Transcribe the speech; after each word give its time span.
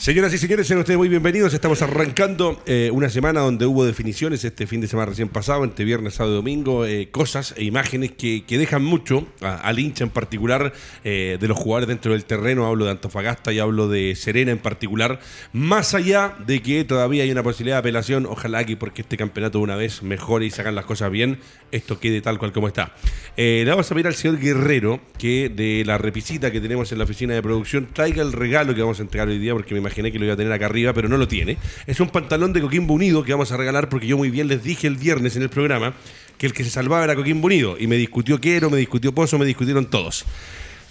Señoras 0.00 0.32
y 0.32 0.38
señores, 0.38 0.66
sean 0.66 0.78
ustedes 0.78 0.96
muy 0.96 1.10
bienvenidos. 1.10 1.52
Estamos 1.52 1.82
arrancando 1.82 2.58
eh, 2.64 2.88
una 2.90 3.10
semana 3.10 3.40
donde 3.40 3.66
hubo 3.66 3.84
definiciones 3.84 4.42
este 4.42 4.66
fin 4.66 4.80
de 4.80 4.86
semana 4.86 5.10
recién 5.10 5.28
pasado, 5.28 5.62
entre 5.62 5.84
viernes, 5.84 6.14
sábado 6.14 6.32
y 6.32 6.36
domingo, 6.36 6.86
eh, 6.86 7.10
cosas 7.10 7.52
e 7.58 7.64
imágenes 7.64 8.12
que, 8.12 8.42
dejan 8.48 8.82
mucho 8.82 9.26
al 9.42 9.78
hincha 9.78 10.04
en 10.04 10.08
particular 10.08 10.72
eh, 11.04 11.36
de 11.38 11.48
los 11.48 11.58
jugadores 11.58 11.86
dentro 11.86 12.12
del 12.12 12.24
terreno. 12.24 12.66
Hablo 12.66 12.86
de 12.86 12.92
Antofagasta 12.92 13.52
y 13.52 13.58
hablo 13.58 13.88
de 13.88 14.14
Serena 14.16 14.52
en 14.52 14.58
particular. 14.58 15.20
Más 15.52 15.92
allá 15.92 16.34
de 16.46 16.62
que 16.62 16.82
todavía 16.84 17.24
hay 17.24 17.30
una 17.30 17.42
posibilidad 17.42 17.76
de 17.76 17.80
apelación, 17.80 18.24
ojalá 18.24 18.64
que 18.64 18.78
porque 18.78 19.02
este 19.02 19.18
campeonato 19.18 19.58
de 19.58 19.64
una 19.64 19.76
vez 19.76 20.02
mejore 20.02 20.46
y 20.46 20.50
se 20.50 20.62
hagan 20.62 20.76
las 20.76 20.86
cosas 20.86 21.10
bien, 21.10 21.40
esto 21.72 22.00
quede 22.00 22.22
tal 22.22 22.38
cual 22.38 22.52
como 22.52 22.68
está. 22.68 22.94
le 23.36 23.66
vamos 23.66 23.90
a 23.90 23.94
pedir 23.94 24.06
al 24.06 24.14
señor 24.14 24.38
Guerrero 24.38 24.98
que 25.18 25.50
de 25.50 25.82
la 25.84 25.98
repisita 25.98 26.50
que 26.50 26.62
tenemos 26.62 26.90
en 26.90 26.96
la 26.96 27.04
oficina 27.04 27.34
de 27.34 27.42
producción 27.42 27.88
traiga 27.92 28.22
el 28.22 28.32
regalo 28.32 28.74
que 28.74 28.80
vamos 28.80 28.98
a 28.98 29.02
entregar 29.02 29.28
hoy 29.28 29.38
día 29.38 29.52
porque 29.52 29.74
me 29.74 29.89
que 29.94 30.18
lo 30.18 30.24
iba 30.24 30.34
a 30.34 30.36
tener 30.36 30.52
acá 30.52 30.66
arriba, 30.66 30.92
pero 30.92 31.08
no 31.08 31.16
lo 31.16 31.28
tiene. 31.28 31.58
Es 31.86 32.00
un 32.00 32.08
pantalón 32.08 32.52
de 32.52 32.60
Coquimbo 32.60 32.94
Unido 32.94 33.22
que 33.22 33.32
vamos 33.32 33.52
a 33.52 33.56
regalar 33.56 33.88
porque 33.88 34.06
yo 34.06 34.16
muy 34.16 34.30
bien 34.30 34.48
les 34.48 34.62
dije 34.62 34.86
el 34.86 34.96
viernes 34.96 35.36
en 35.36 35.42
el 35.42 35.50
programa 35.50 35.94
que 36.38 36.46
el 36.46 36.52
que 36.52 36.64
se 36.64 36.70
salvaba 36.70 37.04
era 37.04 37.14
Coquimbo 37.14 37.46
Unido. 37.46 37.76
Y 37.78 37.86
me 37.86 37.96
discutió 37.96 38.40
Quiero, 38.40 38.70
me 38.70 38.78
discutió 38.78 39.14
Pozo, 39.14 39.38
me 39.38 39.46
discutieron 39.46 39.86
todos. 39.86 40.24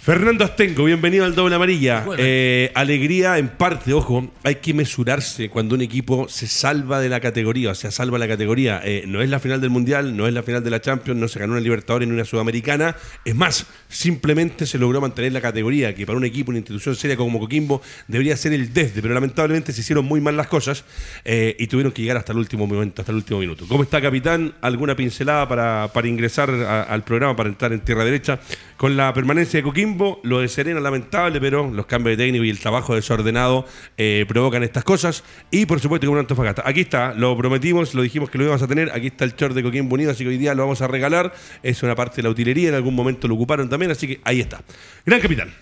Fernando 0.02 0.46
Astengo, 0.46 0.84
bienvenido 0.84 1.26
al 1.26 1.34
Doble 1.34 1.56
Amarilla. 1.56 2.06
Eh, 2.16 2.72
alegría 2.74 3.36
en 3.36 3.48
parte, 3.48 3.92
ojo, 3.92 4.30
hay 4.42 4.54
que 4.54 4.72
mesurarse 4.72 5.50
cuando 5.50 5.74
un 5.74 5.82
equipo 5.82 6.26
se 6.26 6.46
salva 6.46 7.00
de 7.00 7.10
la 7.10 7.20
categoría, 7.20 7.72
o 7.72 7.74
sea, 7.74 7.90
salva 7.90 8.18
la 8.18 8.26
categoría. 8.26 8.80
Eh, 8.82 9.04
no 9.06 9.20
es 9.20 9.28
la 9.28 9.38
final 9.40 9.60
del 9.60 9.68
Mundial, 9.68 10.16
no 10.16 10.26
es 10.26 10.32
la 10.32 10.42
final 10.42 10.64
de 10.64 10.70
la 10.70 10.80
Champions, 10.80 11.20
no 11.20 11.28
se 11.28 11.38
ganó 11.38 11.52
una 11.52 11.60
Libertadores 11.60 12.08
ni 12.08 12.14
una 12.14 12.24
Sudamericana. 12.24 12.96
Es 13.26 13.34
más, 13.34 13.66
simplemente 13.90 14.64
se 14.64 14.78
logró 14.78 15.02
mantener 15.02 15.32
la 15.32 15.42
categoría, 15.42 15.94
que 15.94 16.06
para 16.06 16.16
un 16.16 16.24
equipo, 16.24 16.50
una 16.50 16.60
institución 16.60 16.96
seria 16.96 17.18
como 17.18 17.38
Coquimbo, 17.38 17.82
debería 18.08 18.38
ser 18.38 18.54
el 18.54 18.72
desde, 18.72 19.02
pero 19.02 19.12
lamentablemente 19.12 19.74
se 19.74 19.82
hicieron 19.82 20.06
muy 20.06 20.22
mal 20.22 20.34
las 20.34 20.46
cosas 20.46 20.82
eh, 21.26 21.56
y 21.58 21.66
tuvieron 21.66 21.92
que 21.92 22.00
llegar 22.00 22.16
hasta 22.16 22.32
el 22.32 22.38
último 22.38 22.66
momento, 22.66 23.02
hasta 23.02 23.12
el 23.12 23.16
último 23.16 23.40
minuto. 23.40 23.66
¿Cómo 23.68 23.82
está, 23.82 24.00
capitán? 24.00 24.54
¿Alguna 24.62 24.96
pincelada 24.96 25.46
para, 25.46 25.90
para 25.92 26.08
ingresar 26.08 26.48
al 26.48 27.04
programa, 27.04 27.36
para 27.36 27.50
entrar 27.50 27.74
en 27.74 27.80
tierra 27.80 28.02
derecha 28.02 28.40
con 28.78 28.96
la 28.96 29.12
permanencia 29.12 29.58
de 29.58 29.62
Coquimbo? 29.62 29.89
Lo 30.22 30.40
de 30.40 30.48
Serena 30.48 30.80
lamentable, 30.80 31.40
pero 31.40 31.70
los 31.70 31.86
cambios 31.86 32.16
de 32.16 32.24
técnico 32.24 32.44
y 32.44 32.50
el 32.50 32.58
trabajo 32.58 32.94
desordenado 32.94 33.66
eh, 33.96 34.24
provocan 34.28 34.62
estas 34.62 34.84
cosas. 34.84 35.24
Y 35.50 35.66
por 35.66 35.80
supuesto 35.80 36.06
que 36.06 36.08
un 36.08 36.18
Antofagasta. 36.18 36.62
Aquí 36.66 36.80
está, 36.80 37.14
lo 37.14 37.36
prometimos, 37.36 37.94
lo 37.94 38.02
dijimos 38.02 38.30
que 38.30 38.38
lo 38.38 38.44
íbamos 38.44 38.62
a 38.62 38.68
tener. 38.68 38.90
Aquí 38.92 39.08
está 39.08 39.24
el 39.24 39.34
short 39.34 39.54
de 39.54 39.62
Coquín 39.62 39.88
Bonito, 39.88 40.10
así 40.10 40.24
que 40.24 40.30
hoy 40.30 40.38
día 40.38 40.54
lo 40.54 40.62
vamos 40.62 40.82
a 40.82 40.86
regalar. 40.86 41.32
Es 41.62 41.82
una 41.82 41.94
parte 41.94 42.16
de 42.16 42.22
la 42.24 42.30
utilería, 42.30 42.68
en 42.68 42.74
algún 42.74 42.94
momento 42.94 43.28
lo 43.28 43.34
ocuparon 43.34 43.68
también, 43.68 43.90
así 43.90 44.06
que 44.06 44.20
ahí 44.24 44.40
está. 44.40 44.62
Gran 45.04 45.20
capitán. 45.20 45.52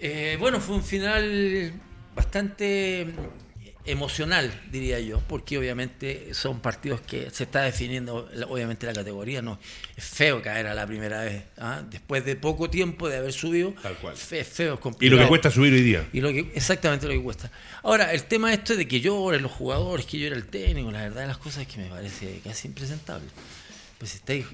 Eh, 0.00 0.36
bueno, 0.38 0.60
fue 0.60 0.76
un 0.76 0.82
final 0.82 1.72
bastante 2.14 3.06
emocional, 3.90 4.52
diría 4.70 5.00
yo, 5.00 5.20
porque 5.26 5.58
obviamente 5.58 6.34
son 6.34 6.60
partidos 6.60 7.00
que 7.00 7.30
se 7.30 7.44
está 7.44 7.62
definiendo, 7.62 8.28
obviamente 8.48 8.86
la 8.86 8.92
categoría, 8.92 9.42
no 9.42 9.58
es 9.96 10.04
feo 10.04 10.42
caer 10.42 10.66
a 10.66 10.74
la 10.74 10.86
primera 10.86 11.22
vez, 11.22 11.44
¿ah? 11.56 11.82
después 11.90 12.24
de 12.24 12.36
poco 12.36 12.70
tiempo 12.70 13.08
de 13.08 13.16
haber 13.16 13.32
subido, 13.32 13.74
Tal 13.82 13.96
cual. 13.96 14.14
es 14.14 14.48
feo, 14.48 14.74
es 14.74 14.80
complicado. 14.80 15.06
Y 15.06 15.18
lo 15.18 15.24
que 15.24 15.28
cuesta 15.28 15.50
subir 15.50 15.72
hoy 15.72 15.82
día. 15.82 16.08
Y 16.12 16.20
lo 16.20 16.32
que, 16.32 16.50
exactamente 16.54 17.06
lo 17.06 17.12
que 17.12 17.22
cuesta. 17.22 17.50
Ahora, 17.82 18.12
el 18.12 18.24
tema 18.24 18.52
esto 18.52 18.76
de 18.76 18.86
que 18.86 19.00
lloren 19.00 19.42
los 19.42 19.52
jugadores, 19.52 20.06
que 20.06 20.18
llore 20.18 20.36
el 20.36 20.46
técnico, 20.46 20.90
la 20.90 21.02
verdad 21.02 21.22
de 21.22 21.28
las 21.28 21.38
cosas 21.38 21.62
es 21.62 21.68
que 21.68 21.80
me 21.80 21.88
parece 21.88 22.40
casi 22.44 22.68
impresentable. 22.68 23.28
Pues 23.98 24.14
estáis, 24.14 24.46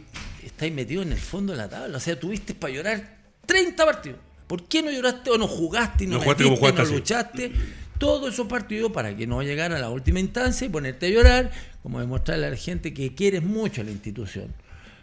estáis 0.42 0.72
metidos 0.72 1.04
en 1.04 1.12
el 1.12 1.18
fondo 1.18 1.52
de 1.52 1.58
la 1.58 1.68
tabla, 1.68 1.96
o 1.96 2.00
sea, 2.00 2.18
tuviste 2.18 2.54
para 2.54 2.72
llorar 2.72 3.18
30 3.46 3.84
partidos. 3.84 4.18
¿Por 4.46 4.64
qué 4.68 4.82
no 4.82 4.90
lloraste 4.90 5.30
o 5.30 5.38
no 5.38 5.48
jugaste 5.48 6.04
y 6.04 6.06
no, 6.06 6.20
jugaste 6.20 6.44
como 6.44 6.56
jugaste, 6.56 6.82
no 6.82 6.88
luchaste? 6.90 7.52
Todo 7.98 8.28
eso 8.28 8.48
partido 8.48 8.92
para 8.92 9.16
que 9.16 9.26
no 9.26 9.42
llegara 9.42 9.76
a 9.76 9.80
la 9.80 9.90
última 9.90 10.20
instancia 10.20 10.66
y 10.66 10.70
ponerte 10.70 11.06
a 11.06 11.10
llorar, 11.10 11.50
como 11.82 12.00
demostrarle 12.00 12.46
a 12.46 12.50
la 12.50 12.56
gente 12.56 12.92
que 12.94 13.14
quieres 13.14 13.42
mucho 13.42 13.80
a 13.80 13.84
la 13.84 13.90
institución. 13.90 14.52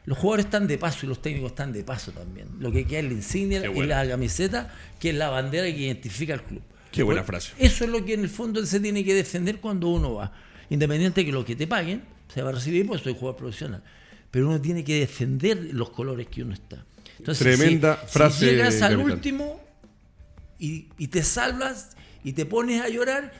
Los 0.06 0.18
jugadores 0.18 0.46
están 0.46 0.68
de 0.68 0.78
paso 0.78 1.06
y 1.06 1.10
los 1.10 1.22
técnicos 1.22 1.52
están 1.52 1.72
de 1.72 1.84
paso 1.84 2.12
también. 2.12 2.48
Lo 2.60 2.72
que 2.72 2.86
queda 2.86 3.00
es 3.00 3.06
la 3.06 3.14
insignia 3.14 3.72
y 3.72 3.84
la 3.84 4.08
camiseta, 4.08 4.74
que 5.00 5.12
es 5.12 5.16
la 5.16 5.30
bandera 5.30 5.66
que 5.68 5.78
identifica 5.78 6.34
al 6.34 6.44
club. 6.44 6.62
Qué 6.92 7.04
buena 7.04 7.24
frase. 7.24 7.54
Eso 7.58 7.86
es 7.86 7.90
lo 7.90 8.04
que 8.04 8.16
en 8.16 8.22
el 8.22 8.30
fondo 8.30 8.66
se 8.66 8.80
tiene 8.80 9.06
que 9.06 9.14
defender 9.14 9.60
cuando 9.60 9.88
uno 9.90 10.16
va. 10.16 10.34
Independiente 10.70 11.22
de 11.22 11.26
que 11.26 11.32
lo 11.32 11.46
que 11.46 11.56
te 11.56 11.68
paguen 11.68 12.02
se 12.34 12.42
va 12.42 12.50
a 12.50 12.54
recibir, 12.54 12.86
pues 12.88 13.02
soy 13.02 13.14
jugador 13.14 13.38
profesional. 13.38 13.84
Pero 14.32 14.48
uno 14.48 14.60
tiene 14.60 14.84
que 14.84 15.00
defender 15.00 15.70
los 15.74 15.92
colores 15.92 16.28
que 16.28 16.42
uno 16.42 16.54
está. 16.54 16.84
Tremenda 17.38 17.96
frase. 17.96 18.40
Si 18.40 18.46
llegas 18.46 18.82
al 18.82 18.98
último 18.98 19.62
y, 20.58 20.88
y 20.98 21.08
te 21.08 21.24
salvas, 21.24 21.96
y 22.24 22.34
te 22.34 22.46
pones 22.46 22.82
a 22.82 22.90
llorar, 22.90 23.32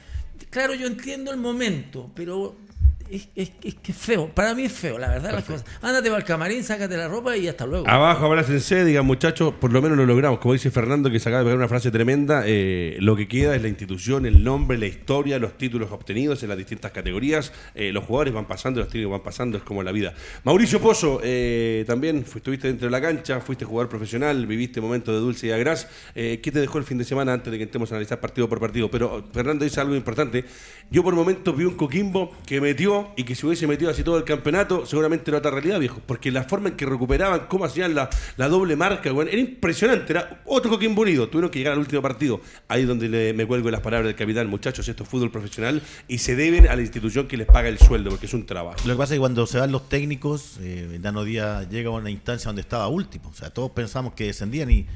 claro, 0.50 0.74
yo 0.74 0.86
entiendo 0.86 1.30
el 1.30 1.38
momento, 1.38 2.10
pero 2.14 2.56
es, 3.12 3.28
es, 3.36 3.52
es, 3.62 3.74
que 3.74 3.92
es 3.92 3.98
feo. 3.98 4.28
Para 4.28 4.54
mí 4.54 4.62
es 4.62 4.72
feo, 4.72 4.98
la 4.98 5.08
verdad, 5.08 5.32
las 5.32 5.44
cosas. 5.44 5.66
Ándate 5.82 6.08
para 6.08 6.20
el 6.20 6.24
camarín, 6.24 6.64
sácate 6.64 6.96
la 6.96 7.08
ropa 7.08 7.36
y 7.36 7.46
hasta 7.46 7.66
luego. 7.66 7.86
Abajo, 7.86 8.24
abrácense, 8.24 8.86
digan 8.86 9.04
muchachos, 9.04 9.52
por 9.60 9.70
lo 9.70 9.82
menos 9.82 9.98
lo 9.98 10.06
logramos. 10.06 10.38
Como 10.38 10.54
dice 10.54 10.70
Fernando, 10.70 11.10
que 11.10 11.20
se 11.20 11.28
acaba 11.28 11.40
de 11.40 11.44
pegar 11.44 11.58
una 11.58 11.68
frase 11.68 11.90
tremenda, 11.90 12.44
eh, 12.46 12.96
lo 13.00 13.14
que 13.14 13.28
queda 13.28 13.54
es 13.54 13.60
la 13.60 13.68
institución, 13.68 14.24
el 14.24 14.42
nombre, 14.42 14.78
la 14.78 14.86
historia, 14.86 15.38
los 15.38 15.58
títulos 15.58 15.92
obtenidos 15.92 16.42
en 16.42 16.48
las 16.48 16.56
distintas 16.56 16.90
categorías. 16.90 17.52
Eh, 17.74 17.92
los 17.92 18.04
jugadores 18.04 18.32
van 18.32 18.46
pasando, 18.46 18.80
los 18.80 18.88
técnicos 18.88 19.12
van 19.12 19.22
pasando, 19.22 19.58
es 19.58 19.64
como 19.64 19.82
la 19.82 19.92
vida. 19.92 20.14
Mauricio 20.44 20.80
Pozo, 20.80 21.20
eh, 21.22 21.84
también 21.86 22.24
estuviste 22.34 22.68
dentro 22.68 22.86
de 22.86 22.90
la 22.92 23.00
cancha, 23.02 23.40
fuiste 23.40 23.66
jugador 23.66 23.90
profesional, 23.90 24.46
viviste 24.46 24.80
momentos 24.80 25.14
de 25.14 25.20
dulce 25.20 25.48
y 25.48 25.50
agraz. 25.50 25.86
¿Qué 26.14 26.38
te 26.40 26.60
dejó 26.60 26.78
el 26.78 26.84
fin 26.84 26.98
de 26.98 27.04
semana 27.04 27.34
antes 27.34 27.50
de 27.50 27.58
que 27.58 27.64
entremos 27.64 27.90
a 27.92 27.96
analizar 27.96 28.20
partido 28.20 28.48
por 28.48 28.58
partido? 28.58 28.90
Pero 28.90 29.24
Fernando 29.32 29.64
dice 29.64 29.80
algo 29.80 29.94
importante. 29.94 30.44
Yo 30.90 31.02
por 31.02 31.14
momentos 31.14 31.56
vi 31.56 31.64
un 31.64 31.74
Coquimbo 31.74 32.32
que 32.46 32.60
metió 32.60 33.01
y 33.16 33.24
que 33.24 33.34
si 33.34 33.46
hubiese 33.46 33.66
metido 33.66 33.90
así 33.90 34.02
todo 34.02 34.16
el 34.16 34.24
campeonato, 34.24 34.86
seguramente 34.86 35.30
era 35.30 35.38
otra 35.38 35.50
realidad, 35.50 35.78
viejo. 35.78 36.00
Porque 36.06 36.30
la 36.30 36.44
forma 36.44 36.70
en 36.70 36.76
que 36.76 36.86
recuperaban, 36.86 37.46
cómo 37.48 37.64
hacían 37.64 37.94
la, 37.94 38.08
doble 38.36 38.76
marca, 38.76 39.10
era 39.10 39.38
impresionante. 39.38 40.12
Era 40.12 40.42
otro 40.44 40.70
Coquimbo 40.70 41.02
Unido. 41.02 41.28
Tuvieron 41.28 41.50
que 41.50 41.58
llegar 41.58 41.74
al 41.74 41.78
último 41.78 42.02
partido. 42.02 42.40
Ahí 42.68 42.84
donde 42.84 43.32
me 43.32 43.46
cuelgo 43.46 43.70
las 43.70 43.80
palabras 43.80 44.06
del 44.06 44.16
capitán, 44.16 44.48
muchachos, 44.48 44.88
esto 44.88 45.04
es 45.04 45.08
fútbol 45.08 45.30
profesional 45.30 45.82
y 46.08 46.18
se 46.18 46.36
deben 46.36 46.68
a 46.68 46.76
la 46.76 46.82
institución 46.82 47.28
que 47.28 47.36
les 47.36 47.46
paga 47.46 47.68
el 47.68 47.78
sueldo, 47.78 48.10
porque 48.10 48.26
es 48.26 48.34
un 48.34 48.46
trabajo. 48.46 48.76
Lo 48.84 48.94
que 48.94 48.98
pasa 48.98 49.14
es 49.14 49.16
que 49.16 49.20
cuando 49.20 49.46
se 49.46 49.58
van 49.58 49.72
los 49.72 49.88
técnicos, 49.88 50.58
eh, 50.60 50.98
Dano 51.00 51.24
Díaz 51.24 51.68
llega 51.68 51.88
a 51.88 51.92
una 51.92 52.10
instancia 52.10 52.48
donde 52.48 52.62
estaba 52.62 52.88
último. 52.88 53.28
O 53.28 53.34
sea, 53.34 53.50
todos 53.50 53.70
pensamos 53.72 54.14
que 54.14 54.24
descendían 54.24 54.70
y 54.70 54.86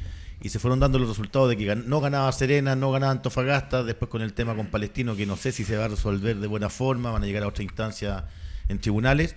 y 0.47 0.49
se 0.49 0.61
fueron 0.61 0.79
dando 0.79 1.01
los 1.01 1.09
resultados 1.09 1.49
de 1.49 1.57
que 1.57 1.75
no 1.75 2.01
ganaba 2.01 2.31
Serena, 2.31 2.77
no 2.77 2.93
ganaba 2.93 3.11
Antofagasta, 3.11 3.83
después 3.83 4.09
con 4.09 4.23
el 4.23 4.33
tema 4.33 4.55
con 4.55 4.69
Palestino, 4.69 5.17
que 5.17 5.27
no 5.27 5.37
sé 5.37 5.51
si 5.51 5.65
se 5.65 5.77
va 5.77 5.87
a 5.87 5.89
resolver 5.89 6.37
de 6.37 6.47
buena 6.47 6.71
forma, 6.71 7.11
van 7.11 7.25
a 7.25 7.27
llegar 7.27 7.43
a 7.43 7.49
otra 7.49 7.65
instancia 7.65 8.27
en 8.69 8.79
tribunales, 8.79 9.35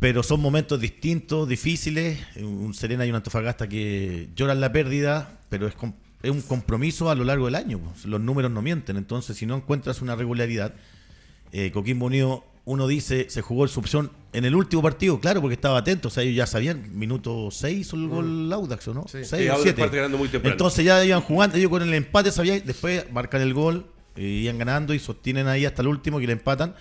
pero 0.00 0.24
son 0.24 0.40
momentos 0.40 0.80
distintos, 0.80 1.48
difíciles, 1.48 2.18
un 2.36 2.74
Serena 2.74 3.06
y 3.06 3.10
un 3.10 3.14
Antofagasta 3.14 3.68
que 3.68 4.28
lloran 4.34 4.60
la 4.60 4.72
pérdida, 4.72 5.38
pero 5.50 5.68
es, 5.68 5.74
un 6.24 6.42
compromiso 6.42 7.10
a 7.10 7.14
lo 7.14 7.22
largo 7.22 7.44
del 7.44 7.54
año, 7.54 7.78
pues. 7.78 8.04
los 8.04 8.20
números 8.20 8.50
no 8.50 8.60
mienten, 8.60 8.96
entonces 8.96 9.36
si 9.36 9.46
no 9.46 9.54
encuentras 9.54 10.02
una 10.02 10.16
regularidad, 10.16 10.74
eh, 11.52 11.70
Coquimbo 11.70 12.10
uno 12.64 12.86
dice, 12.88 13.30
se 13.30 13.40
jugó 13.40 13.68
su 13.68 13.78
opción 13.78 14.10
en 14.32 14.44
el 14.44 14.54
último 14.54 14.82
partido, 14.82 15.18
claro, 15.20 15.40
porque 15.40 15.54
estaba 15.54 15.78
atento, 15.78 16.08
o 16.08 16.10
sea, 16.10 16.22
ellos 16.22 16.36
ya 16.36 16.46
sabían, 16.46 16.90
minuto 16.92 17.50
6 17.50 17.92
el 17.94 18.08
gol 18.08 18.26
mm. 18.26 18.52
Audax, 18.52 18.88
¿o 18.88 18.94
no? 18.94 19.06
Sí. 19.08 19.24
6 19.24 19.50
o 19.50 19.62
7. 19.62 19.90
Entonces 20.44 20.84
ya 20.84 21.04
iban 21.04 21.22
jugando, 21.22 21.56
ellos 21.56 21.70
con 21.70 21.82
el 21.82 21.94
empate 21.94 22.30
sabían, 22.30 22.62
después 22.64 23.10
marcan 23.10 23.40
el 23.40 23.54
gol, 23.54 23.86
eh, 24.16 24.22
iban 24.22 24.58
ganando 24.58 24.92
y 24.92 24.98
sostienen 24.98 25.48
ahí 25.48 25.64
hasta 25.64 25.82
el 25.82 25.88
último 25.88 26.18
que 26.18 26.26
le 26.26 26.34
empatan. 26.34 26.74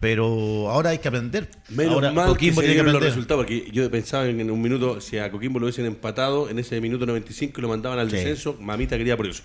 Pero 0.00 0.68
ahora 0.70 0.90
hay 0.90 0.98
que 0.98 1.08
aprender. 1.08 1.48
Menos 1.70 1.94
ahora, 1.94 2.12
mal 2.12 2.26
Coquimbo 2.26 2.60
que 2.60 2.66
se 2.66 2.74
tiene 2.74 2.86
que 2.86 2.92
los 2.92 3.02
resultados, 3.02 3.44
porque 3.44 3.70
yo 3.72 3.90
pensaba 3.90 4.26
en, 4.26 4.50
un 4.50 4.60
minuto, 4.60 5.00
si 5.00 5.16
a 5.16 5.30
Coquimbo 5.30 5.58
lo 5.58 5.66
hubiesen 5.66 5.86
empatado, 5.86 6.50
en 6.50 6.58
ese 6.58 6.78
minuto 6.80 7.06
95 7.06 7.60
lo 7.60 7.68
mandaban 7.68 7.98
al 7.98 8.10
descenso, 8.10 8.56
mamita 8.60 8.98
quería 8.98 9.16
por 9.16 9.26
eso. 9.26 9.42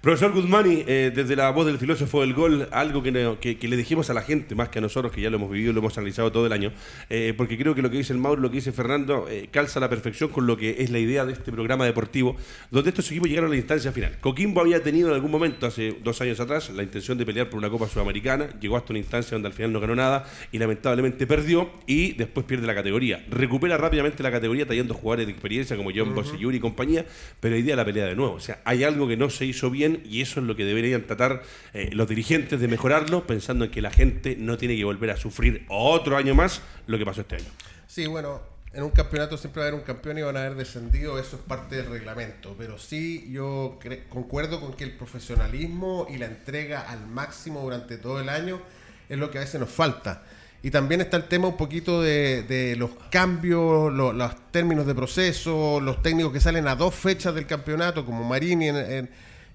Profesor 0.00 0.32
Guzmani, 0.32 0.82
eh, 0.86 1.12
desde 1.14 1.36
la 1.36 1.50
voz 1.50 1.66
del 1.66 1.76
filósofo 1.76 2.22
del 2.22 2.32
gol, 2.32 2.66
algo 2.72 3.02
que, 3.02 3.10
le 3.12 3.76
dijimos 3.76 4.08
a 4.08 4.14
la 4.14 4.22
gente, 4.22 4.54
más 4.54 4.70
que 4.70 4.78
a 4.78 4.80
nosotros, 4.80 5.12
que 5.12 5.20
ya 5.20 5.28
lo 5.28 5.36
hemos 5.36 5.50
vivido, 5.50 5.74
lo 5.74 5.80
hemos 5.80 5.98
analizado 5.98 6.32
todo 6.32 6.46
el 6.46 6.54
año, 6.54 6.72
eh, 7.10 7.34
porque 7.36 7.58
creo 7.58 7.74
que 7.74 7.82
lo 7.82 7.90
que 7.90 7.98
dice 7.98 8.14
el 8.14 8.18
Mauro, 8.18 8.40
lo 8.40 8.48
que 8.48 8.56
dice 8.56 8.72
Fernando, 8.72 9.26
eh, 9.28 9.50
calza 9.52 9.78
a 9.78 9.82
la 9.82 9.90
perfección 9.90 10.30
con 10.30 10.46
lo 10.46 10.56
que 10.56 10.76
es 10.78 10.88
la 10.88 10.98
idea 10.98 11.26
de 11.26 11.34
este 11.34 11.52
programa 11.52 11.84
deportivo, 11.84 12.34
donde 12.70 12.88
estos 12.88 13.10
equipos 13.10 13.28
llegaron 13.28 13.50
a 13.50 13.52
la 13.52 13.58
instancia 13.58 13.92
final. 13.92 14.16
Coquimbo 14.22 14.62
había 14.62 14.82
tenido 14.82 15.10
en 15.10 15.16
algún 15.16 15.30
momento, 15.30 15.66
hace 15.66 15.94
dos 16.02 16.18
años 16.22 16.40
atrás, 16.40 16.70
la 16.70 16.82
intención 16.82 17.18
de 17.18 17.26
pelear 17.26 17.50
por 17.50 17.58
una 17.58 17.68
Copa 17.68 17.86
Sudamericana, 17.86 18.48
llegó 18.58 18.78
hasta 18.78 18.94
una 18.94 19.00
instancia 19.00 19.34
donde 19.34 19.48
al 19.48 19.52
final 19.52 19.70
no 19.70 19.80
ganó 19.80 19.94
nada 19.96 20.24
y 20.50 20.56
lamentablemente 20.56 21.26
perdió 21.26 21.72
y 21.86 22.12
después 22.12 22.46
pierde 22.46 22.66
la 22.66 22.74
categoría. 22.74 23.22
Recupera 23.28 23.76
rápidamente 23.76 24.22
la 24.22 24.30
categoría 24.30 24.64
trayendo 24.64 24.94
jugadores 24.94 25.26
de 25.26 25.32
experiencia 25.32 25.76
como 25.76 25.90
John 25.94 26.16
uh 26.16 26.50
y 26.52 26.58
compañía, 26.58 27.04
pero 27.38 27.54
día 27.54 27.76
la 27.76 27.84
pelea 27.84 28.06
de 28.06 28.16
nuevo. 28.16 28.32
O 28.32 28.40
sea, 28.40 28.62
hay 28.64 28.82
algo 28.82 29.06
que 29.06 29.18
no 29.18 29.28
se 29.28 29.44
hizo 29.44 29.68
bien 29.68 29.89
y 30.04 30.20
eso 30.22 30.40
es 30.40 30.46
lo 30.46 30.56
que 30.56 30.64
deberían 30.64 31.06
tratar 31.06 31.42
eh, 31.72 31.90
los 31.92 32.08
dirigentes 32.08 32.60
de 32.60 32.68
mejorarlo, 32.68 33.26
pensando 33.26 33.64
en 33.64 33.70
que 33.70 33.82
la 33.82 33.90
gente 33.90 34.36
no 34.38 34.56
tiene 34.58 34.76
que 34.76 34.84
volver 34.84 35.10
a 35.10 35.16
sufrir 35.16 35.64
otro 35.68 36.16
año 36.16 36.34
más 36.34 36.62
lo 36.86 36.98
que 36.98 37.04
pasó 37.04 37.22
este 37.22 37.36
año. 37.36 37.50
Sí, 37.86 38.06
bueno, 38.06 38.40
en 38.72 38.84
un 38.84 38.90
campeonato 38.90 39.36
siempre 39.36 39.60
va 39.60 39.66
a 39.66 39.68
haber 39.68 39.80
un 39.80 39.84
campeón 39.84 40.18
y 40.18 40.22
van 40.22 40.36
a 40.36 40.40
haber 40.40 40.54
descendido, 40.54 41.18
eso 41.18 41.36
es 41.36 41.42
parte 41.42 41.76
del 41.76 41.86
reglamento. 41.86 42.54
Pero 42.56 42.78
sí, 42.78 43.28
yo 43.32 43.78
concuerdo 44.08 44.60
con 44.60 44.74
que 44.74 44.84
el 44.84 44.96
profesionalismo 44.96 46.06
y 46.08 46.18
la 46.18 46.26
entrega 46.26 46.82
al 46.82 47.06
máximo 47.06 47.62
durante 47.62 47.96
todo 47.96 48.20
el 48.20 48.28
año 48.28 48.60
es 49.08 49.18
lo 49.18 49.30
que 49.30 49.38
a 49.38 49.40
veces 49.40 49.60
nos 49.60 49.70
falta. 49.70 50.22
Y 50.62 50.70
también 50.70 51.00
está 51.00 51.16
el 51.16 51.24
tema 51.24 51.48
un 51.48 51.56
poquito 51.56 52.02
de, 52.02 52.74
los 52.78 52.90
cambios, 53.10 53.92
los 53.92 54.52
términos 54.52 54.86
de 54.86 54.94
proceso, 54.94 55.80
los 55.80 56.02
técnicos 56.02 56.32
que 56.32 56.40
salen 56.40 56.68
a 56.68 56.76
dos 56.76 56.94
fechas 56.94 57.34
del 57.34 57.46
campeonato, 57.46 58.04
como 58.04 58.22
Marini. 58.22 58.68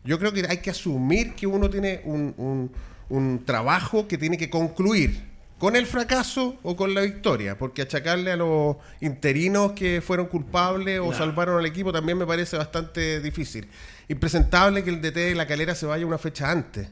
Yo 0.05 0.17
creo 0.19 0.31
que 0.31 0.45
hay 0.47 0.57
que 0.57 0.69
asumir 0.69 1.33
que 1.35 1.47
uno 1.47 1.69
tiene 1.69 2.01
un, 2.05 2.71
un 3.09 3.45
trabajo 3.45 4.07
que 4.07 4.17
tiene 4.17 4.37
que 4.37 4.49
concluir 4.49 5.35
con 5.57 5.75
el 5.75 5.85
fracaso 5.85 6.57
o 6.63 6.75
con 6.75 6.93
la 6.93 7.01
victoria, 7.01 7.57
porque 7.57 7.81
achacarle 7.81 8.31
a 8.31 8.35
los 8.35 8.75
interinos 8.99 9.71
que 9.71 10.01
fueron 10.01 10.27
culpables 10.27 10.99
o 10.99 11.13
salvaron 11.13 11.57
al 11.57 11.65
equipo 11.65 11.93
también 11.93 12.17
me 12.17 12.25
parece 12.25 12.57
bastante 12.57 13.21
difícil. 13.21 13.67
Impresentable 14.09 14.83
que 14.83 14.89
el 14.89 15.01
DT 15.01 15.15
de 15.15 15.35
la 15.35 15.47
calera 15.47 15.73
se 15.73 15.85
vaya 15.85 16.05
una 16.05 16.17
fecha 16.17 16.51
antes. 16.51 16.89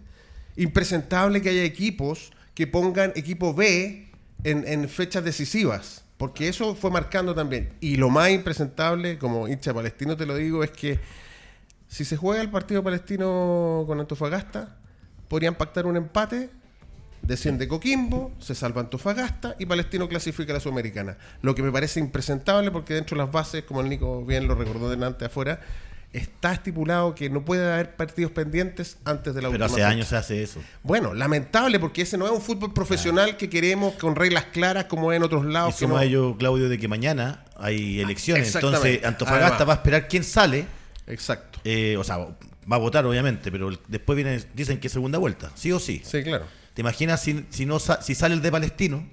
Impresentable 0.55 1.41
que 1.41 1.49
haya 1.49 1.63
equipos 1.63 2.31
que 2.53 2.67
pongan 2.67 3.11
equipo 3.15 3.53
B 3.53 4.07
en, 4.43 4.89
fechas 4.89 5.23
decisivas, 5.23 6.05
porque 6.17 6.47
eso 6.47 6.75
fue 6.75 6.89
marcando 6.89 7.35
también. 7.35 7.73
Y 7.81 7.97
lo 7.97 8.09
más 8.09 8.29
impresentable, 8.29 9.17
como 9.17 9.47
hincha 9.47 9.73
palestino 9.73 10.15
te 10.15 10.25
lo 10.25 10.35
digo, 10.35 10.63
es 10.63 10.71
que 10.71 10.99
si 11.93 12.05
se 12.05 12.17
juega 12.17 12.41
el 12.41 12.49
partido 12.49 12.83
palestino 12.83 13.83
con 13.85 13.99
Antofagasta, 13.99 14.77
podrían 15.27 15.53
pactar 15.53 15.85
un 15.85 15.95
empate 15.95 16.49
Desciende 17.21 17.67
Coquimbo, 17.67 18.31
se 18.39 18.55
salva 18.55 18.81
Antofagasta 18.81 19.55
y 19.59 19.67
Palestino 19.67 20.09
clasifica 20.09 20.53
a 20.53 20.55
la 20.55 20.59
Sudamericana. 20.59 21.17
Lo 21.43 21.53
que 21.53 21.61
me 21.61 21.71
parece 21.71 21.99
impresentable 21.99 22.71
porque 22.71 22.95
dentro 22.95 23.15
de 23.15 23.23
las 23.23 23.31
bases, 23.31 23.63
como 23.65 23.81
el 23.81 23.89
Nico 23.89 24.25
bien 24.25 24.47
lo 24.47 24.55
recordó 24.55 24.89
delante 24.89 25.25
afuera, 25.25 25.61
está 26.11 26.53
estipulado 26.53 27.13
que 27.13 27.29
no 27.29 27.45
puede 27.45 27.71
haber 27.71 27.95
partidos 27.95 28.31
pendientes 28.31 28.97
antes 29.05 29.35
de 29.35 29.43
la 29.43 29.51
Pero 29.51 29.65
hace 29.65 29.83
años 29.83 30.07
se 30.07 30.15
hace 30.15 30.41
eso. 30.41 30.61
Bueno, 30.81 31.13
lamentable 31.13 31.79
porque 31.79 32.01
ese 32.01 32.17
no 32.17 32.25
es 32.25 32.31
un 32.31 32.41
fútbol 32.41 32.73
profesional 32.73 33.37
que 33.37 33.51
queremos 33.51 33.93
con 33.93 34.15
reglas 34.15 34.45
claras 34.45 34.85
como 34.85 35.13
en 35.13 35.21
otros 35.21 35.45
lados. 35.45 35.79
Y 35.79 35.85
como 35.85 35.99
ello, 35.99 36.35
Claudio, 36.39 36.69
de 36.69 36.79
que 36.79 36.87
mañana 36.87 37.45
hay 37.55 37.99
elecciones. 37.99 38.55
Entonces, 38.55 39.05
Antofagasta 39.05 39.63
va 39.63 39.73
a 39.73 39.75
esperar 39.75 40.07
quién 40.07 40.23
sale. 40.23 40.65
Exacto. 41.07 41.59
Eh, 41.63 41.97
o 41.97 42.03
sea, 42.03 42.17
va 42.17 42.75
a 42.75 42.79
votar, 42.79 43.05
obviamente, 43.05 43.51
pero 43.51 43.69
después 43.87 44.15
viene, 44.15 44.43
dicen 44.53 44.79
que 44.79 44.89
segunda 44.89 45.17
vuelta, 45.17 45.51
sí 45.55 45.71
o 45.71 45.79
sí. 45.79 46.01
Sí, 46.03 46.23
claro. 46.23 46.45
¿Te 46.73 46.81
imaginas 46.81 47.21
si, 47.21 47.45
si, 47.49 47.65
no, 47.65 47.79
si 47.79 48.15
sale 48.15 48.35
el 48.35 48.41
de 48.41 48.51
Palestino? 48.51 49.07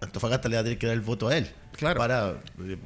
Antofagasta 0.00 0.48
le 0.48 0.56
va 0.56 0.60
a 0.60 0.64
tener 0.64 0.78
que 0.78 0.86
dar 0.86 0.94
el 0.94 1.00
voto 1.00 1.28
a 1.28 1.36
él. 1.36 1.48
Claro. 1.76 1.98
Para 1.98 2.34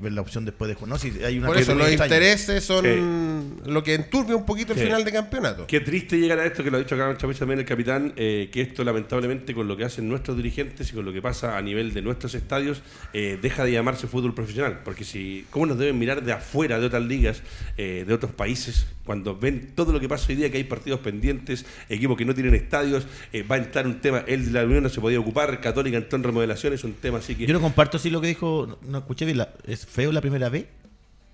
ver 0.01 0.13
la 0.13 0.21
opción 0.21 0.45
después 0.45 0.69
de 0.69 0.87
no, 0.87 0.99
si 0.99 1.13
hay 1.25 1.39
una 1.39 1.49
Por 1.49 1.59
eso 1.59 1.75
los 1.75 1.91
intereses 1.91 2.65
son 2.65 3.61
lo 3.65 3.83
que 3.83 3.95
enturbia 3.95 4.37
un 4.37 4.47
poquito 4.47 4.73
el 4.73 4.79
final 4.79 5.05
de 5.05 5.13
campeonato. 5.13 5.67
Qué 5.67 5.81
triste 5.81 6.19
llegar 6.19 6.39
a 6.39 6.47
esto, 6.47 6.63
que 6.63 6.71
lo 6.71 6.77
ha 6.77 6.81
dicho 6.81 6.95
acá 6.95 7.27
veces 7.27 7.41
también 7.41 7.59
el 7.59 7.67
capitán, 7.67 8.13
eh, 8.17 8.49
que 8.53 8.61
esto 8.61 8.85
lamentablemente 8.85 9.55
con 9.55 9.69
lo 9.69 9.77
que 9.77 9.85
hacen 9.85 10.09
nuestros 10.09 10.37
dirigentes 10.37 10.91
y 10.91 10.95
con 10.95 11.05
lo 11.05 11.13
que 11.13 11.23
pasa 11.23 11.57
a 11.57 11.63
nivel 11.63 11.93
de 11.93 12.03
nuestros 12.03 12.35
estadios, 12.35 12.83
eh, 13.13 13.39
deja 13.41 13.65
de 13.65 13.73
llamarse 13.73 14.07
fútbol 14.07 14.35
profesional. 14.35 14.81
Porque 14.85 15.05
si, 15.05 15.47
¿cómo 15.51 15.67
nos 15.67 15.79
deben 15.79 15.99
mirar 15.99 16.23
de 16.23 16.33
afuera, 16.33 16.79
de 16.79 16.87
otras 16.87 17.03
ligas, 17.03 17.43
eh, 17.77 18.05
de 18.07 18.15
otros 18.15 18.33
países, 18.33 18.87
cuando 19.07 19.37
ven 19.37 19.73
todo 19.75 19.93
lo 19.93 20.01
que 20.01 20.09
pasa 20.09 20.27
hoy 20.29 20.35
día, 20.35 20.51
que 20.51 20.59
hay 20.59 20.65
partidos 20.65 21.01
pendientes, 21.01 21.65
equipos 21.89 22.19
que 22.19 22.25
no 22.25 22.35
tienen 22.35 22.55
estadios, 22.55 23.07
va 23.51 23.55
a 23.55 23.59
entrar 23.59 23.87
un 23.87 24.01
tema, 24.01 24.25
el 24.27 24.47
de 24.47 24.51
la 24.51 24.65
Unión 24.65 24.83
no 24.83 24.89
se 24.89 25.01
podía 25.01 25.21
ocupar, 25.21 25.61
Católica 25.61 25.97
entró 25.97 26.17
en 26.17 26.25
remodelación, 26.25 26.75
es 26.75 26.85
un 26.85 26.93
tema 26.95 27.19
así 27.19 27.35
que... 27.35 27.47
Yo 27.47 27.55
no 27.55 27.61
comparto 27.61 27.97
así 27.97 28.11
lo 28.11 28.21
que 28.21 28.27
dijo 28.27 28.79
no, 28.83 28.99
escuché 28.99 29.25
bien. 29.25 29.47
¿Es 29.67 29.87
feo 29.87 30.13
la 30.13 30.21
primera 30.21 30.49
vez? 30.49 30.67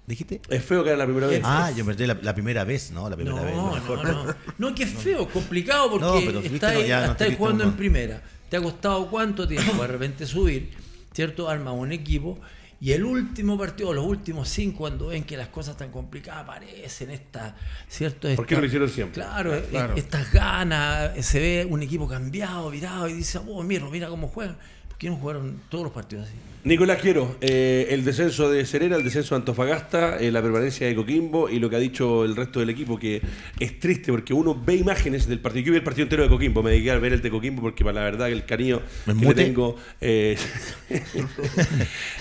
¿Dijiste? 0.07 0.41
Es 0.49 0.65
feo 0.65 0.83
que 0.83 0.91
era 0.91 0.99
la 0.99 1.05
primera 1.05 1.29
vez. 1.29 1.41
Ah, 1.45 1.71
yo 1.77 1.85
perdí 1.87 2.07
la, 2.07 2.19
la, 2.21 2.35
primera 2.35 2.65
vez, 2.65 2.91
¿no? 2.91 3.09
La 3.09 3.15
primera 3.15 3.43
vez. 3.43 3.55
No, 3.55 3.77
no, 4.03 4.35
no. 4.59 4.75
que 4.75 4.83
es 4.83 4.91
feo, 4.91 5.29
complicado 5.29 5.91
porque 5.91 6.47
estás 6.47 7.37
jugando 7.37 7.65
en 7.65 7.73
primera. 7.75 8.23
¿Te 8.49 8.57
ha 8.57 8.61
costado 8.61 9.09
cuánto 9.09 9.47
tiempo 9.47 9.81
de 9.81 9.89
repente 9.89 10.27
subir? 10.27 10.71
¿Cierto? 11.13 11.49
Arma 11.49 11.73
un 11.73 11.93
equipo. 11.93 12.39
Y 12.83 12.91
el 12.95 13.05
último 13.05 13.57
partido, 13.57 13.93
los 13.93 14.05
últimos 14.05 14.49
cinco, 14.49 14.79
cuando 14.79 15.07
ven 15.07 15.23
que 15.23 15.37
las 15.37 15.47
cosas 15.47 15.75
están 15.75 15.93
complicadas, 15.93 16.43
aparecen 16.43 17.11
estas, 17.11 17.55
¿cierto? 17.87 18.29
¿Por 18.35 18.45
qué 18.45 18.57
lo 18.57 18.67
hicieron 18.67 18.89
siempre? 18.89 19.23
Claro, 19.23 19.55
estas 19.55 20.33
ganas, 20.33 21.25
se 21.25 21.39
ve 21.39 21.65
un 21.65 21.81
equipo 21.81 22.09
cambiado, 22.09 22.69
virado, 22.71 23.07
y 23.07 23.13
dice, 23.13 23.39
oh, 23.39 23.63
mira, 23.63 23.89
mira 23.89 24.09
cómo 24.09 24.27
juegan. 24.27 24.59
¿Por 25.03 25.09
qué 25.09 25.11
no 25.11 25.21
jugaron 25.21 25.61
todos 25.69 25.83
los 25.83 25.93
partidos 25.93 26.29
así? 26.29 26.37
Nicolás 26.63 27.01
Quiero, 27.03 27.37
eh, 27.41 27.89
el 27.91 28.05
descenso 28.05 28.49
de 28.49 28.65
Serena, 28.65 28.95
el 28.95 29.03
descenso 29.03 29.35
de 29.35 29.41
Antofagasta, 29.41 30.19
eh, 30.19 30.31
la 30.31 30.41
permanencia 30.41 30.87
de 30.87 30.95
Coquimbo 30.95 31.49
y 31.49 31.59
lo 31.59 31.69
que 31.69 31.75
ha 31.75 31.81
dicho 31.81 32.25
el 32.25 32.37
resto 32.37 32.61
del 32.61 32.71
equipo, 32.71 33.01
que 33.01 33.21
es 33.59 33.81
triste 33.81 34.13
porque 34.13 34.33
uno 34.33 34.55
ve 34.55 34.77
imágenes 34.77 35.27
del 35.27 35.41
partido. 35.41 35.67
Yo 35.67 35.73
vi 35.73 35.79
el 35.79 35.83
partido 35.83 36.05
entero 36.05 36.23
de 36.23 36.29
Coquimbo, 36.29 36.63
me 36.63 36.71
dediqué 36.71 36.93
a 36.93 36.99
ver 36.99 37.15
el 37.15 37.21
de 37.21 37.31
Coquimbo 37.31 37.63
porque 37.63 37.83
para 37.83 37.95
la 37.95 38.05
verdad 38.05 38.27
que 38.27 38.33
el 38.33 38.45
cariño 38.45 38.81
que 39.21 39.35
tengo. 39.35 39.77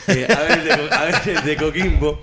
Eh, 0.08 0.26
a, 0.28 0.42
ver 0.42 0.60
el 1.28 1.44
de, 1.46 1.56
Coquimbo. 1.58 2.20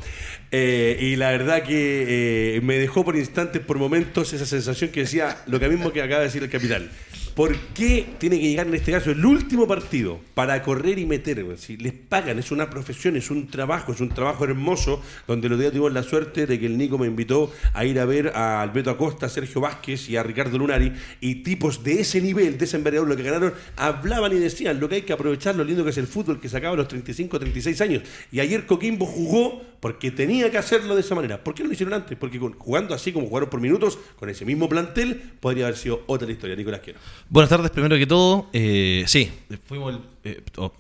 y 0.50 1.14
la 1.14 1.31
verdad 1.31 1.62
que 1.62 2.60
me 2.64 2.78
dejó 2.78 3.05
por 3.05 3.14
instantes, 3.14 3.62
por 3.62 3.78
momentos, 3.78 4.32
esa 4.32 4.44
sensación 4.44 4.90
que 4.90 5.00
decía 5.00 5.37
lo 5.46 5.60
que 5.60 5.69
mismo 5.69 5.93
que 5.93 6.02
acaba 6.02 6.19
de 6.19 6.26
decir 6.26 6.43
el 6.43 6.50
capitán. 6.50 6.90
¿Por 7.38 7.56
qué 7.73 8.05
tiene 8.19 8.40
que 8.40 8.49
llegar 8.49 8.67
en 8.67 8.75
este 8.75 8.90
caso 8.90 9.12
el 9.12 9.25
último 9.25 9.69
partido 9.69 10.19
para 10.35 10.61
correr 10.61 10.99
y 10.99 11.06
meter? 11.06 11.46
Si 11.56 11.76
les 11.76 11.93
pagan, 11.93 12.40
es 12.40 12.50
una 12.50 12.69
profesión, 12.69 13.14
es 13.14 13.31
un 13.31 13.46
trabajo, 13.46 13.93
es 13.93 14.00
un 14.00 14.08
trabajo 14.08 14.43
hermoso, 14.43 15.00
donde 15.29 15.49
los 15.49 15.56
días 15.56 15.70
tuvimos 15.70 15.93
la 15.93 16.02
suerte 16.02 16.46
de 16.46 16.58
que 16.58 16.67
el 16.67 16.76
Nico 16.76 16.99
me 16.99 17.06
invitó 17.06 17.52
a 17.75 17.85
ir 17.85 18.00
a 18.00 18.06
ver 18.06 18.32
a 18.35 18.61
Alberto 18.61 18.90
Acosta, 18.90 19.26
a 19.26 19.29
Sergio 19.29 19.61
Vázquez 19.61 20.08
y 20.11 20.17
a 20.17 20.25
Ricardo 20.25 20.58
Lunari, 20.58 20.93
y 21.20 21.44
tipos 21.44 21.85
de 21.85 22.00
ese 22.00 22.20
nivel, 22.20 22.58
de 22.58 22.65
ese 22.65 22.77
envergadura, 22.77 23.10
lo 23.10 23.17
que 23.17 23.22
ganaron, 23.22 23.55
hablaban 23.77 24.32
y 24.32 24.41
decían 24.41 24.81
lo 24.81 24.89
que 24.89 24.96
hay 24.96 25.03
que 25.03 25.12
aprovechar, 25.12 25.55
lo 25.55 25.62
lindo 25.62 25.84
que 25.84 25.91
es 25.91 25.98
el 25.98 26.08
fútbol, 26.08 26.41
que 26.41 26.48
se 26.48 26.56
acaba 26.56 26.74
a 26.74 26.79
los 26.79 26.89
35, 26.89 27.39
36 27.39 27.81
años. 27.82 28.03
Y 28.32 28.41
ayer 28.41 28.67
Coquimbo 28.67 29.06
jugó 29.06 29.62
porque 29.81 30.11
tenía 30.11 30.51
que 30.51 30.58
hacerlo 30.58 30.94
de 30.94 31.03
esa 31.03 31.15
manera. 31.15 31.43
¿Por 31.43 31.55
qué 31.55 31.63
no 31.63 31.69
lo 31.69 31.73
hicieron 31.73 31.94
antes? 31.94 32.17
Porque 32.19 32.39
jugando 32.39 32.94
así 32.94 33.13
como 33.13 33.29
jugaron 33.29 33.49
por 33.49 33.61
minutos, 33.61 33.99
con 34.17 34.29
ese 34.29 34.44
mismo 34.44 34.69
plantel, 34.69 35.17
podría 35.41 35.67
haber 35.67 35.79
sido 35.79 36.03
otra 36.06 36.31
historia. 36.31 36.56
Nicolás 36.56 36.81
Quiero. 36.82 36.99
Buenas 37.29 37.51
tardes, 37.51 37.70
primero 37.70 37.97
que 37.97 38.06
todo. 38.06 38.49
Eh, 38.53 39.05
sí, 39.06 39.31
fuimos 39.67 39.94
el, 39.94 40.01
eh, 40.25 40.43
oh, 40.56 40.73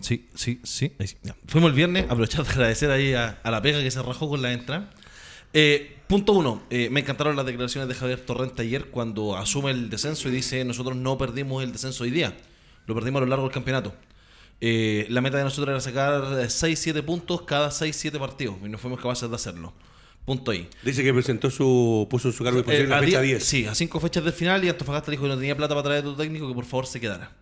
Fuimos 1.46 1.70
el 1.70 1.76
viernes, 1.76 2.04
aprovechar 2.04 2.44
de 2.44 2.50
agradecer 2.50 2.90
ahí 2.90 3.14
a, 3.14 3.40
la 3.44 3.62
pega 3.62 3.80
que 3.80 3.90
se 3.90 4.02
rajó 4.02 4.28
con 4.28 4.42
la 4.42 4.52
entrada. 4.52 4.90
Eh, 5.52 5.96
punto 6.08 6.32
uno, 6.32 6.62
me 6.70 7.00
encantaron 7.00 7.36
las 7.36 7.46
declaraciones 7.46 7.88
de 7.88 7.94
Javier 7.94 8.20
Torrente 8.20 8.62
ayer 8.62 8.86
cuando 8.86 9.36
asume 9.36 9.70
el 9.70 9.90
descenso 9.90 10.28
y 10.28 10.32
dice 10.32 10.64
nosotros 10.64 10.96
no 10.96 11.16
perdimos 11.16 11.62
el 11.62 11.72
descenso 11.72 12.04
hoy 12.04 12.10
día, 12.10 12.36
lo 12.86 12.94
perdimos 12.94 13.22
a 13.22 13.24
lo 13.24 13.30
largo 13.30 13.44
del 13.44 13.52
campeonato. 13.52 13.94
La 14.60 15.20
meta 15.20 15.38
de 15.38 15.44
nosotros 15.44 15.68
era 15.68 15.80
sacar 15.80 16.22
6-7 16.48 17.04
puntos 17.04 17.42
cada 17.42 17.70
6-7 17.70 18.18
partidos 18.18 18.56
y 18.64 18.68
no 18.68 18.78
fuimos 18.78 19.00
capaces 19.00 19.28
de 19.28 19.36
hacerlo. 19.36 19.72
Punto 20.24 20.50
ahí. 20.50 20.68
Dice 20.82 21.02
que 21.02 21.14
presentó 21.14 21.50
su, 21.50 22.06
puso 22.10 22.30
su 22.32 22.44
cargo 22.44 22.62
de 22.62 22.80
en 22.80 22.90
la 22.90 23.00
fecha 23.00 23.22
10. 23.22 23.42
Sí, 23.42 23.64
a 23.64 23.74
cinco 23.74 23.98
fechas 23.98 24.22
del 24.22 24.34
final 24.34 24.62
y 24.62 24.68
Antofagasta 24.68 25.10
dijo 25.10 25.22
que 25.22 25.30
no 25.30 25.36
tenía 25.36 25.56
plata 25.56 25.74
para 25.74 25.84
traer 25.84 26.04
a 26.04 26.08
otro 26.08 26.22
técnico 26.22 26.46
que 26.46 26.54
por 26.54 26.66
favor 26.66 26.86
se 26.86 27.00
quedara. 27.00 27.32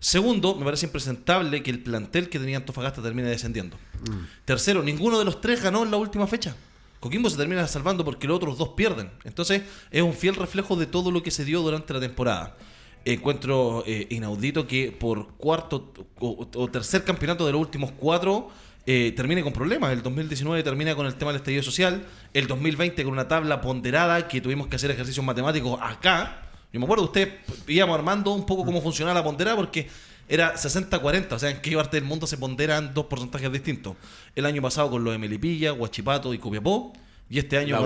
Segundo, 0.00 0.54
me 0.54 0.64
parece 0.64 0.86
impresentable 0.86 1.62
que 1.62 1.70
el 1.70 1.80
plantel 1.80 2.30
que 2.30 2.38
tenía 2.38 2.56
Antofagasta 2.56 3.02
termine 3.02 3.28
descendiendo. 3.28 3.76
Mm. 3.76 4.24
Tercero, 4.46 4.82
ninguno 4.82 5.18
de 5.18 5.26
los 5.26 5.42
tres 5.42 5.62
ganó 5.62 5.82
en 5.82 5.90
la 5.90 5.98
última 5.98 6.26
fecha. 6.26 6.56
Coquimbo 6.98 7.28
se 7.28 7.36
termina 7.36 7.66
salvando 7.66 8.04
porque 8.04 8.26
los 8.26 8.36
otros 8.36 8.56
dos 8.56 8.70
pierden. 8.70 9.10
Entonces, 9.24 9.62
es 9.90 10.02
un 10.02 10.14
fiel 10.14 10.34
reflejo 10.34 10.76
de 10.76 10.86
todo 10.86 11.10
lo 11.10 11.22
que 11.22 11.30
se 11.30 11.44
dio 11.44 11.60
durante 11.60 11.92
la 11.92 12.00
temporada. 12.00 12.56
Encuentro 13.04 13.82
eh, 13.86 14.06
inaudito 14.10 14.66
que 14.66 14.92
por 14.92 15.34
cuarto 15.34 15.92
o 16.20 16.68
tercer 16.70 17.04
campeonato 17.04 17.44
de 17.46 17.52
los 17.52 17.60
últimos 17.60 17.90
cuatro 17.90 18.50
eh, 18.84 19.12
termine 19.14 19.42
con 19.42 19.52
problemas. 19.52 19.92
El 19.92 20.02
2019 20.02 20.62
termina 20.62 20.94
con 20.96 21.06
el 21.06 21.14
tema 21.14 21.30
del 21.30 21.40
estallido 21.40 21.62
social, 21.62 22.04
el 22.34 22.46
2020 22.46 23.04
con 23.04 23.12
una 23.12 23.28
tabla 23.28 23.60
ponderada 23.60 24.26
que 24.26 24.40
tuvimos 24.40 24.66
que 24.66 24.76
hacer 24.76 24.90
ejercicios 24.90 25.24
matemáticos 25.24 25.78
acá. 25.80 26.42
Yo 26.72 26.80
me 26.80 26.86
acuerdo, 26.86 27.04
usted 27.04 27.32
íbamos 27.68 27.96
armando 27.96 28.32
un 28.32 28.44
poco 28.44 28.64
cómo 28.64 28.80
funcionaba 28.80 29.20
la 29.20 29.24
ponderada 29.24 29.56
porque 29.56 29.88
era 30.28 30.54
60-40, 30.54 31.32
o 31.32 31.38
sea, 31.38 31.50
en 31.50 31.60
qué 31.60 31.76
parte 31.76 31.96
del 31.96 32.04
mundo 32.04 32.26
se 32.26 32.38
ponderan 32.38 32.94
dos 32.94 33.06
porcentajes 33.06 33.52
distintos. 33.52 33.96
El 34.34 34.46
año 34.46 34.62
pasado 34.62 34.90
con 34.90 35.04
los 35.04 35.12
de 35.12 35.18
Melipilla, 35.18 35.72
Huachipato 35.72 36.34
y 36.34 36.38
Copiapó, 36.38 36.92
y 37.32 37.38
este 37.38 37.56
año 37.56 37.78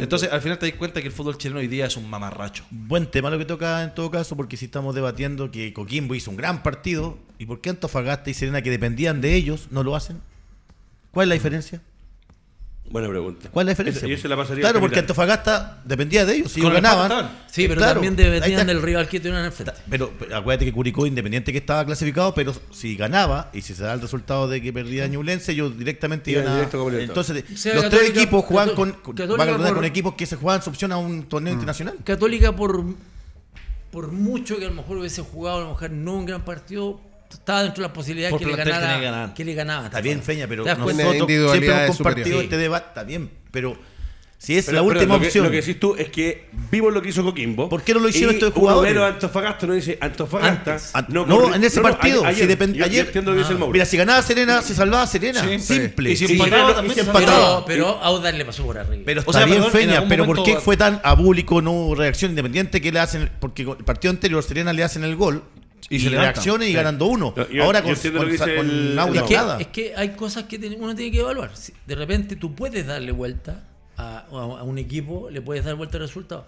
Entonces, 0.00 0.32
al 0.32 0.40
final 0.40 0.58
te 0.58 0.66
das 0.66 0.74
cuenta 0.76 1.02
que 1.02 1.08
el 1.08 1.12
fútbol 1.12 1.36
chileno 1.36 1.60
hoy 1.60 1.68
día 1.68 1.84
es 1.84 1.98
un 1.98 2.08
mamarracho. 2.08 2.64
Buen 2.70 3.10
tema 3.10 3.28
lo 3.28 3.36
que 3.36 3.44
toca 3.44 3.82
en 3.82 3.94
todo 3.94 4.10
caso, 4.10 4.34
porque 4.38 4.56
si 4.56 4.64
estamos 4.64 4.94
debatiendo 4.94 5.50
que 5.50 5.74
Coquimbo 5.74 6.14
hizo 6.14 6.30
un 6.30 6.38
gran 6.38 6.62
partido, 6.62 7.18
¿y 7.38 7.44
por 7.44 7.60
qué 7.60 7.68
Antofagasta 7.68 8.30
y 8.30 8.34
Serena, 8.34 8.62
que 8.62 8.70
dependían 8.70 9.20
de 9.20 9.34
ellos, 9.34 9.68
no 9.70 9.82
lo 9.82 9.94
hacen? 9.94 10.22
¿Cuál 11.10 11.24
es 11.24 11.28
la 11.28 11.34
diferencia? 11.34 11.82
Buena 12.88 13.08
pregunta. 13.08 13.48
¿Cuál 13.50 13.64
es 13.64 13.66
la 13.78 13.84
diferencia? 13.84 14.14
Esa- 14.14 14.28
la 14.28 14.36
pasaría 14.36 14.60
claro, 14.62 14.76
al 14.76 14.80
porque. 14.80 15.00
Antofagasta 15.00 15.82
dependía 15.84 16.24
de 16.24 16.36
ellos. 16.36 16.52
Si 16.52 16.60
Con 16.60 16.70
ellos 16.70 16.78
el 16.78 16.82
ganaban. 16.84 17.30
Sí, 17.50 17.66
pero 17.66 17.80
claro, 17.80 18.00
también 18.00 18.12
ahí 18.14 18.24
dependían 18.34 18.60
está. 18.60 18.72
del 18.72 18.82
rival 18.82 19.08
que 19.08 19.18
tuvieran 19.20 19.44
enfrente. 19.44 19.72
Pero, 19.90 20.12
pero 20.18 20.36
acuérdate 20.36 20.64
que 20.66 20.72
Curicó, 20.72 21.06
independiente 21.06 21.50
que 21.52 21.58
estaba 21.58 21.84
clasificado, 21.84 22.32
pero 22.34 22.54
si 22.70 22.96
ganaba 22.96 23.50
y 23.52 23.62
si 23.62 23.74
se 23.74 23.82
da 23.82 23.92
el 23.94 24.00
resultado 24.00 24.46
de 24.48 24.62
que 24.62 24.72
perdía 24.72 25.06
Ñublense, 25.08 25.52
ellos 25.52 25.76
directamente 25.76 26.30
Iban 26.30 26.44
iban 26.44 26.52
a. 26.52 26.56
directo 26.58 26.78
como 26.78 26.90
Libertadores. 26.90 27.30
Entonces, 27.30 27.60
sea, 27.60 27.74
los 27.74 27.82
Católica- 27.84 28.12
tres 28.12 28.22
equipos 28.22 28.44
juegan 28.44 28.74
con, 28.76 28.90
Cató- 28.92 29.02
con, 29.02 29.14
Católica 29.16 29.36
van 29.38 29.40
a 29.48 29.52
recordar, 29.52 29.68
por- 29.72 29.76
con 29.78 29.84
equipos 29.84 30.14
que 30.14 30.26
se 30.26 30.36
juegan 30.36 30.62
su 30.62 30.70
opción 30.70 30.92
a 30.92 30.98
un 30.98 31.24
torneo 31.24 31.52
internacional. 31.52 31.96
Católica 32.04 32.54
por, 32.54 32.84
por 33.90 34.12
mucho 34.12 34.58
que 34.58 34.64
a 34.66 34.68
lo 34.68 34.74
mejor 34.74 34.98
hubiese 34.98 35.22
jugado, 35.22 35.58
a 35.58 35.60
lo 35.62 35.68
mejor 35.70 35.90
no 35.90 36.14
un 36.14 36.26
gran 36.26 36.44
partido, 36.44 37.00
estaba 37.34 37.62
dentro 37.62 37.82
de 37.82 37.88
las 37.88 37.94
posibilidades 37.94 38.32
Por 38.32 38.40
que 38.40 38.46
le, 38.46 38.52
que 38.52 38.70
ganara, 38.70 39.34
que 39.34 39.44
le 39.44 39.54
ganaba. 39.54 39.86
Está 39.86 40.00
bien, 40.00 40.22
Feña, 40.22 40.46
pero 40.48 40.64
nosotros 40.64 41.26
siempre 41.52 41.84
hemos 41.84 41.96
compartido 41.96 42.40
este 42.40 42.56
debate. 42.56 42.86
Está 42.88 43.04
bien, 43.04 43.30
pero 43.50 43.76
si 44.38 44.56
es 44.58 44.66
Pero- 44.66 44.76
la 44.76 44.82
pero 44.86 44.98
última 44.98 45.14
lo 45.14 45.20
que- 45.20 45.26
opción. 45.28 45.44
Lo 45.46 45.50
que 45.50 45.56
decís 45.56 45.80
tú 45.80 45.94
es 45.96 46.10
que 46.10 46.50
vimos 46.70 46.92
lo 46.92 47.00
que 47.00 47.08
hizo 47.08 47.24
Coquimbo. 47.24 47.70
¿Por 47.70 47.82
qué 47.82 47.94
no 47.94 48.00
lo 48.00 48.08
hicieron 48.10 48.34
estos 48.34 48.50
uno 48.50 48.60
jugadores? 48.60 48.94
de 48.94 49.02
Antofagasta 49.04 49.66
no 49.66 49.72
dice 49.72 49.96
Antofagasta. 49.98 50.72
Antes. 50.74 50.90
An- 50.94 51.06
no, 51.08 51.54
en 51.54 51.64
ese 51.64 51.80
no, 51.80 51.88
no, 51.88 51.94
partido. 51.94 52.24
ayer, 52.24 52.46
si 52.46 52.54
depend- 52.54 52.74
yo- 52.74 52.84
ayer, 52.84 53.10
Mauro. 53.58 53.72
Mira, 53.72 53.86
si 53.86 53.96
ganaba 53.96 54.20
Serena, 54.22 54.60
se 54.60 54.74
salvaba 54.74 55.06
Serena. 55.06 55.42
Sí. 55.42 55.58
Simple. 55.58 56.10
Y 56.10 56.16
si 56.16 56.26
Sí, 56.26 56.32
empataba 56.34 56.62
pero- 56.66 56.74
también 56.76 56.92
y 56.92 56.94
si 56.96 57.00
se 57.00 57.06
empataba. 57.06 57.64
Pero, 57.64 57.86
pero 57.94 58.02
Audas 58.04 58.34
le 58.34 58.44
pasó 58.44 58.62
por 58.66 58.76
arriba. 58.78 59.02
Pero 59.06 59.20
O 59.20 59.22
está 59.22 59.32
sea, 59.32 59.44
bien, 59.46 59.56
perdón, 59.56 59.72
Feña, 59.72 60.04
pero 60.06 60.26
¿por 60.26 60.42
qué 60.42 60.56
fue 60.60 60.76
tan 60.76 61.00
abúlico, 61.02 61.62
no 61.62 61.72
hubo 61.72 61.94
reacción 61.94 62.30
independiente 62.32 62.80
que 62.82 62.92
le 62.92 63.00
hacen? 63.00 63.30
Porque 63.40 63.62
el 63.62 63.84
partido 63.84 64.10
anterior 64.10 64.42
Serena 64.42 64.72
le 64.74 64.84
hacen 64.84 65.02
el 65.02 65.16
gol 65.16 65.44
Y 65.88 65.96
y, 65.96 66.00
se 66.00 66.08
reaccionan 66.10 66.62
y 66.66 66.70
Sí. 66.70 66.74
ganan 66.74 66.98
2-1. 66.98 67.32
Yo- 67.36 67.48
yo- 67.48 67.62
Ahora 67.64 67.82
con, 67.82 67.94
con, 67.94 68.12
con 68.12 68.28
el- 68.28 68.34
es, 68.34 69.22
que, 69.22 69.34
nada. 69.36 69.60
es 69.60 69.66
que 69.68 69.94
hay 69.96 70.10
cosas 70.10 70.44
que 70.44 70.56
uno 70.78 70.94
tiene 70.96 71.12
que 71.12 71.20
evaluar. 71.20 71.50
De 71.86 71.94
repente 71.94 72.34
tú 72.36 72.54
puedes 72.54 72.86
darle 72.86 73.12
vuelta 73.12 73.62
a, 73.96 74.26
a 74.30 74.62
un 74.64 74.78
equipo, 74.78 75.30
le 75.30 75.40
puedes 75.42 75.64
dar 75.64 75.74
vuelta 75.76 75.96
al 75.98 76.02
resultado. 76.02 76.46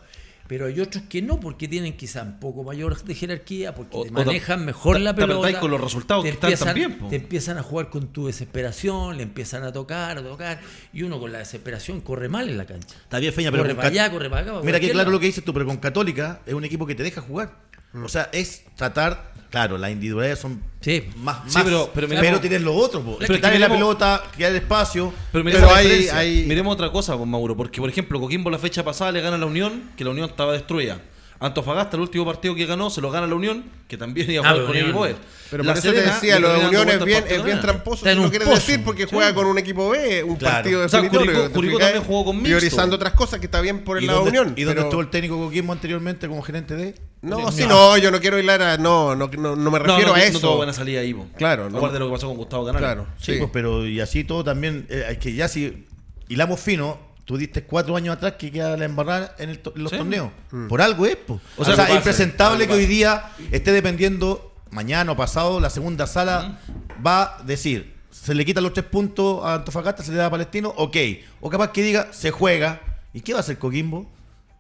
Pero 0.49 0.65
hay 0.65 0.81
otros 0.81 1.05
que 1.11 1.21
no, 1.21 1.39
porque 1.39 1.69
tienen 1.69 1.95
quizá 1.95 2.23
un 2.23 2.41
poco 2.41 2.65
mayor 2.65 3.01
de 3.03 3.15
jerarquía, 3.15 3.75
porque 3.75 3.97
O- 3.99 4.05
te 4.05 4.11
manejan 4.11 4.65
mejor 4.65 4.99
la 4.99 5.15
pelota. 5.15 5.35
apretáis 5.41 5.59
con 5.59 5.71
los 5.71 5.81
resultados 5.83 6.25
te 6.25 6.31
que 6.31 6.35
están 6.35 6.51
empiezan- 6.51 6.67
también. 6.91 7.11
Te 7.11 7.17
empiezan 7.17 7.59
a 7.59 7.63
jugar 7.63 7.91
con 7.91 8.09
tu 8.09 8.27
desesperación, 8.29 9.19
le 9.19 9.25
empiezan 9.25 9.63
a 9.65 9.73
tocar, 9.73 10.17
a 10.19 10.23
tocar, 10.23 10.59
y 10.93 11.03
uno 11.03 11.21
con 11.21 11.33
la 11.33 11.39
desesperación 11.41 12.01
corre 12.01 12.31
mal 12.31 12.49
en 12.49 12.57
la 12.57 12.65
cancha. 12.65 12.97
Está 13.03 13.19
bien, 13.19 13.33
Feña, 13.35 13.51
pero 13.51 13.63
corre 13.63 13.75
para 13.75 13.89
allá, 13.89 14.11
corre 14.11 14.31
para 14.31 14.43
acá. 14.43 14.53
para 14.55 14.65
Mira 14.65 14.81
que 14.81 14.87
claro 14.87 14.99
lado. 15.01 15.11
lo 15.13 15.21
que 15.21 15.27
dices 15.27 15.45
tú, 15.45 15.53
pero 15.53 15.67
con 15.67 15.77
Católica 15.77 16.41
es 16.47 16.55
un 16.55 16.65
equipo 16.65 16.87
que 16.87 16.95
te 16.95 17.03
deja 17.03 17.21
jugar. 17.21 17.68
O 17.95 18.09
sea, 18.09 18.29
es 18.33 18.65
tratar, 18.77 19.33
claro, 19.51 19.79
las 19.79 19.91
individualidades 19.91 20.39
son 20.41 20.63
Sí. 20.81 21.05
más, 21.17 21.39
Sí, 21.49 21.55
más 21.55 21.65
pero- 21.65 21.91
pero 21.95 22.07
pero, 22.09 22.21
miremos- 22.21 22.41
tienes 22.41 22.63
lo 22.63 22.75
otro, 22.75 23.03
po. 23.03 23.19
Pero 23.19 23.59
la 23.59 23.69
pelota, 23.69 24.23
crear 24.37 24.55
espacio. 24.55 25.13
Pero, 25.33 25.45
Pero 25.45 25.45
miremos 25.45 25.71
la 25.73 25.77
hay- 25.79 26.09
hay- 26.09 26.45
Miremos 26.47 26.75
otra 26.75 26.93
cosa, 26.93 27.17
pues, 27.17 27.29
Mauro, 27.29 27.57
porque 27.57 27.81
por 27.81 27.89
ejemplo, 27.91 28.21
Coquimbo 28.21 28.51
la 28.51 28.59
fecha 28.59 28.85
pasada 28.85 29.11
le 29.13 29.21
gana 29.21 29.37
a 29.37 29.39
la 29.39 29.47
Unión, 29.47 29.91
que 29.97 30.05
la 30.05 30.11
Unión 30.11 30.29
estaba 30.31 30.53
destruida. 30.53 31.01
Antofagasta, 31.41 31.97
el 31.97 32.03
último 32.03 32.25
partido 32.27 32.55
que 32.57 32.67
ganó, 32.67 32.91
se 32.91 33.01
lo 33.01 33.11
gana 33.13 33.27
a 33.27 33.29
la 33.29 33.35
Unión, 33.37 33.65
que 33.87 33.97
también 33.97 34.29
iba 34.31 34.45
a 34.45 34.51
Ah, 34.51 34.53
jugar 34.55 34.67
con 34.67 34.77
el 34.77 34.83
equipo 34.85 35.01
B. 35.03 35.15
Pero 35.51 35.63
La 35.63 35.73
por 35.73 35.79
eso 35.79 35.93
te 35.93 36.03
decía, 36.03 36.39
lo 36.41 36.53
de 36.53 36.67
Unión 36.67 36.89
es 36.89 37.05
bien, 37.05 37.25
es 37.29 37.45
bien 37.45 37.61
tramposo. 37.61 38.05
Si 38.05 38.15
no 38.17 38.23
un 38.25 38.31
quiere 38.31 38.45
pozo. 38.45 38.57
decir 38.57 38.83
porque 38.85 39.05
Sí. 39.05 39.11
juega 39.13 39.33
con 39.35 39.47
un 39.47 39.57
equipo 39.57 39.89
B, 39.91 40.25
un 40.25 40.37
Claro. 40.37 40.55
partido 40.57 40.85
O 40.85 40.89
sea. 40.89 41.01
Curicó- 41.01 41.21
¿te 41.47 41.51
Curicó 41.51 41.77
fijas? 41.77 41.79
también 41.93 42.05
jugó 42.05 42.25
con 42.25 42.37
mixto. 42.37 42.49
Priorizando 42.59 42.97
otras 42.97 43.13
cosas 43.13 43.39
que 43.41 43.47
está 43.47 43.61
bien 43.61 43.85
por 43.85 43.99
el 43.99 44.05
¿Y 44.05 44.07
lado 44.09 44.25
dónde, 44.25 44.41
Unión. 44.41 44.55
¿Y 44.59 44.63
dónde 44.65 44.75
pero- 44.75 44.89
estuvo 44.89 45.01
el 45.01 45.11
técnico 45.11 45.37
Coquimbo 45.39 45.73
anteriormente 45.73 46.27
como 46.29 46.43
gerente 46.43 46.75
de? 46.75 46.95
No, 47.23 47.51
sí, 47.53 47.67
no, 47.67 47.97
yo 47.99 48.11
no 48.11 48.21
quiero 48.21 48.39
hilar 48.39 48.61
a. 48.61 48.77
No, 48.77 49.15
no, 49.15 49.29
no, 49.29 49.57
no 49.57 49.71
me 49.71 49.79
No, 49.79 49.85
refiero 49.85 50.09
no, 50.11 50.15
a 50.15 50.19
no 50.19 50.23
eso. 50.25 50.41
tuvo 50.41 50.57
buena 50.57 50.73
salida 50.73 51.01
ahí. 51.01 51.17
Claro, 51.37 51.71
no. 51.71 51.79
Aparte 51.79 51.95
de 51.95 52.01
lo 52.01 52.07
que 52.09 52.13
pasó 52.15 52.27
con 52.29 52.37
Gustavo 52.37 52.67
Canales. 52.67 52.85
Claro, 52.87 53.07
Sí, 53.19 53.33
sí. 53.35 53.39
pues, 53.39 53.51
pero 53.53 53.87
y 53.87 54.01
así 54.01 54.25
todo 54.25 54.43
también, 54.45 54.87
eh, 54.91 55.07
es 55.11 55.19
que 55.19 55.33
ya 55.35 55.47
si 55.49 55.87
hilamos 56.29 56.61
fino, 56.61 56.99
tú 57.29 57.37
diste 57.37 57.63
cuatro 57.63 57.95
años 57.95 58.17
atrás 58.17 58.37
que 58.39 58.51
queda 58.51 58.75
la 58.79 58.87
embarrada 58.87 59.35
en, 59.39 59.51
el 59.51 59.59
to- 59.59 59.75
en 59.77 59.83
los 59.83 59.91
Sí. 59.93 59.99
torneos. 59.99 60.31
Mm. 60.51 60.67
Por 60.69 60.81
algo 60.81 61.05
es, 61.05 61.17
pues. 61.17 61.39
O 61.59 61.63
sea, 61.65 61.75
Algo 61.75 61.83
es 61.83 61.89
pasa, 61.89 61.95
impresentable 61.99 62.67
que 62.67 62.73
hoy 62.73 62.87
día 62.87 63.25
esté 63.53 63.71
dependiendo, 63.71 64.55
mañana 64.71 65.13
o 65.13 65.17
pasado, 65.17 65.61
la 65.61 65.69
segunda 65.69 66.07
sala 66.07 66.59
va 67.07 67.37
a 67.39 67.43
decir, 67.43 67.95
se 68.11 68.35
le 68.35 68.47
quitan 68.47 68.65
los 68.65 68.73
tres 68.73 68.87
puntos 68.87 69.45
a 69.45 69.57
Antofagasta, 69.57 70.03
se 70.03 70.11
le 70.11 70.17
da 70.17 70.25
a 70.27 70.31
Palestino, 70.31 70.73
ok. 70.75 70.97
O 71.43 71.51
capaz 71.51 71.71
que 71.73 71.83
diga, 71.83 72.09
se 72.15 72.31
juega. 72.31 72.81
¿Y 73.13 73.21
qué 73.21 73.35
va 73.35 73.41
a 73.41 73.43
hacer 73.43 73.59
Coquimbo? 73.59 74.11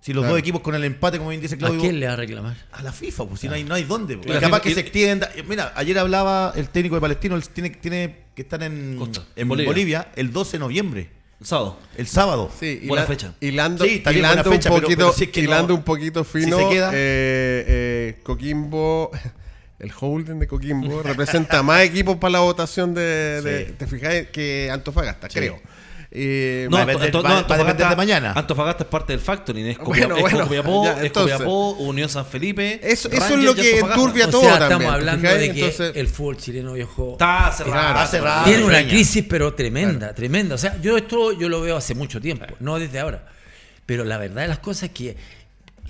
Si 0.02 0.12
los 0.12 0.20
Claro. 0.22 0.34
dos 0.34 0.40
equipos 0.40 0.60
con 0.60 0.74
el 0.74 0.84
empate, 0.84 1.16
como 1.16 1.30
bien 1.30 1.40
dice 1.40 1.54
¿A 1.54 1.58
Claudio, 1.58 1.80
quién 1.80 1.98
le 1.98 2.06
va 2.06 2.12
a 2.12 2.16
reclamar? 2.16 2.54
a 2.70 2.82
la 2.82 2.92
FIFA, 2.92 3.24
pues 3.28 3.40
si 3.40 3.48
no 3.48 3.54
hay, 3.54 3.64
no 3.64 3.74
hay 3.74 3.84
dónde. 3.84 4.16
pues. 4.16 4.26
Claro. 4.26 4.40
Y 4.40 4.42
capaz 4.42 4.60
que 4.60 4.70
Y- 4.70 4.74
se 4.74 4.80
extienda. 4.80 5.30
Eh, 5.34 5.42
Mira, 5.48 5.72
ayer 5.74 5.98
hablaba 5.98 6.52
el 6.54 6.68
técnico 6.68 6.96
de 6.96 7.00
Palestino, 7.00 7.34
él 7.34 7.48
tiene, 7.48 7.70
tiene 7.70 8.16
que 8.34 8.42
estar 8.42 8.62
en, 8.62 8.96
Costa, 8.98 9.24
en 9.34 9.48
Bolivia. 9.48 9.70
Bolivia. 9.70 10.12
el 10.16 10.32
12 10.32 10.52
de 10.52 10.58
noviembre, 10.60 11.10
El 11.40 11.46
sábado. 11.46 11.76
el 11.96 12.06
sábado. 12.08 12.50
Sí, 12.58 12.82
Buena 12.86 13.04
hila- 13.04 13.06
fecha. 13.08 13.34
Hilando, 13.40 13.84
Sí, 13.84 13.90
está 13.96 14.10
bien, 14.10 14.20
hilando 14.24 14.42
buena 14.44 14.56
fecha, 14.56 14.70
un 14.74 14.80
poquito, 14.80 14.98
pero 14.98 15.12
si 15.12 15.24
es 15.24 15.30
que 15.30 15.40
hilando 15.40 15.68
no- 15.68 15.74
un 15.76 15.82
poquito 15.84 16.24
si 16.24 16.40
fino. 16.40 16.58
se 16.58 16.68
queda- 16.68 16.90
eh, 16.92 17.64
eh, 17.68 18.20
Coquimbo, 18.24 19.10
el 19.78 19.92
holding 20.00 20.40
de 20.40 20.46
Coquimbo 20.48 21.02
representa 21.02 21.62
más 21.62 21.82
equipos 21.82 22.16
para 22.16 22.32
la 22.32 22.40
votación 22.40 22.92
de, 22.92 23.40
de- 23.42 23.66
Sí. 23.66 23.72
¿te 23.78 23.86
fijáis? 23.86 24.28
que 24.30 24.68
Antofagasta, 24.72 25.28
creo. 25.28 25.60
Eh, 26.10 26.68
Va 26.72 26.78
a 26.78 26.82
Anto- 26.82 26.92
depender- 26.98 27.06
Anto- 27.16 27.22
va- 27.22 27.28
va 27.28 27.34
a 27.34 27.42
depender 27.42 27.58
Antofagasta- 27.66 27.90
de 27.90 27.96
mañana. 27.96 28.32
Antofagasta 28.34 28.82
es 28.84 28.88
parte 28.88 29.12
del 29.12 29.20
Factoring, 29.20 29.66
es 29.66 29.78
Copiapó, 29.78 30.14
bueno, 30.20 30.38
es. 31.02 31.12
Copiapó, 31.12 31.70
Unión 31.72 32.08
San 32.08 32.24
Felipe. 32.24 32.80
Eso, 32.82 33.10
eso 33.10 33.34
es 33.34 33.44
lo 33.44 33.54
que 33.54 33.78
enturbia 33.80 34.26
O 34.26 34.30
todo 34.30 34.40
sea, 34.40 34.58
también. 34.58 34.80
estamos 34.80 34.88
¿te 34.88 34.94
hablando 34.94 35.28
de 35.28 35.38
que 35.52 35.60
Entonces- 35.66 35.92
el 35.96 36.08
fútbol 36.08 36.36
chileno 36.38 36.72
viejo 36.72 37.12
Está 37.12 37.52
cerrado. 37.52 37.88
Está 37.88 38.06
cerrado. 38.06 38.44
tiene 38.46 38.64
una 38.64 38.86
crisis 38.86 39.24
pero 39.28 39.52
tremenda, 39.52 40.14
tremenda. 40.14 40.54
O 40.54 40.58
sea, 40.58 40.80
yo 40.80 40.96
esto 40.96 41.32
yo 41.32 41.48
lo 41.50 41.60
veo 41.60 41.76
hace 41.76 41.94
mucho 41.94 42.20
tiempo, 42.22 42.46
no 42.60 42.78
desde 42.78 43.00
ahora. 43.00 43.26
Pero 43.84 44.04
la 44.04 44.16
verdad 44.18 44.42
de 44.42 44.48
las 44.48 44.58
cosas 44.60 44.84
es 44.84 44.90
que 44.90 45.16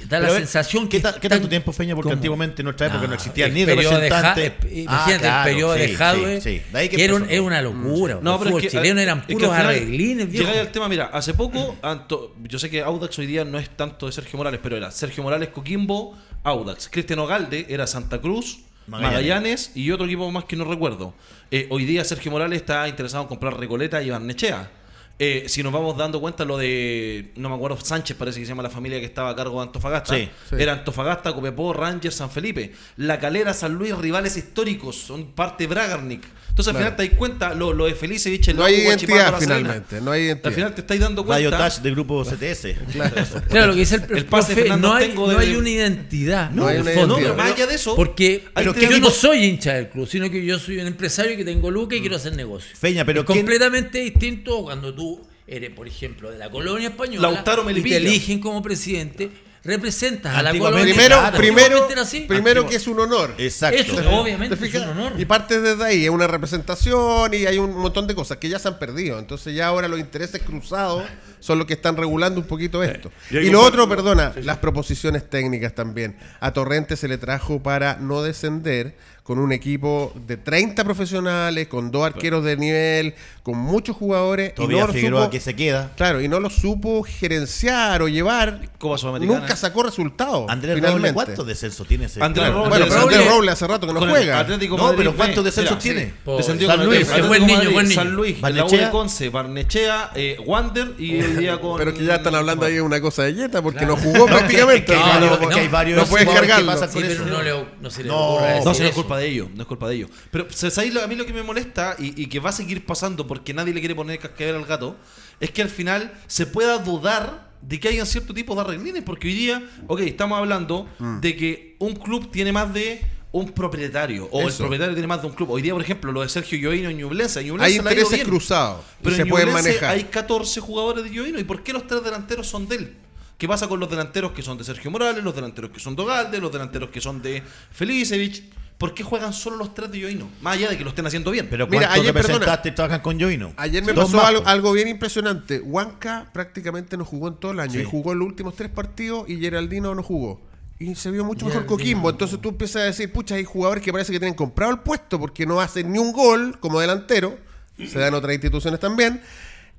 da 0.06 0.18
la 0.18 0.26
Pero, 0.26 0.30
a 0.30 0.32
ver, 0.34 0.42
sensación 0.42 0.88
¿qué 0.88 0.98
que 0.98 1.02
ta- 1.02 1.20
qué 1.20 1.28
tanto 1.28 1.48
tiempo, 1.48 1.72
Feña? 1.72 1.94
Porque 1.94 2.04
como- 2.08 2.14
antiguamente 2.14 2.62
en 2.62 2.64
nuestra 2.64 2.86
época 2.88 3.06
no, 3.06 3.12
Ah, 3.12 3.14
existía 3.16 3.46
el 3.46 3.54
ni 3.54 3.64
representante. 3.64 4.46
eh, 4.46 4.54
Ah, 4.60 4.66
Imagínate 5.04 5.18
claro, 5.24 5.38
el 5.48 5.52
periodo 5.54 5.74
sí, 5.74 5.80
de 5.80 5.94
Jadwe, 5.96 6.40
sí, 6.40 6.50
sí. 6.58 6.62
De 6.72 6.88
que 6.88 7.04
era, 7.04 7.14
un- 7.14 7.22
empezó. 7.22 7.32
era 7.34 7.42
una 7.42 7.62
locura. 7.62 8.18
No, 8.22 8.38
pero 8.38 8.56
es 8.58 8.62
que, 8.64 8.70
chileno 8.70 9.00
eran 9.00 9.18
es 9.20 9.26
que 9.26 9.32
puros 9.34 9.50
final 9.50 9.66
arreglines. 9.66 10.30
Llegáis 10.32 10.60
al 10.60 10.72
tema, 10.72 10.88
mira, 10.88 11.06
hace 11.12 11.34
poco, 11.34 11.76
Anto- 11.82 12.34
yo 12.44 12.58
sé 12.58 12.70
que 12.70 12.80
Audax 12.82 13.18
hoy 13.18 13.26
día 13.26 13.44
no 13.44 13.58
es 13.58 13.70
tanto 13.70 14.06
de 14.06 14.12
Sergio 14.12 14.36
Morales, 14.36 14.60
pero 14.62 14.76
era 14.76 14.90
Sergio 14.90 15.22
Morales, 15.22 15.48
Coquimbo, 15.50 16.16
Audax. 16.44 16.88
Cristiano 16.90 17.26
Galde 17.26 17.66
era 17.68 17.86
Santa 17.86 18.20
Cruz, 18.20 18.60
Magallanes. 18.86 19.12
Magallanes, 19.22 19.72
y 19.74 19.90
otro 19.90 20.06
equipo 20.06 20.30
más 20.30 20.44
que 20.44 20.56
no 20.56 20.64
recuerdo. 20.64 21.12
Eh, 21.50 21.66
hoy 21.70 21.84
día 21.84 22.04
Sergio 22.04 22.30
Morales 22.30 22.60
está 22.60 22.88
interesado 22.88 23.22
en 23.24 23.28
comprar 23.28 23.58
Recoleta 23.58 24.02
y 24.02 24.10
Barnechea. 24.10 24.70
Eh, 25.20 25.46
si 25.48 25.64
nos 25.64 25.72
vamos 25.72 25.96
dando 25.96 26.20
cuenta 26.20 26.44
lo 26.44 26.56
de, 26.56 27.32
no 27.36 27.48
me 27.48 27.56
acuerdo, 27.56 27.76
Sánchez 27.76 28.16
parece 28.16 28.38
que 28.38 28.46
se 28.46 28.50
llama 28.50 28.62
la 28.62 28.70
familia 28.70 29.00
que 29.00 29.06
estaba 29.06 29.30
a 29.30 29.36
cargo 29.36 29.56
de 29.56 29.66
Antofagasta. 29.66 30.14
Sí, 30.14 30.28
sí. 30.48 30.56
Era 30.56 30.74
Antofagasta, 30.74 31.32
Copiapó, 31.34 31.72
Rangers, 31.72 32.14
San 32.14 32.30
Felipe. 32.30 32.72
La 32.96 33.18
Calera, 33.18 33.52
San 33.52 33.74
Luis, 33.74 33.96
rivales 33.98 34.36
históricos, 34.36 34.96
son 34.96 35.26
parte 35.32 35.64
de 35.64 35.68
Bragarnik. 35.74 36.22
Entonces 36.58 36.74
al 36.74 36.80
Claro. 36.80 36.96
final 36.96 36.96
te 36.96 37.08
das 37.10 37.18
cuenta 37.18 37.54
lo, 37.54 37.72
lo 37.72 37.86
de 37.86 37.94
Felicevic, 37.94 38.48
el 38.48 38.56
No 38.56 38.64
hay 38.64 38.74
identidad 38.74 39.38
finalmente, 39.38 40.00
no 40.00 40.10
hay 40.10 40.22
identidad. 40.24 40.46
Al 40.48 40.54
final 40.54 40.74
te 40.74 40.80
estáis 40.80 41.00
dando 41.00 41.22
Radio 41.24 41.50
cuenta. 41.50 41.68
Touch 41.70 41.82
del 41.82 41.94
grupo 41.94 42.24
CTS. 42.24 42.66
Claro, 43.48 43.68
lo 43.68 43.72
que 43.74 43.78
dice 43.78 43.94
el, 43.94 44.16
El 44.18 44.24
pase 44.24 44.48
de 44.48 44.54
profe, 44.54 44.54
Fernando 44.62 44.88
no 44.88 44.94
hay, 44.94 45.06
Tengo 45.08 45.30
no 45.32 45.38
de- 45.38 45.46
hay 45.46 45.54
una 45.54 45.70
identidad. 45.70 46.50
No 46.50 46.66
hay 46.66 46.76
de 46.76 46.82
una 46.82 46.90
fondo. 46.90 47.06
No, 47.06 47.20
identidad. 47.20 47.36
pero 47.36 47.48
más 47.48 47.52
allá 47.54 47.66
de 47.68 47.74
eso, 47.76 47.94
Porque 47.94 48.44
Pero 48.52 48.74
yo 48.74 48.88
¿qué 48.88 48.98
no 49.00 49.10
soy 49.10 49.44
hincha 49.44 49.74
del 49.74 49.88
club, 49.88 50.08
sino 50.08 50.28
que 50.30 50.44
yo 50.44 50.58
soy 50.58 50.78
un 50.78 50.88
empresario 50.88 51.36
que 51.36 51.44
tengo 51.44 51.70
lucas 51.70 51.98
y 51.98 52.00
quiero 52.00 52.16
hacer 52.16 52.34
negocio. 52.34 52.70
Feña, 52.76 53.04
pero 53.04 53.20
es 53.20 53.26
¿quién- 53.26 53.38
completamente 53.38 53.98
distinto 54.00 54.62
cuando 54.64 54.92
tú 54.92 55.20
eres, 55.46 55.70
por 55.70 55.86
ejemplo, 55.86 56.28
de 56.32 56.38
la 56.38 56.50
colonia 56.50 56.88
española 56.88 57.30
Lautaro 57.30 57.62
y 57.62 57.66
te 57.66 57.72
Melipilla. 57.72 57.96
eligen 57.98 58.40
como 58.40 58.60
presidente, 58.62 59.30
representas 59.64 60.34
a 60.36 60.42
la 60.42 60.50
colonia. 60.56 60.82
Primero, 60.84 61.16
Claro. 61.18 61.36
primero, 61.36 61.88
primero 62.26 62.66
que 62.66 62.76
es 62.76 62.86
un 62.86 63.00
honor. 63.00 63.34
Exacto. 63.38 63.78
Eso, 63.80 63.96
¿Te 63.96 64.06
obviamente, 64.06 64.54
es 64.66 64.74
un 64.74 64.88
honor. 64.88 65.12
Y 65.18 65.24
parte 65.24 65.60
desde 65.60 65.84
ahí, 65.84 66.04
es 66.04 66.10
una 66.10 66.26
representación 66.26 67.34
y 67.34 67.46
hay 67.46 67.58
un 67.58 67.76
montón 67.76 68.06
de 68.06 68.14
cosas 68.14 68.38
que 68.38 68.48
ya 68.48 68.58
se 68.58 68.68
han 68.68 68.78
perdido. 68.78 69.18
Entonces 69.18 69.54
ya 69.54 69.66
ahora 69.66 69.88
los 69.88 69.98
intereses 70.00 70.42
cruzados 70.42 71.04
son 71.40 71.58
los 71.58 71.66
que 71.66 71.74
están 71.74 71.96
regulando 71.96 72.40
un 72.40 72.46
poquito 72.46 72.82
esto. 72.82 73.10
Y 73.30 73.50
lo 73.50 73.60
otro, 73.62 73.88
perdona, 73.88 74.32
las 74.42 74.58
proposiciones 74.58 75.28
técnicas 75.28 75.74
también. 75.74 76.16
A 76.40 76.52
Torrente 76.52 76.96
se 76.96 77.08
le 77.08 77.18
trajo 77.18 77.62
para 77.62 77.96
no 77.96 78.22
descender 78.22 78.96
con 79.28 79.38
un 79.38 79.52
equipo 79.52 80.10
de 80.26 80.38
30 80.38 80.84
profesionales, 80.84 81.68
con 81.68 81.90
dos 81.90 82.06
arqueros 82.06 82.42
de 82.44 82.56
nivel, 82.56 83.14
con 83.42 83.58
muchos 83.58 83.94
jugadores. 83.94 84.52
y 84.52 84.54
Todavía 84.54 84.80
no 84.80 84.86
lo 84.86 84.92
Figueroa 84.94 85.24
supo- 85.26 85.30
que 85.30 85.40
se 85.40 85.54
queda. 85.54 85.90
Claro, 85.98 86.22
y 86.22 86.28
no 86.28 86.40
lo 86.40 86.48
supo 86.48 87.02
gerenciar 87.02 88.00
o 88.00 88.08
llevar. 88.08 88.70
Copa 88.78 88.96
Sudamericana. 88.96 89.40
Nunca 89.40 89.54
sacó 89.54 89.82
resultados. 89.82 90.46
Andrés 90.48 90.76
finalmente. 90.76 91.08
Robles, 91.10 91.12
¿cuántos 91.26 91.46
descensos 91.46 91.86
tiene 91.86 92.06
ese? 92.06 92.22
Andrés 92.24 92.46
Claro. 92.46 92.64
Robles. 92.64 92.70
Bueno, 92.78 92.86
pero 92.88 93.00
Andrés 93.02 93.28
Robles- 93.30 93.52
hace 93.52 93.66
rato 93.66 93.86
que 93.86 93.92
no 93.92 94.02
el 94.02 94.08
juega. 94.08 94.38
Atlético 94.40 94.76
No, 94.78 94.82
Madrid 94.84 94.98
pero. 94.98 95.14
¿cuántos 95.14 95.44
descensos 95.44 95.72
Mira, 95.72 95.82
tiene? 95.82 96.04
sí. 96.24 96.30
Descendió 96.38 96.68
San 96.68 96.80
el 96.80 96.86
Luis, 96.86 97.00
es 97.10 97.28
buen 97.28 97.46
niño, 97.46 97.70
buen 97.72 97.86
niño. 97.88 98.00
San 98.00 98.12
Luis, 98.12 98.40
Barnechea. 98.40 98.80
la 98.80 98.90
Conce, 98.90 99.28
Barnechea, 99.28 100.10
eh, 100.14 100.38
Wander 100.46 100.92
y 100.98 101.20
hoy 101.20 101.32
día 101.36 101.58
con. 101.60 101.76
Pero 101.76 101.92
que 101.92 102.02
ya 102.02 102.14
están 102.14 102.34
hablando 102.34 102.64
ahí 102.64 102.74
de 102.76 102.82
una 102.82 102.98
cosa 103.02 103.24
de 103.24 103.34
Jetta 103.34 103.60
porque 103.60 103.80
Claro. 103.80 103.96
no 103.96 104.02
jugó 104.02 104.24
prácticamente. 104.26 104.94
No, 104.96 105.02
varios- 105.06 105.38
no, 105.40 105.48
es 105.50 105.54
que 105.54 105.60
hay 105.60 105.68
varios 105.68 105.98
no 105.98 106.06
puedes 106.06 106.28
cargarlo. 106.30 106.72
no, 106.72 107.42
le, 107.42 107.64
no 107.82 107.90
se 107.90 108.02
le 108.04 108.08
No, 108.08 108.38
decir 108.40 108.64
No, 108.64 108.70
eso. 108.72 108.94
culpa 108.94 109.17
culpa 109.17 109.17
de 109.18 109.28
ellos, 109.28 109.48
no 109.54 109.62
es 109.62 109.68
culpa 109.68 109.88
de 109.88 109.96
ellos. 109.96 110.10
Pero 110.30 110.46
¿sabéis 110.50 110.96
a 110.96 111.06
mí 111.06 111.14
lo 111.14 111.26
que 111.26 111.32
me 111.32 111.42
molesta 111.42 111.96
y, 111.98 112.20
y 112.22 112.26
que 112.26 112.40
va 112.40 112.50
a 112.50 112.52
seguir 112.52 112.84
pasando 112.86 113.26
porque 113.26 113.52
nadie 113.54 113.72
le 113.74 113.80
quiere 113.80 113.94
poner 113.94 114.18
cascabel 114.18 114.56
al 114.56 114.64
gato? 114.64 114.96
Es 115.40 115.50
que 115.50 115.62
al 115.62 115.68
final 115.70 116.12
se 116.26 116.46
pueda 116.46 116.78
dudar 116.78 117.48
de 117.60 117.78
que 117.80 117.88
hayan 117.88 118.06
cierto 118.06 118.32
tipo 118.34 118.54
de 118.54 118.60
arreglines. 118.62 119.02
Porque 119.02 119.28
hoy 119.28 119.34
día, 119.34 119.62
ok, 119.86 120.00
estamos 120.00 120.38
hablando 120.38 120.88
Mm. 120.98 121.20
de 121.20 121.36
que 121.36 121.76
un 121.80 121.94
club 121.94 122.30
tiene 122.30 122.52
más 122.52 122.72
de 122.72 123.02
un 123.30 123.50
propietario 123.52 124.26
o 124.32 124.48
el 124.48 124.54
propietario 124.54 124.94
tiene 124.94 125.06
más 125.06 125.20
de 125.20 125.28
un 125.28 125.34
club. 125.34 125.50
Hoy 125.50 125.60
día, 125.62 125.72
por 125.74 125.82
ejemplo, 125.82 126.10
lo 126.12 126.22
de 126.22 126.28
Sergio 126.30 126.58
Yoino 126.58 126.88
en 126.88 126.96
Ñublense. 126.96 127.40
en 127.40 127.60
Hay 127.60 127.76
intereses 127.76 128.24
cruzados 128.24 128.84
Pero 129.02 129.16
se 129.16 129.22
en 129.22 129.28
pueden 129.28 129.52
manejar. 129.52 129.90
hay 129.90 130.04
14 130.04 130.60
jugadores 130.60 131.04
de 131.04 131.10
Yoino. 131.10 131.38
¿Y 131.38 131.44
por 131.44 131.62
qué 131.62 131.72
los 131.72 131.86
tres 131.86 132.02
delanteros 132.02 132.46
son 132.46 132.66
de 132.68 132.76
él? 132.76 132.96
¿Qué 133.36 133.46
pasa 133.46 133.68
con 133.68 133.78
los 133.78 133.88
delanteros 133.90 134.32
que 134.32 134.42
son 134.42 134.56
de 134.58 134.64
Sergio 134.64 134.90
Morales, 134.90 135.22
los 135.22 135.34
delanteros 135.34 135.70
que 135.70 135.78
son 135.78 135.94
de 135.94 136.02
Ogalde, 136.02 136.40
los 136.40 136.50
delanteros 136.50 136.88
que 136.90 137.00
son 137.00 137.20
de 137.22 137.42
Felicevich? 137.70 138.42
¿Por 138.78 138.94
qué 138.94 139.02
juegan 139.02 139.32
solo 139.32 139.56
los 139.56 139.74
tres 139.74 139.90
de 139.90 139.98
Yoino? 139.98 140.28
Más 140.40 140.54
allá 140.56 140.70
de 140.70 140.78
que 140.78 140.84
lo 140.84 140.90
estén 140.90 141.04
haciendo 141.04 141.32
bien. 141.32 141.48
Pero 141.50 141.66
Mira, 141.66 141.88
¿cuántos 141.88 142.00
ayer, 142.00 142.14
representantes 142.14 142.74
trabajan 142.76 143.00
con 143.00 143.20
Joino? 143.20 143.52
Ayer 143.56 143.84
me 143.84 143.92
Dos 143.92 144.12
pasó 144.12 144.44
algo, 144.46 144.72
bien 144.72 144.86
impresionante. 144.86 145.60
Huanca 145.60 146.30
prácticamente 146.32 146.96
no 146.96 147.04
jugó 147.04 147.26
en 147.28 147.34
todo 147.34 147.50
el 147.52 147.60
año 147.60 147.72
Sí. 147.72 147.80
y 147.80 147.84
jugó 147.84 148.12
en 148.12 148.20
los 148.20 148.28
últimos 148.28 148.54
tres 148.54 148.70
partidos 148.70 149.28
y 149.28 149.38
Geraldino 149.38 149.94
no 149.96 150.02
jugó. 150.04 150.40
Y 150.78 150.94
se 150.94 151.10
vio 151.10 151.24
mucho 151.24 151.44
mejor 151.46 151.66
Coquimbo. 151.66 152.08
Entonces 152.08 152.40
tú 152.40 152.50
empiezas 152.50 152.82
a 152.82 152.84
decir, 152.84 153.12
pucha, 153.12 153.34
hay 153.34 153.42
jugadores 153.42 153.82
que 153.82 153.90
parece 153.90 154.12
que 154.12 154.20
tienen 154.20 154.34
comprado 154.36 154.70
el 154.70 154.78
puesto 154.78 155.18
porque 155.18 155.44
no 155.44 155.60
hacen 155.60 155.92
ni 155.92 155.98
un 155.98 156.12
gol 156.12 156.60
como 156.60 156.78
delantero. 156.78 157.36
Se 157.84 157.98
dan 157.98 158.14
otras 158.14 158.32
instituciones 158.32 158.78
también. 158.78 159.20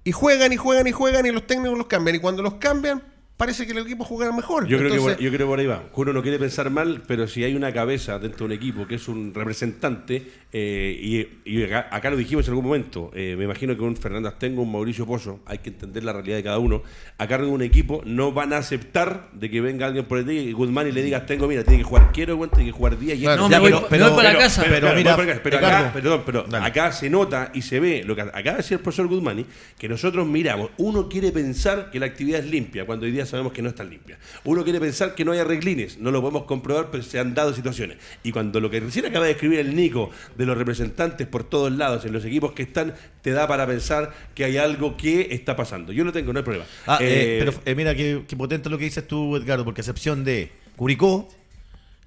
Y 0.04 0.12
juegan 0.12 0.52
y 0.52 0.58
juegan 0.58 0.88
y 0.88 0.92
juegan 0.92 1.26
y 1.26 1.32
los 1.32 1.48
técnicos 1.48 1.78
los 1.78 1.88
cambian. 1.88 2.18
Y 2.18 2.20
cuando 2.20 2.42
los 2.42 2.56
cambian, 2.56 3.02
parece 3.40 3.66
que 3.66 3.72
el 3.72 3.78
equipo 3.80 4.04
juega 4.04 4.34
mejor. 4.34 4.68
Yo 4.68 4.78
creo, 4.78 4.92
que 4.92 5.00
por, 5.00 5.12
yo 5.18 5.30
creo 5.30 5.40
que 5.40 5.46
por 5.46 5.60
ahí 5.60 5.66
va. 5.66 5.84
Uno 5.96 6.12
no 6.14 6.22
quiere 6.22 6.38
pensar 6.38 6.70
mal, 6.70 7.02
pero 7.08 7.26
si 7.26 7.42
hay 7.44 7.56
una 7.56 7.72
cabeza 7.74 8.20
dentro 8.20 8.40
de 8.40 8.46
un 8.46 8.52
equipo 8.52 8.86
que 8.86 8.96
es 8.96 9.08
un 9.08 9.34
representante, 9.34 10.28
eh, 10.52 11.30
y, 11.46 11.50
y 11.58 11.64
acá, 11.64 11.88
acá 11.90 12.10
lo 12.10 12.18
dijimos 12.18 12.46
en 12.48 12.52
algún 12.52 12.66
momento, 12.66 13.12
eh, 13.16 13.36
me 13.38 13.46
imagino 13.46 13.76
que 13.78 13.82
un 13.82 13.96
Fernando 13.96 14.28
Astengo, 14.28 14.62
un 14.64 14.72
Mauricio 14.72 15.06
Pozo, 15.06 15.40
hay 15.46 15.60
que 15.60 15.70
entender 15.70 16.04
la 16.04 16.12
realidad 16.12 16.36
de 16.38 16.44
cada 16.44 16.60
uno, 16.60 16.84
a 17.18 17.28
cargo 17.28 17.46
de 17.48 17.52
un 17.54 17.62
equipo 17.62 18.02
no 18.06 18.32
van 18.34 18.52
a 18.52 18.58
aceptar 18.58 19.30
de 19.34 19.50
que 19.50 19.62
venga 19.62 19.86
alguien 19.88 20.06
por 20.06 20.18
el 20.18 20.26
día 20.26 20.42
y 20.42 20.52
Guzmán 20.52 20.88
y 20.88 20.92
le 20.92 21.02
diga 21.02 21.20
Astengo, 21.20 21.48
mira, 21.48 21.64
tiene 21.64 21.78
que 21.80 21.84
jugar 21.84 22.12
quiero, 22.12 22.36
güey, 22.36 22.50
tiene 22.50 22.66
que 22.66 22.72
jugar 22.78 23.00
día 23.00 23.14
y 23.16 23.22
Claro. 23.22 23.44
No, 23.44 23.50
Ya, 23.50 23.60
me, 23.60 23.66
pero- 23.66 23.76
voy, 23.82 23.84
me 23.84 23.90
pero- 23.98 24.06
voy 24.10 24.16
para 24.18 24.30
pero- 24.30 24.40
casa. 24.40 24.62
pero- 24.64 24.74
pero, 24.88 24.96
mira, 24.96 25.14
acá, 25.14 25.58
acá, 25.58 25.94
perdón, 25.94 26.24
pero 26.26 26.44
dale. 26.50 26.66
acá 26.66 26.92
se 26.92 27.10
nota 27.10 27.52
y 27.54 27.62
se 27.62 27.80
ve 27.80 28.04
lo 28.06 28.16
que 28.16 28.22
acaba 28.22 28.42
de 28.52 28.58
decir 28.58 28.78
el 28.78 28.84
profesor 28.84 29.08
Guzmani, 29.08 29.46
que 29.78 29.88
nosotros 29.88 30.28
miramos, 30.28 30.72
uno 30.78 31.08
quiere 31.08 31.32
pensar 31.32 31.90
que 31.92 32.00
la 32.00 32.08
actividad 32.08 32.40
es 32.40 32.48
limpia, 32.50 32.86
cuando 32.86 33.06
hoy 33.06 33.12
día 33.12 33.26
sabemos 33.30 33.54
que 33.54 33.62
no 33.62 33.70
es 33.70 33.76
tan 33.76 33.90
limpia. 33.90 34.18
Uno 34.44 34.64
quiere 34.64 34.80
pensar 34.80 35.16
que 35.16 35.24
no 35.24 35.32
hay 35.32 35.40
arreglines, 35.40 35.98
no 36.00 36.12
lo 36.12 36.22
podemos 36.22 36.44
comprobar, 36.44 36.90
pero 36.92 37.04
se 37.04 37.20
han 37.20 37.34
dado 37.34 37.54
situaciones. 37.54 37.98
Y 38.24 38.32
cuando 38.32 38.60
lo 38.60 38.70
que 38.70 38.80
recién 38.80 39.06
acaba 39.06 39.26
de 39.26 39.32
escribir 39.32 39.60
el 39.60 39.76
Nico 39.76 40.12
de 40.38 40.46
los 40.46 40.58
representantes 40.58 41.28
por 41.28 41.44
todos 41.44 41.72
lados, 41.72 42.06
en 42.06 42.14
los 42.14 42.26
equipos 42.26 42.54
que 42.54 42.64
están, 42.64 42.94
te 43.22 43.32
da 43.32 43.48
para 43.48 43.66
pensar 43.68 44.14
que 44.36 44.46
hay 44.46 44.58
algo 44.58 44.98
que 44.98 45.30
está 45.32 45.56
pasando. 45.56 45.92
Yo 45.92 46.04
lo 46.04 46.12
tengo, 46.12 46.34
no 46.34 46.40
hay 46.40 46.46
problema. 46.46 46.66
Ah, 46.88 46.98
eh, 47.02 47.20
Eh, 47.20 47.40
pero 47.40 47.54
eh, 47.66 47.76
mira 47.76 47.96
qué, 47.96 48.24
qué 48.28 48.36
potente 48.36 48.70
lo 48.70 48.78
que 48.78 48.86
dices 48.86 49.08
tú, 49.08 49.36
Edgardo, 49.36 49.64
porque 49.66 49.82
a 49.82 49.84
excepción 49.84 50.24
de 50.24 50.52
Curicó, 50.76 51.28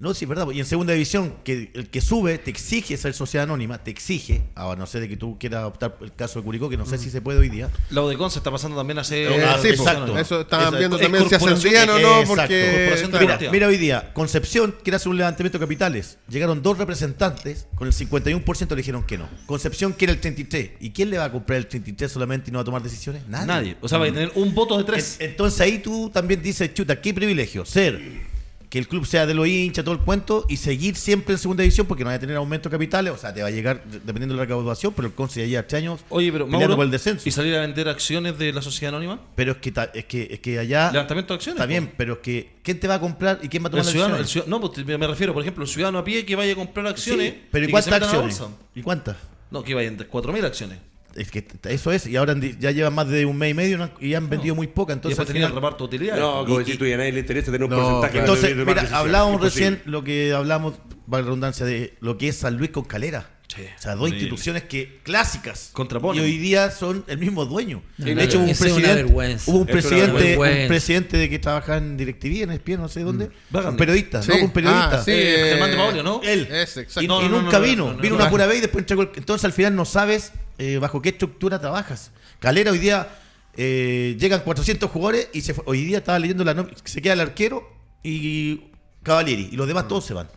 no, 0.03 0.13
sí, 0.13 0.25
es 0.25 0.29
verdad, 0.29 0.47
y 0.53 0.59
en 0.59 0.65
segunda 0.65 0.93
división, 0.93 1.33
que 1.43 1.71
el 1.73 1.89
que 1.89 2.01
sube 2.01 2.37
te 2.37 2.51
exige 2.51 2.97
ser 2.97 3.13
sociedad 3.13 3.45
anónima, 3.45 3.77
te 3.83 3.89
exige, 3.89 4.43
ahora 4.55 4.77
no 4.79 4.85
sé 4.85 4.99
de 4.99 5.07
que 5.09 5.17
tú 5.17 5.37
quieras 5.39 5.63
optar 5.65 5.95
por 5.97 6.05
el 6.05 6.13
caso 6.13 6.39
de 6.39 6.45
Curicó, 6.45 6.69
que 6.69 6.77
no 6.77 6.85
sé 6.85 6.97
si 6.97 7.09
se 7.09 7.21
puede 7.21 7.39
hoy 7.39 7.49
día. 7.49 7.69
La 7.89 8.01
UDECON 8.03 8.29
se 8.29 8.39
está 8.39 8.51
pasando 8.51 8.75
también 8.77 8.99
hace... 8.99 9.23
Eh, 9.23 9.43
Ah, 9.45 9.57
sí, 9.61 9.69
exacto. 9.69 10.17
Eso 10.17 10.41
estaban 10.41 10.77
viendo 10.77 10.97
Es 10.97 11.01
también 11.03 11.27
si 11.29 11.35
ascendían 11.35 11.89
o 11.89 11.99
no, 11.99 12.19
Exacto. 12.19 12.35
porque 12.35 13.17
Mira, 13.19 13.39
mira 13.51 13.67
hoy 13.67 13.77
día, 13.77 14.11
Concepción 14.13 14.75
quiere 14.83 14.97
hacer 14.97 15.09
un 15.09 15.17
levantamiento 15.17 15.57
de 15.57 15.63
capitales. 15.63 16.17
Llegaron 16.27 16.61
dos 16.61 16.77
representantes, 16.77 17.67
con 17.75 17.87
el 17.87 17.93
51% 17.93 18.69
le 18.69 18.75
dijeron 18.75 19.03
que 19.03 19.17
no. 19.17 19.29
Concepción 19.45 19.93
quiere 19.93 20.13
el 20.13 20.21
33%. 20.21 20.71
¿Y 20.79 20.91
quién 20.91 21.09
le 21.09 21.17
va 21.17 21.25
a 21.25 21.31
comprar 21.31 21.57
el 21.59 21.69
33% 21.69 22.09
solamente 22.09 22.49
y 22.49 22.51
no 22.51 22.57
va 22.57 22.63
a 22.63 22.65
tomar 22.65 22.83
decisiones? 22.83 23.25
Nadie. 23.27 23.47
Nadie. 23.47 23.77
O 23.81 23.87
sea, 23.87 23.97
va 23.99 24.05
a 24.05 24.09
tener 24.11 24.31
un 24.35 24.53
voto 24.53 24.77
de 24.77 24.83
tres. 24.83 25.17
En- 25.19 25.29
Entonces 25.31 25.61
ahí 25.61 25.79
tú 25.79 26.09
también 26.13 26.41
dices, 26.41 26.73
chuta, 26.73 26.99
qué 26.99 27.13
privilegio 27.13 27.63
ser 27.65 28.32
que 28.73 28.79
el 28.79 28.87
club 28.87 29.05
sea 29.05 29.27
de 29.27 29.35
los 29.35 29.47
hinchas, 29.47 29.85
todo 29.85 29.93
el 29.93 30.01
cuento, 30.01 30.47
y 30.49 30.57
seguir 30.57 30.95
siempre 30.95 31.33
en 31.35 31.37
segunda 31.37 31.61
división 31.61 31.85
porque 31.85 32.03
no 32.03 32.09
va 32.09 32.15
a 32.15 32.19
tener 32.19 32.35
aumento 32.37 32.69
de 32.69 32.73
capitales, 32.73 33.13
o 33.13 33.17
sea, 33.19 33.31
te 33.31 33.43
va 33.43 33.49
a 33.49 33.51
llegar 33.51 33.83
de- 33.83 33.99
dependiendo 33.99 34.33
de 34.33 34.37
la 34.37 34.45
recaudación, 34.45 34.93
pero 34.95 35.07
el 35.07 35.13
Conce 35.13 35.41
ya 35.41 35.45
lleva 35.45 35.67
tres 35.67 35.83
años 35.83 35.99
Oye, 36.09 36.31
pero 36.31 36.45
peleando 36.45 36.69
Mauro, 36.69 36.75
por 36.77 36.85
el 36.85 36.89
descenso. 36.89 37.29
¿y 37.29 37.31
salir 37.31 37.53
a 37.55 37.61
vender 37.61 37.87
acciones 37.87 38.39
de 38.39 38.51
la 38.51 38.63
sociedad 38.63 38.91
anónima? 38.95 39.21
Pero 39.35 39.51
es 39.51 39.57
que, 39.59 39.71
ta- 39.71 39.91
es 39.93 40.05
que, 40.05 40.27
es 40.31 40.39
que 40.39 40.57
allá 40.57 40.91
Levantamiento 40.91 41.33
de 41.33 41.35
acciones. 41.35 41.57
está 41.59 41.67
bien, 41.67 41.93
pero 41.95 42.13
es 42.13 42.19
que 42.21 42.49
¿quién 42.63 42.79
te 42.79 42.87
va 42.87 42.95
a 42.95 42.99
comprar 42.99 43.39
y 43.43 43.47
quién 43.47 43.61
va 43.63 43.67
a 43.67 43.69
El 43.69 43.71
tomar 43.73 43.85
las 43.85 43.91
ciudadano, 43.91 44.15
el 44.15 44.21
acciones? 44.23 44.45
ciudad- 44.45 44.59
no, 44.59 44.71
pues 44.71 44.99
me 44.99 45.07
refiero, 45.07 45.33
por 45.33 45.43
ejemplo, 45.43 45.63
el 45.65 45.69
ciudadano 45.69 45.99
a 45.99 46.03
pie 46.03 46.25
que 46.25 46.35
vaya 46.35 46.53
a 46.53 46.55
comprar 46.55 46.87
acciones. 46.87 47.31
Sí, 47.31 47.41
pero 47.51 47.65
¿y 47.65 47.67
que 47.67 47.71
cuántas 47.73 47.93
acciones? 48.01 48.41
¿Y 48.73 48.81
cuántas? 48.81 49.17
No, 49.51 49.63
que 49.63 49.75
vayan 49.75 49.97
4.000 49.97 50.43
acciones. 50.45 50.79
Es 51.15 51.29
que 51.31 51.45
eso 51.69 51.91
es, 51.91 52.07
y 52.07 52.15
ahora 52.15 52.35
ya 52.59 52.71
llevan 52.71 52.93
más 52.95 53.07
de 53.07 53.25
un 53.25 53.37
mes 53.37 53.51
y 53.51 53.53
medio 53.53 53.89
y 53.99 54.13
han 54.15 54.29
vendido 54.29 54.55
muy 54.55 54.67
poca, 54.67 54.93
y 54.93 54.95
entonces 54.95 55.17
después 55.17 55.27
al 55.29 55.33
tenía 55.33 55.45
el 55.47 55.51
final- 55.51 55.61
reparto 55.63 55.83
de 55.87 55.95
utilidades. 55.95 56.21
no, 56.21 56.43
como 56.45 56.55
y- 56.59 56.63
decís 56.63 56.77
tú, 56.79 56.85
y 56.85 56.93
a 56.93 56.97
nadie 56.97 57.11
le 57.11 57.19
interesa 57.19 57.45
tener 57.51 57.63
un 57.65 57.69
No, 57.69 57.75
porcentaje. 57.77 58.19
Entonces, 58.19 58.57
de- 58.57 58.65
mira, 58.65 58.87
hablábamos 58.91 59.39
recién 59.41 59.81
lo 59.85 60.03
que 60.03 60.33
hablamos, 60.33 60.73
va 61.11 61.19
la 61.19 61.25
redundancia, 61.25 61.65
de 61.65 61.93
lo 61.99 62.17
que 62.17 62.29
es 62.29 62.37
San 62.37 62.57
Luis 62.57 62.71
con 62.71 62.83
Calera. 62.85 63.29
Sí, 63.53 63.61
o 63.61 63.81
sea, 63.81 63.93
dos 63.93 64.09
instituciones 64.09 64.63
que 64.63 64.99
clásicas. 65.03 65.69
Contraponen. 65.73 66.19
Y 66.23 66.25
hoy 66.25 66.37
día 66.39 66.71
son 66.71 67.03
el 67.05 67.19
mismo 67.19 67.45
dueño. 67.45 67.83
No, 67.99 68.05
de 68.07 68.23
hecho, 68.23 68.39
hubo 68.39 68.45
un 68.47 68.55
presidente, 68.57 68.93
vergüenza. 68.95 69.51
hubo 69.51 69.59
un 69.59 69.65
presidente, 69.67 70.37
un 70.39 70.67
presidente 70.67 71.17
de 71.17 71.29
que 71.29 71.37
trabaja 71.37 71.77
en 71.77 71.95
DirecTV, 71.95 72.41
en 72.43 72.51
ESPN, 72.51 72.77
no 72.81 72.87
sé 72.89 73.01
dónde. 73.03 73.29
Wagner. 73.51 73.71
Un 73.73 73.77
periodista, 73.77 74.23
Sí. 74.23 74.31
¿no? 74.35 74.45
Un 74.45 74.51
periodista. 74.51 74.99
Ah, 74.99 75.03
sí, 75.03 75.11
Eh, 75.11 75.35
eh, 75.35 75.49
Germán 75.51 75.69
de 75.69 75.77
Paulio, 75.77 76.01
¿no? 76.01 76.21
Él. 76.23 76.47
Ese. 76.51 76.87
Y, 76.99 77.05
No, 77.07 77.21
y 77.23 77.29
nunca 77.29 77.59
no, 77.59 77.63
vino. 77.65 77.85
no, 77.89 77.93
no, 77.93 77.99
vino 78.01 78.15
no. 78.15 78.21
una 78.21 78.29
pura 78.31 78.47
vez 78.47 78.57
y 78.57 78.61
después 78.61 78.81
entregó 78.81 79.03
el- 79.03 79.09
Entonces, 79.15 79.45
al 79.45 79.53
final 79.53 79.75
no 79.75 79.85
sabes 79.85 80.31
eh, 80.57 80.77
bajo 80.77 81.01
qué 81.01 81.09
estructura 81.09 81.59
trabajas. 81.59 82.11
Calera 82.39 82.71
hoy 82.71 82.77
día 82.79 83.07
eh, 83.55 84.15
llegan 84.19 84.41
400 84.41 84.89
jugadores 84.89 85.29
y 85.33 85.41
se 85.41 85.53
fue- 85.53 85.63
hoy 85.67 85.83
día 85.85 85.99
estaba 85.99 86.19
leyendo 86.19 86.43
la 86.43 86.65
se 86.83 87.01
queda 87.01 87.13
el 87.13 87.21
arquero 87.21 87.69
y 88.03 88.61
Cavalieri. 89.03 89.49
Y 89.51 89.55
los 89.55 89.67
demás 89.67 89.87
todos 89.87 90.05
se 90.05 90.13
van. 90.13 90.27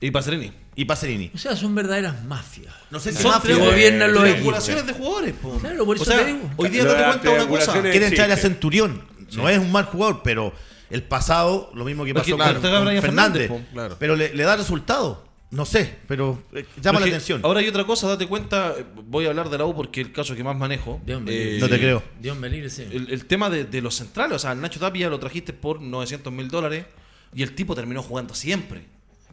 Y 0.00 0.10
Pacerini. 0.10 0.52
Y 0.74 0.84
Pacerini. 0.84 1.30
O 1.34 1.38
sea, 1.38 1.56
son 1.56 1.74
verdaderas 1.74 2.22
mafias. 2.24 2.74
No 2.90 3.00
sé 3.00 3.12
si 3.12 3.22
Son 3.22 3.30
mafia, 3.30 3.54
que 3.56 3.60
gobiernan 3.60 4.12
los 4.12 4.22
triangulaciones 4.24 4.86
de 4.86 4.92
jugadores. 4.92 5.34
po. 5.34 5.58
Claro, 5.58 5.86
por 5.86 5.96
o 5.98 6.02
eso 6.02 6.10
sea, 6.10 6.18
te 6.18 6.26
digo. 6.26 6.50
hoy 6.56 6.68
día 6.68 6.84
date 6.84 7.00
las 7.00 7.16
cuenta 7.16 7.30
una 7.44 7.48
cosa. 7.48 7.72
Quieren 7.80 8.14
traer 8.14 8.30
a 8.30 8.34
existe. 8.34 8.48
Centurión. 8.48 9.02
No 9.32 9.48
es 9.48 9.58
un 9.58 9.72
mal 9.72 9.86
jugador, 9.86 10.20
pero 10.22 10.52
el 10.90 11.02
pasado, 11.02 11.70
lo 11.74 11.84
mismo 11.84 12.04
que 12.04 12.12
Porque 12.14 12.30
pasó 12.30 12.36
claro, 12.36 12.60
con, 12.60 12.70
con 12.84 13.00
Fernández. 13.02 13.02
Fernández, 13.02 13.48
po, 13.48 13.60
claro. 13.72 13.96
Pero 13.98 14.16
le, 14.16 14.34
le 14.34 14.42
da 14.44 14.56
resultado. 14.56 15.25
No 15.50 15.64
sé, 15.64 15.98
pero 16.08 16.42
eh, 16.52 16.64
llama 16.82 16.98
la 17.00 17.06
atención. 17.06 17.40
Ahora 17.44 17.60
hay 17.60 17.68
otra 17.68 17.84
cosa, 17.84 18.08
date 18.08 18.26
cuenta, 18.26 18.74
eh, 18.76 18.84
voy 19.04 19.26
a 19.26 19.28
hablar 19.28 19.48
de 19.48 19.56
la 19.58 19.64
U 19.64 19.74
porque 19.76 20.00
es 20.00 20.08
el 20.08 20.12
caso 20.12 20.34
que 20.34 20.42
más 20.42 20.56
manejo. 20.56 21.00
Dios 21.06 21.22
me 21.22 21.30
Eh, 21.32 21.58
No 21.60 21.68
te 21.68 21.78
creo. 21.78 22.02
Dios 22.20 22.36
me 22.36 22.48
libre, 22.48 22.68
sí. 22.68 22.82
El, 22.90 23.10
el 23.12 23.26
tema 23.26 23.48
de, 23.48 23.64
de 23.64 23.80
los 23.80 23.94
centrales, 23.94 24.36
o 24.36 24.38
sea, 24.40 24.52
el 24.52 24.60
Nacho 24.60 24.80
Tapia 24.80 25.08
lo 25.08 25.18
trajiste 25.20 25.52
por 25.52 25.80
900 25.80 26.32
mil 26.32 26.48
dólares 26.48 26.86
y 27.32 27.42
el 27.42 27.54
tipo 27.54 27.74
terminó 27.76 28.02
jugando 28.02 28.34
siempre. 28.34 28.84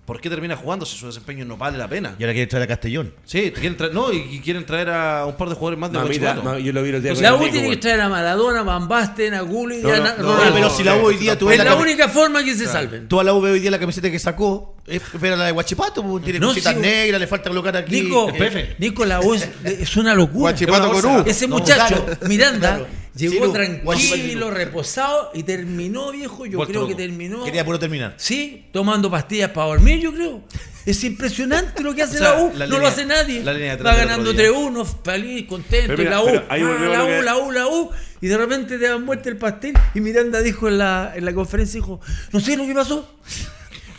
¿Por 0.06 0.20
qué 0.20 0.30
termina 0.30 0.58
jugando 0.58 0.86
si 0.86 0.98
su 0.98 1.06
desempeño 1.06 1.46
no 1.46 1.56
vale 1.56 1.78
la 1.78 1.88
pena? 1.88 2.16
Y 2.20 2.24
ahora 2.24 2.34
quiere 2.34 2.48
traer 2.48 2.64
a 2.64 2.68
Castellón. 2.68 3.14
Sí, 3.24 3.52
te 3.52 3.62
quieren 3.62 3.78
traer, 3.78 3.94
no, 3.94 4.12
y, 4.12 4.42
quieren 4.42 4.66
traer 4.66 4.90
a 4.90 5.26
un 5.26 5.38
par 5.38 5.48
de 5.48 5.56
jugadores 5.56 5.80
más 5.80 5.94
de 5.94 5.98
Mamita, 5.98 6.34
ma- 6.44 6.60
yo 6.60 6.74
lo 6.74 6.84
vi 6.84 6.90
el 6.90 7.02
día 7.02 7.14
La 7.14 7.36
U 7.36 7.48
tiene 7.50 7.70
que 7.70 7.78
traer 7.78 8.02
a 8.02 8.10
Maradona, 8.10 8.60
a 8.60 8.64
Van 8.64 8.88
Basten, 8.90 9.34
a 9.34 9.40
Gulli 9.42 9.78
y 9.78 9.82
No, 9.82 9.94
a 9.94 10.00
no, 10.00 10.18
no, 10.18 10.54
pero 10.54 10.70
si 10.70 10.84
la 10.84 10.98
U 10.98 11.06
hoy 11.06 11.16
día 11.16 11.40
tú 11.40 11.50
Es 11.50 11.64
la, 11.64 11.76
única 11.76 12.10
forma 12.10 12.44
que 12.44 12.54
se 12.54 12.66
salven. 12.68 13.08
tú 13.08 13.22
a 13.22 13.24
la 13.24 13.34
U 13.34 13.38
hoy 13.46 13.62
día 13.62 13.72
la 13.72 13.80
camiseta 13.80 14.12
que 14.12 14.20
sacó, 14.20 14.76
es 14.86 15.02
ver 15.22 15.34
a 15.34 15.36
la 15.38 15.46
de 15.46 15.52
Guachipato, 15.54 16.04
pues, 16.04 16.22
tiene 16.26 16.40
No, 16.40 16.48
cositas 16.50 16.74
sí. 16.74 16.82
negras, 16.82 17.22
le 17.22 17.28
falta 17.28 17.50
colocar 17.50 17.78
aquí. 17.78 18.02
Nico, 18.02 18.28
eh, 18.30 18.34
Pepe. 18.38 18.76
Nico, 18.80 19.06
la 19.06 19.22
U 19.22 19.34
es, 19.34 19.48
es 19.64 19.96
una 19.96 20.14
locura. 20.14 20.52
Guachipato 20.52 20.92
con 20.92 21.06
U. 21.06 21.24
Ese 21.26 21.48
No, 21.48 21.60
muchacho, 21.60 22.04
claro, 22.04 22.18
Miranda, 22.28 22.70
claro. 22.76 22.88
Llegó 23.16 23.34
Ciru, 23.34 23.52
tranquilo, 23.54 24.52
reposado 24.52 25.32
y 25.34 25.44
terminó, 25.44 26.12
viejo. 26.12 26.46
Yo 26.46 26.58
Vuelto 26.58 26.74
creo 26.74 26.88
que 26.88 26.96
terminó. 26.96 27.44
Quería 27.44 27.66
puro 27.66 27.80
terminar. 27.80 28.16
Sí, 28.18 28.66
tomando 28.72 29.10
pastillas 29.10 29.52
para 29.52 29.68
dormir, 29.68 30.00
yo 30.00 30.14
creo. 30.14 30.42
Es 30.86 31.04
impresionante 31.04 31.82
lo 31.82 31.96
que 31.96 32.04
hace 32.04 32.16
O 32.18 32.20
sea, 32.20 32.36
la 32.36 32.44
U. 32.44 32.52
la 32.56 32.68
no 32.68 32.80
lo 32.80 32.88
hace 32.88 33.06
nadie. 33.06 33.44
la 33.44 33.54
línea 33.54 33.78
Va 33.78 33.96
ganando 33.96 34.32
otro 34.32 34.44
día. 34.44 34.52
3-1, 34.52 34.96
feliz, 35.04 35.48
contento. 35.48 35.98
Mira, 35.98 36.12
la 36.12 36.24
U, 36.24 36.28
ah, 36.28 36.58
la 36.58 36.58
a 36.58 36.58
lo 36.58 37.20
U, 37.20 37.22
la 37.22 37.38
U, 37.38 37.52
la 37.52 37.68
U. 37.68 37.90
Y 38.22 38.28
de 38.28 38.38
repente 38.38 38.78
te 38.78 38.88
dan 38.88 39.04
muerte 39.04 39.30
el 39.30 39.38
pastel. 39.38 39.74
Y 39.94 40.02
Miranda 40.02 40.42
dijo 40.42 40.68
en 40.68 40.78
la, 40.78 41.14
en 41.16 41.26
la 41.26 41.34
conferencia, 41.34 41.80
dijo, 41.80 42.00
no 42.32 42.40
sé 42.40 42.58
lo 42.58 42.66
que 42.66 42.74
pasó. 42.74 43.10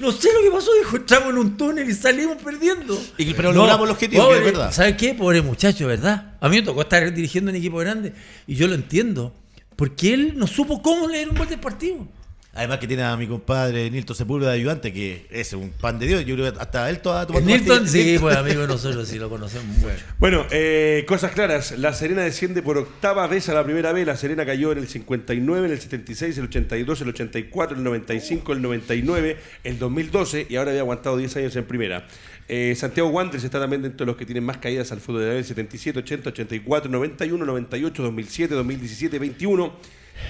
No 0.04 0.12
sé 0.12 0.28
lo 0.34 0.42
que 0.42 0.50
pasó, 0.54 0.70
dijo, 0.74 0.96
entramos 0.96 1.30
en 1.30 1.38
un 1.38 1.56
túnel 1.56 1.88
y 1.88 1.94
salimos 1.94 2.36
perdiendo. 2.42 3.00
Y- 3.16 3.32
pero 3.34 3.52
logramos 3.52 3.86
el 3.86 3.92
objetivo, 3.92 4.22
pobre, 4.24 4.40
que 4.40 4.46
es 4.46 4.52
verdad. 4.52 4.72
¿Sabes 4.72 4.96
qué? 4.96 5.14
Pobre 5.14 5.40
muchacho, 5.40 5.86
¿verdad? 5.86 6.34
A 6.40 6.48
mí 6.50 6.56
me 6.56 6.62
tocó 6.62 6.82
estar 6.82 7.12
dirigiendo 7.14 7.50
un 7.50 7.56
equipo 7.56 7.78
grande 7.78 8.12
y 8.46 8.54
yo 8.54 8.68
lo 8.68 8.74
entiendo. 8.74 9.32
Porque 9.76 10.14
él 10.14 10.34
no 10.36 10.46
supo 10.46 10.82
cómo 10.82 11.08
leer 11.08 11.28
un 11.30 11.36
gol 11.36 11.48
del 11.48 11.58
partido. 11.58 12.06
Además 12.54 12.78
que 12.78 12.86
tiene 12.86 13.02
a 13.02 13.16
mi 13.16 13.26
compadre 13.26 13.90
Nilton 13.90 14.14
Sepúlveda 14.14 14.50
de 14.50 14.56
ayudante, 14.56 14.92
que 14.92 15.26
es 15.30 15.52
un 15.54 15.70
pan 15.70 15.98
de 15.98 16.06
Dios. 16.06 16.24
Yo 16.24 16.36
creo 16.36 16.52
que 16.52 16.60
hasta 16.60 16.88
él 16.88 17.00
toda 17.00 17.26
tomando 17.26 17.50
Nilton, 17.50 17.88
sí, 17.88 18.16
pues 18.20 18.36
amigo 18.36 18.62
de 18.62 18.68
nosotros, 18.68 19.08
sí 19.08 19.18
lo 19.18 19.28
conocemos 19.28 19.76
mucho. 19.78 19.94
Bueno, 20.18 20.46
eh, 20.50 21.04
cosas 21.08 21.32
claras. 21.32 21.76
La 21.78 21.92
Serena 21.92 22.22
desciende 22.22 22.62
por 22.62 22.78
octava 22.78 23.26
vez 23.26 23.48
a 23.48 23.54
la 23.54 23.64
primera 23.64 23.92
vez. 23.92 24.06
La 24.06 24.16
Serena 24.16 24.46
cayó 24.46 24.72
en 24.72 24.78
el 24.78 24.88
59, 24.88 25.66
en 25.66 25.72
el 25.72 25.80
76, 25.80 26.38
el 26.38 26.44
82, 26.44 27.00
el 27.00 27.08
84, 27.08 27.76
el 27.76 27.82
95, 27.82 28.52
el 28.52 28.62
99, 28.62 29.36
el 29.64 29.78
2012 29.78 30.46
y 30.48 30.56
ahora 30.56 30.70
había 30.70 30.82
aguantado 30.82 31.16
10 31.16 31.36
años 31.36 31.56
en 31.56 31.64
primera. 31.64 32.06
Eh, 32.48 32.74
Santiago 32.76 33.09
Wanderers 33.09 33.44
está 33.44 33.59
también 33.59 33.83
dentro 33.83 34.04
de 34.04 34.12
los 34.12 34.16
que 34.16 34.26
tienen 34.26 34.44
más 34.44 34.59
caídas 34.59 34.92
al 34.92 35.00
fútbol 35.00 35.22
de 35.22 35.37
la 35.37 35.42
77, 35.42 35.98
80, 35.98 36.28
84, 36.30 36.90
91, 36.90 37.44
98, 37.44 38.02
2007, 38.02 38.54
2017, 38.54 39.18
21. 39.18 39.72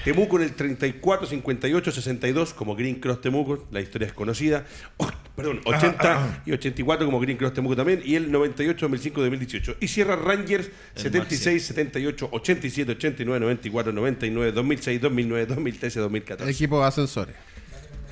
Temuco 0.05 0.37
en 0.37 0.45
el 0.45 0.55
34, 0.55 1.27
58, 1.27 1.93
62 1.93 2.55
como 2.55 2.75
Green 2.75 2.97
Cross 2.97 3.21
Temuco, 3.21 3.67
la 3.71 3.81
historia 3.81 4.09
es 4.09 4.15
conocida. 4.15 4.65
Oh, 4.97 5.09
perdón, 5.37 5.61
80 5.65 5.89
ah, 5.89 5.99
ah, 6.03 6.37
ah. 6.37 6.43
y 6.47 6.53
84 6.53 7.07
como 7.07 7.21
Green 7.21 7.37
Cross 7.37 7.55
Temuco 7.55 7.77
también. 7.77 8.03
Y 8.05 8.15
el 8.15 8.31
98, 8.31 8.87
2005, 8.87 9.21
2018. 9.21 9.77
Y 9.81 9.89
cierra 9.89 10.17
Rangers 10.17 10.71
76, 10.95 11.65
78, 11.65 12.29
87, 12.33 12.93
89, 12.93 13.41
94, 13.41 13.93
99, 13.93 14.53
2006, 14.53 15.01
2009, 15.01 15.47
2013, 15.47 16.01
2014. 16.01 16.53
Equipo 16.53 16.81
de 16.81 16.87
ascensores. 16.87 17.35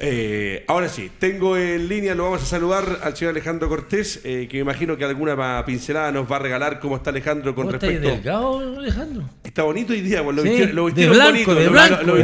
Eh, 0.05 0.65
ahora 0.67 0.89
sí, 0.89 1.13
tengo 1.17 1.57
en 1.57 1.87
línea, 1.87 2.17
lo 2.17 2.25
vamos 2.25 2.43
a 2.43 2.47
saludar 2.47 2.99
al 3.05 3.17
señor 3.17 3.31
Alejandro 3.31 3.69
Cortés, 3.69 4.21
eh, 4.25 4.49
que 4.51 4.57
me 4.57 4.63
imagino 4.63 4.97
que 4.97 5.05
alguna 5.05 5.65
pincelada 5.65 6.11
nos 6.11 6.31
va 6.31 6.37
a 6.37 6.39
regalar. 6.41 6.81
¿Cómo 6.81 6.97
está 6.97 7.11
Alejandro 7.11 7.55
con 7.55 7.71
respecto? 7.71 8.09
¿Está 8.09 8.17
delgado, 8.17 8.79
Alejandro? 8.79 9.31
Está 9.45 9.63
bonito 9.63 9.93
hoy 9.93 10.01
día, 10.01 10.25
pues, 10.25 10.35
lo, 10.35 10.43
sí, 10.43 10.67
lo 10.73 10.91
de 10.91 11.09
blanco, 11.09 11.55
De 11.55 11.69
blanco, 11.69 12.03
lo, 12.03 12.15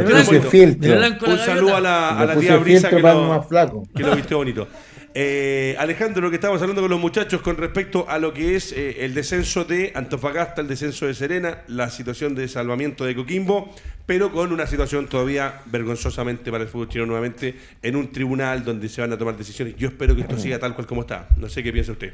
Un 1.31 1.37
saludo 1.37 1.77
a 1.77 1.79
la, 1.79 2.19
a 2.19 2.25
la 2.25 2.35
tía 2.35 2.57
Brisa 2.57 2.89
que 2.89 2.99
lo, 2.99 3.47
que 3.95 4.03
lo 4.03 4.13
vistió 4.13 4.37
bonito. 4.39 4.67
Eh, 5.15 5.75
Alejandro, 5.79 6.21
lo 6.21 6.29
que 6.29 6.35
estábamos 6.35 6.61
hablando 6.61 6.83
con 6.83 6.91
los 6.91 6.99
muchachos 6.99 7.41
con 7.41 7.57
respecto 7.57 8.05
a 8.07 8.19
lo 8.19 8.31
que 8.31 8.55
es 8.55 8.71
eh, 8.71 9.03
el 9.05 9.15
descenso 9.15 9.65
de 9.65 9.91
Antofagasta, 9.95 10.61
el 10.61 10.67
descenso 10.67 11.07
de 11.07 11.15
Serena, 11.15 11.63
la 11.67 11.89
situación 11.89 12.35
de 12.35 12.47
salvamiento 12.47 13.05
de 13.05 13.15
Coquimbo, 13.15 13.73
pero 14.05 14.31
con 14.31 14.51
una 14.51 14.67
situación 14.67 15.07
todavía 15.07 15.61
vergonzosamente 15.65 16.51
para 16.51 16.63
el 16.63 16.69
fútbol 16.69 16.89
chino 16.89 17.05
nuevamente 17.07 17.55
en 17.81 17.95
un 17.95 18.11
tribunal 18.11 18.63
donde 18.63 18.87
se 18.87 19.01
van 19.01 19.11
a 19.11 19.17
tomar 19.17 19.35
decisiones. 19.35 19.75
Yo 19.77 19.87
espero 19.87 20.15
que 20.15 20.21
esto 20.21 20.37
siga 20.37 20.59
tal 20.59 20.75
cual 20.75 20.85
como 20.85 21.01
está. 21.01 21.27
No 21.37 21.49
sé 21.49 21.63
qué 21.63 21.73
piensa 21.73 21.91
usted. 21.91 22.13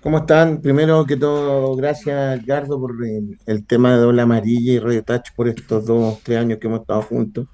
¿Cómo 0.00 0.18
están? 0.18 0.62
Primero 0.62 1.04
que 1.04 1.16
todo, 1.16 1.76
gracias 1.76 2.40
Edgardo 2.40 2.80
por 2.80 2.92
el, 3.04 3.66
tema 3.66 3.92
de 3.92 3.98
Doble 3.98 4.22
Amarilla 4.22 4.72
y 4.72 4.78
Radio 4.78 5.02
Touch 5.02 5.32
por 5.34 5.48
estos 5.48 5.84
dos, 5.84 6.20
tres 6.22 6.38
años 6.38 6.58
que 6.58 6.68
hemos 6.68 6.80
estado 6.80 7.02
juntos. 7.02 7.48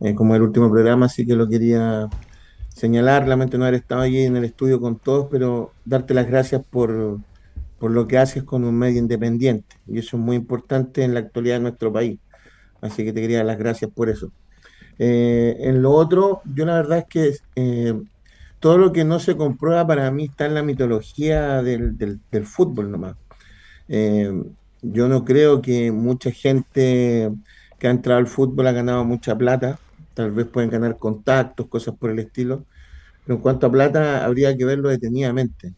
Eh, 0.00 0.14
como 0.14 0.34
el 0.34 0.42
último 0.42 0.70
programa, 0.70 1.06
así 1.06 1.26
que 1.26 1.34
lo 1.34 1.46
quería 1.46 2.08
señalar, 2.80 3.28
lamento 3.28 3.58
no 3.58 3.64
haber 3.64 3.74
estado 3.80 4.00
allí 4.00 4.22
en 4.22 4.36
el 4.36 4.44
estudio 4.44 4.80
con 4.80 4.98
todos, 4.98 5.28
pero 5.30 5.72
darte 5.84 6.14
las 6.14 6.26
gracias 6.26 6.64
por, 6.64 7.18
por 7.78 7.90
lo 7.90 8.08
que 8.08 8.16
haces 8.16 8.42
con 8.42 8.64
un 8.64 8.78
medio 8.78 8.98
independiente. 8.98 9.76
Y 9.86 9.98
eso 9.98 10.16
es 10.16 10.22
muy 10.22 10.36
importante 10.36 11.04
en 11.04 11.12
la 11.12 11.20
actualidad 11.20 11.56
de 11.56 11.60
nuestro 11.60 11.92
país. 11.92 12.18
Así 12.80 13.04
que 13.04 13.12
te 13.12 13.20
quería 13.20 13.38
dar 13.38 13.46
las 13.46 13.58
gracias 13.58 13.90
por 13.90 14.08
eso. 14.08 14.32
Eh, 14.98 15.56
en 15.60 15.82
lo 15.82 15.90
otro, 15.92 16.40
yo 16.54 16.64
la 16.64 16.74
verdad 16.76 16.98
es 16.98 17.04
que 17.04 17.34
eh, 17.54 18.00
todo 18.60 18.78
lo 18.78 18.92
que 18.92 19.04
no 19.04 19.18
se 19.18 19.36
comprueba 19.36 19.86
para 19.86 20.10
mí 20.10 20.24
está 20.24 20.46
en 20.46 20.54
la 20.54 20.62
mitología 20.62 21.62
del, 21.62 21.98
del, 21.98 22.46
fútbol 22.46 22.90
nomás. 22.90 23.14
Eh, 23.88 24.42
yo 24.80 25.06
no 25.06 25.26
creo 25.26 25.60
que 25.60 25.92
mucha 25.92 26.30
gente 26.30 27.30
que 27.78 27.88
ha 27.88 27.90
entrado 27.90 28.20
al 28.20 28.26
fútbol 28.26 28.66
ha 28.68 28.72
ganado 28.72 29.04
mucha 29.04 29.36
plata 29.36 29.78
tal 30.14 30.32
vez 30.32 30.46
pueden 30.46 30.70
ganar 30.70 30.98
contactos, 30.98 31.68
cosas 31.68 31.94
por 31.96 32.10
el 32.10 32.18
estilo, 32.18 32.64
pero 33.24 33.36
en 33.36 33.42
cuanto 33.42 33.66
a 33.66 33.72
plata 33.72 34.24
habría 34.24 34.56
que 34.56 34.64
verlo 34.64 34.88
detenidamente. 34.88 35.74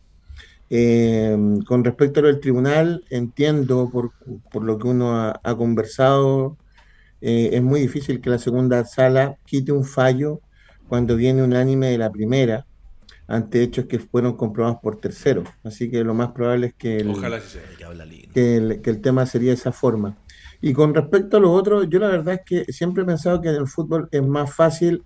Eh, 0.70 1.36
con 1.66 1.84
respecto 1.84 2.20
a 2.20 2.22
lo 2.22 2.28
del 2.28 2.40
tribunal, 2.40 3.04
entiendo 3.10 3.90
por, 3.90 4.64
lo 4.64 4.78
que 4.78 4.88
uno 4.88 5.32
ha, 5.42 5.56
conversado, 5.56 6.56
eh, 7.20 7.50
es 7.52 7.62
muy 7.62 7.80
difícil 7.80 8.20
que 8.20 8.30
la 8.30 8.38
segunda 8.38 8.84
sala 8.84 9.36
quite 9.44 9.70
un 9.70 9.84
fallo 9.84 10.40
cuando 10.88 11.16
viene 11.16 11.42
unánime 11.42 11.88
de 11.88 11.98
la 11.98 12.10
primera, 12.10 12.66
ante 13.26 13.62
hechos 13.62 13.86
que 13.86 13.98
fueron 13.98 14.36
comprobados 14.36 14.78
por 14.82 15.00
terceros. 15.00 15.48
Así 15.62 15.90
que 15.90 16.04
lo 16.04 16.14
más 16.14 16.32
probable 16.32 16.68
es 16.68 16.74
que 16.74 16.98
que 18.34 18.80
que 18.82 18.90
el 18.90 19.00
tema 19.00 19.26
sería 19.26 19.50
de 19.50 19.56
esa 19.56 19.72
forma. 19.72 20.16
Y 20.62 20.72
con 20.72 20.94
respecto 20.94 21.36
a 21.36 21.40
lo 21.40 21.52
otro, 21.52 21.82
yo 21.82 21.98
la 21.98 22.08
verdad 22.08 22.34
es 22.34 22.40
que 22.46 22.72
siempre 22.72 23.02
he 23.02 23.06
pensado 23.06 23.40
que 23.42 23.48
en 23.48 23.56
el 23.56 23.66
fútbol 23.66 24.08
es 24.12 24.22
más 24.22 24.54
fácil, 24.54 25.02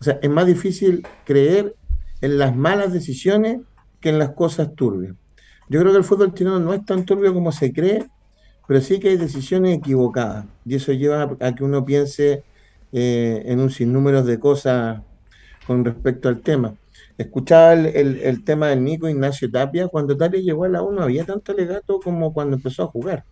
o 0.00 0.04
sea, 0.04 0.18
es 0.22 0.30
más 0.30 0.46
difícil 0.46 1.06
creer 1.24 1.74
en 2.20 2.38
las 2.38 2.56
malas 2.56 2.92
decisiones 2.92 3.60
que 4.00 4.10
en 4.10 4.18
las 4.20 4.30
cosas 4.30 4.74
turbias. 4.76 5.14
Yo 5.68 5.80
creo 5.80 5.92
que 5.92 5.98
el 5.98 6.04
fútbol 6.04 6.34
chileno 6.34 6.60
no 6.60 6.72
es 6.72 6.84
tan 6.84 7.04
turbio 7.04 7.34
como 7.34 7.50
se 7.50 7.72
cree, 7.72 8.06
pero 8.68 8.80
sí 8.80 9.00
que 9.00 9.08
hay 9.08 9.16
decisiones 9.16 9.76
equivocadas. 9.76 10.46
Y 10.64 10.76
eso 10.76 10.92
lleva 10.92 11.36
a 11.40 11.54
que 11.54 11.64
uno 11.64 11.84
piense 11.84 12.44
eh, 12.92 13.42
en 13.46 13.58
un 13.58 13.70
sinnúmero 13.70 14.22
de 14.22 14.38
cosas 14.38 15.02
con 15.66 15.84
respecto 15.84 16.28
al 16.28 16.40
tema. 16.40 16.74
Escuchaba 17.18 17.74
el, 17.74 18.44
tema 18.44 18.68
del 18.68 18.84
Nico 18.84 19.08
Ignacio 19.08 19.50
Tapia. 19.50 19.88
Cuando 19.88 20.16
Tapia 20.16 20.40
llegó 20.40 20.64
a 20.64 20.68
la 20.68 20.82
1 20.82 21.02
había 21.02 21.24
tanto 21.24 21.52
legato 21.52 21.98
como 21.98 22.32
cuando 22.32 22.56
empezó 22.56 22.84
a 22.84 22.86
jugar. 22.86 23.24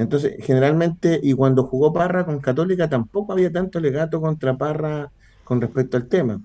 Entonces, 0.00 0.36
generalmente, 0.40 1.20
y 1.22 1.34
cuando 1.34 1.64
jugó 1.64 1.92
Parra 1.92 2.24
con 2.24 2.40
Católica, 2.40 2.88
tampoco 2.88 3.34
había 3.34 3.52
tanto 3.52 3.78
legato 3.80 4.18
contra 4.18 4.56
Parra 4.56 5.12
con 5.44 5.60
respecto 5.60 5.98
al 5.98 6.06
tema. 6.06 6.40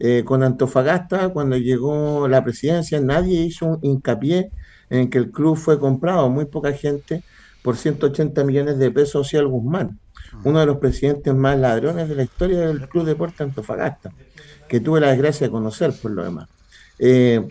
Eh, 0.00 0.24
con 0.24 0.42
Antofagasta, 0.42 1.28
cuando 1.28 1.56
llegó 1.56 2.26
la 2.26 2.42
presidencia, 2.42 3.00
nadie 3.00 3.42
hizo 3.42 3.66
un 3.66 3.78
hincapié 3.80 4.50
en 4.90 5.08
que 5.08 5.18
el 5.18 5.30
club 5.30 5.56
fue 5.56 5.78
comprado, 5.78 6.28
muy 6.30 6.46
poca 6.46 6.72
gente, 6.72 7.22
por 7.62 7.76
180 7.76 8.42
millones 8.42 8.76
de 8.76 8.90
pesos 8.90 9.32
al 9.34 9.46
Guzmán, 9.46 10.00
uno 10.42 10.58
de 10.58 10.66
los 10.66 10.78
presidentes 10.78 11.32
más 11.32 11.56
ladrones 11.56 12.08
de 12.08 12.16
la 12.16 12.24
historia 12.24 12.58
del 12.58 12.88
Club 12.88 13.04
Deporte 13.04 13.44
Antofagasta, 13.44 14.12
que 14.68 14.80
tuve 14.80 14.98
la 14.98 15.10
desgracia 15.10 15.46
de 15.46 15.52
conocer 15.52 15.92
por 16.02 16.10
lo 16.10 16.24
demás. 16.24 16.48
Eh, 16.98 17.46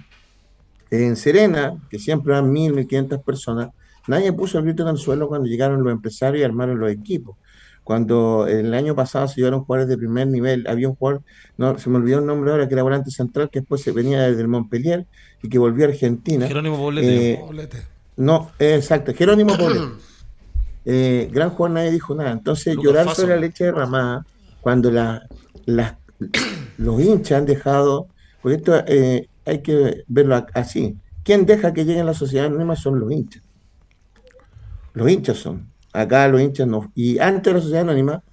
en 0.91 1.15
Serena, 1.15 1.77
que 1.89 1.97
siempre 1.97 2.33
van 2.33 2.51
mil, 2.51 2.73
mil 2.73 2.87
quinientas 2.87 3.23
personas, 3.23 3.69
Nadie 4.07 4.33
puso 4.33 4.57
el 4.57 4.65
grito 4.65 4.83
en 4.83 4.89
el 4.89 4.97
suelo 4.97 5.27
cuando 5.27 5.47
llegaron 5.47 5.83
los 5.83 5.91
empresarios 5.91 6.41
y 6.41 6.43
armaron 6.43 6.79
los 6.79 6.91
equipos. 6.91 7.37
Cuando 7.83 8.47
el 8.47 8.73
año 8.73 8.95
pasado 8.95 9.27
se 9.27 9.35
llevaron 9.35 9.63
jugadores 9.63 9.87
de 9.87 9.97
primer 9.97 10.27
nivel, 10.27 10.65
había 10.67 10.89
un 10.89 10.95
jugador, 10.95 11.21
no, 11.57 11.77
se 11.77 11.89
me 11.89 11.97
olvidó 11.97 12.17
el 12.17 12.25
nombre 12.25 12.51
ahora, 12.51 12.67
que 12.67 12.73
era 12.73 12.81
volante 12.81 13.11
central, 13.11 13.49
que 13.51 13.59
después 13.59 13.81
se 13.81 13.91
venía 13.91 14.21
desde 14.23 14.41
el 14.41 14.47
Montpellier 14.47 15.05
y 15.43 15.49
que 15.49 15.59
volvió 15.59 15.85
a 15.85 15.89
Argentina. 15.89 16.47
Jerónimo 16.47 16.77
Poblete. 16.77 17.33
Eh, 17.33 17.39
no, 18.17 18.49
exacto, 18.57 19.13
Jerónimo 19.13 19.55
Poblete. 19.55 19.85
Eh, 20.87 21.29
gran 21.31 21.49
jugador, 21.49 21.77
nadie 21.77 21.89
dijo 21.89 22.13
nada. 22.13 22.31
Entonces, 22.31 22.77
llorar 22.79 23.09
sobre 23.15 23.33
la 23.33 23.41
leche 23.41 23.63
derramada, 23.63 24.23
cuando 24.61 24.91
la, 24.91 25.27
los 26.77 27.01
hinchas 27.01 27.39
han 27.39 27.47
dejado, 27.47 28.07
porque 28.39 28.57
esto 28.57 28.83
eh, 28.85 29.27
hay 29.45 29.63
que 29.63 30.03
verlo 30.07 30.45
así. 30.53 30.95
¿Quién 31.23 31.47
deja 31.47 31.73
que 31.73 31.85
lleguen 31.85 32.03
a 32.03 32.05
la 32.05 32.13
sociedad 32.13 32.45
anónima 32.45 32.75
son 32.75 32.99
los 32.99 33.11
hinchas? 33.11 33.41
Los 34.95 35.09
hinchas 35.11 35.37
son. 35.37 35.67
Acá 35.93 36.27
los 36.27 36.41
hinchas 36.41 36.67
no. 36.67 36.91
Y 36.95 37.19
antes 37.19 37.43
de 37.43 37.53
la 37.53 37.61
sociedad 37.61 37.81
anónima 37.83 38.23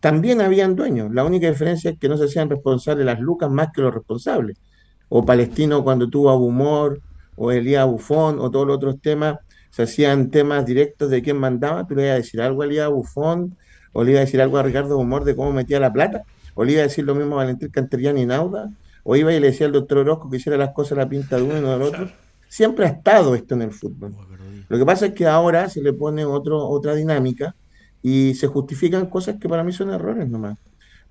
también 0.00 0.40
habían 0.40 0.76
dueños. 0.76 1.12
La 1.12 1.24
única 1.24 1.48
diferencia 1.48 1.90
es 1.90 1.98
que 1.98 2.08
no 2.08 2.16
se 2.16 2.24
hacían 2.24 2.48
responsables 2.50 3.04
las 3.04 3.20
lucas 3.20 3.50
más 3.50 3.68
que 3.74 3.82
los 3.82 3.92
responsables. 3.92 4.56
O 5.08 5.24
Palestino 5.24 5.82
cuando 5.82 6.08
tuvo 6.08 6.30
a 6.30 6.36
Bumor, 6.36 7.00
o 7.36 7.50
Elías 7.50 7.86
Bufón, 7.86 8.38
o 8.38 8.50
todos 8.50 8.66
los 8.66 8.76
otros 8.76 9.00
temas, 9.00 9.38
se 9.70 9.82
hacían 9.82 10.30
temas 10.30 10.64
directos 10.66 11.10
de 11.10 11.22
quién 11.22 11.36
mandaba. 11.36 11.86
Tú 11.86 11.94
le 11.94 12.02
ibas 12.02 12.12
a 12.12 12.16
decir 12.16 12.40
algo 12.40 12.62
a 12.62 12.66
Elías 12.66 12.90
Bufón, 12.90 13.56
o 13.92 14.04
le 14.04 14.12
ibas 14.12 14.20
a 14.22 14.24
decir 14.26 14.40
algo 14.40 14.58
a 14.58 14.62
Ricardo 14.62 14.96
Bumor 14.96 15.24
de 15.24 15.34
cómo 15.34 15.52
metía 15.52 15.80
la 15.80 15.92
plata, 15.92 16.22
o 16.54 16.64
le 16.64 16.72
iba 16.72 16.80
a 16.80 16.84
decir 16.84 17.04
lo 17.04 17.14
mismo 17.14 17.34
a 17.34 17.38
Valentín 17.38 17.70
Canteriani 17.70 18.22
y 18.22 18.26
Nauda, 18.26 18.70
o 19.04 19.16
iba 19.16 19.32
y 19.32 19.40
le 19.40 19.48
decía 19.48 19.66
al 19.66 19.72
doctor 19.72 19.98
Orozco 19.98 20.30
que 20.30 20.36
hiciera 20.36 20.56
las 20.56 20.70
cosas 20.70 20.92
a 20.92 21.02
la 21.02 21.08
pinta 21.08 21.36
de 21.36 21.42
uno 21.42 21.58
y 21.58 21.60
no 21.60 21.72
del 21.72 21.82
otro. 21.82 22.10
Siempre 22.48 22.86
ha 22.86 22.90
estado 22.90 23.34
esto 23.34 23.54
en 23.54 23.62
el 23.62 23.72
fútbol. 23.72 24.14
Lo 24.74 24.80
que 24.80 24.86
pasa 24.86 25.06
es 25.06 25.12
que 25.14 25.24
ahora 25.24 25.68
se 25.68 25.80
le 25.80 25.92
pone 25.92 26.24
otro, 26.24 26.58
otra 26.66 26.96
dinámica 26.96 27.54
y 28.02 28.34
se 28.34 28.48
justifican 28.48 29.06
cosas 29.06 29.36
que 29.40 29.48
para 29.48 29.62
mí 29.62 29.70
son 29.70 29.90
errores 29.90 30.28
nomás. 30.28 30.58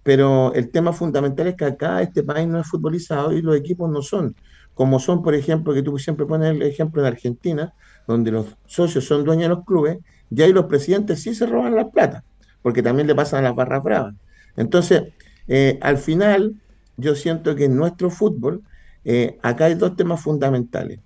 Pero 0.04 0.54
el 0.54 0.70
tema 0.70 0.92
fundamental 0.92 1.48
es 1.48 1.56
que 1.56 1.64
acá 1.64 2.02
este 2.02 2.24
país 2.24 2.46
no 2.46 2.60
es 2.60 2.68
futbolizado 2.68 3.32
y 3.32 3.42
los 3.42 3.56
equipos 3.56 3.90
no 3.90 4.02
son. 4.02 4.36
Como 4.74 5.00
son, 5.00 5.24
por 5.24 5.34
ejemplo, 5.34 5.74
que 5.74 5.82
tú 5.82 5.98
siempre 5.98 6.26
pones 6.26 6.50
el 6.50 6.62
ejemplo 6.62 7.02
de 7.02 7.08
Argentina, 7.08 7.74
donde 8.06 8.32
los 8.32 8.48
socios 8.66 9.06
son 9.06 9.24
dueños 9.24 9.44
de 9.44 9.56
los 9.56 9.64
clubes, 9.64 10.00
y 10.30 10.42
ahí 10.42 10.52
los 10.52 10.66
presidentes 10.66 11.22
sí 11.22 11.34
se 11.34 11.46
roban 11.46 11.74
la 11.74 11.90
plata, 11.90 12.26
porque 12.62 12.84
también 12.84 13.08
le 13.08 13.16
pasan 13.16 13.46
las 13.46 13.56
barras 13.56 13.82
bravas. 13.82 14.14
Entonces, 14.58 15.04
eh, 15.48 15.80
al 15.82 15.98
final, 15.98 16.56
yo 16.98 17.16
siento 17.16 17.56
que 17.56 17.64
en 17.64 17.78
nuestro 17.78 18.10
fútbol, 18.10 18.62
eh, 19.06 19.38
acá 19.42 19.68
hay 19.68 19.76
dos 19.76 19.96
temas 19.96 20.20
fundamentales. 20.20 21.00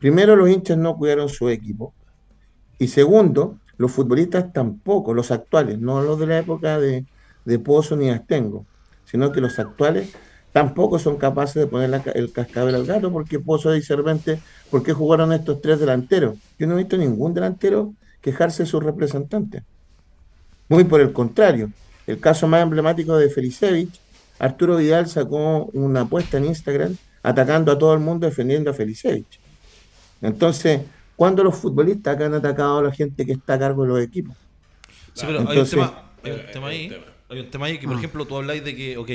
Primero, 0.00 0.34
los 0.34 0.50
hinchas 0.50 0.76
no 0.76 0.96
cuidaron 0.96 1.28
su 1.28 1.48
equipo. 1.48 1.94
Y 2.80 2.88
segundo, 2.88 3.58
los 3.76 3.92
futbolistas 3.92 4.52
tampoco, 4.52 5.14
los 5.14 5.30
actuales, 5.30 5.78
no 5.78 6.00
los 6.02 6.18
de 6.18 6.26
la 6.26 6.38
época 6.38 6.80
de, 6.80 7.04
de 7.44 7.58
Pozo 7.58 7.94
ni 7.94 8.10
Astengo, 8.10 8.64
sino 9.04 9.30
que 9.30 9.42
los 9.42 9.58
actuales 9.58 10.12
tampoco 10.52 10.98
son 10.98 11.18
capaces 11.18 11.56
de 11.56 11.66
poner 11.66 12.02
el 12.14 12.32
cascabel 12.32 12.74
al 12.74 12.86
gato, 12.86 13.12
porque 13.12 13.38
Pozo 13.38 13.76
y 13.76 13.82
Cervente, 13.82 14.40
¿por 14.70 14.82
qué 14.82 14.94
jugaron 14.94 15.32
estos 15.32 15.60
tres 15.60 15.78
delanteros? 15.78 16.38
Yo 16.58 16.66
no 16.66 16.74
he 16.74 16.78
visto 16.78 16.96
ningún 16.96 17.34
delantero 17.34 17.92
quejarse 18.22 18.62
de 18.62 18.68
sus 18.68 18.82
representantes. 18.82 19.62
Muy 20.68 20.84
por 20.84 21.02
el 21.02 21.12
contrario, 21.12 21.70
el 22.06 22.18
caso 22.18 22.48
más 22.48 22.62
emblemático 22.62 23.14
de 23.16 23.28
Felicevich, 23.28 24.00
Arturo 24.38 24.78
Vidal 24.78 25.06
sacó 25.06 25.66
una 25.74 26.00
apuesta 26.00 26.38
en 26.38 26.46
Instagram 26.46 26.96
atacando 27.22 27.72
a 27.72 27.78
todo 27.78 27.92
el 27.92 28.00
mundo 28.00 28.26
defendiendo 28.26 28.70
a 28.70 28.74
Felicevich. 28.74 29.38
Entonces, 30.22 30.80
¿cuándo 31.20 31.44
los 31.44 31.54
futbolistas 31.54 32.14
acá 32.16 32.24
han 32.26 32.34
atacado 32.34 32.78
a 32.78 32.82
la 32.84 32.92
gente 32.92 33.26
que 33.26 33.32
está 33.32 33.52
a 33.54 33.58
cargo 33.58 33.82
de 33.82 33.88
los 33.90 34.00
equipos? 34.00 34.34
Sí, 35.12 35.24
pero 35.26 35.40
Entonces- 35.40 35.74
hay 35.74 35.80
un 35.80 35.86
tema, 35.90 36.02
hay 36.24 36.30
un 36.46 36.50
tema 36.52 36.66
ahí, 36.68 36.96
hay 37.28 37.40
un 37.40 37.50
tema 37.50 37.66
ahí 37.66 37.78
que, 37.78 37.86
por 37.86 37.96
ejemplo, 37.98 38.24
tú 38.26 38.36
habláis 38.38 38.64
de 38.64 38.74
que, 38.74 38.96
ok, 38.96 39.10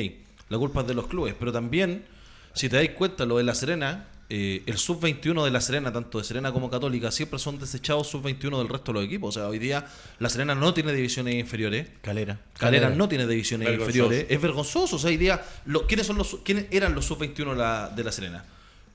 la 0.50 0.60
culpa 0.60 0.82
es 0.82 0.88
de 0.88 0.94
los 0.94 1.08
clubes, 1.08 1.34
pero 1.40 1.52
también, 1.52 2.06
si 2.54 2.70
te 2.70 2.76
dais 2.76 2.92
cuenta, 2.92 3.26
lo 3.26 3.38
de 3.38 3.44
La 3.44 3.56
Serena, 3.56 4.06
eh, 4.30 4.62
el 4.68 4.78
sub-21 4.78 5.44
de 5.46 5.50
La 5.50 5.62
Serena, 5.62 5.92
tanto 5.92 6.20
de 6.20 6.24
Serena 6.24 6.52
como 6.52 6.70
Católica, 6.70 7.10
siempre 7.12 7.40
son 7.40 7.58
desechados 7.60 8.08
sub-21 8.08 8.60
del 8.60 8.70
resto 8.70 8.92
de 8.92 9.00
los 9.00 9.06
equipos. 9.06 9.36
O 9.36 9.40
sea, 9.40 9.50
hoy 9.50 9.58
día 9.58 9.88
La 10.20 10.30
Serena 10.30 10.54
no 10.54 10.76
tiene 10.76 10.94
divisiones 10.94 11.34
inferiores. 11.36 11.88
Calera. 12.04 12.38
Calera 12.60 12.90
no 12.92 13.08
tiene 13.10 13.26
divisiones 13.26 13.68
Vergonzoso. 13.68 13.98
inferiores. 13.98 14.28
Es 14.30 14.42
vergonzoso. 14.42 14.96
O 14.96 15.00
sea, 15.00 15.10
hoy 15.10 15.18
día, 15.18 15.44
lo- 15.66 15.88
¿quiénes, 15.88 16.06
son 16.08 16.18
los, 16.18 16.38
¿quiénes 16.44 16.66
eran 16.72 16.94
los 16.96 17.06
sub-21 17.06 17.52
de 17.52 17.56
la, 17.56 17.90
de 17.96 18.04
la 18.04 18.12
Serena? 18.12 18.44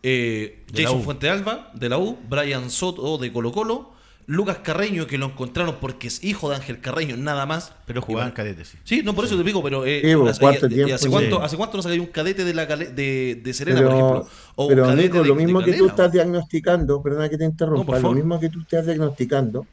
Eh, 0.02 0.64
Jason 0.74 0.98
U. 1.00 1.02
Fuente 1.02 1.28
Alba, 1.28 1.70
de 1.74 1.88
la 1.88 1.98
U, 1.98 2.16
Brian 2.28 2.70
Soto, 2.70 3.18
de 3.18 3.32
Colo 3.32 3.52
Colo, 3.52 3.90
Lucas 4.26 4.58
Carreño, 4.58 5.06
que 5.06 5.18
lo 5.18 5.26
encontraron 5.26 5.76
porque 5.80 6.06
es 6.08 6.22
hijo 6.22 6.48
de 6.48 6.56
Ángel 6.56 6.80
Carreño, 6.80 7.16
nada 7.16 7.46
más. 7.46 7.74
Pero 7.84 8.00
jugaban 8.00 8.30
cadetes, 8.30 8.68
sí. 8.68 8.78
Sí, 8.84 9.02
no, 9.02 9.14
por 9.14 9.24
eso 9.24 9.36
te 9.36 9.42
digo, 9.42 9.62
pero. 9.62 9.84
Eh, 9.84 10.02
Sí, 10.04 10.16
pues, 10.16 10.30
hace, 10.30 10.40
cuarto 10.40 10.66
y- 10.66 10.70
y 10.70 10.74
tiempo, 10.74 10.94
hace, 10.94 11.04
sí. 11.04 11.10
cuánto, 11.10 11.42
¿Hace 11.42 11.56
cuánto 11.56 11.76
no 11.76 11.82
salió 11.82 12.00
un 12.00 12.08
cadete 12.08 12.44
de, 12.44 12.54
la 12.54 12.64
de, 12.66 13.40
de 13.42 13.52
Serena, 13.54 13.82
por 13.82 13.92
ejemplo? 13.92 14.28
O 14.54 14.64
un 14.64 14.68
pero 14.68 14.84
cadete 14.84 15.02
Nico, 15.02 15.22
de- 15.22 15.28
lo 15.28 15.34
de 15.34 15.44
mismo 15.44 15.58
que 15.64 15.72
tú 15.72 15.86
estás 15.88 16.12
diagnosticando, 16.12 17.02
perdona 17.02 17.28
que 17.28 17.36
te 17.38 17.44
interrumpa, 17.44 17.98
lo 17.98 18.12
mismo 18.12 18.38
que 18.40 18.48
tú 18.50 18.60
estás 18.60 18.86
diagnosticando, 18.86 19.66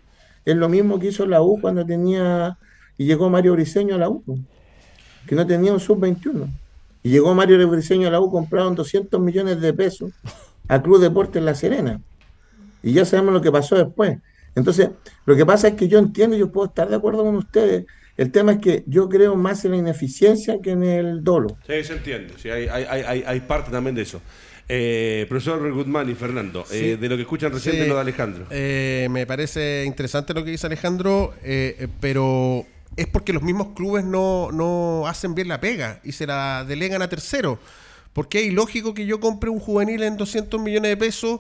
es 0.43 0.55
lo 0.55 0.67
mismo 0.69 0.99
que 0.99 1.07
hizo 1.09 1.25
la 1.25 1.41
U 1.41 1.59
cuando 1.61 1.85
tenía, 1.85 2.57
y 2.97 3.05
llegó 3.05 3.29
Mario 3.29 3.53
Briseño 3.53 3.95
a 3.95 3.97
la 3.99 4.09
U, 4.09 4.23
que 5.27 5.35
no 5.35 5.45
tenía 5.45 5.71
un 5.71 5.79
sub-21. 5.79 6.47
Y 7.07 7.09
llegó 7.11 7.33
Mario 7.33 7.65
Briseño 7.69 8.09
a 8.09 8.11
la 8.11 8.19
U, 8.19 8.29
compraron 8.29 8.75
200 8.75 9.21
millones 9.21 9.61
de 9.61 9.73
pesos 9.73 10.11
a 10.67 10.81
Club 10.81 10.99
Deportes 10.99 11.41
La 11.41 11.55
Serena. 11.55 12.01
Y 12.83 12.91
ya 12.91 13.05
sabemos 13.05 13.33
lo 13.33 13.39
que 13.41 13.49
pasó 13.49 13.77
después. 13.77 14.17
Entonces, 14.55 14.89
lo 15.25 15.33
que 15.37 15.45
pasa 15.45 15.69
es 15.69 15.75
que 15.75 15.87
yo 15.87 15.99
entiendo, 15.99 16.35
yo 16.35 16.51
puedo 16.51 16.67
estar 16.67 16.89
de 16.89 16.97
acuerdo 16.97 17.23
con 17.23 17.35
ustedes. 17.37 17.85
El 18.17 18.29
tema 18.29 18.51
es 18.51 18.57
que 18.59 18.83
yo 18.87 19.07
creo 19.07 19.37
más 19.37 19.63
en 19.63 19.71
la 19.71 19.77
ineficiencia 19.77 20.57
que 20.61 20.71
en 20.71 20.83
el 20.83 21.23
dolo. 21.23 21.55
Sí, 21.65 21.81
se 21.85 21.93
entiende. 21.93 22.33
Sí, 22.37 22.49
hay, 22.49 22.67
hay, 22.67 22.83
hay, 22.89 23.01
hay- 23.03 23.23
hay 23.25 23.39
parte 23.39 23.71
también 23.71 23.95
de 23.95 24.01
eso. 24.01 24.19
Eh, 24.67 25.25
profesor 25.29 25.71
Guzmán 25.71 26.09
y 26.09 26.13
Fernando, 26.13 26.65
Sí. 26.67 26.77
eh, 26.89 26.97
de 26.97 27.07
lo 27.07 27.15
que 27.15 27.21
escuchan 27.21 27.53
recién 27.53 27.75
Sí. 27.75 27.81
de 27.81 27.87
lo 27.87 27.95
de 27.95 28.01
Alejandro. 28.01 28.47
Eh, 28.49 29.07
me 29.11 29.25
parece 29.25 29.85
interesante 29.87 30.33
lo 30.33 30.43
que 30.43 30.51
dice 30.51 30.67
Alejandro, 30.67 31.33
eh, 31.41 31.87
pero 32.01 32.65
es 32.97 33.07
porque 33.07 33.31
los 33.31 33.43
mismos 33.43 33.69
clubes 33.75 34.03
no, 34.03 34.51
no 34.51 35.07
hacen 35.07 35.35
bien 35.35 35.47
la 35.47 35.61
pega 35.61 36.01
y 36.03 36.11
se 36.11 36.27
la 36.27 36.65
delegan 36.67 37.01
a 37.01 37.07
terceros. 37.07 37.59
Porque 38.11 38.41
es 38.41 38.47
ilógico 38.47 38.95
que 38.95 39.05
yo 39.05 39.19
compre 39.19 39.51
un 39.51 39.59
juvenil 39.59 40.01
en 40.01 40.17
200 40.17 40.59
millones 40.59 40.89
de 40.89 40.97
pesos 40.97 41.39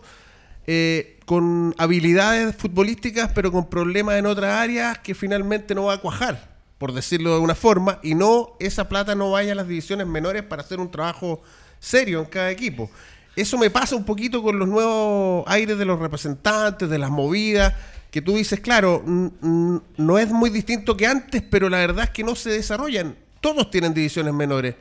eh, 0.67 1.17
con 1.25 1.73
habilidades 1.77 2.55
futbolísticas, 2.55 3.31
pero 3.33 3.51
con 3.51 3.69
problemas 3.69 4.19
en 4.19 4.27
otras 4.27 4.53
áreas 4.53 4.99
que 4.99 5.15
finalmente 5.15 5.73
no 5.73 5.85
va 5.85 5.93
a 5.93 5.97
cuajar, 5.97 6.55
por 6.77 6.93
decirlo 6.93 7.33
de 7.33 7.39
una 7.39 7.55
forma, 7.55 7.99
y 8.03 8.13
no 8.13 8.55
esa 8.59 8.87
plata 8.87 9.15
no 9.15 9.31
vaya 9.31 9.53
a 9.53 9.55
las 9.55 9.67
divisiones 9.67 10.05
menores 10.05 10.43
para 10.43 10.61
hacer 10.61 10.79
un 10.79 10.91
trabajo 10.91 11.41
serio 11.79 12.19
en 12.19 12.25
cada 12.25 12.51
equipo. 12.51 12.91
Eso 13.35 13.57
me 13.57 13.69
pasa 13.69 13.95
un 13.95 14.03
poquito 14.03 14.43
con 14.43 14.59
los 14.59 14.67
nuevos 14.67 15.43
aires 15.47 15.77
de 15.77 15.85
los 15.85 15.99
representantes, 15.99 16.89
de 16.89 16.97
las 16.97 17.09
movidas, 17.09 17.73
que 18.11 18.21
tú 18.21 18.35
dices, 18.35 18.59
claro, 18.59 19.03
no 19.05 20.17
es 20.17 20.29
muy 20.29 20.49
distinto 20.49 20.95
que 20.95 21.07
antes, 21.07 21.41
pero 21.41 21.69
la 21.69 21.77
verdad 21.77 22.05
es 22.05 22.09
que 22.11 22.23
no 22.23 22.35
se 22.35 22.49
desarrollan. 22.49 23.15
Todos 23.41 23.69
tienen 23.69 23.93
divisiones 23.93 24.33
menores. 24.33 24.75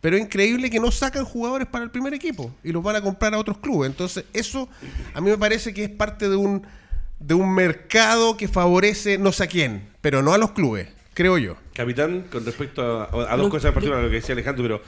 Pero 0.00 0.16
es 0.16 0.22
increíble 0.22 0.70
que 0.70 0.80
no 0.80 0.90
sacan 0.90 1.24
jugadores 1.24 1.68
para 1.68 1.84
el 1.84 1.90
primer 1.90 2.14
equipo 2.14 2.54
y 2.64 2.72
los 2.72 2.82
van 2.82 2.96
a 2.96 3.02
comprar 3.02 3.34
a 3.34 3.38
otros 3.38 3.58
clubes. 3.58 3.90
Entonces, 3.90 4.24
eso 4.32 4.68
a 5.12 5.20
mí 5.20 5.30
me 5.30 5.36
parece 5.36 5.74
que 5.74 5.84
es 5.84 5.90
parte 5.90 6.28
de 6.28 6.36
un, 6.36 6.66
de 7.18 7.34
un 7.34 7.54
mercado 7.54 8.36
que 8.36 8.48
favorece 8.48 9.18
no 9.18 9.30
sé 9.30 9.44
a 9.44 9.46
quién, 9.46 9.90
pero 10.00 10.22
no 10.22 10.32
a 10.32 10.38
los 10.38 10.52
clubes, 10.52 10.88
creo 11.12 11.36
yo. 11.36 11.56
Capitán, 11.74 12.24
con 12.32 12.46
respecto 12.46 12.82
a, 12.82 13.32
a 13.32 13.36
dos 13.36 13.50
cosas 13.50 13.68
en 13.68 13.74
particular, 13.74 14.02
lo 14.02 14.08
que 14.08 14.16
decía 14.16 14.32
Alejandro, 14.32 14.64
pero 14.64 14.82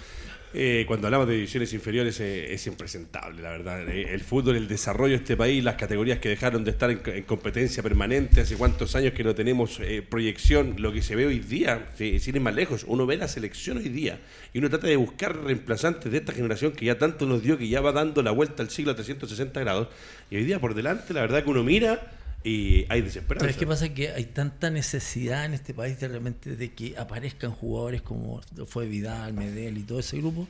eh, 0.55 0.85
cuando 0.87 1.07
hablamos 1.07 1.27
de 1.29 1.35
divisiones 1.35 1.73
inferiores 1.73 2.21
eh, 2.21 2.53
es 2.53 2.67
impresentable, 2.67 3.41
la 3.43 3.51
verdad. 3.51 3.89
Eh, 3.89 4.13
el 4.13 4.21
fútbol, 4.21 4.57
el 4.57 4.69
desarrollo 4.69 5.13
de 5.13 5.19
este 5.23 5.37
país, 5.37 5.65
las 5.65 5.77
categorías 5.77 6.19
que 6.19 6.29
dejaron 6.29 6.65
de 6.65 6.73
estar 6.73 6.91
en, 6.91 7.01
en 7.05 7.23
competencia 7.23 7.83
permanente, 7.83 8.43
hace 8.43 8.57
cuántos 8.57 8.95
años 8.95 9.13
que 9.15 9.25
no 9.25 9.35
tenemos 9.35 9.81
eh, 9.81 10.03
proyección, 10.03 10.77
lo 10.79 10.93
que 10.93 11.03
se 11.03 11.17
ve 11.17 11.27
hoy 11.27 11.39
día, 11.39 11.89
sí, 11.97 12.19
sin 12.19 12.43
más 12.43 12.55
lejos, 12.55 12.85
uno 12.87 13.07
ve 13.07 13.17
la 13.17 13.29
selección 13.29 13.79
hoy 13.79 13.89
día 13.89 14.21
y 14.53 14.59
uno 14.59 14.69
trata 14.69 14.87
de 14.87 14.97
buscar 14.97 15.37
reemplazantes 15.37 16.11
de 16.11 16.19
esta 16.19 16.33
generación 16.33 16.73
que 16.73 16.87
ya 16.87 16.99
tanto 16.99 17.27
nos 17.27 17.43
dio, 17.43 17.57
que 17.57 17.69
ya 17.69 17.81
va 17.81 17.93
dando 17.93 18.23
la 18.23 18.31
vuelta 18.31 18.63
al 18.63 18.71
siglo 18.71 18.93
a 18.93 18.95
360 18.95 19.61
grados, 19.61 19.89
y 20.31 20.37
hoy 20.37 20.45
día 20.45 20.61
por 20.61 20.75
delante, 20.75 21.15
la 21.15 21.23
verdad 21.23 21.45
que 21.45 21.51
uno 21.51 21.63
mira 21.63 22.22
y 22.45 22.87
hay 22.89 23.03
desesperanza. 23.03 23.45
¿Sabes 23.45 23.57
qué 23.57 23.67
pasa? 23.67 23.89
Que 23.95 24.11
hay 24.11 24.25
tanta 24.27 24.71
necesidad 24.71 25.45
en 25.45 25.55
este 25.55 25.75
país 25.75 26.01
de 26.01 26.09
realmente 26.09 26.57
de 26.57 26.73
que 26.73 26.97
aparezcan 26.97 27.53
jugadores 27.53 28.03
como 28.03 28.41
fue 28.67 28.87
Vidal, 28.87 29.33
Medel 29.33 29.79
y 29.79 29.83
todo 29.83 30.01
ese 30.01 30.17
grupo, 30.19 30.49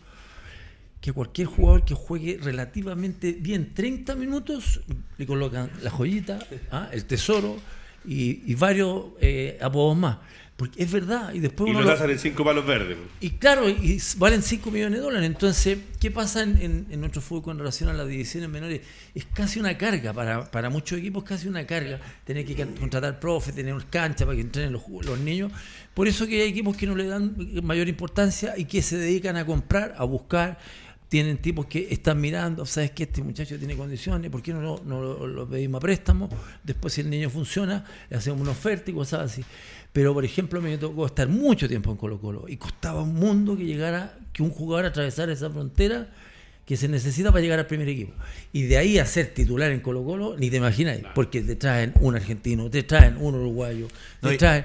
que 1.00 1.12
cualquier 1.12 1.48
jugador 1.48 1.84
que 1.84 1.94
juegue 1.94 2.38
relativamente 2.40 3.32
bien 3.32 3.74
30 3.74 4.14
minutos 4.14 4.80
le 5.18 5.26
colocan 5.26 5.70
la 5.82 5.90
joyita, 5.90 6.38
¿ah? 6.70 6.88
el 6.92 7.04
tesoro 7.04 7.56
y, 8.04 8.54
varios 8.54 9.06
eh, 9.20 9.58
apodos 9.60 9.96
más. 9.96 10.18
Porque 10.56 10.82
es 10.82 10.92
verdad, 10.92 11.32
y 11.32 11.40
después 11.40 11.66
Y 11.66 11.70
uno 11.70 11.80
lo 11.82 11.96
lo- 11.96 12.04
en 12.10 12.18
cinco 12.18 12.44
palos 12.44 12.64
verdes. 12.66 12.96
y 13.20 13.30
claro, 13.30 13.68
y 13.68 14.00
valen 14.18 14.42
5 14.42 14.70
millones 14.70 14.98
de 15.00 15.04
dólares. 15.04 15.26
Entonces, 15.26 15.78
¿qué 15.98 16.10
pasa 16.10 16.42
en, 16.42 16.56
en- 16.60 16.86
en 16.90 17.00
nuestro 17.00 17.20
fútbol 17.22 17.42
con 17.42 17.58
relación 17.58 17.88
a 17.88 17.94
las 17.94 18.06
divisiones 18.06 18.48
menores? 18.50 18.82
Es 19.14 19.24
casi 19.32 19.58
una 19.58 19.76
carga, 19.78 20.12
para, 20.12 20.50
para 20.50 20.68
muchos 20.70 20.98
equipos 20.98 21.24
casi 21.24 21.48
una 21.48 21.66
carga. 21.66 21.98
Tener 22.24 22.44
que 22.44 22.54
contratar 22.78 23.18
profes, 23.18 23.54
tener 23.54 23.74
cancha 23.90 24.24
para 24.24 24.36
que 24.36 24.42
entrenen 24.42 24.72
los, 24.72 24.82
los 25.04 25.18
niños. 25.18 25.50
Por 25.94 26.06
eso 26.06 26.26
que 26.26 26.42
hay 26.42 26.50
equipos 26.50 26.76
que 26.76 26.86
no 26.86 26.94
le 26.94 27.06
dan 27.06 27.34
mayor 27.62 27.88
importancia 27.88 28.54
y 28.56 28.66
que 28.66 28.82
se 28.82 28.98
dedican 28.98 29.36
a 29.36 29.46
comprar, 29.46 29.94
a 29.96 30.04
buscar. 30.04 30.58
Tienen 31.08 31.36
tipos 31.38 31.66
que 31.66 31.88
están 31.90 32.18
mirando, 32.22 32.64
sabes 32.64 32.90
que 32.92 33.02
este 33.02 33.22
muchacho 33.22 33.58
tiene 33.58 33.76
condiciones, 33.76 34.30
¿por 34.30 34.40
qué 34.40 34.54
no 34.54 34.80
no 34.86 35.02
lo- 35.02 35.26
lo 35.26 35.46
pedimos 35.46 35.78
a 35.78 35.80
préstamo? 35.82 36.30
Después, 36.64 36.94
si 36.94 37.02
el 37.02 37.10
niño 37.10 37.28
funciona, 37.28 37.84
le 38.08 38.16
hacemos 38.16 38.40
una 38.40 38.52
oferta 38.52 38.90
y 38.90 38.94
cosas 38.94 39.20
así. 39.30 39.44
Pero, 39.92 40.14
por 40.14 40.24
ejemplo, 40.24 40.60
me 40.62 40.78
tocó 40.78 41.04
estar 41.06 41.28
mucho 41.28 41.68
tiempo 41.68 41.90
en 41.90 41.96
Colo 41.98 42.18
Colo 42.20 42.46
y 42.48 42.56
costaba 42.56 43.02
un 43.02 43.14
mundo 43.14 43.56
que 43.56 43.64
llegara, 43.64 44.16
que 44.32 44.42
un 44.42 44.50
jugador 44.50 44.86
atravesara 44.86 45.32
esa 45.32 45.50
frontera 45.50 46.08
que 46.64 46.76
se 46.76 46.88
necesita 46.88 47.30
para 47.30 47.42
llegar 47.42 47.58
al 47.58 47.66
primer 47.66 47.88
equipo. 47.88 48.12
Y 48.52 48.62
de 48.62 48.78
ahí 48.78 48.98
a 48.98 49.04
ser 49.04 49.34
titular 49.34 49.70
en 49.70 49.80
Colo 49.80 50.02
Colo, 50.04 50.36
ni 50.38 50.48
te 50.48 50.56
imagináis, 50.56 51.02
porque 51.14 51.42
te 51.42 51.56
traen 51.56 51.92
un 52.00 52.14
argentino, 52.16 52.70
te 52.70 52.84
traen 52.84 53.16
un 53.18 53.34
uruguayo, 53.34 53.88
te 54.20 54.30
No, 54.30 54.36
traen... 54.38 54.64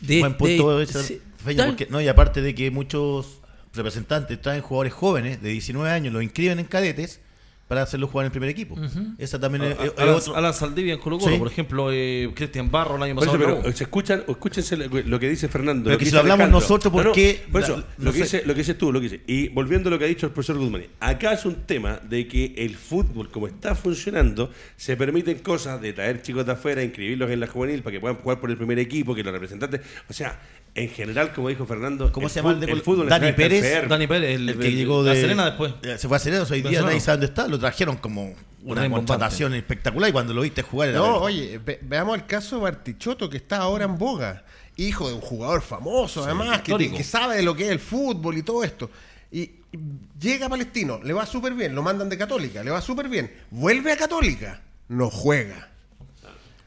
De, 0.00 0.18
Buen 0.20 0.36
punto 0.36 0.76
de- 0.76 0.84
ese, 0.84 1.02
sí, 1.02 1.20
Feña, 1.42 1.58
tal- 1.58 1.68
porque, 1.68 1.86
no, 1.88 2.02
y 2.02 2.08
aparte 2.08 2.42
de 2.42 2.54
que 2.54 2.70
muchos 2.70 3.38
representantes 3.72 4.38
traen 4.42 4.60
jugadores 4.60 4.92
jóvenes 4.92 5.40
de 5.40 5.48
19 5.50 5.88
años, 5.90 6.12
los 6.12 6.22
inscriben 6.22 6.58
en 6.58 6.66
cadetes 6.66 7.20
para 7.68 7.82
hacerlos 7.82 8.10
jugar 8.10 8.24
en 8.24 8.26
el 8.26 8.30
primer 8.32 8.48
equipo. 8.48 8.76
Esa 9.18 9.40
también 9.40 9.64
es, 9.64 9.72
es- 9.78 9.84
es 9.86 9.92
Alan, 9.98 10.14
otro- 10.14 10.36
Alan 10.36 10.54
Saldivia 10.54 10.94
en 10.94 11.00
Colo 11.00 11.18
Colo, 11.18 11.32
Sí. 11.32 11.38
por 11.38 11.48
ejemplo, 11.48 11.88
eh, 11.92 12.30
Cristian 12.34 12.70
Barro 12.70 12.96
el 12.96 13.02
año 13.02 13.12
eso, 13.20 13.32
pasado. 13.32 13.60
pero 13.62 13.76
se 13.76 13.84
escuchan, 13.84 14.22
escúchense 14.28 14.76
lo, 14.76 15.18
que 15.18 15.28
dice 15.28 15.48
Fernando. 15.48 15.84
Pero 15.84 15.94
lo 15.94 15.98
que 15.98 16.04
dice 16.04 16.10
si 16.10 16.14
lo 16.14 16.20
hablamos 16.20 16.44
Alejandro. 16.44 16.60
nosotros, 16.60 16.92
¿por 16.92 17.12
qué? 17.12 17.44
por 17.50 17.62
eso, 17.62 17.76
La- 17.78 17.84
lo, 17.98 18.04
no 18.04 18.12
que 18.12 18.18
dice, 18.22 18.42
lo 18.46 18.54
que 18.54 18.58
dices 18.60 18.78
tú, 18.78 18.92
lo 18.92 19.00
que 19.00 19.08
dice. 19.08 19.20
Y 19.26 19.48
volviendo 19.48 19.88
a 19.88 19.90
lo 19.90 19.98
que 19.98 20.04
ha 20.04 20.08
dicho 20.08 20.26
el 20.26 20.32
profesor 20.32 20.58
Guzmán, 20.58 20.84
acá 21.00 21.32
es 21.32 21.44
un 21.44 21.56
tema 21.66 21.98
de 22.08 22.28
que 22.28 22.54
el 22.56 22.76
fútbol, 22.76 23.30
como 23.30 23.48
está 23.48 23.74
funcionando, 23.74 24.50
se 24.76 24.96
permiten 24.96 25.38
cosas 25.40 25.80
de 25.80 25.92
traer 25.92 26.22
chicos 26.22 26.46
de 26.46 26.52
afuera, 26.52 26.82
inscribirlos 26.84 27.30
en 27.30 27.40
la 27.40 27.46
juvenil 27.48 27.82
para 27.82 27.94
que 27.94 28.00
puedan 28.00 28.16
jugar 28.18 28.38
por 28.38 28.50
el 28.50 28.56
primer 28.56 28.78
equipo, 28.78 29.14
que 29.14 29.24
los 29.24 29.32
representantes. 29.32 29.80
O 30.08 30.12
sea, 30.12 30.38
en 30.76 30.90
general, 30.90 31.32
como 31.32 31.48
dijo 31.48 31.66
Fernando, 31.66 32.12
¿Cómo 32.12 32.26
el 32.26 32.32
se 32.32 32.40
llama 32.40 32.52
el 32.52 32.60
de 32.60 32.70
el 32.72 32.82
fútbol 32.82 33.08
Dani 33.08 33.32
Pérez? 33.32 33.88
Dani 33.88 34.06
Pérez, 34.06 34.36
el, 34.36 34.48
el 34.50 34.58
que 34.58 34.68
el- 34.68 34.76
llegó 34.76 35.02
La 35.02 35.14
de 35.14 35.20
Serena 35.20 35.44
después. 35.46 35.74
Se 35.98 36.06
fue 36.06 36.16
a 36.16 36.20
Serena, 36.20 36.44
hoy 36.48 36.62
día 36.62 36.82
nadie 36.82 37.00
sabe 37.00 37.16
dónde 37.18 37.26
está. 37.26 37.48
Lo 37.48 37.58
trajeron 37.58 37.96
como 37.96 38.34
una 38.62 38.88
contratación 38.90 39.54
espectacular 39.54 40.10
y 40.10 40.12
cuando 40.12 40.34
lo 40.34 40.42
viste 40.42 40.62
jugar 40.62 40.90
era 40.90 40.98
No, 40.98 41.16
oye, 41.18 41.58
ve- 41.64 41.80
veamos 41.82 42.16
el 42.16 42.26
caso 42.26 42.56
de 42.56 42.62
Bartichotto, 42.62 43.28
que 43.30 43.36
está 43.38 43.58
ahora 43.58 43.84
en 43.86 43.96
boga. 43.98 44.44
Hijo 44.76 45.08
de 45.08 45.14
un 45.14 45.20
jugador 45.22 45.62
famoso, 45.62 46.24
además, 46.24 46.60
que, 46.60 46.72
que 46.96 47.04
sabe 47.04 47.36
de 47.36 47.42
lo 47.42 47.56
que 47.56 47.64
es 47.64 47.70
el 47.70 47.80
fútbol 47.80 48.36
y 48.36 48.42
todo 48.42 48.62
esto. 48.62 48.90
Y 49.32 49.50
y 49.72 49.78
llega 50.20 50.46
a 50.46 50.48
Palestino, 50.48 51.00
le 51.02 51.12
va 51.12 51.26
súper 51.26 51.52
bien, 51.52 51.74
lo 51.74 51.82
mandan 51.82 52.08
de 52.08 52.16
Católica, 52.16 52.62
le 52.62 52.70
va 52.70 52.80
súper 52.80 53.08
bien. 53.08 53.30
Vuelve 53.50 53.92
a 53.92 53.96
Católica, 53.96 54.62
no 54.88 55.10
juega. 55.10 55.70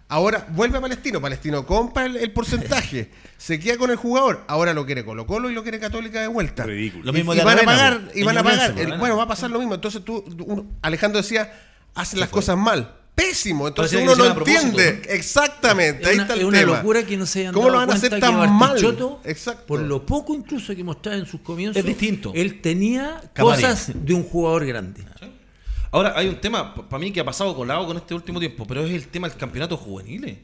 Ahora 0.10 0.48
vuelve 0.50 0.78
a 0.80 0.82
Palestino. 0.82 1.22
Palestino 1.22 1.65
compra 1.65 2.06
el, 2.06 2.17
el 2.17 2.32
porcentaje. 2.32 3.12
se 3.38 3.60
queda 3.60 3.78
con 3.78 3.91
el 3.91 3.95
jugador. 3.95 4.43
Ahora 4.48 4.74
lo 4.74 4.86
quiere 4.86 5.06
Colo 5.06 5.26
Colo 5.28 5.50
y 5.50 5.54
lo 5.54 5.62
quiere 5.63 5.80
Católica 5.80 6.19
de 6.22 6.28
vuelta. 6.28 6.63
Ridículo. 6.63 7.06
Lo 7.06 7.12
Y- 7.12 7.13
mismo 7.13 7.34
y, 7.34 7.38
de 7.38 7.43
van 7.43 7.60
a 7.60 7.63
pagar. 7.63 8.02
Y 8.15 8.24
van 8.24 8.38
a 8.38 8.43
pagar. 8.43 8.78
El- 8.78 8.98
bueno, 8.98 9.15
va 9.17 9.24
a 9.24 9.28
pasar 9.28 9.52
lo 9.52 9.60
mismo. 9.60 9.76
Entonces 9.76 10.04
tú, 10.04 10.24
uno- 10.45 10.65
Alejandro 10.82 11.22
decía, 11.22 11.54
hacen 11.95 12.19
las 12.19 12.30
cosas 12.30 12.58
mal. 12.58 12.95
Pésimo. 13.13 13.67
Entonces 13.67 14.02
uno 14.02 14.15
lo 14.15 14.34
no 14.34 14.38
entiende. 14.39 15.02
Exactamente. 15.10 16.04
Es 16.04 16.08
Ahí 16.08 16.13
una, 16.15 16.24
está 16.24 16.34
el 16.36 16.39
es 16.39 16.45
una 16.45 16.60
tema. 16.60 16.78
locura 16.78 17.04
que 17.04 17.17
no 17.17 17.26
se 17.26 17.39
hayan 17.41 17.54
¿Cómo 17.54 17.69
lo 17.69 17.78
van 17.78 17.91
a 17.91 17.93
hacer 17.93 18.19
tan 18.19 18.36
mal? 18.54 18.78
Exacto. 19.26 19.65
por 19.67 19.82
lo 19.82 20.06
poco 20.06 20.34
incluso 20.34 20.74
que 20.76 20.84
mostraba 20.84 21.17
en 21.17 21.26
sus 21.26 21.41
comienzos, 21.41 21.78
Es 21.78 21.86
distinto. 21.86 22.32
él 22.34 22.62
tenía 22.62 23.22
Camarín. 23.34 23.62
cosas 23.62 23.91
de 23.93 24.13
un 24.13 24.24
jugador 24.24 24.65
grande. 24.65 25.04
Ahora, 25.91 26.13
hay 26.15 26.28
un 26.28 26.36
tema, 26.36 26.75
para 26.75 26.99
mí, 26.99 27.12
que 27.12 27.19
ha 27.19 27.25
pasado 27.25 27.56
colado 27.56 27.86
con 27.88 27.97
este 27.97 28.13
último 28.13 28.39
tiempo, 28.39 28.65
pero 28.67 28.86
es 28.86 28.91
el 28.93 29.08
tema 29.08 29.28
del 29.28 29.38
campeonato 29.38 29.75
juvenil. 29.78 30.38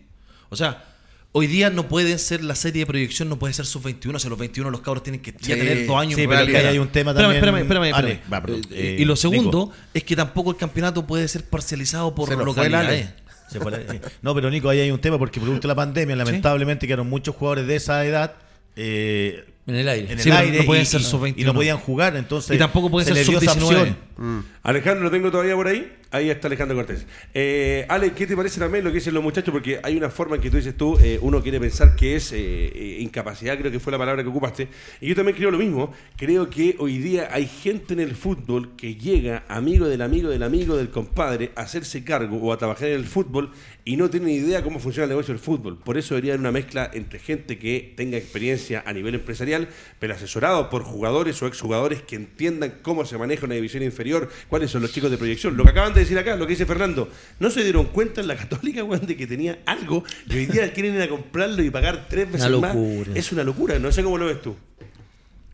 O 0.49 0.55
sea, 0.55 0.83
hoy 1.31 1.47
día 1.47 1.69
no 1.69 1.87
pueden 1.87 2.17
ser 2.17 2.43
la 2.43 2.55
serie 2.55 2.81
de 2.81 2.85
proyección, 2.87 3.29
no 3.29 3.37
puede 3.37 3.53
ser 3.53 3.65
sub-21, 3.65 4.15
o 4.15 4.19
sea, 4.19 4.29
los 4.29 4.39
21 4.39 4.71
los 4.71 4.81
cabros 4.81 5.03
tienen 5.03 5.21
que 5.21 5.31
ya 5.33 5.55
tener 5.55 5.85
dos 5.85 5.97
años 6.01 6.15
Sí, 6.19 6.27
pero 6.27 6.41
acá 6.41 6.69
hay 6.69 6.79
un 6.79 6.87
tema 6.87 7.11
Espérame, 7.11 7.33
también- 7.33 7.35
espérame, 7.35 7.61
espérame, 7.61 7.93
Ale, 7.93 8.11
espérame. 8.13 8.33
va, 8.33 8.41
perdón. 8.41 8.61
Eh, 8.71 8.95
Eh, 8.97 9.01
y 9.01 9.05
lo 9.05 9.15
segundo 9.15 9.65
Nico. 9.65 9.71
es 9.93 10.03
que 10.03 10.15
tampoco 10.15 10.51
el 10.51 10.57
campeonato 10.57 11.05
puede 11.05 11.27
ser 11.27 11.43
parcializado 11.45 12.15
por 12.15 12.29
Se 12.29 12.35
localidades. 12.35 13.09
Se 13.51 13.59
fue 13.59 13.71
la- 13.71 13.77
eh, 13.77 14.01
No, 14.23 14.33
pero 14.33 14.49
Nico, 14.49 14.69
ahí 14.69 14.79
hay 14.79 14.89
un 14.89 14.99
tema 14.99 15.19
porque 15.19 15.39
producto 15.39 15.67
de 15.67 15.71
la 15.71 15.75
pandemia, 15.75 16.15
lamentablemente 16.15 16.87
quedaron 16.87 17.07
muchos 17.07 17.35
jugadores 17.35 17.67
de 17.67 17.75
esa 17.75 18.03
edad 18.03 18.33
eh, 18.75 19.45
En 19.67 19.75
el 19.75 19.87
aire. 19.89 20.05
en 20.11 20.17
el 20.19 20.23
Sí, 20.23 20.29
aire 20.31 20.59
no 20.59 20.65
pueden 20.65 20.83
y, 20.83 20.85
ser 20.85 21.01
y- 21.01 21.03
sub-21. 21.03 21.33
y 21.37 21.43
no 21.43 21.53
podían 21.55 21.77
jugar, 21.77 22.15
entonces 22.15 22.55
Y 22.55 22.59
tampoco 22.59 22.89
pueden 22.91 23.07
se 23.07 23.13
ser 23.13 23.17
les 23.17 23.27
dio 23.27 23.37
esa 23.39 23.59
sub-19. 23.59 23.79
opción. 24.17 24.45
Alejandro, 24.63 25.03
¿lo 25.05 25.11
tengo 25.11 25.31
todavía 25.31 25.55
por 25.55 25.67
ahí? 25.67 25.91
Ahí 26.15 26.29
está 26.29 26.47
Alejandro 26.47 26.77
Cortés. 26.77 27.05
Eh, 27.33 27.85
Ale, 27.89 28.13
¿qué 28.13 28.25
te 28.25 28.37
parece 28.37 28.57
también 28.57 28.85
lo 28.85 28.89
que 28.89 28.99
dicen 28.99 29.13
los 29.13 29.21
muchachos? 29.21 29.51
Porque 29.51 29.81
hay 29.83 29.97
una 29.97 30.09
forma 30.09 30.37
en 30.37 30.41
que 30.41 30.49
tú 30.49 30.55
dices 30.55 30.77
tú, 30.77 30.97
eh, 30.97 31.19
uno 31.21 31.43
quiere 31.43 31.59
pensar 31.59 31.93
que 31.93 32.15
es 32.15 32.31
eh, 32.31 32.99
incapacidad, 33.01 33.57
creo 33.57 33.69
que 33.69 33.81
fue 33.81 33.91
la 33.91 33.97
palabra 33.97 34.23
que 34.23 34.29
ocupaste. 34.29 34.69
Y 35.01 35.09
yo 35.09 35.15
también 35.15 35.35
creo 35.35 35.51
lo 35.51 35.57
mismo. 35.57 35.93
Creo 36.15 36.49
que 36.49 36.77
hoy 36.79 36.99
día 36.99 37.27
hay 37.33 37.47
gente 37.47 37.95
en 37.95 37.99
el 37.99 38.15
fútbol 38.15 38.77
que 38.77 38.95
llega, 38.95 39.43
amigo 39.49 39.89
del 39.89 40.01
amigo 40.01 40.29
del 40.29 40.43
amigo 40.43 40.77
del 40.77 40.89
compadre, 40.89 41.51
a 41.53 41.63
hacerse 41.63 42.05
cargo 42.05 42.37
o 42.37 42.53
a 42.53 42.57
trabajar 42.57 42.87
en 42.87 42.95
el 42.95 43.05
fútbol 43.05 43.51
y 43.83 43.97
no 43.97 44.09
tienen 44.09 44.29
idea 44.29 44.63
cómo 44.63 44.79
funciona 44.79 45.03
el 45.03 45.09
negocio 45.09 45.33
del 45.33 45.43
fútbol. 45.43 45.77
Por 45.77 45.97
eso 45.97 46.15
debería 46.15 46.31
haber 46.31 46.39
una 46.39 46.51
mezcla 46.53 46.89
entre 46.93 47.19
gente 47.19 47.59
que 47.59 47.93
tenga 47.97 48.17
experiencia 48.17 48.83
a 48.85 48.93
nivel 48.93 49.15
empresarial, 49.15 49.67
pero 49.99 50.13
asesorado 50.13 50.69
por 50.69 50.83
jugadores 50.83 51.41
o 51.43 51.47
exjugadores 51.47 52.01
que 52.01 52.15
entiendan 52.15 52.79
cómo 52.81 53.03
se 53.03 53.17
maneja 53.17 53.45
una 53.45 53.55
división 53.55 53.83
inferior, 53.83 54.29
cuáles 54.47 54.71
son 54.71 54.81
los 54.81 54.93
chicos 54.93 55.11
de 55.11 55.17
proyección. 55.17 55.57
Lo 55.57 55.65
que 55.65 55.71
acaban 55.71 55.93
de 55.93 56.04
decir 56.05 56.17
acá, 56.17 56.35
lo 56.35 56.45
que 56.45 56.53
dice 56.53 56.65
Fernando, 56.65 57.09
no 57.39 57.49
se 57.49 57.63
dieron 57.63 57.87
cuenta 57.87 58.21
en 58.21 58.27
la 58.27 58.35
Católica, 58.35 58.83
weón, 58.83 59.05
de 59.05 59.15
que 59.17 59.27
tenía 59.27 59.59
algo 59.65 60.03
y 60.27 60.35
hoy 60.35 60.45
día 60.45 60.71
quieren 60.73 60.95
ir 60.95 61.01
a 61.01 61.09
comprarlo 61.09 61.61
y 61.63 61.69
pagar 61.69 62.07
tres 62.09 62.31
veces 62.31 62.49
Una 62.49 62.73
más. 62.73 62.77
Es 63.15 63.31
una 63.31 63.43
locura, 63.43 63.79
no 63.79 63.91
sé 63.91 64.03
cómo 64.03 64.17
lo 64.17 64.25
ves 64.25 64.41
tú. 64.41 64.55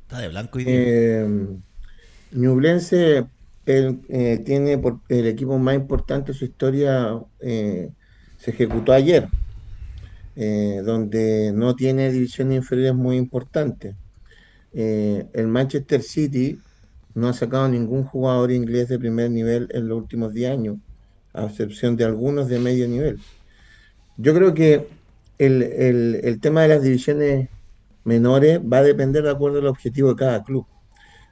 Está 0.04 0.20
de 0.20 0.28
blanco 0.28 0.60
y. 0.60 0.66
Eh, 0.68 1.28
Ñublense 2.34 3.26
él, 3.66 4.00
eh, 4.10 4.42
tiene 4.46 4.78
por, 4.78 5.00
el 5.10 5.28
equipo 5.28 5.58
más 5.58 5.76
importante 5.76 6.32
de 6.32 6.38
su 6.38 6.46
historia, 6.46 7.20
eh, 7.40 7.90
se 8.38 8.52
ejecutó 8.52 8.94
ayer, 8.94 9.28
eh, 10.36 10.82
donde 10.84 11.52
no 11.54 11.76
tiene 11.76 12.12
divisiones 12.12 12.58
inferiores 12.58 12.96
muy 12.96 13.18
importantes. 13.18 13.96
Eh, 14.74 15.26
el 15.34 15.48
Manchester 15.48 16.02
City 16.02 16.58
no 17.16 17.28
ha 17.30 17.34
sacado 17.34 17.68
ningún 17.70 18.04
jugador 18.06 18.52
inglés 18.52 18.90
de 18.90 19.00
primer 19.00 19.32
nivel 19.32 19.68
en 19.72 19.88
los 19.88 19.98
últimos 20.00 20.34
10 20.34 20.52
años, 20.52 20.78
a 21.34 21.46
excepción 21.46 21.96
de 21.98 22.06
algunos 22.06 22.48
de 22.50 22.60
medio 22.60 22.88
nivel. 22.88 23.20
Yo 24.18 24.34
creo 24.34 24.54
que 24.54 24.88
el, 25.38 25.64
el- 25.64 26.40
tema 26.42 26.62
de 26.64 26.68
las 26.70 26.84
divisiones 26.84 27.50
menores 28.04 28.60
va 28.62 28.80
a 28.80 28.84
depender 28.84 29.24
de 29.24 29.32
acuerdo 29.32 29.60
al 29.60 29.68
objetivo 29.68 30.10
de 30.10 30.16
cada 30.16 30.44
club. 30.44 30.66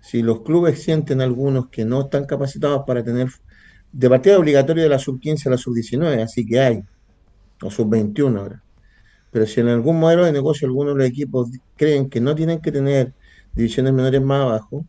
Si 0.02 0.22
los 0.24 0.42
clubes 0.44 0.84
sienten 0.84 1.22
algunos 1.22 1.70
que 1.70 1.86
no 1.86 2.02
están 2.04 2.26
capacitados 2.26 2.84
para 2.88 3.04
tener 3.04 3.30
de 3.92 4.10
partida 4.10 4.40
obligatorio 4.40 4.84
de 4.84 4.90
la 4.90 5.00
sub-15 5.00 5.48
a 5.50 5.52
la 5.52 5.58
sub-19, 5.58 6.24
así 6.24 6.46
que 6.46 6.60
hay, 6.60 6.82
o 7.64 7.72
sub-21 7.72 8.42
ahora. 8.42 8.64
Pero 9.32 9.46
si 9.48 9.62
en 9.62 9.70
algún 9.70 10.00
modelo 10.00 10.26
de 10.26 10.32
negocio 10.32 10.68
algunos 10.68 10.96
de 10.96 11.00
los 11.00 11.10
equipos 11.10 11.50
creen 11.76 12.10
que 12.10 12.22
no 12.22 12.36
tienen 12.36 12.62
que 12.62 12.72
tener 12.72 13.14
divisiones 13.54 13.94
menores 13.94 14.22
más 14.22 14.42
abajo, 14.44 14.86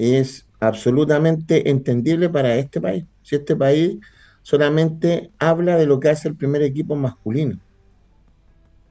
es 0.00 0.46
absolutamente 0.60 1.68
entendible 1.70 2.28
para 2.28 2.56
este 2.56 2.80
país. 2.80 3.04
Si 3.22 3.36
este 3.36 3.54
país 3.54 3.98
solamente 4.42 5.30
habla 5.38 5.76
de 5.76 5.86
lo 5.86 6.00
que 6.00 6.08
hace 6.08 6.28
el 6.28 6.36
primer 6.36 6.62
equipo 6.62 6.96
masculino, 6.96 7.58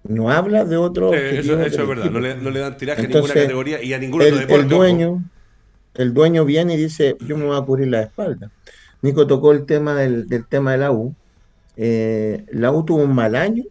no 0.04 0.30
habla 0.30 0.66
de 0.66 0.78
otro. 0.78 1.14
Eh, 1.14 1.40
eso, 1.40 1.60
eso 1.60 1.82
es 1.82 1.88
verdad, 1.88 2.12
no 2.12 2.20
le, 2.20 2.36
no 2.36 2.50
le 2.52 2.60
dan 2.60 2.78
tiraje 2.78 3.02
a 3.02 3.08
ninguna 3.08 3.34
categoría 3.34 3.84
y 3.84 3.94
a 3.94 3.98
ningún 3.98 4.22
el, 4.22 4.28
otro 4.28 4.40
deporte. 4.40 4.62
el 4.62 4.70
dueño, 4.70 5.24
el 5.96 6.14
dueño 6.14 6.46
viene 6.46 6.76
y 6.76 6.78
dice, 6.78 7.18
yo 7.20 7.38
me 7.38 7.46
voy 7.46 7.58
a 7.58 7.62
cubrir 7.62 7.88
la 7.88 8.02
espalda. 8.02 8.52
Nico 9.02 9.26
tocó 9.28 9.52
el 9.52 9.66
tema 9.66 9.96
del, 9.96 10.28
del 10.28 10.46
tema 10.46 10.74
de 10.74 10.78
la 10.78 10.92
U. 10.92 11.16
Eh, 11.76 12.46
la 12.52 12.72
U 12.72 12.84
tuvo 12.86 13.04
un 13.04 13.16
mal 13.16 13.36
año 13.36 13.64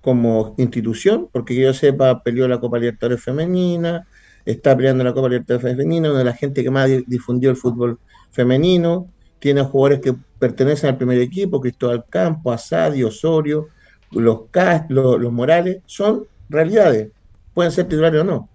como 0.00 0.54
institución, 0.58 1.28
porque 1.32 1.56
que 1.56 1.62
yo 1.62 1.74
sepa, 1.74 2.22
peleó 2.22 2.46
la 2.46 2.60
Copa 2.60 2.78
Libertadores 2.78 3.22
Femenina, 3.22 4.06
está 4.46 4.76
peleando 4.76 5.04
la 5.04 5.12
Copa 5.12 5.28
Libertadores 5.28 5.70
Femenina, 5.72 6.10
una 6.10 6.20
de 6.20 6.24
la 6.24 6.32
gente 6.34 6.62
que 6.62 6.70
más 6.70 6.88
di- 6.88 7.04
difundió 7.06 7.50
el 7.50 7.56
fútbol 7.56 8.00
femenino, 8.30 9.12
tiene 9.38 9.62
jugadores 9.62 10.00
que 10.00 10.14
pertenecen 10.38 10.90
al 10.90 10.96
primer 10.96 11.20
equipo, 11.20 11.60
Cristóbal 11.60 12.04
Campo, 12.08 12.52
Asadi, 12.52 13.02
Osorio, 13.04 13.68
los, 14.12 14.50
Cas- 14.50 14.86
los, 14.88 15.32
Morales, 15.32 15.82
son 15.86 16.26
realidades, 16.48 17.12
pueden 17.52 17.72
ser 17.72 17.86
titulares 17.88 18.22
o 18.22 18.24
no, 18.24 18.50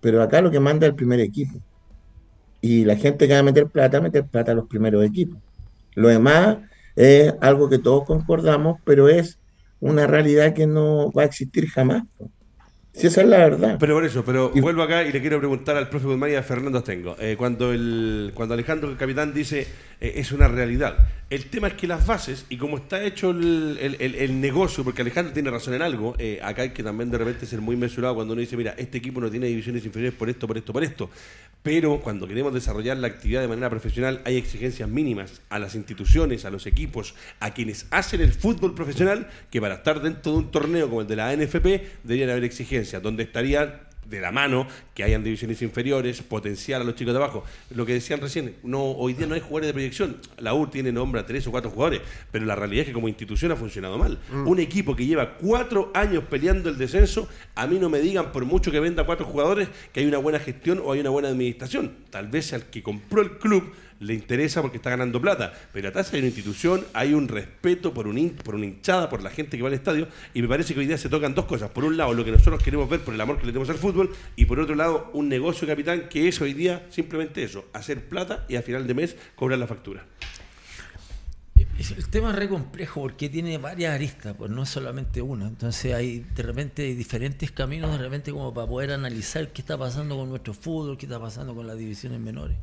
pero 0.00 0.22
acá 0.22 0.40
lo 0.42 0.50
que 0.50 0.60
manda 0.60 0.86
es 0.86 0.90
el 0.90 0.96
primer 0.96 1.20
equipo. 1.20 1.62
Y 2.60 2.84
la 2.84 2.96
gente 2.96 3.26
que 3.28 3.34
va 3.34 3.40
a 3.40 3.42
meter 3.44 3.68
plata, 3.68 4.00
meter 4.00 4.26
plata 4.28 4.52
a 4.52 4.54
los 4.54 4.66
primeros 4.68 5.04
equipos. 5.04 5.40
Lo 5.94 6.08
demás 6.08 6.58
es 6.96 7.34
algo 7.40 7.68
que 7.68 7.78
todos 7.78 8.04
concordamos, 8.04 8.78
pero 8.84 9.08
es 9.08 9.40
una 9.80 10.06
realidad 10.06 10.54
que 10.54 10.66
no 10.66 11.12
va 11.12 11.22
a 11.22 11.26
existir 11.26 11.68
jamás. 11.68 12.04
Si 12.98 13.06
esa 13.06 13.22
es 13.22 13.28
la 13.28 13.38
verdad. 13.38 13.76
Pero 13.78 13.94
por 13.94 14.04
eso, 14.04 14.24
pero 14.24 14.50
Y- 14.54 14.60
vuelvo 14.60 14.82
acá 14.82 15.04
y 15.04 15.12
le 15.12 15.20
quiero 15.20 15.38
preguntar 15.38 15.76
al 15.76 15.88
profe 15.88 16.06
Guzmán 16.06 16.30
y 16.30 16.34
a 16.34 16.42
Fernando 16.42 16.78
Astengo. 16.78 17.16
Eh, 17.20 17.36
cuando, 17.38 17.72
el, 17.72 18.32
cuando 18.34 18.54
Alejandro, 18.54 18.90
el 18.90 18.96
capitán, 18.96 19.32
dice 19.32 19.66
eh, 20.00 20.14
es 20.16 20.32
una 20.32 20.48
realidad. 20.48 20.96
El 21.30 21.44
tema 21.46 21.68
es 21.68 21.74
que 21.74 21.86
las 21.86 22.06
bases 22.06 22.46
y 22.48 22.56
como 22.56 22.78
está 22.78 23.02
hecho 23.04 23.30
el, 23.30 23.78
el- 23.80 23.96
el- 24.00 24.14
el 24.14 24.40
negocio, 24.40 24.82
porque 24.82 25.02
Alejandro 25.02 25.32
tiene 25.32 25.50
razón 25.50 25.74
en 25.74 25.82
algo, 25.82 26.14
eh, 26.18 26.40
acá 26.42 26.62
hay 26.62 26.70
que 26.70 26.82
también 26.82 27.10
de 27.10 27.18
repente 27.18 27.46
ser 27.46 27.60
muy 27.60 27.76
mesurado 27.76 28.14
cuando 28.14 28.32
uno 28.32 28.40
dice, 28.40 28.56
mira, 28.56 28.74
este 28.78 28.98
equipo 28.98 29.20
no 29.20 29.30
tiene 29.30 29.46
divisiones 29.46 29.84
inferiores 29.84 30.16
por 30.18 30.28
esto, 30.30 30.46
por 30.46 30.56
esto, 30.56 30.72
por 30.72 30.82
esto. 30.84 31.10
Pero 31.62 32.00
cuando 32.00 32.26
queremos 32.28 32.54
desarrollar 32.54 32.96
la 32.98 33.08
actividad 33.08 33.40
de 33.42 33.48
manera 33.48 33.68
profesional, 33.68 34.22
hay 34.24 34.36
exigencias 34.36 34.88
mínimas 34.88 35.42
a 35.50 35.58
las 35.58 35.74
instituciones, 35.74 36.44
a 36.44 36.50
los 36.50 36.66
equipos, 36.66 37.14
a 37.40 37.52
quienes 37.52 37.86
hacen 37.90 38.20
el 38.20 38.32
fútbol 38.32 38.74
profesional, 38.76 39.28
que 39.50 39.60
para 39.60 39.74
estar 39.74 40.00
dentro 40.00 40.32
de 40.32 40.38
un 40.38 40.50
torneo 40.52 40.88
como 40.88 41.00
el 41.02 41.08
de 41.08 41.16
la 41.16 41.28
ANFP 41.30 41.84
deberían 42.04 42.30
haber 42.30 42.44
exigencias, 42.44 42.87
donde 43.00 43.24
estarían 43.24 43.88
de 44.08 44.20
la 44.20 44.32
mano 44.32 44.66
que 44.94 45.04
hayan 45.04 45.22
divisiones 45.22 45.60
inferiores, 45.62 46.22
potenciar 46.22 46.80
a 46.80 46.84
los 46.84 46.94
chicos 46.94 47.12
de 47.12 47.18
abajo. 47.18 47.44
Lo 47.74 47.84
que 47.84 47.92
decían 47.92 48.20
recién, 48.20 48.56
no 48.62 48.82
hoy 48.82 49.14
día 49.14 49.26
no 49.26 49.34
hay 49.34 49.40
jugadores 49.40 49.68
de 49.68 49.72
proyección. 49.72 50.16
La 50.38 50.54
U 50.54 50.66
tiene 50.66 50.92
nombre 50.92 51.20
a 51.20 51.26
tres 51.26 51.46
o 51.46 51.50
cuatro 51.50 51.70
jugadores, 51.70 52.00
pero 52.30 52.44
la 52.46 52.56
realidad 52.56 52.82
es 52.82 52.86
que 52.88 52.92
como 52.92 53.08
institución 53.08 53.52
ha 53.52 53.56
funcionado 53.56 53.98
mal. 53.98 54.18
Un 54.46 54.58
equipo 54.58 54.96
que 54.96 55.06
lleva 55.06 55.36
cuatro 55.36 55.90
años 55.94 56.24
peleando 56.28 56.70
el 56.70 56.78
descenso, 56.78 57.28
a 57.54 57.66
mí 57.66 57.78
no 57.78 57.90
me 57.90 58.00
digan 58.00 58.32
por 58.32 58.44
mucho 58.44 58.70
que 58.70 58.80
venda 58.80 59.04
cuatro 59.04 59.26
jugadores 59.26 59.68
que 59.92 60.00
hay 60.00 60.06
una 60.06 60.18
buena 60.18 60.38
gestión 60.38 60.80
o 60.82 60.92
hay 60.92 61.00
una 61.00 61.10
buena 61.10 61.28
administración. 61.28 61.92
Tal 62.10 62.28
vez 62.28 62.52
al 62.52 62.64
que 62.70 62.82
compró 62.82 63.22
el 63.22 63.38
club 63.38 63.72
le 64.00 64.14
interesa 64.14 64.62
porque 64.62 64.76
está 64.76 64.90
ganando 64.90 65.20
plata, 65.20 65.52
pero 65.72 65.88
atrás 65.88 66.12
hay 66.12 66.20
una 66.20 66.28
institución, 66.28 66.84
hay 66.92 67.14
un 67.14 67.28
respeto 67.28 67.92
por, 67.92 68.06
un 68.06 68.30
por 68.30 68.54
una 68.54 68.66
hinchada, 68.66 69.08
por 69.08 69.22
la 69.22 69.30
gente 69.30 69.56
que 69.56 69.62
va 69.62 69.68
al 69.68 69.74
estadio, 69.74 70.08
y 70.34 70.42
me 70.42 70.48
parece 70.48 70.74
que 70.74 70.80
hoy 70.80 70.86
día 70.86 70.98
se 70.98 71.08
tocan 71.08 71.34
dos 71.34 71.46
cosas. 71.46 71.70
Por 71.70 71.84
un 71.84 71.96
lado, 71.96 72.14
lo 72.14 72.24
que 72.24 72.30
nosotros 72.30 72.62
queremos 72.62 72.88
ver 72.88 73.00
por 73.00 73.14
el 73.14 73.20
amor 73.20 73.38
que 73.38 73.46
le 73.46 73.52
tenemos 73.52 73.70
al 73.70 73.76
fútbol, 73.76 74.14
y 74.36 74.44
por 74.44 74.60
otro 74.60 74.74
lado, 74.74 75.10
un 75.12 75.28
negocio, 75.28 75.66
capitán, 75.66 76.08
que 76.08 76.28
es 76.28 76.40
hoy 76.40 76.54
día 76.54 76.86
simplemente 76.90 77.42
eso, 77.42 77.66
hacer 77.72 78.08
plata 78.08 78.44
y 78.48 78.56
a 78.56 78.62
final 78.62 78.86
de 78.86 78.94
mes 78.94 79.16
cobrar 79.34 79.58
la 79.58 79.66
factura. 79.66 80.04
El 81.78 82.08
tema 82.08 82.30
es 82.30 82.36
re 82.36 82.48
complejo 82.48 83.00
porque 83.02 83.28
tiene 83.28 83.56
varias 83.56 83.94
aristas, 83.94 84.34
pues 84.36 84.50
no 84.50 84.64
es 84.64 84.68
solamente 84.68 85.22
una. 85.22 85.46
Entonces 85.46 85.94
hay 85.94 86.26
de 86.34 86.42
repente 86.42 86.82
diferentes 86.96 87.52
caminos, 87.52 87.92
de 87.92 87.98
repente 87.98 88.32
como 88.32 88.52
para 88.52 88.66
poder 88.66 88.90
analizar 88.90 89.52
qué 89.52 89.62
está 89.62 89.78
pasando 89.78 90.16
con 90.16 90.28
nuestro 90.28 90.54
fútbol, 90.54 90.98
qué 90.98 91.06
está 91.06 91.20
pasando 91.20 91.54
con 91.54 91.68
las 91.68 91.78
divisiones 91.78 92.18
menores. 92.18 92.56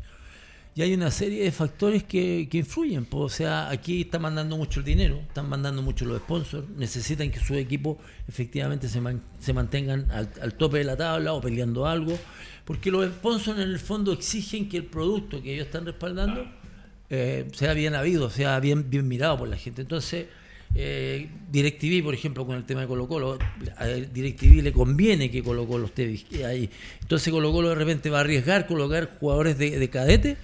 Y 0.78 0.82
hay 0.82 0.93
una 0.93 1.09
serie 1.09 1.41
de 1.45 1.51
factores 1.53 2.03
que, 2.03 2.49
que 2.51 2.57
influyen. 2.57 3.05
pues, 3.05 3.23
o 3.23 3.30
sea, 3.30 3.69
aquí 3.69 4.01
está 4.01 4.19
mandando 4.19 4.57
mucho 4.57 4.82
el 4.82 4.86
dinero, 4.86 5.21
están 5.26 5.47
mandando 5.47 5.82
mucho 5.82 6.03
los 6.03 6.17
sponsors, 6.17 6.67
necesitan 6.76 7.32
que 7.32 7.39
sus 7.39 7.55
equipos 7.55 7.97
efectivamente 8.28 8.89
se, 8.89 8.99
man- 8.99 9.21
se 9.39 9.53
mantengan 9.53 10.11
al, 10.11 10.30
al 10.41 10.53
tope 10.55 10.80
de 10.80 10.84
la 10.84 10.97
tabla 10.97 11.32
o 11.32 11.39
peleando 11.39 11.86
algo, 11.88 12.19
porque 12.65 12.91
los 12.91 13.05
sponsors 13.07 13.57
en 13.59 13.69
el 13.69 13.80
fondo 13.80 14.11
exigen 14.11 14.67
que 14.67 14.76
el 14.76 14.84
producto 14.86 15.41
que 15.41 15.53
ellos 15.53 15.67
están 15.67 15.86
respaldando 15.86 16.45
eh, 17.09 17.47
sea 17.53 17.73
bien 17.73 17.95
habido, 17.95 18.30
sea 18.30 18.59
bien, 18.59 18.89
bien 18.89 19.07
mirado 19.07 19.38
por 19.38 19.47
la 19.47 19.55
gente. 19.55 19.82
Entonces, 19.82 20.26
eh, 20.76 21.30
DirecTV, 21.53 22.03
por 22.03 22.13
ejemplo, 22.13 22.45
con 22.45 22.57
el 22.57 22.65
tema 22.65 22.82
de 22.82 22.88
Colo 22.88 23.07
Colo, 23.07 23.39
a 23.78 23.86
DirecTV 23.86 24.61
le 24.61 24.73
conviene 24.73 25.32
que 25.32 25.41
Colo 25.41 25.65
Colo 25.67 25.86
esté 25.86 26.19
ahí. 26.45 26.69
Entonces 26.99 27.32
Colo 27.32 27.53
Colo 27.53 27.69
de 27.69 27.76
repente 27.76 28.09
va 28.09 28.17
a 28.17 28.21
arriesgar 28.21 28.67
colocar 28.67 29.17
jugadores 29.21 29.57
de, 29.57 29.80
de 29.80 29.89
cadete 29.89 30.36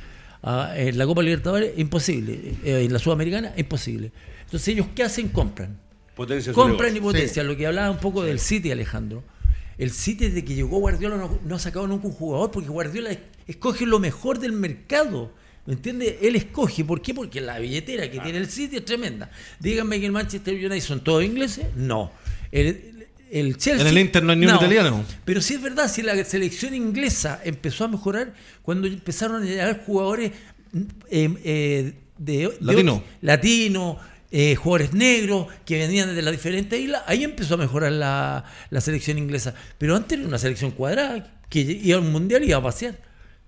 ah, 0.43 0.73
en 0.75 0.97
la 0.97 1.05
Copa 1.05 1.21
Libertadores, 1.21 1.73
imposible. 1.77 2.55
Eh, 2.63 2.85
en 2.85 2.93
la 2.93 2.99
Sudamericana, 2.99 3.53
imposible. 3.57 4.11
Entonces 4.43 4.67
ellos, 4.69 4.87
¿qué 4.95 5.03
hacen? 5.03 5.29
Compran. 5.29 5.77
Potencia 6.15 6.53
Compran 6.53 6.95
y 6.95 6.99
potencia. 6.99 7.43
Lo 7.43 7.55
que 7.55 7.65
hablaba 7.65 7.89
un 7.89 7.99
poco 7.99 8.23
del 8.23 8.39
City, 8.39 8.71
Alejandro. 8.71 9.23
El 9.77 9.91
City 9.91 10.27
desde 10.27 10.45
que 10.45 10.53
llegó 10.53 10.79
Guardiola 10.79 11.17
no, 11.17 11.39
no 11.43 11.55
ha 11.55 11.59
sacado 11.59 11.87
nunca 11.87 12.07
un 12.07 12.13
jugador 12.13 12.51
porque 12.51 12.69
Guardiola 12.69 13.17
escoge 13.47 13.85
lo 13.85 13.99
mejor 13.99 14.39
del 14.39 14.51
mercado. 14.51 15.31
¿Me 15.65 15.73
entiende? 15.73 16.19
Él 16.21 16.35
escoge. 16.35 16.83
¿Por 16.83 17.01
qué? 17.01 17.13
Porque 17.13 17.39
la 17.39 17.59
billetera 17.59 18.09
que 18.09 18.19
tiene 18.19 18.39
el 18.39 18.49
City 18.49 18.77
es 18.77 18.85
tremenda. 18.85 19.29
Díganme 19.59 19.99
que 19.99 20.05
el 20.07 20.11
Manchester 20.11 20.53
United 20.53 20.81
son 20.81 21.03
todos 21.03 21.23
ingleses. 21.23 21.65
No. 21.75 22.11
El, 22.51 23.00
el 23.31 23.57
Chelsea. 23.57 23.81
En 23.81 23.87
el 23.87 23.97
Inter 23.97 24.23
no 24.23 24.33
hay 24.33 24.37
ni 24.37 24.45
un 24.45 24.55
italiano. 24.55 25.05
Pero 25.25 25.41
sí 25.41 25.55
es 25.55 25.61
verdad, 25.61 25.89
si 25.89 26.01
la 26.01 26.23
selección 26.25 26.73
inglesa 26.73 27.41
empezó 27.43 27.85
a 27.85 27.87
mejorar 27.87 28.33
cuando 28.61 28.87
empezaron 28.87 29.43
a 29.43 29.45
llegar 29.45 29.83
jugadores 29.85 30.31
eh, 31.09 31.29
eh, 31.43 31.93
de, 32.17 32.57
latino. 32.59 33.03
latino 33.21 33.99
eh, 34.31 34.55
jugadores 34.55 34.93
negros 34.93 35.47
que 35.65 35.77
venían 35.77 36.15
de 36.15 36.21
las 36.21 36.31
diferentes 36.31 36.79
islas, 36.79 37.03
ahí 37.07 37.23
empezó 37.23 37.55
a 37.55 37.57
mejorar 37.57 37.91
la, 37.91 38.45
la 38.69 38.81
selección 38.81 39.17
inglesa. 39.17 39.53
Pero 39.77 39.95
antes 39.95 40.17
era 40.17 40.27
una 40.27 40.37
selección 40.37 40.71
cuadrada 40.71 41.41
que 41.49 41.59
iba 41.59 41.97
al 41.97 42.03
mundial 42.05 42.43
y 42.43 42.47
iba 42.47 42.57
a 42.57 42.63
pasear. 42.63 42.97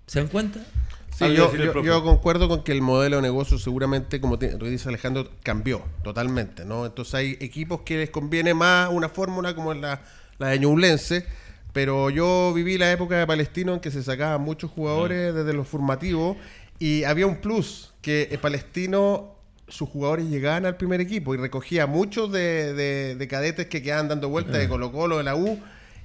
¿Se 0.08 0.20
dan 0.20 0.28
cuenta? 0.28 0.60
Sí, 1.16 1.34
yo, 1.36 1.56
yo, 1.56 1.84
yo, 1.84 2.04
concuerdo 2.04 2.50
con 2.50 2.64
que 2.64 2.72
el 2.72 2.82
modelo 2.82 3.18
de 3.18 3.22
negocio 3.22 3.60
seguramente, 3.60 4.20
como 4.20 4.40
te, 4.40 4.58
dice 4.58 4.90
Alejandro, 4.90 5.30
cambió 5.44 5.84
totalmente, 6.04 6.66
¿no? 6.66 6.86
Entonces 6.86 7.14
hay 7.14 7.38
equipos 7.40 7.82
que 7.82 7.98
les 7.98 8.10
conviene 8.10 8.56
más 8.56 8.90
una 8.92 9.10
fórmula 9.10 9.54
como 9.54 9.74
la, 9.76 10.02
la 10.40 10.48
de 10.48 10.60
Ñublense, 10.60 11.26
pero 11.72 12.10
yo 12.10 12.52
viví 12.54 12.80
la 12.80 12.92
época 12.92 13.18
de 13.18 13.28
Palestino 13.28 13.76
en 13.76 13.80
que 13.80 13.92
se 13.92 14.02
sacaban 14.02 14.42
muchos 14.42 14.72
jugadores 14.72 15.36
desde 15.36 15.54
los 15.54 15.68
formativos 15.68 16.38
y 16.80 17.04
había 17.04 17.28
un 17.28 17.38
plus, 17.38 17.94
que 18.02 18.30
el 18.32 18.40
Palestino, 18.40 19.36
sus 19.68 19.88
jugadores 19.90 20.26
llegaban 20.26 20.66
al 20.66 20.78
primer 20.78 21.00
equipo 21.00 21.36
y 21.36 21.38
recogía 21.38 21.86
muchos 21.86 22.32
de, 22.32 22.74
de, 22.74 23.16
de 23.16 23.28
cadetes 23.28 23.68
que 23.68 23.84
quedaban 23.84 24.08
dando 24.08 24.30
vueltas 24.30 24.58
de 24.58 24.68
Colo 24.68 24.92
Colo, 24.92 25.18
de 25.18 25.24
la 25.24 25.36
U, 25.36 25.60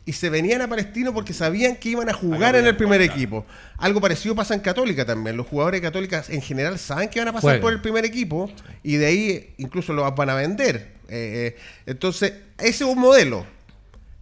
y 0.09 0.15
se 0.15 0.31
venían 0.31 0.63
a 0.63 0.69
Palestino 0.69 1.13
porque 1.13 1.35
sabían 1.35 1.77
que 1.77 1.91
iban 1.91 2.09
a 2.09 2.15
jugar 2.15 2.57
en 2.57 2.67
el 2.67 2.75
primer 2.79 3.03
equipo. 3.03 3.45
Algo 3.77 4.01
parecido 4.01 4.35
pasa 4.35 4.55
en 4.55 4.61
Católica 4.61 5.05
también. 5.05 5.37
Los 5.37 5.47
jugadores 5.47 5.83
de 5.83 5.87
Católica 5.87 6.25
en 6.31 6.41
general 6.41 6.79
saben 6.79 7.11
que 7.11 7.19
van 7.19 7.29
a 7.29 7.33
pasar 7.35 7.61
por 7.61 7.75
el 7.75 7.83
primer 7.83 8.07
equipo 8.07 8.51
y 8.83 8.97
de 8.97 9.05
ahí 9.05 9.55
incluso 9.59 9.93
lo 9.93 10.11
van 10.11 10.31
a 10.31 10.35
vender. 10.35 10.95
Eh, 11.11 11.55
eh, 11.55 11.57
entonces, 11.85 12.33
ese 12.57 12.85
es 12.85 12.91
un 12.91 12.99
modelo. 12.99 13.45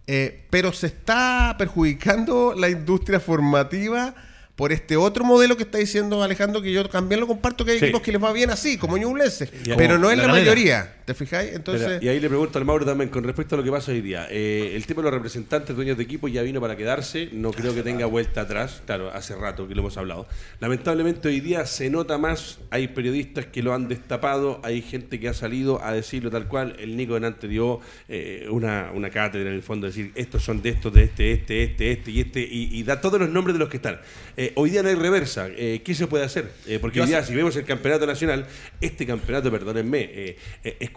Eh, 0.07 0.43
pero 0.49 0.73
se 0.73 0.87
está 0.87 1.55
perjudicando 1.57 2.53
la 2.53 2.67
industria 2.67 3.21
formativa 3.21 4.13
por 4.57 4.73
este 4.73 4.97
otro 4.97 5.23
modelo 5.23 5.55
que 5.55 5.63
está 5.63 5.77
diciendo 5.77 6.21
Alejandro, 6.21 6.61
que 6.61 6.73
yo 6.73 6.89
también 6.89 7.21
lo 7.21 7.27
comparto, 7.27 7.63
que 7.63 7.71
hay 7.71 7.79
Sí. 7.79 7.85
equipos 7.85 8.01
que 8.01 8.11
les 8.11 8.21
va 8.21 8.33
bien 8.33 8.49
así, 8.49 8.77
como 8.77 8.97
Ñublense, 8.97 9.49
pero 9.77 9.97
no 9.97 10.11
es 10.11 10.17
la 10.17 10.27
mayoría, 10.27 10.96
¿te 11.07 11.13
fijáis? 11.13 11.53
Entonces, 11.53 12.03
y 12.03 12.09
ahí 12.09 12.19
le 12.19 12.27
pregunto 12.27 12.59
al 12.59 12.65
Mauro 12.65 12.85
también 12.85 13.09
con 13.09 13.23
respecto 13.23 13.55
a 13.55 13.57
lo 13.57 13.63
que 13.63 13.71
pasa 13.71 13.93
hoy 13.93 14.01
día. 14.01 14.27
Eh, 14.29 14.73
el 14.75 14.85
tema 14.85 15.01
de 15.01 15.05
los 15.05 15.13
representantes, 15.13 15.73
dueños 15.73 15.95
de 15.95 16.03
equipo, 16.03 16.27
ya 16.27 16.41
vino 16.41 16.59
para 16.59 16.75
quedarse. 16.75 17.29
No 17.31 17.51
creo 17.51 17.73
que 17.73 17.81
tenga 17.81 18.05
vuelta 18.07 18.41
atrás. 18.41 18.81
Claro, 18.85 19.09
hace 19.13 19.33
rato 19.33 19.69
que 19.69 19.73
lo 19.73 19.79
hemos 19.79 19.95
hablado. 19.95 20.27
Lamentablemente 20.59 21.29
hoy 21.29 21.39
día 21.39 21.65
se 21.65 21.89
nota 21.89 22.17
más. 22.17 22.59
Hay 22.71 22.89
periodistas 22.89 23.45
que 23.45 23.63
lo 23.63 23.73
han 23.73 23.87
destapado. 23.87 24.59
Hay 24.65 24.81
gente 24.81 25.17
que 25.17 25.29
ha 25.29 25.33
salido 25.33 25.81
a 25.81 25.93
decirlo 25.93 26.29
tal 26.29 26.49
cual. 26.49 26.75
El 26.77 26.97
Nico 26.97 27.13
delante 27.13 27.47
dio 27.47 27.79
eh, 28.09 28.45
una, 28.51 28.91
una 28.93 29.09
cátedra 29.09 29.47
en 29.47 29.55
el 29.55 29.63
fondo, 29.63 29.87
decir 29.87 30.11
estos 30.13 30.43
son 30.43 30.61
de 30.61 30.71
estos, 30.71 30.93
de 30.93 31.03
este, 31.03 31.31
este, 31.31 31.63
este, 31.63 31.91
este 31.93 32.11
y 32.11 32.19
este. 32.19 32.41
Y, 32.41 32.79
y 32.79 32.83
da 32.83 32.99
todos 32.99 33.17
los 33.17 33.29
nombres 33.29 33.53
de 33.53 33.59
los 33.59 33.69
que 33.69 33.77
están. 33.77 33.97
Eh, 34.35 34.51
hoy 34.55 34.71
día 34.71 34.83
no 34.83 34.89
hay 34.89 34.95
reversa. 34.95 35.47
¿Qué 35.55 35.95
se 35.95 36.05
puede 36.07 36.25
hacer? 36.25 36.51
Porque 36.81 36.99
hoy 36.99 37.07
día, 37.07 37.23
si 37.23 37.33
vemos 37.33 37.55
el 37.55 37.63
campeonato 37.63 38.05
nacional, 38.05 38.45
este 38.81 39.05
campeonato, 39.05 39.49
perdónenme, 39.49 40.09
eh, 40.11 40.37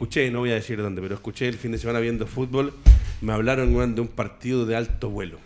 escuché, 0.01 0.31
no 0.31 0.39
voy 0.39 0.51
a 0.51 0.55
decir 0.55 0.81
dónde, 0.81 1.03
pero 1.03 1.15
escuché 1.15 1.47
el 1.47 1.57
fin 1.59 1.73
de 1.73 1.79
semana 1.79 2.01
viendo 2.01 2.27
fútbol, 2.27 2.73
me 3.21 3.35
hablaron 3.35 3.75
weón, 3.77 3.95
de 3.95 4.01
un 4.01 4.09
partido 4.09 4.65
de 4.65 4.75
alto 4.75 5.11
vuelo. 5.11 5.37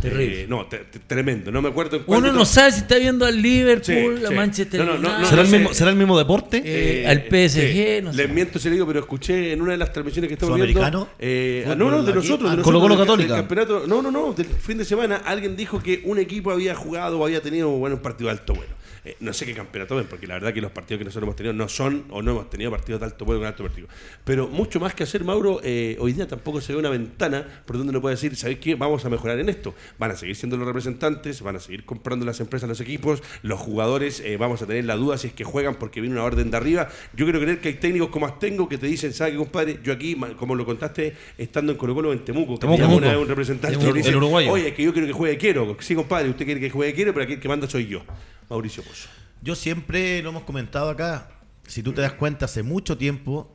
Terrible. 0.00 0.42
Eh, 0.44 0.46
no, 0.48 0.64
te- 0.64 0.78
te- 0.78 0.98
tremendo. 1.00 1.50
No 1.50 1.60
me 1.60 1.68
acuerdo 1.68 1.96
en 1.98 2.04
cuál 2.04 2.20
Uno 2.22 2.32
no 2.32 2.44
sabe 2.46 2.72
si 2.72 2.78
está 2.78 2.96
viendo 2.96 3.26
al 3.26 3.42
Liverpool, 3.42 4.18
Sí, 4.18 4.24
a 4.24 4.28
sí. 4.28 4.34
Manchester 4.34 4.80
No, 4.84 4.96
no, 4.96 5.18
no, 5.18 5.26
¿Será, 5.26 5.42
el 5.42 5.48
mismo, 5.48 5.74
¿Será 5.74 5.90
el 5.90 5.96
mismo 5.96 6.16
deporte? 6.16 6.62
Eh, 6.64 7.06
al 7.06 7.24
PSG, 7.24 7.98
sí. 7.98 8.02
no 8.02 8.12
sé. 8.12 8.16
Les 8.16 8.30
miento 8.30 8.58
si 8.58 8.68
le 8.68 8.74
digo, 8.76 8.86
pero 8.86 9.00
escuché 9.00 9.52
en 9.52 9.60
una 9.60 9.72
de 9.72 9.78
las 9.78 9.92
transmisiones 9.92 10.28
que 10.28 10.34
estamos 10.34 10.54
viendo. 10.58 11.08
Eh, 11.18 11.66
ah, 11.68 11.74
no, 11.74 11.90
no, 11.90 12.02
de 12.02 12.14
nosotros. 12.14 12.50
Ah, 12.50 12.56
de 12.56 12.62
Colo 12.62 12.78
nosotros, 12.78 12.80
Colo 12.80 12.96
del- 12.96 13.06
Católica. 13.06 13.32
del 13.34 13.42
campeonato. 13.42 13.86
No, 13.88 14.00
no, 14.00 14.10
no. 14.10 14.32
Del 14.32 14.46
fin 14.46 14.78
de 14.78 14.84
semana 14.86 15.16
alguien 15.16 15.54
dijo 15.54 15.82
que 15.82 16.00
un 16.04 16.18
equipo 16.18 16.50
había 16.52 16.74
jugado 16.74 17.18
o 17.18 17.24
había 17.26 17.42
tenido 17.42 17.68
bueno, 17.70 17.96
un 17.96 18.02
partido 18.02 18.28
de 18.28 18.38
alto 18.38 18.54
vuelo. 18.54 18.77
Eh, 19.04 19.16
no 19.20 19.32
sé 19.32 19.46
qué 19.46 19.54
campeonato 19.54 19.96
ven, 19.96 20.06
porque 20.08 20.26
la 20.26 20.34
verdad 20.34 20.52
que 20.52 20.60
los 20.60 20.70
partidos 20.72 20.98
que 20.98 21.04
nosotros 21.04 21.24
hemos 21.26 21.36
tenido 21.36 21.52
no 21.52 21.68
son 21.68 22.04
o 22.10 22.22
no 22.22 22.32
hemos 22.32 22.50
tenido 22.50 22.70
partidos 22.70 23.00
de 23.00 23.06
alto 23.06 23.24
vuelo 23.24 23.40
con 23.40 23.46
alto 23.48 23.62
partido. 23.62 23.88
Pero 24.24 24.48
mucho 24.48 24.80
más 24.80 24.94
que 24.94 25.04
hacer, 25.04 25.24
Mauro, 25.24 25.60
eh, 25.62 25.96
hoy 26.00 26.12
día 26.12 26.26
tampoco 26.26 26.60
se 26.60 26.72
ve 26.72 26.78
una 26.78 26.90
ventana 26.90 27.46
por 27.66 27.76
donde 27.76 27.90
uno 27.90 28.00
puede 28.00 28.16
decir, 28.16 28.34
¿sabéis 28.36 28.58
qué? 28.58 28.74
Vamos 28.74 29.04
a 29.04 29.08
mejorar 29.10 29.38
en 29.38 29.48
esto. 29.48 29.74
Van 29.98 30.10
a 30.10 30.16
seguir 30.16 30.36
siendo 30.36 30.56
los 30.56 30.66
representantes, 30.66 31.42
van 31.42 31.56
a 31.56 31.60
seguir 31.60 31.84
comprando 31.84 32.24
las 32.26 32.40
empresas, 32.40 32.68
los 32.68 32.80
equipos, 32.80 33.22
los 33.42 33.58
jugadores, 33.60 34.20
eh, 34.20 34.36
vamos 34.36 34.62
a 34.62 34.66
tener 34.66 34.84
la 34.84 34.96
duda 34.96 35.18
si 35.18 35.28
es 35.28 35.32
que 35.32 35.44
juegan 35.44 35.76
porque 35.76 36.00
viene 36.00 36.16
una 36.16 36.24
orden 36.24 36.50
de 36.50 36.56
arriba. 36.56 36.88
Yo 37.14 37.24
quiero 37.24 37.40
creer 37.40 37.60
que 37.60 37.68
hay 37.68 37.74
técnicos 37.74 38.08
como 38.10 38.26
Astengo 38.26 38.68
que 38.68 38.78
te 38.78 38.86
dicen, 38.86 39.12
¿sabes 39.12 39.32
qué, 39.32 39.38
compadre? 39.38 39.78
Yo 39.82 39.92
aquí, 39.92 40.16
como 40.38 40.54
lo 40.54 40.64
contaste, 40.66 41.14
estando 41.36 41.72
en 41.72 41.78
Colo 41.78 41.94
Colo 41.94 42.12
en 42.12 42.24
Temuco, 42.24 42.54
que 42.54 42.60
Temuco. 42.60 42.96
una 42.96 43.08
vez 43.08 43.16
un 43.16 43.28
representante 43.28 43.78
ur- 43.78 43.92
dice, 43.92 44.10
el 44.10 44.16
uruguayo. 44.16 44.50
Oye, 44.52 44.68
es 44.68 44.74
que 44.74 44.82
yo 44.82 44.92
quiero 44.92 45.06
que 45.06 45.12
juegue 45.12 45.38
Quiero. 45.38 45.76
Sí, 45.80 45.94
compadre, 45.94 46.28
usted 46.30 46.44
quiere 46.44 46.60
que 46.60 46.70
juegue 46.70 46.92
Quiero, 46.94 47.12
pero 47.14 47.24
aquí 47.24 47.34
el 47.34 47.40
que 47.40 47.48
manda 47.48 47.68
soy 47.68 47.86
yo. 47.86 48.02
Mauricio 48.48 48.82
Pozo. 48.82 49.08
Yo 49.42 49.54
siempre 49.54 50.22
lo 50.22 50.30
hemos 50.30 50.44
comentado 50.44 50.90
acá. 50.90 51.30
Si 51.66 51.82
tú 51.82 51.92
te 51.92 52.00
das 52.00 52.14
cuenta, 52.14 52.46
hace 52.46 52.62
mucho 52.62 52.96
tiempo 52.96 53.54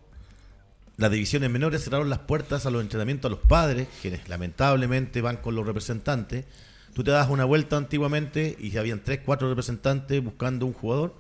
las 0.98 1.12
divisiones 1.12 1.50
menores 1.50 1.84
cerraron 1.84 2.10
las 2.10 2.20
puertas 2.20 2.66
a 2.66 2.70
los 2.70 2.82
entrenamientos 2.82 3.30
a 3.30 3.36
los 3.36 3.46
padres, 3.46 3.88
quienes 4.02 4.30
lamentablemente 4.30 5.22
van 5.22 5.38
con 5.38 5.56
los 5.56 5.66
representantes. 5.66 6.46
Tú 6.94 7.04
te 7.04 7.12
das 7.12 7.30
una 7.30 7.46
vuelta 7.46 7.78
antiguamente 7.78 8.56
y 8.60 8.78
habían 8.78 9.04
tres, 9.04 9.22
cuatro 9.26 9.50
representantes 9.50 10.24
buscando 10.24 10.68
un 10.68 10.74
jugador. 10.74 11.16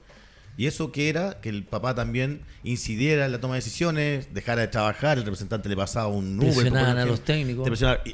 Y 0.55 0.67
eso 0.67 0.91
que 0.91 1.09
era 1.09 1.41
que 1.41 1.49
el 1.49 1.63
papá 1.63 1.95
también 1.95 2.41
incidiera 2.63 3.25
en 3.25 3.31
la 3.31 3.39
toma 3.39 3.55
de 3.55 3.61
decisiones, 3.61 4.33
dejara 4.35 4.61
de 4.61 4.67
trabajar, 4.67 5.17
el 5.17 5.23
representante 5.23 5.67
le 5.67 5.75
pasaba 5.75 6.07
un 6.07 6.37
Uber. 6.37 6.53
Presionaban 6.53 6.97
a 6.99 7.05
los 7.05 7.21
técnicos. 7.23 7.67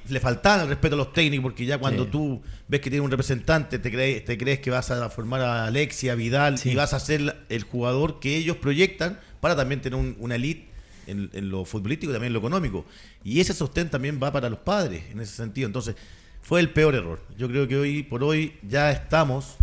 Le 0.08 0.20
faltaba 0.22 0.64
el 0.64 0.70
respeto 0.70 0.96
a 0.96 0.98
los 0.98 1.12
técnicos 1.12 1.44
porque 1.44 1.66
ya 1.66 1.78
cuando 1.80 2.06
Sí. 2.06 2.10
tú 2.12 2.42
ves 2.70 2.80
que 2.80 2.90
tiene 2.90 3.04
un 3.04 3.12
representante, 3.12 3.78
te 3.78 3.92
crees, 3.92 4.24
te 4.24 4.38
crees 4.38 4.60
que 4.60 4.70
vas 4.72 4.90
a 4.90 5.10
formar 5.10 5.42
a 5.42 5.66
Alexia, 5.66 6.16
Vidal 6.16 6.58
Sí. 6.58 6.70
y 6.72 6.76
vas 6.76 6.94
a 6.94 7.00
ser 7.02 7.46
el 7.50 7.64
jugador 7.64 8.22
que 8.22 8.38
ellos 8.38 8.56
proyectan 8.58 9.20
para 9.42 9.56
también 9.58 9.82
tener 9.82 10.00
un- 10.00 10.16
una 10.20 10.36
elite 10.36 10.70
en, 11.08 11.30
en 11.34 11.50
lo 11.50 11.66
futbolístico 11.66 12.12
y 12.12 12.14
también 12.14 12.30
en 12.30 12.34
lo 12.34 12.40
económico. 12.40 12.86
Y 13.24 13.42
ese 13.42 13.54
sostén 13.54 13.90
también 13.90 14.18
va 14.22 14.32
para 14.32 14.50
los 14.50 14.60
padres 14.60 15.04
en 15.12 15.20
ese 15.20 15.36
sentido. 15.36 15.68
Entonces, 15.68 15.96
fue 16.42 16.62
el 16.62 16.70
peor 16.70 16.96
error. 16.96 17.20
Yo 17.38 17.50
creo 17.50 17.68
que 17.68 17.76
hoy 17.76 18.04
por 18.04 18.24
hoy 18.24 18.54
ya 18.66 18.92
estamos, 18.92 19.56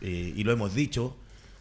eh, 0.00 0.32
y 0.34 0.42
lo 0.42 0.50
hemos 0.52 0.74
dicho, 0.74 1.16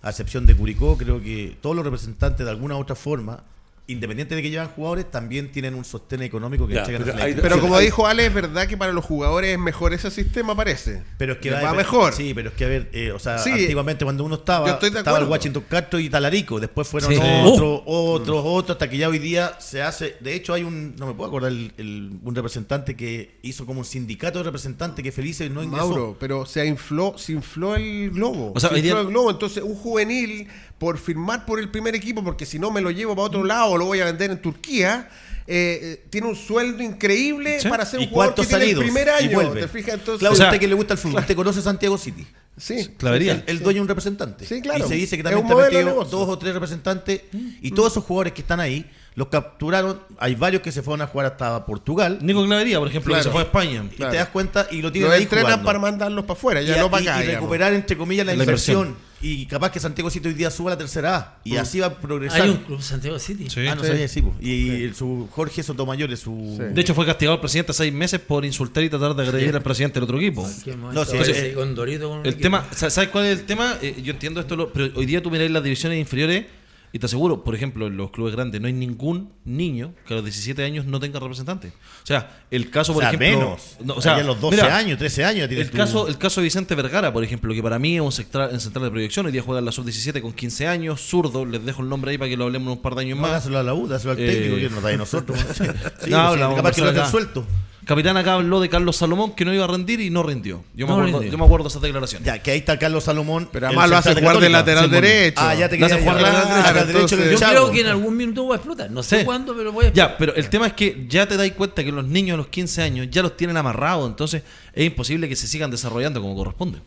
a 0.08 0.12
excepción 0.12 0.46
de 0.46 0.56
Curicó, 0.56 0.98
creo 0.98 1.22
que 1.22 1.58
todos 1.62 1.76
los 1.76 1.84
representantes 1.84 2.46
de 2.46 2.50
alguna 2.50 2.78
u 2.78 2.80
otra 2.80 2.96
forma, 2.96 3.44
independiente 3.88 4.36
de 4.36 4.42
que 4.42 4.50
llevan 4.50 4.68
jugadores, 4.68 5.10
también 5.10 5.52
tienen 5.52 5.74
un 5.74 5.86
sostén 5.86 6.22
económico 6.22 6.68
que 6.68 6.74
Ya, 6.74 6.84
pero 6.84 7.04
a 7.04 7.16
la 7.16 7.24
hay-. 7.24 7.36
Pero 7.36 7.60
como 7.62 7.78
Hay- 7.78 7.86
dijo 7.86 8.06
Ale, 8.06 8.26
es 8.26 8.34
verdad 8.34 8.68
que 8.68 8.76
para 8.76 8.92
los 8.92 9.06
jugadores 9.06 9.52
es 9.54 9.60
mejor 9.60 9.94
ese 9.94 10.12
sistema, 10.12 10.56
parece. 10.56 11.04
Pero 11.18 11.34
es 11.34 11.40
que 11.40 11.52
va, 11.52 11.62
va 11.62 11.74
mejor. 11.74 12.14
Sí, 12.14 12.34
pero 12.34 12.50
es 12.50 12.56
que 12.56 12.66
a 12.66 12.68
ver, 12.68 12.90
eh, 12.92 13.12
o 13.12 13.20
sea, 13.20 13.38
Sí. 13.38 13.50
antiguamente 13.52 14.04
cuando 14.04 14.24
uno 14.26 14.36
estaba, 14.36 14.70
estaba 14.82 15.20
el. 15.20 15.26
Washington 15.28 15.64
Castro 15.70 16.00
y 16.00 16.10
Talarico, 16.10 16.60
después 16.60 16.88
fueron 16.88 17.12
Sí. 17.14 17.20
otros, 17.46 17.82
otros, 17.86 18.42
otros, 18.46 18.76
hasta 18.76 18.90
que 18.90 18.98
ya 18.98 19.08
hoy 19.08 19.20
día 19.20 19.54
se 19.60 19.82
hace. 19.82 20.18
De 20.20 20.34
hecho, 20.36 20.54
hay 20.54 20.64
un, 20.64 20.96
no 20.98 21.08
me 21.08 21.14
puedo 21.14 21.30
acordar, 21.30 21.52
el- 21.52 21.72
el- 21.78 22.12
un 22.24 22.36
representante 22.36 22.96
que 22.96 23.38
hizo 23.42 23.66
como 23.66 23.80
un 23.80 23.86
sindicato 23.86 24.40
de 24.40 24.44
representantes 24.44 25.02
que 25.02 25.12
felices 25.14 25.50
no 25.50 25.64
ingresó. 25.64 25.88
Mauro, 25.88 26.18
pero 26.20 26.46
se 26.46 26.66
infló, 26.66 27.18
se 27.18 27.32
infló 27.32 27.76
el 27.76 28.12
globo. 28.12 28.52
O 28.54 28.60
sea, 28.60 28.70
se 28.70 28.76
día- 28.76 28.88
infló 28.92 29.02
el 29.02 29.08
globo. 29.08 29.32
Entonces, 29.32 29.64
un 29.64 29.76
juvenil, 29.76 30.48
por 30.78 30.98
firmar 31.00 31.46
por 31.46 31.60
el 31.60 31.70
primer 31.70 31.96
equipo, 31.96 32.24
porque 32.24 32.46
si 32.46 32.60
no 32.60 32.70
me 32.70 32.82
lo 32.82 32.92
llevo 32.92 33.16
para 33.16 33.26
otro 33.28 33.44
lado 33.44 33.77
o 33.78 33.80
lo 33.80 33.86
voy 33.86 34.00
a 34.02 34.06
vender 34.06 34.32
en 34.32 34.42
Turquía, 34.42 35.10
eh, 35.50 35.80
eh, 35.82 36.06
tiene 36.10 36.28
un 36.28 36.36
sueldo 36.36 36.84
increíble 36.84 37.60
Sí. 37.62 37.70
para 37.70 37.86
ser 37.86 38.02
¿Y 38.02 38.04
un 38.04 38.10
jugador 38.10 38.34
que 38.36 38.42
cuántos 38.42 38.48
tiene 38.60 38.72
el 38.74 38.78
primer 38.80 39.10
año. 39.10 39.52
¿Te 39.54 39.68
fijas? 39.70 39.94
Entonces, 39.94 40.20
Claudio, 40.20 40.34
O 40.34 40.36
sea- 40.36 40.48
usted 40.48 40.60
que 40.60 40.68
le 40.68 40.76
gusta 40.76 40.94
el 40.96 41.00
fútbol, 41.00 41.22
¿usted 41.22 41.36
conoce 41.36 41.62
Santiago 41.62 41.98
City? 41.98 42.28
sí. 42.58 42.90
Clavería. 42.98 43.34
El, 43.34 43.44
el 43.48 43.60
dueño 43.60 43.78
de 43.78 43.82
un 43.84 43.88
representante. 43.88 44.46
Sí, 44.46 44.62
claro. 44.62 44.84
Y 44.84 44.88
se 44.90 44.96
dice 44.96 45.16
que 45.16 45.22
Es 45.22 45.24
también 45.24 45.48
te 45.48 45.56
de 45.56 45.62
metido 45.84 46.04
dos 46.04 46.28
o 46.30 46.38
tres 46.38 46.54
representantes. 46.54 47.22
Y 47.62 47.72
todos 47.72 47.94
esos 47.94 48.04
jugadores 48.04 48.34
que 48.34 48.42
están 48.42 48.60
ahí, 48.60 48.86
los 49.18 49.30
capturaron. 49.30 50.00
Hay 50.20 50.36
varios 50.36 50.62
que 50.62 50.72
se 50.72 50.84
fueron 50.84 51.02
a 51.02 51.08
jugar 51.08 51.26
hasta 51.26 51.66
Portugal. 51.66 52.20
Nico 52.22 52.46
Clavería, 52.46 52.78
por 52.78 52.88
ejemplo, 52.88 53.10
Claro. 53.16 53.24
que 53.24 53.28
se 53.30 53.32
fue 53.32 53.42
a 53.42 53.46
España. 53.46 53.84
Claro. 53.96 54.12
Y 54.12 54.14
te 54.14 54.18
das 54.18 54.30
cuenta 54.30 54.68
y 54.70 54.82
lo 54.84 54.92
tienen 54.92 55.12
ahí 55.12 55.24
entrenan 55.24 55.46
jugando. 55.46 55.66
para 55.66 55.80
mandarlos 55.80 56.24
para 56.26 56.38
afuera, 56.38 56.62
y, 56.62 56.68
ya 56.68 56.78
no 56.78 56.92
para 56.92 57.04
y- 57.04 57.08
acá. 57.08 57.18
y 57.18 57.22
digamos. 57.24 57.42
recuperar 57.42 57.74
entre 57.74 57.98
comillas 57.98 58.26
la, 58.28 58.36
La 58.36 58.44
inversión. 58.44 58.78
inversión. 58.90 59.08
Y 59.20 59.48
capaz 59.48 59.72
que 59.72 59.80
Santiago 59.80 60.12
City 60.12 60.28
hoy 60.28 60.36
día 60.36 60.52
suba 60.52 60.70
a 60.70 60.76
la 60.76 60.78
tercera 60.78 61.18
A. 61.18 61.38
Y 61.44 61.58
así 61.58 61.80
va 61.80 61.88
a 61.88 61.96
progresar. 61.96 62.40
Hay 62.44 62.52
un 62.52 62.58
club 62.58 62.80
Santiago 62.84 63.18
City. 63.18 63.50
Sí. 63.50 63.66
Ah, 63.66 63.74
no 63.74 63.82
Sí. 63.82 63.88
sabía, 63.88 64.08
sí, 64.08 64.22
po. 64.22 64.36
Y 64.40 64.84
el- 64.84 64.94
su 64.94 65.28
Jorge 65.32 65.64
Sotomayor 65.64 66.12
es 66.14 66.20
su. 66.20 66.56
Sí. 66.56 66.64
De 66.76 66.80
hecho, 66.82 66.94
fue 66.94 67.04
castigado 67.08 67.34
el 67.34 67.42
presidente 67.42 67.74
seis 67.74 67.92
meses 67.92 68.20
por 68.20 68.46
insultar 68.46 68.84
y 68.84 68.90
tratar 68.92 69.16
de 69.16 69.24
agredir 69.24 69.56
al 69.56 69.64
presidente 69.64 69.96
del 69.96 70.04
otro 70.04 70.18
equipo. 70.20 70.48
¿Qué 70.64 70.76
No, 70.78 70.92
eh, 71.02 71.54
con 71.56 71.74
Dorito 71.74 72.08
con 72.10 72.20
un 72.20 72.26
El 72.28 72.34
equipo? 72.34 72.44
tema, 72.44 72.68
sa- 72.72 72.92
¿sabes 72.92 73.10
cuál 73.10 73.26
es 73.26 73.40
el 73.40 73.46
tema? 73.48 73.78
Eh, 73.82 74.00
yo 74.04 74.14
entiendo 74.14 74.40
esto, 74.40 74.56
lo- 74.56 74.72
pero 74.72 74.92
hoy 74.96 75.08
día 75.08 75.24
tú 75.24 75.32
miráis 75.32 75.50
las 75.50 75.64
divisiones 75.64 75.98
inferiores 76.00 76.46
y 76.94 77.00
te 77.00 77.06
aseguro, 77.06 77.44
por 77.44 77.54
ejemplo, 77.54 77.88
en 77.88 77.98
los 77.98 78.12
clubes 78.12 78.34
grandes 78.34 78.62
no 78.62 78.68
hay 78.68 78.74
ningún 78.74 79.34
niño 79.46 79.94
que 80.08 80.14
a 80.14 80.18
los 80.18 80.26
17 80.26 80.64
años 80.64 80.86
no 80.86 81.00
tenga 81.00 81.20
representante. 81.20 81.68
O 82.04 82.06
sea, 82.08 82.44
el 82.50 82.70
caso, 82.70 82.92
O 82.94 82.96
por 82.96 83.04
sea, 83.04 83.12
ejemplo. 83.12 83.40
menos. 83.40 83.78
no, 83.84 83.96
o 83.96 84.02
sea, 84.02 84.16
Ahí 84.16 84.22
a 84.22 84.24
los 84.24 84.40
12 84.40 84.56
mira, 84.56 84.76
años, 84.78 84.98
13 84.98 85.26
años. 85.26 85.50
El 85.52 85.70
tu- 85.70 85.78
caso, 85.78 86.08
el 86.08 86.18
caso 86.18 86.40
de 86.42 86.46
Vicente 86.46 86.74
Vergara, 86.76 87.12
por 87.12 87.24
ejemplo, 87.24 87.54
que 87.54 87.62
para 87.62 87.78
mí 87.78 87.96
es 87.96 88.02
un 88.02 88.12
central, 88.12 88.50
en 88.54 88.60
central 88.60 88.86
de 88.86 88.92
proyección. 88.92 89.26
Hoy 89.26 89.32
día 89.32 89.42
juega 89.42 89.60
en 89.60 89.66
la 89.66 89.72
sub-17 89.72 90.22
con 90.22 90.32
15 90.34 90.68
años, 90.68 91.02
zurdo. 91.02 91.46
Les 91.46 91.64
dejo 91.66 91.82
el 91.84 91.90
nombre 91.90 92.12
ahí 92.12 92.18
para 92.18 92.30
que 92.30 92.38
lo 92.38 92.46
hablemos 92.46 92.76
un 92.78 92.82
par 92.82 92.96
de 92.96 93.02
años 93.02 93.18
No, 93.18 93.24
más. 93.24 93.32
dáselo 93.32 93.60
a 93.60 93.64
la 93.64 93.74
U, 93.74 93.88
dáselo 93.88 94.14
al 94.14 94.20
Eh, 94.20 94.28
técnico 94.32 94.56
que 94.56 94.70
nos 94.70 94.82
da 94.82 94.90
de 94.90 94.98
nosotros. 94.98 95.38
sí, 95.56 95.64
No, 95.64 96.06
sí, 96.06 96.14
hablamos, 96.14 96.56
capaz 96.56 96.72
que 96.76 96.82
lo 96.82 96.90
hacen 96.90 97.06
suelto. 97.08 97.46
Capitán 97.88 98.18
acá 98.18 98.34
habló 98.34 98.60
de 98.60 98.68
Carlos 98.68 98.98
Salomón 98.98 99.34
que 99.34 99.46
no 99.46 99.54
iba 99.54 99.64
a 99.64 99.68
rendir 99.68 100.02
y 100.02 100.10
no 100.10 100.22
rindió. 100.22 100.62
Yo 100.76 100.86
me, 100.86 100.92
acuerdo, 100.94 101.12
rindió. 101.20 101.32
yo 101.32 101.38
me 101.38 101.46
acuerdo 101.46 101.64
de 101.64 101.70
esa 101.70 101.80
declaración. 101.80 102.22
Ya, 102.22 102.38
que 102.44 102.52
ahí 102.52 102.58
está 102.60 102.78
Carlos 102.78 103.06
Salomón. 103.06 103.48
Pero 103.50 103.68
además 103.68 103.90
lo 103.90 103.96
hace 103.98 104.14
jugar 104.14 104.40
de 104.40 104.50
lateral 104.50 104.92
derecho. 104.92 105.40
Ah, 105.42 105.56
ya 105.56 105.70
te 105.70 105.78
Lo 105.78 105.86
hace 105.86 105.96
quería 105.96 106.12
jugar 106.12 106.24
de 106.24 106.38
al 106.38 106.50
lateral 106.50 106.88
derecho 106.88 107.16
Yo 107.18 107.38
Chavo. 107.40 107.52
creo 107.54 107.72
que 107.72 107.80
en 107.82 107.88
algún 107.88 108.18
minuto 108.18 108.46
va 108.46 108.56
a 108.56 108.58
explotar. 108.58 108.92
No 108.92 109.02
sé 109.04 109.20
Sí. 109.20 109.26
cuándo, 109.26 109.56
pero 109.56 109.72
voy 109.72 109.86
a 109.86 109.94
Ya, 109.94 110.18
pero 110.18 110.36
el 110.36 110.50
tema 110.50 110.68
es 110.68 110.74
que 110.74 111.06
ya 111.08 111.26
te 111.28 111.38
das 111.38 111.50
cuenta 111.52 111.82
que 111.84 111.92
los 111.94 112.06
niños 112.06 112.34
a 112.34 112.38
los 112.38 112.48
15 112.48 112.82
años 112.82 113.08
ya 113.10 113.22
los 113.22 113.38
tienen 113.38 113.56
amarrados, 113.56 114.06
entonces 114.10 114.44
es 114.74 114.86
imposible 114.86 115.30
que 115.30 115.38
se 115.38 115.48
sigan 115.48 115.72
desarrollando 115.72 116.22
como 116.22 116.36
corresponde. 116.36 116.80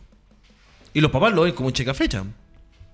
Y 0.93 1.01
los 1.01 1.09
papás 1.09 1.33
lo 1.33 1.41
ven 1.41 1.53
como 1.53 1.67
un 1.67 1.73
checa 1.73 1.93
fecha. 1.95 2.23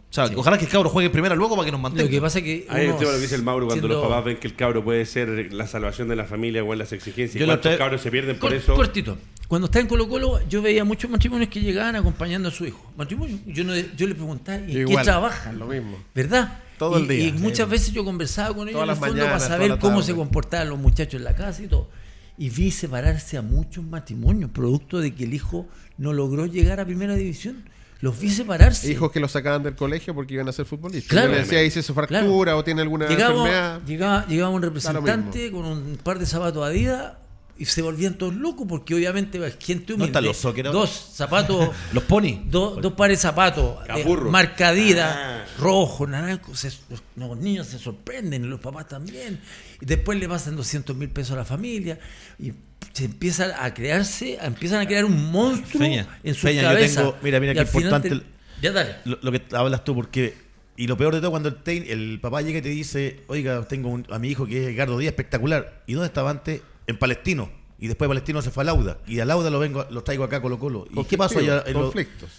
O 0.09 0.13
sea, 0.13 0.25
ojalá 0.35 0.57
que 0.57 0.65
el 0.65 0.71
cabro 0.71 0.89
juegue 0.89 1.09
primero 1.09 1.35
luego 1.35 1.55
para 1.55 1.65
que 1.65 1.71
nos 1.71 1.81
mantenga. 1.81 2.05
Lo 2.05 2.09
que 2.09 2.21
pasa 2.21 2.39
es 2.39 2.45
que. 2.45 2.65
Uno 2.69 2.77
tema 2.97 3.11
lo 3.11 3.17
que 3.17 3.21
dice 3.21 3.35
el 3.35 3.43
Mauro 3.43 3.65
cuando 3.67 3.87
siendo- 3.87 4.01
los 4.01 4.07
papás 4.09 4.25
ven 4.25 4.37
que 4.37 4.47
el 4.47 4.55
cabro 4.55 4.83
puede 4.83 5.05
ser 5.05 5.51
la 5.53 5.67
salvación 5.67 6.07
de 6.07 6.15
la 6.15 6.23
familia 6.25 6.63
o 6.63 6.71
en 6.73 6.79
las 6.79 6.93
exigencias. 6.93 7.39
Yo 7.39 7.45
cuántos 7.45 7.75
cabros 7.75 8.01
se 8.01 8.09
pierden 8.09 8.39
por 8.39 8.49
Cor- 8.49 8.57
eso. 8.57 8.73
Cortito. 8.75 9.17
Cuando 9.49 9.65
estaba 9.67 9.81
en 9.81 9.87
Colo 9.87 10.09
Colo, 10.09 10.39
yo 10.49 10.61
veía 10.61 10.83
muchos 10.83 11.09
matrimonios 11.09 11.49
que 11.49 11.61
llegaban 11.61 11.95
acompañando 11.95 12.49
a 12.49 12.51
su 12.51 12.65
hijo. 12.65 12.91
Matrimonio. 12.97 13.37
Yo, 13.45 13.63
no, 13.63 13.73
yo 13.75 14.07
le 14.07 14.13
preguntaba, 14.15 14.57
¿en 14.57 14.67
Yo 14.67 14.73
qué 14.73 14.79
igual, 14.91 15.05
trabajan? 15.05 15.57
lo 15.59 15.67
mismo. 15.67 15.97
¿Verdad? 16.13 16.59
Todo 16.77 16.99
y, 16.99 17.01
el 17.03 17.07
día, 17.07 17.19
Y 17.27 17.31
sí. 17.31 17.37
muchas 17.39 17.69
veces 17.69 17.93
yo 17.93 18.03
conversaba 18.03 18.53
con 18.53 18.67
ellos 18.67 18.81
Todas 18.81 18.97
en 18.97 19.03
el 19.03 19.09
fondo 19.09 19.23
mañanas, 19.23 19.43
para 19.43 19.55
saber 19.57 19.79
cómo 19.79 20.01
se 20.01 20.13
comportaban 20.15 20.69
los 20.69 20.77
muchachos 20.79 21.15
en 21.19 21.23
la 21.23 21.33
casa 21.35 21.63
y 21.63 21.67
todo. 21.67 21.89
Y 22.37 22.49
vi 22.49 22.71
separarse 22.71 23.37
a 23.37 23.41
muchos 23.41 23.83
matrimonios, 23.85 24.51
producto 24.51 24.99
de 24.99 25.15
que 25.15 25.23
el 25.23 25.33
hijo 25.33 25.65
no 25.97 26.11
logró 26.13 26.45
llegar 26.45 26.79
a 26.81 26.85
primera 26.85 27.15
división. 27.15 27.63
Los 28.01 28.19
vi 28.19 28.29
separarse. 28.29 28.91
Hijos 28.91 29.11
que 29.11 29.19
los 29.19 29.31
sacaban 29.31 29.63
del 29.63 29.75
colegio 29.75 30.13
porque 30.13 30.35
iban 30.35 30.47
a 30.47 30.51
ser 30.51 30.65
futbolistas. 30.65 31.09
Claro. 31.09 31.31
Le 31.31 31.39
decía, 31.39 31.63
hice 31.63 31.81
su 31.81 31.93
fractura 31.93 32.55
o 32.55 32.63
tiene 32.63 32.81
alguna 32.81 33.07
Llegaba, 33.07 33.33
enfermedad. 33.35 33.81
llegaba, 33.87 34.25
llegaba 34.27 34.49
un 34.51 34.61
representante 34.61 35.51
con 35.51 35.65
un 35.65 35.97
par 36.03 36.19
de 36.19 36.25
zapatos 36.27 36.63
Adidas 36.65 37.13
y 37.59 37.65
se 37.65 37.81
volvían 37.81 38.13
todos 38.19 38.35
locos 38.35 38.67
porque 38.69 38.93
obviamente 38.93 39.39
gente 39.59 39.93
humilde. 39.93 40.05
están 40.11 40.23
los? 40.25 40.39
Dos 40.71 41.11
zapatos, 41.15 41.69
Los 41.91 42.03
pony. 42.03 42.43
dos, 42.45 42.79
dos 42.83 42.93
pares 42.93 43.17
de 43.17 43.21
zapatos, 43.23 43.77
eh, 43.95 44.05
marca 44.29 44.67
Adidas, 44.69 45.15
Ah. 45.17 45.43
rojo, 45.57 46.05
naranjo. 46.05 46.53
se- 46.55 46.71
los, 46.89 47.01
los 47.15 47.35
niños 47.37 47.65
se 47.65 47.79
sorprenden, 47.79 48.47
los 48.47 48.59
papás 48.59 48.87
también. 48.87 49.41
Y 49.81 49.85
después 49.87 50.19
le 50.19 50.29
pasan 50.29 50.55
200 50.55 50.95
mil 50.95 51.09
pesos 51.09 51.31
a 51.33 51.37
la 51.37 51.45
familia 51.45 51.97
y 52.37 52.53
se 52.97 53.05
empieza 53.05 53.63
a 53.63 53.73
crearse, 53.73 54.37
empiezan 54.41 54.81
a 54.81 54.85
crear 54.87 55.05
un 55.05 55.31
monstruo 55.31 55.79
Feña, 55.81 56.07
en 56.23 56.33
su 56.33 56.41
Feña, 56.47 56.61
yo 56.63 56.67
cabeza. 56.69 57.01
tengo- 57.01 57.15
mira, 57.21 57.39
mira 57.39 57.53
qué 57.53 57.61
importante 57.61 58.09
te- 58.09 58.15
el- 58.15 58.23
Ya 58.61 58.71
dale. 58.71 58.95
lo, 59.05 59.17
lo 59.21 59.31
que 59.31 59.41
hablas 59.55 59.83
tú, 59.83 59.93
porque. 59.95 60.33
Y 60.79 60.85
lo 60.87 60.95
peor 60.97 61.13
de 61.15 61.21
todo, 61.21 61.31
cuando 61.31 61.49
el, 61.49 61.63
tein- 61.63 61.85
el 61.89 62.19
papá 62.21 62.41
llega 62.41 62.59
y 62.59 62.61
te 62.61 62.69
dice, 62.69 63.21
oiga, 63.27 63.63
tengo 63.67 63.89
un- 63.89 64.05
a 64.11 64.19
mi 64.19 64.29
hijo 64.29 64.45
que 64.45 64.63
es 64.63 64.73
Edgardo 64.75 64.97
Díaz, 64.97 65.11
espectacular. 65.11 65.83
¿Y 65.87 65.93
dónde 65.93 66.07
estaba 66.07 66.29
antes? 66.29 66.61
En 66.85 66.97
Palestino. 66.97 67.49
Y 67.79 67.87
después 67.87 68.07
de 68.07 68.09
Palestino 68.09 68.41
se 68.41 68.49
fue 68.51 68.61
a 68.63 68.65
Lauda. 68.65 68.97
Y 69.07 69.19
a 69.19 69.25
Lauda 69.25 69.49
lo 69.49 69.59
vengo, 69.59 69.85
lo 69.89 70.03
traigo 70.03 70.23
acá 70.23 70.37
a 70.37 70.41
Colo 70.41 70.57
Colo. 70.59 70.87
¿Y 70.95 71.03
qué 71.05 71.17
pasó 71.17 71.39
allá? 71.39 71.63
en 71.65 71.73
Conflictos. 71.73 72.29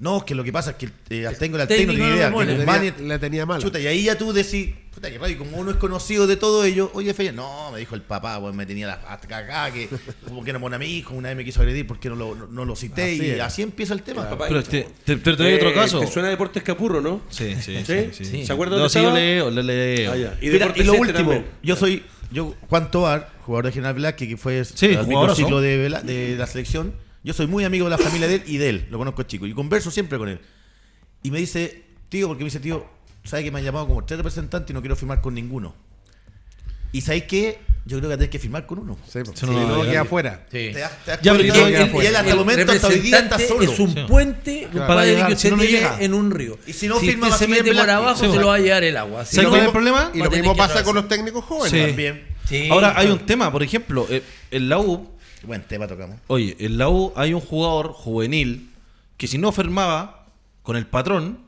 No, 0.00 0.18
es 0.18 0.24
que 0.24 0.34
lo 0.34 0.42
que 0.42 0.52
pasa 0.52 0.70
es 0.72 0.76
que 0.76 0.86
eh, 1.10 1.28
tengo 1.38 1.56
el 1.56 1.68
técnico 1.68 1.68
técnico 1.68 1.92
no 1.92 2.04
tiene 2.04 2.16
idea. 2.16 2.30
lo 2.30 2.38
que 2.38 2.56
Guzmán 2.56 2.80
tenía, 2.96 3.08
le 3.14 3.18
tenía 3.20 3.46
mala. 3.46 3.62
Chuta, 3.62 3.78
y 3.78 3.86
ahí 3.86 4.02
ya 4.02 4.18
tú 4.18 4.32
decís, 4.32 4.70
puta 4.92 5.08
que 5.08 5.18
radio, 5.18 5.38
como 5.38 5.56
uno 5.56 5.70
es 5.70 5.76
conocido 5.76 6.26
de 6.26 6.36
todo 6.36 6.64
ello, 6.64 6.90
oye, 6.94 7.14
Feña, 7.14 7.30
no, 7.30 7.70
me 7.70 7.78
dijo 7.78 7.94
el 7.94 8.02
papá, 8.02 8.40
pues 8.40 8.52
me 8.56 8.66
tenía 8.66 8.88
la 8.88 8.94
hasta 9.08 9.38
acá, 9.38 9.72
que 9.72 9.88
como 10.28 10.42
que 10.42 10.52
no 10.52 10.60
pone 10.60 10.74
a 10.76 10.78
mi 10.80 10.86
hijo, 10.86 11.14
una 11.14 11.28
vez 11.28 11.36
me 11.36 11.44
quiso 11.44 11.60
agredir 11.60 11.86
porque 11.86 12.08
no 12.08 12.16
lo, 12.16 12.34
no, 12.34 12.46
no 12.48 12.64
lo 12.64 12.74
cité, 12.74 13.04
Así 13.14 13.24
y 13.24 13.40
así 13.40 13.62
empieza 13.62 13.94
el 13.94 14.02
tema. 14.02 14.28
Papá, 14.28 14.46
Pero 14.48 14.58
este, 14.60 14.88
te, 15.04 15.14
te, 15.16 15.36
te 15.36 15.42
doy 15.42 15.54
otro 15.54 15.70
Eh, 15.70 15.74
caso. 15.74 16.00
¿Te 16.00 16.08
suena 16.08 16.28
Deportes 16.28 16.62
Capurro, 16.64 17.00
no? 17.00 17.20
Sí, 17.30 17.54
sí, 17.62 17.76
¿Sí? 17.76 17.84
sí. 17.86 18.08
sí, 18.12 18.24
Sí. 18.24 18.46
¿Se 18.46 18.52
acuerdan 18.52 18.78
No, 18.80 18.88
dónde 18.88 18.98
sí, 18.98 19.00
yo 19.04 19.14
leo, 19.14 19.50
le 19.50 19.62
leo. 19.62 20.12
Ah, 20.12 20.16
ya. 20.16 20.34
Y, 20.40 20.46
Mira, 20.46 20.58
Deportes 20.58 20.82
y 20.82 20.86
lo 20.86 20.94
último, 20.94 21.18
también. 21.30 21.46
yo 21.62 21.76
soy, 21.76 22.02
yo, 22.32 22.54
Juan 22.68 22.90
Tobar, 22.90 23.30
jugador 23.46 23.66
de 23.66 23.72
General 23.72 23.94
Velázquez, 23.94 24.28
que 24.28 24.36
fue 24.36 24.62
jugadorazo. 24.64 25.36
ciclo 25.36 25.60
de, 25.60 25.78
de 25.88 26.36
la 26.36 26.46
selección, 26.48 26.94
yo 27.24 27.32
soy 27.32 27.46
muy 27.48 27.64
amigo 27.64 27.86
de 27.86 27.90
la 27.90 27.98
familia 27.98 28.28
de 28.28 28.36
él 28.36 28.42
y 28.46 28.56
de 28.58 28.68
él, 28.68 28.86
lo 28.90 28.98
conozco 28.98 29.22
chico, 29.24 29.46
y 29.46 29.52
converso 29.54 29.90
siempre 29.90 30.18
con 30.18 30.28
él. 30.28 30.40
Y 31.22 31.30
me 31.30 31.38
dice, 31.38 31.82
tío, 32.08 32.28
porque 32.28 32.44
me 32.44 32.48
dice, 32.48 32.60
tío, 32.60 32.86
¿sabes 33.24 33.44
que 33.44 33.50
me 33.50 33.58
han 33.58 33.64
llamado 33.64 33.86
como 33.88 34.04
tres 34.04 34.18
representantes 34.18 34.70
y 34.70 34.74
no 34.74 34.80
quiero 34.80 34.94
firmar 34.94 35.20
con 35.20 35.34
ninguno? 35.34 35.74
¿Y 36.92 37.00
sabéis 37.00 37.24
qué? 37.24 37.58
Yo 37.86 37.98
creo 37.98 38.08
que 38.10 38.16
tenés 38.16 38.30
que 38.30 38.38
firmar 38.38 38.64
con 38.66 38.78
uno. 38.78 38.96
Sí. 39.06 39.18
Eso 39.18 39.46
no 39.46 39.52
no, 39.52 39.76
llegar. 39.76 39.90
queda 39.90 40.00
afuera. 40.02 40.46
Sí. 40.50 40.70
Te 40.72 40.78
das- 40.78 41.04
te 41.04 41.10
das 41.10 41.20
Ya, 41.22 41.32
pero 41.32 41.42
que 41.42 41.48
el- 41.48 41.94
y 42.02 42.06
él 42.06 42.16
hasta 42.16 42.20
el 42.20 42.28
el 42.30 42.36
momento 42.36 42.72
hasta 42.72 42.86
hoy 42.88 42.98
día 43.00 43.18
está 43.18 43.38
solo. 43.38 43.62
Es 43.72 43.78
un 43.78 43.92
Sí. 43.92 44.04
puente 44.08 44.68
Claro. 44.70 44.72
para 44.72 44.86
Para 44.86 45.02
que 45.02 45.10
llegar, 45.10 45.32
usted 45.32 45.48
si 45.50 45.54
no, 45.54 45.62
llegue 45.62 45.72
llega. 45.78 45.96
en 46.00 46.14
un 46.14 46.30
río. 46.30 46.58
Y 46.66 46.72
si 46.72 46.88
no 46.88 46.98
si 47.00 47.08
firma, 47.08 47.28
usted 47.28 47.40
se 47.46 47.48
mete 47.48 47.74
por 47.74 47.90
abajo, 47.90 48.24
Sí, 48.24 48.30
se 48.30 48.38
lo 48.40 48.46
va 48.46 48.54
a 48.54 48.58
llevar 48.58 48.84
el 48.84 48.96
agua. 48.96 49.24
Si 49.26 49.36
¿Sabe 49.36 49.44
no, 49.44 49.50
cuál 49.50 49.60
es 49.62 49.66
el 49.66 49.72
problema? 49.72 50.10
Y 50.14 50.18
lo 50.18 50.30
mismo 50.30 50.56
pasa 50.56 50.82
con 50.84 50.94
los 50.94 51.08
técnicos 51.08 51.44
jóvenes. 51.44 51.72
Sí. 51.72 51.86
También. 51.88 52.24
Sí, 52.48 52.68
Ahora 52.70 52.94
hay 52.96 53.08
un 53.08 53.18
tema, 53.20 53.50
por 53.50 53.62
ejemplo, 53.62 54.06
eh, 54.08 54.22
en 54.50 54.68
la 54.68 54.78
U, 54.78 55.10
Buen 55.46 55.62
tema 55.62 55.86
tocamos. 55.86 56.18
oye, 56.28 56.56
en 56.58 56.78
la 56.78 56.88
U 56.88 57.12
hay 57.16 57.34
un 57.34 57.40
jugador 57.40 57.92
juvenil 57.92 58.70
que 59.16 59.26
si 59.26 59.38
no 59.38 59.52
firmaba 59.52 60.26
con 60.62 60.76
el 60.76 60.86
patrón, 60.86 61.38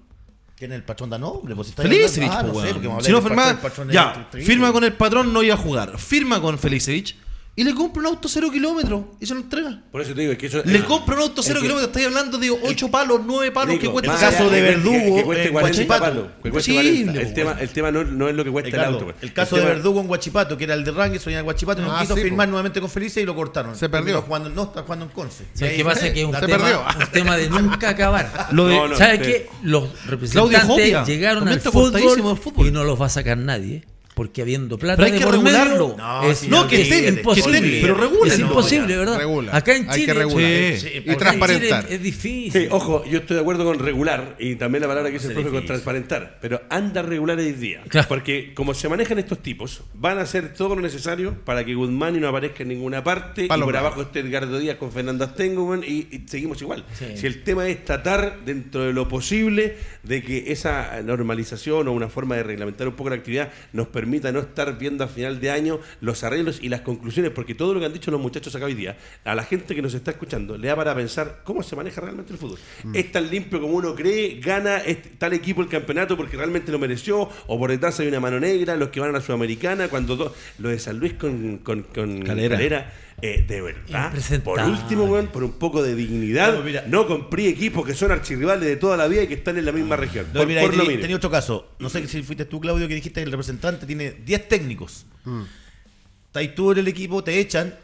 ¿Quién 0.57 0.73
es 0.73 0.77
el 0.77 0.85
patrón 0.85 1.11
da 1.11 1.19
nombre? 1.19 1.55
Pues, 1.55 1.69
si 1.69 1.71
está 1.73 1.83
Felicevich, 1.83 2.31
Ah, 2.33 2.41
po, 2.41 2.63
no 2.63 3.01
sé, 3.01 3.07
Si 3.07 3.13
no 3.13 3.21
firmaba, 3.21 3.59
ya, 3.93 4.29
firma 4.33 4.73
con 4.73 4.85
el 4.85 4.95
patrón, 4.95 5.33
no 5.33 5.43
iba 5.43 5.55
a 5.55 5.59
jugar. 5.59 5.99
Firma 5.99 6.41
con 6.41 6.59
Felicevich 6.59 7.15
y 7.59 7.65
le 7.65 7.75
compra 7.75 8.01
un 8.03 8.07
auto 8.09 8.29
cero 8.29 8.51
kilómetros 8.53 9.03
y 9.19 9.25
se 9.25 9.33
lo 9.33 9.41
entrega. 9.41 9.81
Por 9.91 10.03
eso 10.03 10.13
te 10.15 10.21
digo, 10.21 10.33
es 10.33 10.39
que 10.39 10.47
eso. 10.47 10.61
Le 10.65 10.79
eh, 10.79 10.85
compra 10.85 11.17
un 11.17 11.23
auto 11.23 11.43
cero 11.43 11.61
kilómetros. 11.63 11.89
Estáis 11.89 12.07
hablando 12.07 12.37
de 12.37 12.51
8 12.51 12.91
palos, 12.91 13.21
9 13.25 13.51
palos 13.51 13.71
Nico, 13.71 13.81
que 13.81 13.89
cuesta. 13.91 14.13
el 14.13 14.21
caso 14.21 14.51
de 14.51 14.61
Verdugo 14.61 15.17
que 15.17 15.23
cueste 15.25 15.47
en 15.47 15.53
40 15.53 15.61
Guachipato. 15.85 16.01
palos, 16.05 16.27
que 16.43 16.51
cueste 16.51 16.71
Imposible, 16.73 17.03
40. 17.13 17.21
El 17.23 17.35
tema, 17.35 17.57
el 17.59 17.69
tema 17.71 17.91
no, 17.91 18.05
no 18.05 18.29
es 18.29 18.35
lo 18.35 18.45
que 18.45 18.51
cuesta 18.51 18.69
el 18.77 18.85
auto. 18.85 19.15
el 19.23 19.33
caso 19.33 19.57
de 19.57 19.65
Verdugo 19.65 20.01
en 20.03 20.07
Guachipato, 20.07 20.57
que 20.59 20.65
era 20.65 20.75
el 20.75 20.85
de 20.85 20.91
Rangel, 20.91 21.19
soñaba 21.19 21.41
en 21.41 21.45
Guachipato, 21.47 21.81
y 21.81 21.85
no 21.87 21.97
Ah, 21.97 22.01
quiso 22.03 22.15
sí, 22.15 22.23
firmar 22.23 22.47
po. 22.47 22.51
nuevamente 22.51 22.81
con 22.83 22.91
Felice 22.91 23.23
y 23.23 23.25
lo 23.25 23.35
cortaron. 23.35 23.75
Se 23.75 23.89
perdió. 23.89 24.21
Jugando, 24.21 24.51
no, 24.51 24.65
está 24.65 24.83
jugando 24.83 25.07
en 25.07 25.11
Conce. 25.13 25.45
¿Sabes 25.55 25.75
qué 25.77 25.85
pasa? 25.85 26.13
Que 26.13 26.21
es 26.21 26.27
un, 26.27 26.35
Se 26.35 26.41
tema, 26.43 26.59
perdió. 26.59 26.85
un 27.01 27.07
tema 27.11 27.37
de 27.39 27.49
nunca 27.49 27.89
acabar. 27.89 28.49
Lo 28.53 28.67
de- 28.67 28.75
No, 28.77 28.89
no, 28.89 28.97
¿Sabes 28.97 29.21
qué? 29.21 29.49
Los 29.63 29.89
representantes 30.07 31.07
llegaron 31.07 31.49
al 31.49 31.61
fútbol. 31.61 32.67
y 32.67 32.71
no 32.71 32.85
los 32.85 33.01
va 33.01 33.07
a 33.07 33.09
sacar 33.09 33.39
nadie. 33.39 33.85
Porque 34.17 34.41
habiendo 34.41 34.79
plata 34.79 34.97
Pero 34.97 35.07
hay 35.09 35.13
de 35.13 35.19
que 35.19 35.25
por 35.27 35.43
medio, 35.43 35.59
regularlo. 35.63 35.95
No, 35.99 36.31
es, 36.31 36.41
que 36.71 36.81
es 36.81 36.91
estén, 36.91 37.19
imposible. 37.19 37.61
que 37.61 37.67
estén, 37.67 37.83
pero 37.83 37.95
regulen, 37.97 38.33
Es 38.33 38.39
imposible, 38.39 38.97
¿verdad? 38.97 39.19
regula. 39.19 39.55
Acá 39.55 39.77
en 39.77 39.91
Hay 39.91 40.01
Chile, 40.01 40.07
que 40.07 40.15
regular. 40.15 40.49
Sí. 40.49 40.77
Sí, 40.79 41.03
Y 41.05 41.17
transparentar. 41.17 41.83
Chile 41.83 41.95
Es, 41.95 41.99
es 41.99 42.03
difícil. 42.03 42.63
Sí, 42.63 42.69
ojo, 42.71 43.05
yo 43.05 43.19
estoy 43.19 43.35
de 43.35 43.43
acuerdo 43.43 43.67
con 43.67 43.79
regular 43.79 44.35
y 44.39 44.55
también 44.57 44.81
la 44.81 44.89
palabra 44.89 45.11
que 45.11 45.19
dice 45.19 45.29
el 45.29 45.35
profe 45.35 45.51
con 45.51 45.67
transparentar, 45.67 46.39
pero 46.41 46.63
anda 46.71 47.03
regular 47.03 47.37
hoy 47.37 47.53
día. 47.53 47.83
Claro. 47.89 48.09
Porque 48.09 48.55
como 48.55 48.73
se 48.73 48.89
manejan 48.89 49.19
estos 49.19 49.43
tipos, 49.43 49.83
van 49.93 50.17
a 50.17 50.23
hacer 50.23 50.55
todo 50.55 50.77
lo 50.77 50.81
necesario 50.81 51.35
para 51.45 51.63
que 51.67 51.75
Guzmán 51.75 52.19
no 52.19 52.27
aparezca 52.27 52.63
en 52.63 52.71
ninguna 52.71 53.05
parte 53.05 53.49
Palo 53.49 53.65
y 53.65 53.67
por 53.67 53.77
abajo 53.77 54.01
esté 54.01 54.21
Edgardo 54.21 54.59
Díaz 54.59 54.79
con 54.79 54.93
Fernando 54.93 55.25
Astengo 55.27 55.77
y, 55.77 56.09
y 56.11 56.25
seguimos 56.27 56.63
igual. 56.63 56.87
Sí. 56.99 57.05
Si 57.17 57.27
el 57.27 57.43
tema 57.43 57.69
es 57.69 57.85
tratar 57.85 58.47
dentro 58.47 58.83
de 58.85 58.95
lo 58.95 59.09
posible 59.09 59.77
de 60.05 60.23
que 60.23 60.51
esa 60.53 61.03
normalización 61.03 61.87
o 61.89 61.93
una 61.93 62.09
forma 62.09 62.37
de 62.37 62.45
reglamentar 62.45 62.89
un 62.89 62.95
poco 62.95 63.11
la 63.11 63.17
actividad 63.17 63.53
nos 63.75 63.89
permita 63.89 64.06
no 64.33 64.39
estar 64.41 64.79
viendo 64.79 65.05
a 65.05 65.09
final 65.09 65.41
de 65.41 65.51
año 65.51 65.81
los 66.01 66.25
arreglos 66.25 66.59
y 66.63 66.69
las 66.69 66.81
conclusiones, 66.81 67.33
porque 67.33 67.55
todo 67.55 67.75
lo 67.75 67.81
que 67.81 67.87
han 67.87 67.93
dicho 67.93 68.11
los 68.11 68.21
muchachos 68.21 68.55
acá 68.55 68.65
hoy 68.67 68.75
día, 68.75 68.97
a 69.25 69.35
la 69.35 69.45
gente 69.45 69.75
que 69.75 69.83
nos 69.83 69.95
está 69.95 70.13
escuchando, 70.13 70.57
le 70.57 70.69
da 70.69 70.77
para 70.77 70.95
pensar 70.95 71.41
cómo 71.45 71.63
se 71.63 71.77
maneja 71.77 72.01
realmente 72.01 72.33
el 72.33 72.39
fútbol. 72.39 72.59
¿Es 72.95 73.13
tan 73.13 73.31
limpio 73.31 73.61
como 73.61 73.75
uno 73.75 73.95
cree? 73.95 74.41
¿Gana 74.41 74.83
tal 75.19 75.33
equipo 75.33 75.63
el 75.63 75.69
campeonato 75.69 76.17
porque 76.17 76.37
realmente 76.37 76.73
lo 76.73 76.79
mereció? 76.79 77.29
¿O 77.47 77.59
por 77.59 77.71
detrás 77.71 77.99
hay 78.01 78.09
una 78.09 78.21
mano 78.21 78.39
negra? 78.41 78.77
¿Los 78.77 78.89
que 78.91 79.01
van 79.01 79.11
a 79.11 79.13
la 79.13 79.21
Sudamericana? 79.21 79.89
Cuando 79.89 80.17
do- 80.17 80.35
lo 80.59 80.69
de 80.69 80.79
San 80.79 80.99
Luis 80.99 81.15
con, 81.15 81.59
con, 81.59 81.83
con 81.83 82.23
Calera. 82.57 82.93
Eh, 83.23 83.45
de 83.49 83.61
verdad, 83.63 84.13
por 84.45 84.61
último, 84.61 85.05
weón, 85.05 85.29
por 85.29 85.43
un 85.43 85.53
poco 85.53 85.83
de 85.83 85.95
dignidad, 85.95 86.53
No, 86.55 86.63
mira. 86.63 86.85
no 86.87 87.07
compré 87.07 87.49
equipos 87.49 87.87
que 87.87 87.95
son 87.95 88.13
archirrivales 88.13 88.67
de 88.69 88.77
toda 88.77 88.97
la 88.97 89.09
vida 89.09 89.23
y 89.23 89.27
que 89.27 89.35
están 89.35 89.57
en 89.57 89.65
la 89.65 89.73
misma 89.73 89.97
región. 89.97 90.27
No, 90.35 90.41
por 90.41 90.47
mira, 90.47 90.61
por 90.63 90.73
ahí 90.73 90.77
lo 90.97 91.01
tenía 91.01 91.17
otro 91.17 91.31
caso. 91.31 91.69
No 91.79 91.89
sé 91.89 92.07
si 92.09 92.23
fuiste 92.23 92.45
tú, 92.45 92.61
Claudio, 92.61 92.87
que 92.89 92.95
dijiste 92.95 93.21
que 93.21 93.25
el 93.25 93.31
representante 93.33 93.87
tiene 93.87 94.11
10 94.11 94.49
técnicos. 94.49 95.07
Estás 95.25 96.41
ahí 96.41 96.55
tú 96.55 96.73
en 96.73 96.79
el 96.79 96.89
equipo, 96.89 97.25
te 97.25 97.39
echan 97.41 97.75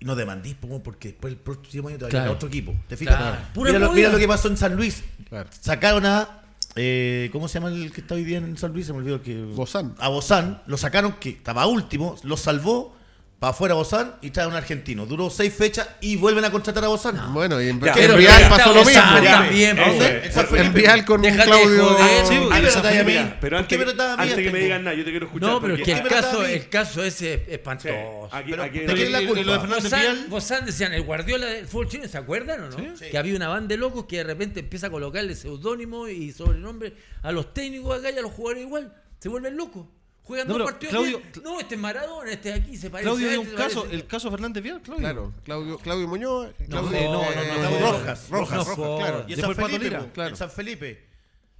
y 0.00 0.04
no 0.04 0.16
demandís, 0.16 0.54
po, 0.54 0.82
porque 0.82 1.08
después 1.08 1.32
el 1.32 1.38
próximo 1.38 1.88
año 1.88 1.98
te 1.98 2.02
va 2.04 2.08
a 2.08 2.10
Claro. 2.10 2.32
otro 2.32 2.48
equipo. 2.48 2.74
¿Te 2.88 2.96
fijas? 2.96 3.16
Claro. 3.16 3.36
Mira, 3.56 3.78
lo, 3.78 3.92
mira 3.92 4.08
lo 4.10 4.18
que 4.18 4.26
pasó 4.26 4.48
en 4.48 4.56
San 4.56 4.74
Luis. 4.74 5.04
Claro. 5.28 5.48
Sacaron 5.60 6.04
a 6.06 6.40
eh, 6.76 7.28
¿cómo 7.32 7.46
se 7.46 7.54
llama 7.60 7.68
el 7.70 7.92
que 7.92 8.00
está 8.00 8.16
hoy 8.16 8.24
día 8.24 8.38
en 8.38 8.56
San 8.58 8.72
Luis? 8.72 8.86
Se 8.86 8.92
me 8.92 8.98
olvidó 8.98 9.22
que. 9.22 9.40
Bozán. 9.42 9.94
A 9.98 10.08
Bozán, 10.08 10.62
lo 10.66 10.76
sacaron, 10.76 11.12
que 11.20 11.28
estaba 11.30 11.66
último, 11.66 12.16
lo 12.24 12.36
salvó, 12.36 12.96
para 13.38 13.50
afuera 13.50 13.74
Bozán 13.74 14.14
y 14.22 14.30
trae 14.30 14.46
a 14.46 14.48
un 14.48 14.54
argentino. 14.54 15.04
Duró 15.04 15.28
seis 15.28 15.52
fechas 15.52 15.86
y 16.00 16.16
vuelven 16.16 16.44
a 16.44 16.50
contratar 16.50 16.82
a 16.84 16.88
Bozán. 16.88 17.34
Bueno, 17.34 17.60
y 17.60 17.68
en, 17.68 17.80
Ya, 17.80 17.92
en 17.92 18.16
Vial 18.16 18.48
pasó 18.48 18.72
lo 18.72 18.84
mismo. 18.84 19.02
También. 19.22 19.78
En 19.78 20.72
Vial 20.72 21.04
con 21.04 21.16
un 21.16 21.22
Déjate 21.22 21.44
Claudio. 21.50 21.84
joder. 21.84 22.26
Sí, 22.26 22.34
¿Qué 22.34 23.04
me 23.04 23.18
a 23.18 23.24
mí? 23.24 23.34
Pero 23.40 23.56
¿Por 23.56 23.58
antes, 23.58 23.68
qué 23.78 23.84
me 23.84 23.90
a 23.90 24.16
mí 24.16 24.22
antes 24.22 24.36
que 24.36 24.50
me 24.50 24.58
digan 24.60 24.84
nada, 24.84 24.96
yo 24.96 25.04
te 25.04 25.10
quiero 25.10 25.26
escuchar. 25.26 25.48
No, 25.50 25.60
pero 25.60 25.74
es 25.74 25.82
que 25.82 25.92
el 25.92 25.98
¿Qué 25.98 26.04
me 26.04 26.08
caso, 26.10 26.40
a 26.40 26.50
el 26.50 26.68
caso 26.68 27.04
ese 27.04 27.34
es 27.34 27.40
Sí, 27.46 27.52
espantoso. 27.52 28.28
aquí, 28.32 28.50
Pero, 28.50 28.62
aquí- 28.62 28.78
¿de 28.80 28.86
quién 28.86 28.98
es 29.06 29.10
la 29.12 29.26
culpa? 29.26 29.42
lo 29.42 29.80
de 29.80 30.26
Bozán, 30.28 30.64
decían, 30.64 30.92
el 30.94 31.02
Guardiola 31.02 31.46
del 31.46 31.66
fútbol 31.66 31.88
chino, 31.88 32.08
¿se 32.08 32.16
acuerdan 32.18 32.62
o 32.62 32.70
no? 32.70 32.76
Sí. 32.96 33.06
Que 33.10 33.18
había 33.18 33.36
una 33.36 33.48
banda 33.48 33.68
de 33.68 33.76
locos 33.76 34.06
que 34.06 34.18
de 34.18 34.24
repente 34.24 34.60
empieza 34.60 34.86
a 34.86 34.90
colocarle 34.90 35.34
seudónimo 35.34 36.08
y 36.08 36.32
sobrenombre 36.32 36.94
a 37.22 37.32
los 37.32 37.52
técnicos 37.52 37.98
acá 37.98 38.10
y 38.10 38.18
a 38.18 38.22
los 38.22 38.32
jugadores 38.32 38.62
igual. 38.64 38.94
Se 39.18 39.28
vuelven 39.28 39.56
locos. 39.56 39.86
Juegan 40.24 40.48
No, 40.48 40.64
partidos. 40.64 40.94
Claudio- 40.94 41.18
bien. 41.18 41.32
no, 41.44 41.60
este 41.60 41.74
es 41.74 41.80
Maradona, 41.80 42.32
este 42.32 42.48
es 42.50 42.56
aquí, 42.56 42.76
se 42.76 42.88
parece. 42.90 43.08
Claudio 43.10 43.28
dio 43.28 43.40
este, 43.42 43.50
un 43.52 43.56
caso, 43.58 43.80
parece- 43.82 43.94
el 43.94 44.06
caso 44.06 44.30
Fernández 44.30 44.62
Vial, 44.62 44.80
Claudio. 44.80 45.00
Claro, 45.02 45.34
Claudio, 45.44 45.78
Claudio 45.78 46.08
Muñoz. 46.08 46.48
Claudio, 46.68 47.00
no, 47.02 47.12
no, 47.12 47.22
no, 47.24 47.30
eh, 47.30 47.34
no, 47.62 47.70
no, 47.70 47.92
Rojas, 47.92 48.26
no, 48.30 48.38
Rojas, 48.38 48.66
Rojas, 48.66 48.98
claro. 49.04 49.24
Y 49.28 49.32
en 49.34 49.40
San 49.40 49.54
Felipe, 49.54 49.78
Lira, 49.84 49.98
po, 50.00 50.08
claro. 50.12 50.30
en 50.30 50.36
San 50.36 50.50
Felipe. 50.50 51.14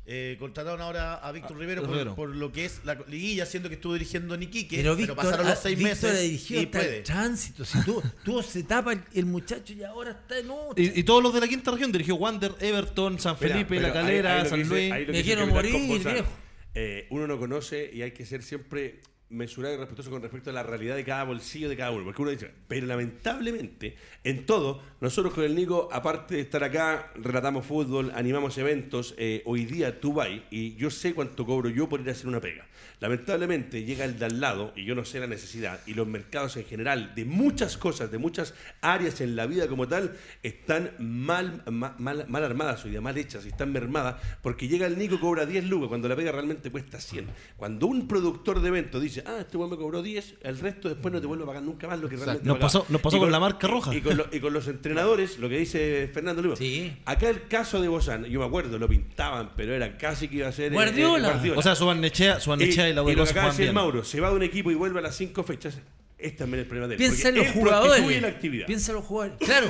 eh, 0.06 0.36
contrataron 0.38 0.82
ahora 0.82 1.14
a 1.14 1.32
Víctor 1.32 1.56
Rivero 1.56 1.80
Rivero. 1.86 2.14
por, 2.14 2.28
por 2.28 2.36
lo 2.36 2.52
que 2.52 2.66
es 2.66 2.80
la 2.84 2.94
liguilla, 3.08 3.46
siendo 3.46 3.70
que 3.70 3.76
estuvo 3.76 3.94
dirigiendo 3.94 4.36
Niquique, 4.36 4.76
Pero 4.76 4.90
pero, 4.92 4.96
Víctor, 4.96 5.16
pasaron 5.16 5.46
los 5.46 5.58
seis 5.58 5.78
Víctor 5.78 6.10
meses 6.10 6.20
dirigido 6.22 6.60
y 6.60 6.66
puede. 6.66 7.00
tránsito. 7.02 7.64
Si 7.64 7.82
tú, 7.84 8.02
tú 8.22 8.42
se 8.42 8.64
tapa 8.64 8.92
el, 8.92 9.02
el 9.14 9.24
muchacho 9.24 9.72
y 9.72 9.82
ahora 9.82 10.10
está 10.10 10.38
en 10.38 10.50
otra. 10.50 10.82
Y, 10.84 11.00
y 11.00 11.02
todos 11.04 11.22
los 11.22 11.32
de 11.32 11.40
la 11.40 11.48
quinta 11.48 11.70
región 11.70 11.90
dirigió 11.90 12.16
Wander, 12.16 12.54
Everton, 12.60 13.18
San 13.18 13.38
Felipe, 13.38 13.64
pero 13.76 13.80
La 13.88 13.92
Calera, 13.94 14.32
ahí- 14.32 14.36
ahí 14.38 14.44
lo 14.44 14.50
San 14.50 14.58
dice- 14.62 14.70
Luis. 14.98 15.08
Me 15.08 15.22
quiero 15.22 15.46
morir, 15.46 15.72
viejo. 16.04 16.26
Eh, 16.74 17.06
uno 17.10 17.26
no 17.26 17.38
conoce 17.38 17.90
y 17.92 18.02
hay 18.02 18.12
que 18.12 18.26
ser 18.26 18.42
siempre 18.42 19.00
mesurado 19.30 19.74
y 19.74 19.78
respetuoso 19.78 20.10
con 20.10 20.22
respecto 20.22 20.50
a 20.50 20.52
la 20.52 20.62
realidad 20.62 20.94
de 20.96 21.04
cada 21.04 21.24
bolsillo 21.24 21.68
de 21.68 21.76
cada 21.76 21.90
uno. 21.90 22.04
Porque 22.04 22.22
uno 22.22 22.30
dice, 22.30 22.50
pero 22.68 22.86
lamentablemente, 22.86 23.96
en 24.22 24.46
todo, 24.46 24.80
nosotros 25.00 25.34
con 25.34 25.44
el 25.44 25.54
Nico, 25.54 25.88
aparte 25.92 26.36
de 26.36 26.40
estar 26.42 26.62
acá, 26.62 27.10
relatamos 27.16 27.66
fútbol, 27.66 28.12
animamos 28.14 28.56
eventos. 28.58 29.14
eh, 29.18 29.42
hoy 29.46 29.64
día 29.64 30.00
tú 30.00 30.12
vas 30.12 30.28
y 30.50 30.74
yo 30.76 30.90
sé 30.90 31.14
cuánto 31.14 31.44
cobro 31.46 31.68
yo 31.70 31.88
por 31.88 32.00
ir 32.00 32.08
a 32.08 32.12
hacer 32.12 32.28
una 32.28 32.40
pega. 32.40 32.66
Lamentablemente 33.00 33.84
llega 33.84 34.04
el 34.04 34.18
de 34.18 34.24
al 34.26 34.40
lado 34.40 34.72
y 34.76 34.84
yo 34.84 34.94
no 34.94 35.04
sé 35.04 35.20
la 35.20 35.26
necesidad 35.26 35.80
y 35.86 35.94
los 35.94 36.06
mercados 36.06 36.56
en 36.56 36.64
general 36.64 37.14
de 37.14 37.24
muchas 37.24 37.76
cosas, 37.76 38.10
de 38.10 38.18
muchas 38.18 38.54
áreas 38.80 39.20
en 39.20 39.36
la 39.36 39.46
vida 39.46 39.68
como 39.68 39.88
tal, 39.88 40.16
están 40.42 40.90
mal, 40.98 41.62
ma- 41.70 41.94
mal, 41.98 42.24
mal 42.28 42.44
armadas 42.44 42.84
mal 43.02 43.18
hechas 43.18 43.44
y 43.44 43.48
están 43.48 43.72
mermadas 43.72 44.16
porque 44.42 44.68
llega 44.68 44.86
el 44.86 44.98
Nico 44.98 45.18
cobra 45.20 45.44
10 45.44 45.64
lucas 45.64 45.88
cuando 45.88 46.08
la 46.08 46.16
pega 46.16 46.32
realmente 46.32 46.70
cuesta 46.70 47.00
100. 47.00 47.26
Cuando 47.56 47.86
un 47.86 48.06
productor 48.08 48.60
de 48.60 48.68
evento 48.68 49.00
dice, 49.00 49.13
ah, 49.26 49.38
este 49.40 49.56
weón 49.56 49.70
me 49.70 49.76
cobró 49.76 50.02
10, 50.02 50.34
el 50.42 50.58
resto 50.58 50.88
después 50.88 51.12
no 51.12 51.20
te 51.20 51.26
vuelve 51.26 51.44
a 51.44 51.46
pagar 51.46 51.62
nunca 51.62 51.86
más 51.86 51.98
lo 52.00 52.08
que 52.08 52.16
realmente 52.16 52.46
Nos 52.46 52.56
pagaba". 52.58 52.66
pasó- 52.80 52.86
nos 52.92 53.00
pasó 53.00 53.16
Y 53.16 53.20
con 53.20 53.30
la 53.32 53.40
marca 53.40 53.66
roja. 53.68 53.94
Y 53.94 54.00
con, 54.00 54.16
lo- 54.16 54.26
y 54.32 54.40
con 54.40 54.52
los 54.52 54.66
entrenadores, 54.68 55.38
lo 55.38 55.48
que 55.48 55.58
dice 55.58 56.10
Fernando 56.12 56.42
Lugo. 56.42 56.56
Sí. 56.56 56.96
Acá 57.04 57.28
el 57.30 57.46
caso 57.48 57.80
de 57.80 57.88
Bozán, 57.88 58.24
yo 58.24 58.40
me 58.40 58.46
acuerdo, 58.46 58.78
lo 58.78 58.88
pintaban, 58.88 59.52
pero 59.56 59.74
era 59.74 59.96
casi 59.98 60.28
que 60.28 60.36
iba 60.36 60.48
a 60.48 60.52
ser 60.52 60.72
eh, 60.72 60.74
Guardiola. 60.74 61.40
O 61.56 61.62
sea, 61.62 61.74
su 61.74 61.86
Barnechea, 61.86 62.40
su 62.40 62.50
Barnechea 62.50 62.88
y, 62.88 62.94
la 62.94 63.02
y 63.02 63.14
lo 63.14 63.24
que 63.26 63.32
decir 63.40 63.60
bien. 63.62 63.74
Mauro, 63.74 64.04
se 64.04 64.20
va 64.20 64.30
de 64.30 64.36
un 64.36 64.42
equipo 64.42 64.70
y 64.70 64.74
vuelve 64.74 64.98
a 64.98 65.02
las 65.02 65.16
cinco 65.16 65.42
fechas. 65.44 65.78
Este 66.18 66.38
también 66.38 66.60
es 66.60 66.62
el 66.64 66.68
problema 66.68 66.88
de 66.88 66.94
él. 66.94 66.98
Piensa 66.98 67.28
en 67.28 67.34
los 67.36 67.46
él 67.46 67.52
jugadores. 67.52 68.22
la 68.22 68.28
actividad. 68.28 68.66
Piensa 68.66 68.92
en 68.92 68.96
los 68.96 69.04
jugadores. 69.04 69.38
Claro. 69.46 69.66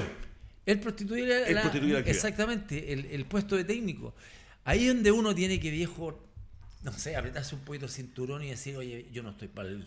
Él 0.67 0.81
prostituye 0.81 1.27
la, 1.27 1.51
la 1.51 1.63
actividad. 1.67 2.07
Exactamente, 2.09 2.93
el, 2.93 3.07
el 3.07 3.25
puesto 3.27 3.57
de 3.57 3.65
técnico. 3.65 4.15
Ahí 4.65 4.87
es 4.87 4.95
donde 4.95 5.11
uno 5.11 5.35
tiene 5.35 5.61
que, 5.61 5.71
viejo, 5.71 6.24
no 6.85 6.93
sé, 6.93 7.17
apretarse 7.17 7.55
un 7.55 7.63
poquito 7.63 7.87
el 7.87 7.91
cinturón 7.91 8.43
y 8.45 8.51
decir, 8.51 8.77
oye, 8.77 9.07
yo 9.13 9.23
no 9.23 9.31
estoy 9.31 9.49
para 9.49 9.69
el, 9.71 9.87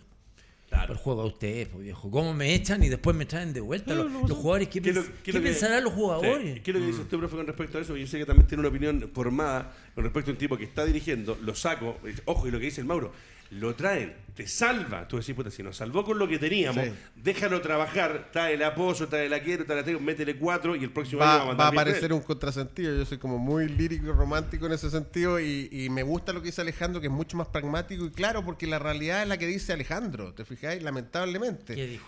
Claro. 0.69 0.95
juego 0.97 1.21
de 1.21 1.27
ustedes, 1.29 1.67
pues, 1.69 1.81
viejo. 1.83 2.11
¿Cómo 2.11 2.33
me 2.33 2.53
echan 2.53 2.83
y 2.83 2.89
después 2.89 3.15
me 3.15 3.25
traen 3.25 3.53
de 3.53 3.61
vuelta? 3.61 3.95
los, 3.95 4.11
los 4.11 4.31
jugadores, 4.37 4.67
¿qué, 4.67 4.81
¿Qué 4.81 4.91
lo- 4.91 5.03
que- 5.23 5.39
pensarán 5.39 5.81
los 5.85 5.93
jugadores? 5.93 6.55
Sí, 6.55 6.59
¿Qué 6.61 6.71
es 6.71 6.75
lo 6.75 6.81
que 6.81 6.87
dice 6.87 7.01
usted, 7.03 7.17
profe, 7.17 7.35
con 7.37 7.47
respecto 7.47 7.77
a 7.77 7.81
eso? 7.81 7.95
Yo 7.95 8.05
sé 8.05 8.17
que 8.17 8.25
también 8.25 8.47
tiene 8.47 8.59
una 8.59 8.67
opinión 8.69 9.09
formada 9.13 9.73
con 9.95 10.03
respecto 10.03 10.29
a 10.31 10.33
un 10.33 10.37
tipo 10.37 10.57
que 10.57 10.65
está 10.65 10.83
dirigiendo, 10.85 11.37
lo 11.41 11.55
saco, 11.55 11.97
dice, 12.03 12.21
ojo, 12.25 12.47
y 12.49 12.51
lo 12.51 12.59
que 12.59 12.65
dice 12.65 12.81
el 12.81 12.87
Mauro, 12.87 13.13
lo 13.51 13.75
traen, 13.75 14.15
te 14.35 14.45
salva. 14.47 15.07
Tú 15.07 15.17
decís, 15.17 15.33
puta, 15.33 15.49
si 15.49 15.63
nos 15.63 15.77
salvó 15.77 16.03
con 16.03 16.19
lo 16.19 16.27
que 16.27 16.37
teníamos, 16.37 16.85
Sí. 16.85 16.91
déjalo 17.15 17.61
trabajar, 17.61 18.29
trae 18.31 18.53
el 18.55 18.63
apoyo, 18.63 19.07
trae 19.07 19.29
la 19.29 19.39
quiero, 19.41 19.65
trae 19.65 19.77
la 19.79 19.83
tengo, 19.85 19.99
métele 19.99 20.35
cuatro 20.35 20.75
y 20.75 20.83
el 20.83 20.91
próximo 20.91 21.23
año 21.23 21.31
Va, 21.31 21.45
va 21.45 21.51
a 21.51 21.55
va 21.55 21.65
a 21.65 21.67
aparecer 21.69 22.13
un 22.13 22.21
contrasentido. 22.21 22.95
Yo 22.95 23.05
soy 23.05 23.17
como 23.17 23.37
muy 23.37 23.67
lírico 23.67 24.07
y 24.07 24.11
romántico 24.11 24.65
en 24.67 24.73
ese 24.73 24.89
sentido 24.89 25.39
y, 25.39 25.69
y 25.71 25.89
me 25.89 26.03
gusta 26.03 26.33
lo 26.33 26.41
que 26.41 26.47
dice 26.47 26.61
Alejandro, 26.61 27.01
que 27.01 27.07
es 27.07 27.13
mucho 27.13 27.37
más 27.37 27.47
pragmático 27.47 28.05
y 28.05 28.11
claro, 28.11 28.43
porque 28.45 28.67
la 28.67 28.79
realidad 28.79 29.23
es 29.23 29.27
la 29.29 29.37
que 29.37 29.47
dice 29.47 29.73
Alejandro, 29.73 30.33
¿te 30.33 30.45
fijáis? 30.45 30.83
Lamentablemente. 30.83 31.75
¿Qué 31.75 31.87
dijo? 31.87 32.05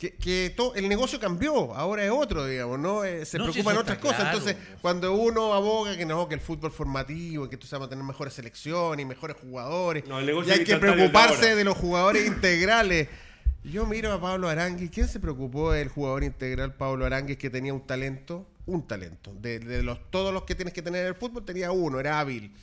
Que, 0.00 0.12
que 0.16 0.50
to- 0.56 0.74
el 0.76 0.88
negocio 0.88 1.20
cambió, 1.20 1.74
ahora 1.74 2.02
es 2.06 2.10
otro, 2.10 2.46
digamos, 2.46 2.78
¿no? 2.78 3.04
Eh, 3.04 3.26
se 3.26 3.36
No, 3.36 3.44
si 3.48 3.52
preocupan 3.52 3.74
eso 3.74 3.82
otras 3.82 3.98
cosas. 3.98 4.16
claro, 4.20 4.38
Entonces, 4.38 4.54
po. 4.56 4.78
cuando 4.80 5.14
uno 5.14 5.52
aboga 5.52 5.94
que 5.94 6.06
no, 6.06 6.26
que 6.26 6.36
el 6.36 6.40
fútbol 6.40 6.72
formativo, 6.72 7.50
que 7.50 7.58
tú 7.58 7.66
vamos 7.70 7.86
a 7.86 7.90
tener 7.90 8.02
mejores 8.02 8.32
selecciones 8.32 9.02
y 9.04 9.06
mejores 9.06 9.36
jugadores, 9.36 10.06
No, 10.08 10.18
el 10.18 10.24
negocio 10.24 10.54
y 10.54 10.58
hay 10.58 10.64
que 10.64 10.76
preocuparse 10.78 11.54
de 11.54 11.64
los 11.64 11.76
jugadores 11.76 12.26
integrales. 12.34 13.08
Yo 13.62 13.84
miro 13.84 14.10
a 14.14 14.18
Pablo 14.18 14.48
Arangui. 14.48 14.88
¿Quién 14.88 15.06
se 15.06 15.20
preocupó 15.20 15.72
del 15.72 15.90
jugador 15.90 16.24
integral 16.24 16.72
Pablo 16.76 17.04
Arangui 17.04 17.36
que 17.36 17.50
tenía 17.50 17.74
un 17.74 17.86
talento? 17.86 18.46
Un 18.64 18.86
talento. 18.88 19.34
De, 19.38 19.58
de 19.58 19.82
los, 19.82 20.10
todos 20.10 20.32
los 20.32 20.44
que 20.44 20.54
tienes 20.54 20.72
que 20.72 20.80
tener 20.80 21.02
en 21.02 21.08
el 21.08 21.14
fútbol 21.14 21.44
tenía 21.44 21.72
uno, 21.72 22.00
era 22.00 22.20
hábil. 22.20 22.54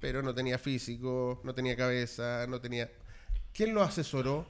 Pero 0.00 0.20
no 0.20 0.34
tenía 0.34 0.58
físico, 0.58 1.40
no 1.44 1.54
tenía 1.54 1.76
cabeza, 1.76 2.44
no 2.48 2.60
tenía... 2.60 2.90
¿Quién 3.54 3.72
lo 3.72 3.82
asesoró? 3.84 4.48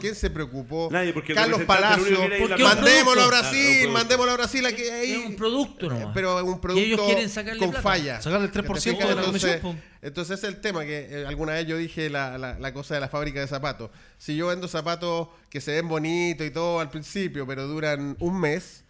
¿Quién 0.00 0.14
se 0.14 0.30
preocupó? 0.30 0.88
Nadie, 0.92 1.12
porque 1.12 1.34
Carlos 1.34 1.62
Palacio. 1.62 2.20
Mandémoslo 2.20 2.54
a 2.54 2.56
Claro, 2.56 3.26
Brasil, 3.28 3.62
producto. 3.80 3.90
mandémoslo 3.92 4.30
a 4.32 4.34
Brasil. 4.36 4.66
Aquí, 4.66 4.82
ahí. 4.82 5.12
Es 5.12 5.26
un 5.26 5.36
producto 5.36 5.88
nomás. 5.88 6.10
Pero 6.14 6.38
es 6.38 6.44
un 6.44 6.48
Y 6.48 6.52
ellos 6.52 6.60
producto 6.60 7.06
quieren 7.06 7.28
sacarle 7.28 7.58
con 7.58 7.70
plata. 7.70 7.82
falla. 7.82 8.22
Sacarle 8.22 8.46
el 8.46 8.52
3% 8.52 8.98
¿Te 8.98 9.08
de 9.08 9.14
la 9.16 9.22
Entonces, 9.24 9.60
entonces 10.02 10.38
ese 10.38 10.46
es 10.48 10.54
el 10.54 10.60
tema 10.60 10.84
que 10.84 11.08
eh, 11.22 11.26
alguna 11.26 11.54
vez 11.54 11.66
yo 11.66 11.76
dije 11.76 12.08
la, 12.10 12.38
la- 12.38 12.58
la 12.58 12.72
cosa 12.72 12.94
de 12.94 13.00
la 13.00 13.08
fábrica 13.08 13.40
de 13.40 13.48
zapatos. 13.48 13.90
Si 14.18 14.36
yo 14.36 14.46
vendo 14.48 14.68
zapatos 14.68 15.28
que 15.50 15.60
se 15.60 15.72
ven 15.72 15.88
bonitos 15.88 16.46
y 16.46 16.50
todo 16.50 16.78
al 16.78 16.90
principio, 16.90 17.44
pero 17.46 17.66
duran 17.66 18.16
un 18.20 18.38
mes, 18.38 18.83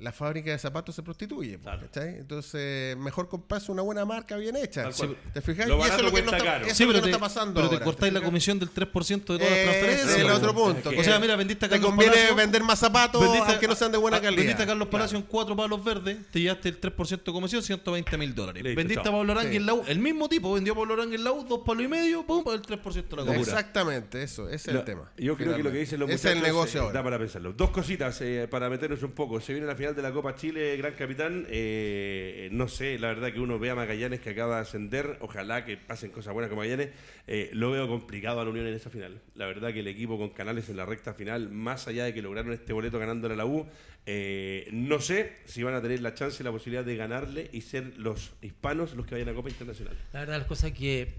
la 0.00 0.12
fábrica 0.12 0.50
de 0.52 0.58
zapatos 0.58 0.94
se 0.94 1.02
prostituye. 1.02 1.58
Claro. 1.58 1.82
¿cachai? 1.82 2.16
Entonces, 2.18 2.96
mejor 2.96 3.28
comprarse 3.28 3.72
una 3.72 3.82
buena 3.82 4.04
marca 4.04 4.36
bien 4.36 4.56
hecha. 4.56 4.88
¿Te 5.32 5.40
fijas? 5.40 5.68
Lo 5.68 5.78
y 5.78 5.82
eso 5.82 5.96
es 5.96 6.02
lo 6.02 6.12
que 6.12 6.22
no 6.22 6.30
cuesta 6.30 6.36
está, 6.56 6.64
Sí, 6.64 6.70
es 6.70 6.80
lo 6.80 6.86
pero 6.86 6.92
que 6.92 6.94
te, 6.94 7.00
no 7.00 7.06
está 7.06 7.18
pasando 7.18 7.54
pero 7.54 7.68
te 7.68 7.74
ahora, 7.76 7.84
cortáis 7.84 8.12
la 8.12 8.20
comisión 8.20 8.58
del 8.58 8.70
3% 8.72 9.08
de 9.08 9.24
todas 9.24 9.40
las 9.40 9.62
transferencias. 9.64 10.08
es 10.10 10.16
el 10.18 10.30
otro 10.30 10.54
punto. 10.54 10.90
O 10.96 11.02
sea, 11.04 11.18
mira, 11.18 11.36
vendiste 11.36 11.66
a 11.66 11.68
te 11.68 11.74
Carlos 11.74 11.90
conviene 11.90 12.12
Palacio. 12.14 12.36
vender 12.36 12.62
más 12.62 12.78
zapatos 12.78 13.22
Vendiste- 13.22 13.50
aunque 13.50 13.68
no 13.68 13.74
sean 13.74 13.92
de 13.92 13.98
buena 13.98 14.20
calidad. 14.20 14.38
Vendiste 14.40 14.62
a 14.62 14.66
Carlos 14.66 14.88
Palacio 14.88 15.18
en 15.18 15.24
cuatro 15.24 15.56
palos 15.56 15.82
verdes, 15.84 16.16
te 16.30 16.40
llevaste 16.40 16.68
el 16.68 16.80
3% 16.80 17.24
de 17.24 17.32
comisión, 17.32 17.62
120 17.62 18.16
mil 18.18 18.34
dólares. 18.34 18.62
Listo, 18.62 18.76
vendiste 18.76 19.02
chao. 19.04 19.12
a 19.14 19.16
Pablo 19.18 19.32
Arangui 19.32 19.50
Sí. 19.50 19.56
en 19.56 19.66
la 19.66 19.74
U, 19.74 19.82
el 19.86 19.98
mismo 19.98 20.28
tipo 20.28 20.52
vendió 20.52 20.72
a 20.74 20.76
Pablo 20.76 20.94
Arangui 20.94 21.16
en 21.16 21.24
la 21.24 21.32
U, 21.32 21.44
dos 21.44 21.60
palos 21.66 21.82
y 21.84 21.88
medio, 21.88 22.24
pum, 22.26 22.44
el 22.52 22.62
3% 22.62 23.16
de 23.16 23.22
la 23.22 23.26
comisión. 23.32 23.56
Exactamente, 23.58 24.22
eso, 24.22 24.48
ese 24.48 24.70
es 24.70 24.76
el 24.76 24.84
tema. 24.84 25.10
Yo 25.16 25.36
creo 25.36 25.56
que 25.56 25.62
lo 25.62 25.70
que 25.72 25.78
dicen 25.78 25.98
los 25.98 26.08
muchachos 26.08 26.30
es 26.30 26.36
el 26.36 26.42
negocio 26.42 26.80
eh, 26.80 26.82
ahora. 26.84 26.94
da 26.94 27.02
para 27.04 27.18
pensarlo. 27.18 27.52
Dos 27.52 27.70
cositas 27.70 28.20
eh, 28.20 28.46
para 28.50 28.68
meternos 28.70 29.02
un 29.02 29.12
poco. 29.12 29.40
Se 29.40 29.52
viene 29.52 29.66
la 29.66 29.74
final 29.76 29.87
de 29.94 30.02
la 30.02 30.12
Copa 30.12 30.34
Chile, 30.34 30.76
gran 30.76 30.94
capitán. 30.94 31.46
Eh, 31.48 32.48
no 32.52 32.68
sé, 32.68 32.98
la 32.98 33.08
verdad 33.08 33.32
que 33.32 33.40
uno 33.40 33.58
ve 33.58 33.70
a 33.70 33.74
Magallanes 33.74 34.20
que 34.20 34.30
acaba 34.30 34.56
de 34.56 34.62
ascender. 34.62 35.18
Ojalá 35.20 35.64
que 35.64 35.76
pasen 35.76 36.10
cosas 36.10 36.32
buenas 36.32 36.48
con 36.48 36.58
Magallanes. 36.58 36.90
Eh, 37.26 37.50
lo 37.52 37.70
veo 37.70 37.88
complicado 37.88 38.40
a 38.40 38.44
la 38.44 38.50
Unión 38.50 38.66
en 38.66 38.74
esa 38.74 38.90
final. 38.90 39.20
La 39.34 39.46
verdad 39.46 39.72
que 39.72 39.80
el 39.80 39.88
equipo 39.88 40.18
con 40.18 40.30
Canales 40.30 40.68
en 40.68 40.76
la 40.76 40.86
recta 40.86 41.14
final, 41.14 41.50
más 41.50 41.88
allá 41.88 42.04
de 42.04 42.14
que 42.14 42.22
lograron 42.22 42.52
este 42.52 42.72
boleto 42.72 42.98
ganándole 42.98 43.34
a 43.34 43.36
la 43.36 43.46
U, 43.46 43.66
eh, 44.06 44.68
no 44.72 45.00
sé 45.00 45.36
si 45.44 45.62
van 45.62 45.74
a 45.74 45.82
tener 45.82 46.00
la 46.00 46.14
chance 46.14 46.42
y 46.42 46.44
la 46.44 46.52
posibilidad 46.52 46.84
de 46.84 46.96
ganarle 46.96 47.50
y 47.52 47.60
ser 47.60 47.98
los 47.98 48.32
hispanos 48.42 48.94
los 48.94 49.06
que 49.06 49.14
vayan 49.14 49.28
a 49.28 49.34
Copa 49.34 49.50
Internacional. 49.50 49.96
La 50.12 50.20
verdad, 50.20 50.38
las 50.38 50.46
cosas 50.46 50.72
que 50.72 51.14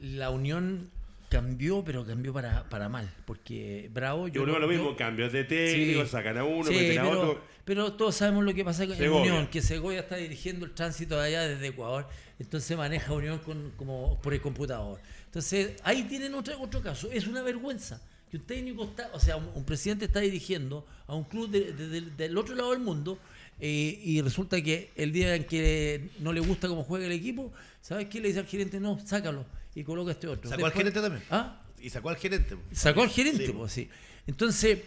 la 0.00 0.30
unión 0.30 0.90
cambió, 1.30 1.82
pero 1.82 2.04
cambió 2.04 2.32
para, 2.34 2.68
para 2.68 2.88
mal. 2.90 3.10
Porque 3.24 3.88
Bravo. 3.94 4.28
Yo 4.28 4.42
creo 4.42 4.54
no- 4.54 4.60
lo 4.60 4.68
mismo, 4.68 4.94
cambios 4.96 5.32
de 5.32 5.44
técnico, 5.44 6.02
Sí. 6.04 6.08
sacan 6.10 6.36
a 6.36 6.44
uno, 6.44 6.64
Sí, 6.64 6.74
meten 6.74 6.98
a 6.98 7.02
pero, 7.04 7.20
otro. 7.20 7.44
pero 7.64 7.92
todos 7.94 8.16
sabemos 8.16 8.44
lo 8.44 8.52
que 8.52 8.64
pasa 8.64 8.84
en 8.84 8.94
Segovia. 8.96 9.32
Unión, 9.32 9.46
que 9.46 9.62
Segovia 9.62 10.00
está 10.00 10.16
dirigiendo 10.16 10.66
el 10.66 10.72
tránsito 10.72 11.18
de 11.18 11.26
allá 11.28 11.42
desde 11.48 11.68
Ecuador, 11.68 12.06
entonces 12.38 12.76
maneja 12.76 13.12
Unión 13.14 13.38
con, 13.38 13.72
como 13.76 14.20
por 14.20 14.34
el 14.34 14.40
computador. 14.42 15.00
Entonces, 15.24 15.72
ahí 15.84 16.02
tienen 16.02 16.34
otro, 16.34 16.60
otro 16.60 16.82
caso. 16.82 17.08
Es 17.12 17.26
una 17.28 17.40
vergüenza 17.42 18.02
que 18.30 18.36
un 18.36 18.42
técnico 18.44 18.84
está, 18.84 19.08
o 19.12 19.20
sea, 19.20 19.36
un, 19.36 19.48
un 19.54 19.64
presidente 19.64 20.04
está 20.06 20.20
dirigiendo 20.20 20.84
a 21.06 21.14
un 21.14 21.24
club 21.24 21.48
de- 21.50 21.72
de- 21.72 21.88
del- 21.88 22.16
del 22.16 22.36
otro 22.36 22.54
lado 22.54 22.70
del 22.72 22.80
mundo 22.80 23.18
eh, 23.60 24.00
y 24.04 24.20
resulta 24.22 24.60
que 24.62 24.90
el 24.96 25.12
día 25.12 25.34
en 25.34 25.44
que 25.44 26.08
no 26.20 26.32
le 26.32 26.40
gusta 26.40 26.66
cómo 26.66 26.82
juega 26.82 27.06
el 27.06 27.12
equipo, 27.12 27.52
¿sabes 27.82 28.06
qué? 28.08 28.20
Le 28.20 28.28
dice 28.28 28.40
al 28.40 28.46
gerente, 28.46 28.80
no, 28.80 28.98
sácalo 29.06 29.44
y 29.74 29.84
coloca 29.84 30.12
este 30.12 30.26
otro. 30.26 30.48
¿Sacó 30.50 30.66
al 30.66 30.72
gerente 30.72 31.00
también? 31.00 31.22
¿Ah? 31.30 31.62
Y 31.80 31.90
sacó 31.90 32.10
al 32.10 32.16
gerente. 32.16 32.56
Sacó 32.72 33.02
al 33.02 33.08
gerente, 33.10 33.46
Sí. 33.46 33.52
pues 33.52 33.72
sí. 33.72 33.88
Entonces, 34.26 34.78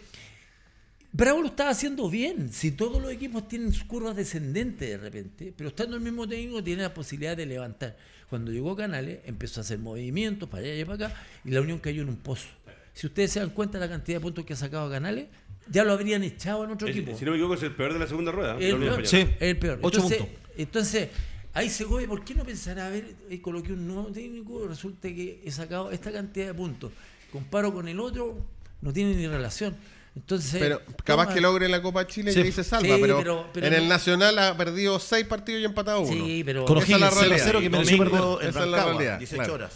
Bravo 1.16 1.42
lo 1.42 1.46
estaba 1.46 1.70
haciendo 1.70 2.10
bien. 2.10 2.52
Si 2.52 2.72
todos 2.72 3.00
los 3.00 3.12
equipos 3.12 3.46
tienen 3.46 3.72
sus 3.72 3.84
curvas 3.84 4.16
descendentes 4.16 4.88
de 4.90 4.96
repente, 4.96 5.54
pero 5.56 5.68
estando 5.68 5.94
el 5.94 6.02
mismo 6.02 6.26
técnico 6.26 6.62
tiene 6.64 6.82
la 6.82 6.92
posibilidad 6.92 7.36
de 7.36 7.46
levantar. 7.46 7.96
Cuando 8.28 8.50
llegó 8.50 8.74
Canales, 8.74 9.20
empezó 9.24 9.60
a 9.60 9.62
hacer 9.62 9.78
movimientos 9.78 10.48
para 10.48 10.64
allá 10.64 10.74
y 10.74 10.84
para 10.84 11.06
acá, 11.06 11.22
y 11.44 11.50
la 11.52 11.60
Unión 11.60 11.78
cayó 11.78 12.02
en 12.02 12.08
un 12.08 12.16
pozo. 12.16 12.48
Si 12.94 13.06
ustedes 13.06 13.30
se 13.30 13.38
dan 13.38 13.50
cuenta 13.50 13.78
de 13.78 13.86
la 13.86 13.92
cantidad 13.92 14.16
de 14.18 14.22
puntos 14.22 14.44
que 14.44 14.54
ha 14.54 14.56
sacado 14.56 14.90
Canales, 14.90 15.26
ya 15.70 15.84
lo 15.84 15.92
habrían 15.92 16.24
echado 16.24 16.64
en 16.64 16.72
otro 16.72 16.88
equipo. 16.88 17.16
si 17.16 17.24
no 17.24 17.30
me 17.30 17.36
equivoco, 17.36 17.54
es 17.54 17.62
el 17.62 17.72
peor 17.76 17.92
de 17.92 17.98
la 18.00 18.08
segunda 18.08 18.32
rueda. 18.32 18.56
El 18.58 18.76
peor. 18.78 19.06
Sí. 19.06 19.24
El 19.38 19.56
peor. 19.56 19.78
Ocho 19.82 19.98
entonces, 19.98 20.18
puntos. 20.18 20.38
entonces, 20.56 21.08
ahí 21.54 21.70
se 21.70 21.84
gobe, 21.84 22.06
¿por 22.06 22.24
qué 22.24 22.34
no 22.34 22.44
pensará, 22.44 22.86
a 22.86 22.90
ver, 22.90 23.14
eh, 23.30 23.40
coloqué 23.40 23.72
un 23.72 23.86
nuevo 23.88 24.08
técnico, 24.12 24.66
resulta 24.68 25.08
que 25.08 25.40
he 25.44 25.50
sacado 25.50 25.90
esta 25.90 26.12
cantidad 26.12 26.46
de 26.48 26.54
puntos, 26.54 26.92
comparo 27.32 27.72
con 27.72 27.88
el 27.88 27.98
otro, 28.00 28.36
no 28.82 28.92
tiene 28.92 29.14
ni 29.14 29.26
relación. 29.26 29.76
Entonces, 30.16 30.60
Pero 30.60 30.80
capaz 31.02 31.24
toma- 31.24 31.34
que 31.34 31.40
logre 31.40 31.68
la 31.68 31.82
Copa 31.82 32.06
Chile 32.06 32.32
Sí. 32.32 32.38
y 32.38 32.42
ahí 32.44 32.52
se 32.52 32.62
salva, 32.62 32.94
Sí, 32.94 33.00
pero, 33.00 33.18
pero- 33.18 33.50
pero 33.52 33.66
en 33.66 33.72
el 33.74 33.88
Nacional 33.88 34.38
ha 34.38 34.56
perdido 34.56 35.00
seis 35.00 35.26
partidos 35.26 35.60
y 35.62 35.64
empatado 35.64 36.02
uno. 36.02 36.24
Sí, 36.24 36.42
pero 36.44 36.64
Con 36.66 36.78
Esa 36.78 36.84
es 36.94 37.00
la 37.00 37.08
O'Higgins 37.08 37.20
realidad. 37.28 37.46
0-0 37.46 37.60
que 37.60 37.70
mereció 37.70 37.96
Domingo 37.96 38.36
perder. 38.36 38.44
en 38.44 38.50
Esa 38.50 38.64
es 38.64 38.70
la 38.70 38.84
realidad, 38.84 39.18
18 39.18 39.38
claro. 39.42 39.54
horas. 39.54 39.72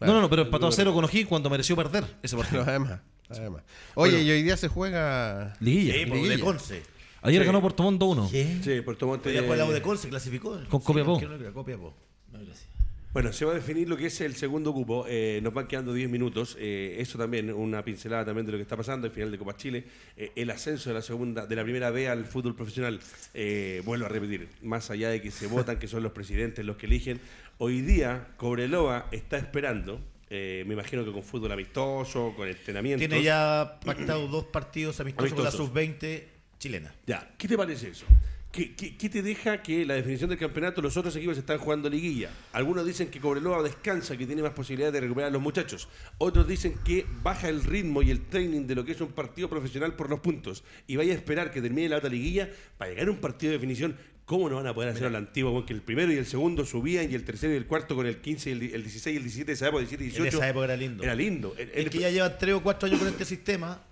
No, 0.00 0.06
no, 0.14 0.20
no, 0.22 0.30
pero 0.30 0.42
empató 0.42 0.66
a 0.66 0.72
cero 0.72 0.94
con 0.94 1.04
O'Higgins 1.04 1.28
cuando 1.28 1.50
mereció 1.50 1.76
perder 1.76 2.04
ese 2.22 2.36
partido. 2.38 2.64
Pero 2.64 2.70
además, 2.70 3.00
además. 3.28 3.62
Oye, 3.94 4.22
y 4.22 4.30
hoy 4.30 4.42
día 4.42 4.56
se 4.56 4.68
juega. 4.68 5.54
Liguilla. 5.60 5.92
Sí, 5.94 6.06
por 6.06 6.16
Liguilla. 6.16 6.36
de 6.36 6.42
Conce. 6.42 6.82
Ayer 7.22 7.44
ganó 7.44 7.60
Puerto 7.60 7.82
Montt 7.82 8.00
2-1. 8.00 8.30
¿Qué? 8.30 8.56
Sí, 8.62 8.80
Puerto 8.82 9.06
Montt. 9.06 9.26
Eh, 9.28 9.42
fue 9.46 9.56
la 9.56 9.64
U 9.66 9.70
de 9.72 9.80
Conce, 9.80 10.08
clasificó. 10.08 10.58
Con 10.68 10.80
Copiapó. 10.80 11.18
creo 11.18 11.36
que 11.38 11.44
era 11.44 11.52
Copiapó. 11.52 11.94
No, 12.32 12.38
gracias. 12.38 12.66
Bueno, 13.12 13.30
se 13.30 13.44
va 13.44 13.52
a 13.52 13.54
definir 13.56 13.88
lo 13.90 13.96
que 13.98 14.06
es 14.06 14.20
el 14.22 14.34
segundo 14.34 14.72
cupo. 14.72 15.04
Eh, 15.06 15.38
nos 15.42 15.52
van 15.52 15.66
quedando 15.68 15.92
10 15.92 16.08
minutos. 16.08 16.56
Eh, 16.58 16.96
eso 16.98 17.18
también, 17.18 17.52
una 17.52 17.84
pincelada 17.84 18.24
también 18.24 18.46
de 18.46 18.52
lo 18.52 18.58
que 18.58 18.62
está 18.62 18.76
pasando. 18.76 19.06
El 19.06 19.12
final 19.12 19.30
de 19.30 19.36
Copa 19.38 19.54
Chile. 19.56 19.84
Eh, 20.16 20.32
el 20.34 20.50
ascenso 20.50 20.88
de 20.88 20.94
la 20.94 21.02
segunda, 21.02 21.46
de 21.46 21.54
la 21.54 21.62
primera 21.62 21.90
B 21.90 22.08
al 22.08 22.24
fútbol 22.24 22.56
profesional. 22.56 22.98
Eh, 23.34 23.82
vuelvo 23.84 24.06
a 24.06 24.08
repetir, 24.08 24.48
más 24.62 24.90
allá 24.90 25.10
de 25.10 25.20
que 25.20 25.30
se 25.30 25.46
votan, 25.46 25.78
que 25.78 25.88
son 25.88 26.02
los 26.02 26.12
presidentes 26.12 26.64
los 26.64 26.76
que 26.78 26.86
eligen. 26.86 27.20
Hoy 27.58 27.82
día, 27.82 28.28
Cobreloa 28.38 29.06
está 29.12 29.36
esperando. 29.36 30.00
eh, 30.30 30.64
me 30.66 30.72
imagino 30.72 31.04
que 31.04 31.12
con 31.12 31.22
fútbol 31.22 31.52
amistoso, 31.52 32.32
con 32.34 32.48
entrenamientos. 32.48 33.06
Tiene 33.06 33.22
ya 33.22 33.78
pactado 33.84 34.26
dos 34.28 34.44
partidos 34.46 34.98
amistosos 35.00 35.34
con 35.34 35.42
la 35.44 35.50
Amistosos. 35.50 35.68
sub-20 35.70 36.22
chilena. 36.62 36.94
Ya, 37.06 37.34
¿qué 37.36 37.48
te 37.48 37.56
parece 37.56 37.88
eso? 37.88 38.06
¿Qué, 38.52 38.74
qué, 38.74 38.96
qué 38.98 39.08
te 39.08 39.22
deja 39.22 39.62
que 39.62 39.86
la 39.86 39.94
definición 39.94 40.28
del 40.28 40.38
campeonato 40.38 40.82
los 40.82 40.94
otros 40.98 41.16
equipos 41.16 41.38
están 41.38 41.56
jugando 41.58 41.88
liguilla? 41.88 42.28
Algunos 42.52 42.84
dicen 42.86 43.08
que 43.08 43.18
Cobreloa 43.18 43.62
descansa, 43.62 44.14
que 44.16 44.26
tiene 44.26 44.42
más 44.42 44.52
posibilidades 44.52 44.92
de 44.92 45.00
recuperar 45.00 45.30
a 45.30 45.32
los 45.32 45.40
muchachos. 45.40 45.88
Otros 46.18 46.46
dicen 46.46 46.74
que 46.84 47.06
baja 47.22 47.48
el 47.48 47.64
ritmo 47.64 48.02
y 48.02 48.10
el 48.10 48.20
training 48.26 48.66
de 48.66 48.74
lo 48.74 48.84
que 48.84 48.92
es 48.92 49.00
un 49.00 49.08
partido 49.12 49.48
profesional 49.48 49.96
por 49.96 50.10
los 50.10 50.20
puntos. 50.20 50.64
Y 50.86 50.96
vaya 50.96 51.12
a 51.14 51.16
esperar 51.16 51.50
que 51.50 51.62
termine 51.62 51.88
la 51.88 51.96
otra 51.96 52.10
liguilla 52.10 52.50
para 52.76 52.90
llegar 52.90 53.08
a 53.08 53.10
un 53.10 53.16
partido 53.18 53.52
de 53.52 53.56
definición. 53.56 53.96
¿Cómo 54.26 54.50
no 54.50 54.56
van 54.56 54.66
a 54.66 54.74
poder 54.74 54.90
hacer 54.90 55.06
a 55.06 55.10
la 55.10 55.18
antigua? 55.18 55.50
Con 55.50 55.64
que 55.66 55.72
el 55.72 55.80
primero 55.82 56.12
y 56.12 56.16
el 56.16 56.26
segundo 56.26 56.64
subían 56.66 57.10
y 57.10 57.14
el 57.14 57.24
tercero 57.24 57.54
y 57.54 57.56
el 57.56 57.66
cuarto 57.66 57.96
con 57.96 58.06
el 58.06 58.18
15, 58.20 58.50
y 58.50 58.52
el, 58.52 58.62
el 58.74 58.82
16 58.82 59.14
y 59.14 59.16
el 59.16 59.22
17 59.24 59.46
de 59.46 59.52
esa 59.54 59.66
época, 59.68 59.80
17 59.80 60.04
y 60.04 60.06
18. 60.08 60.28
En 60.28 60.34
esa 60.42 60.48
época 60.50 60.64
era 60.66 60.76
lindo. 60.76 61.02
Era 61.02 61.14
lindo. 61.14 61.54
El- 61.58 61.70
el- 61.70 61.86
Es 61.86 61.90
que 61.90 61.98
ya 62.00 62.10
llevan 62.10 62.36
3 62.38 62.54
o 62.54 62.62
4 62.62 62.86
años 62.86 62.98
con 63.00 63.08
este 63.08 63.24
sistema 63.24 63.82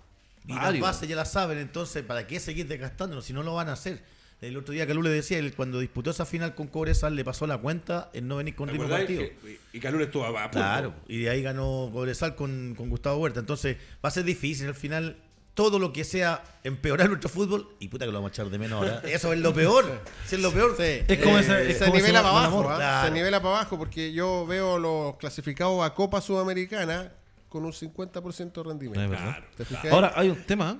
y 0.47 0.53
las 0.53 0.79
bases 0.79 1.07
ya 1.07 1.15
las 1.15 1.31
saben, 1.31 1.57
entonces 1.57 2.03
¿para 2.03 2.25
qué 2.27 2.39
seguir 2.39 2.67
desgastándolo 2.67 3.21
si 3.21 3.33
no 3.33 3.43
lo 3.43 3.53
van 3.55 3.69
a 3.69 3.73
hacer? 3.73 4.01
El 4.41 4.57
otro 4.57 4.73
día 4.73 4.87
Calú 4.87 5.03
le 5.03 5.11
decía, 5.11 5.37
él 5.37 5.53
cuando 5.55 5.79
disputó 5.79 6.09
esa 6.09 6.25
final 6.25 6.55
con 6.55 6.65
Cobresal 6.65 7.15
le 7.15 7.23
pasó 7.23 7.45
la 7.45 7.59
cuenta 7.59 8.09
en 8.13 8.27
no 8.27 8.37
venir 8.37 8.55
con 8.55 8.65
¿te 8.67 8.73
ritmo 8.73 8.89
partido. 8.89 9.21
que- 9.21 9.59
y 9.71 9.79
Calul 9.79 10.01
estuvo 10.01 10.23
a, 10.25 10.29
a 10.29 10.49
punto. 10.49 10.57
Claro, 10.57 10.93
y 11.07 11.19
de 11.19 11.29
ahí 11.29 11.43
ganó 11.43 11.91
Cobresal 11.93 12.35
con, 12.35 12.73
con 12.75 12.89
Gustavo 12.89 13.17
Huerta. 13.19 13.39
Entonces 13.39 13.77
va 14.03 14.09
a 14.09 14.11
ser 14.11 14.23
difícil 14.23 14.67
al 14.67 14.73
final 14.73 15.15
todo 15.53 15.77
lo 15.77 15.93
que 15.93 16.03
sea 16.03 16.43
empeorar 16.63 17.07
nuestro 17.09 17.29
fútbol, 17.29 17.69
y 17.79 17.89
puta 17.89 18.05
que 18.05 18.11
lo 18.11 18.17
vamos 18.17 18.31
a 18.31 18.33
echar 18.33 18.49
de 18.49 18.57
menos 18.57 18.79
ahora. 18.81 19.03
Eso 19.07 19.31
es 19.31 19.39
lo 19.39 19.53
peor. 19.53 19.85
Eso 20.25 20.35
es 20.37 20.41
lo 20.41 20.51
peor. 20.51 20.75
Es 20.79 21.19
como 21.23 21.37
Eh, 21.37 21.41
ese- 21.41 21.71
es 21.71 21.77
se 21.77 21.85
como 21.85 21.97
nivela 21.97 22.23
para 22.23 22.37
abajo, 22.39 22.59
amor. 22.61 22.71
¿ah? 22.71 22.75
Claro. 22.77 23.07
se 23.09 23.13
nivela 23.13 23.41
para 23.43 23.55
abajo 23.57 23.77
porque 23.77 24.11
yo 24.11 24.47
veo 24.47 24.79
los 24.79 25.17
clasificados 25.17 25.85
a 25.85 25.93
Copa 25.93 26.19
Sudamericana 26.19 27.11
con 27.51 27.65
un 27.65 27.73
50% 27.73 28.53
de 28.53 28.63
rendimiento. 28.63 29.13
Ahora 29.91 30.13
hay 30.15 30.29
un 30.29 30.41
tema, 30.45 30.79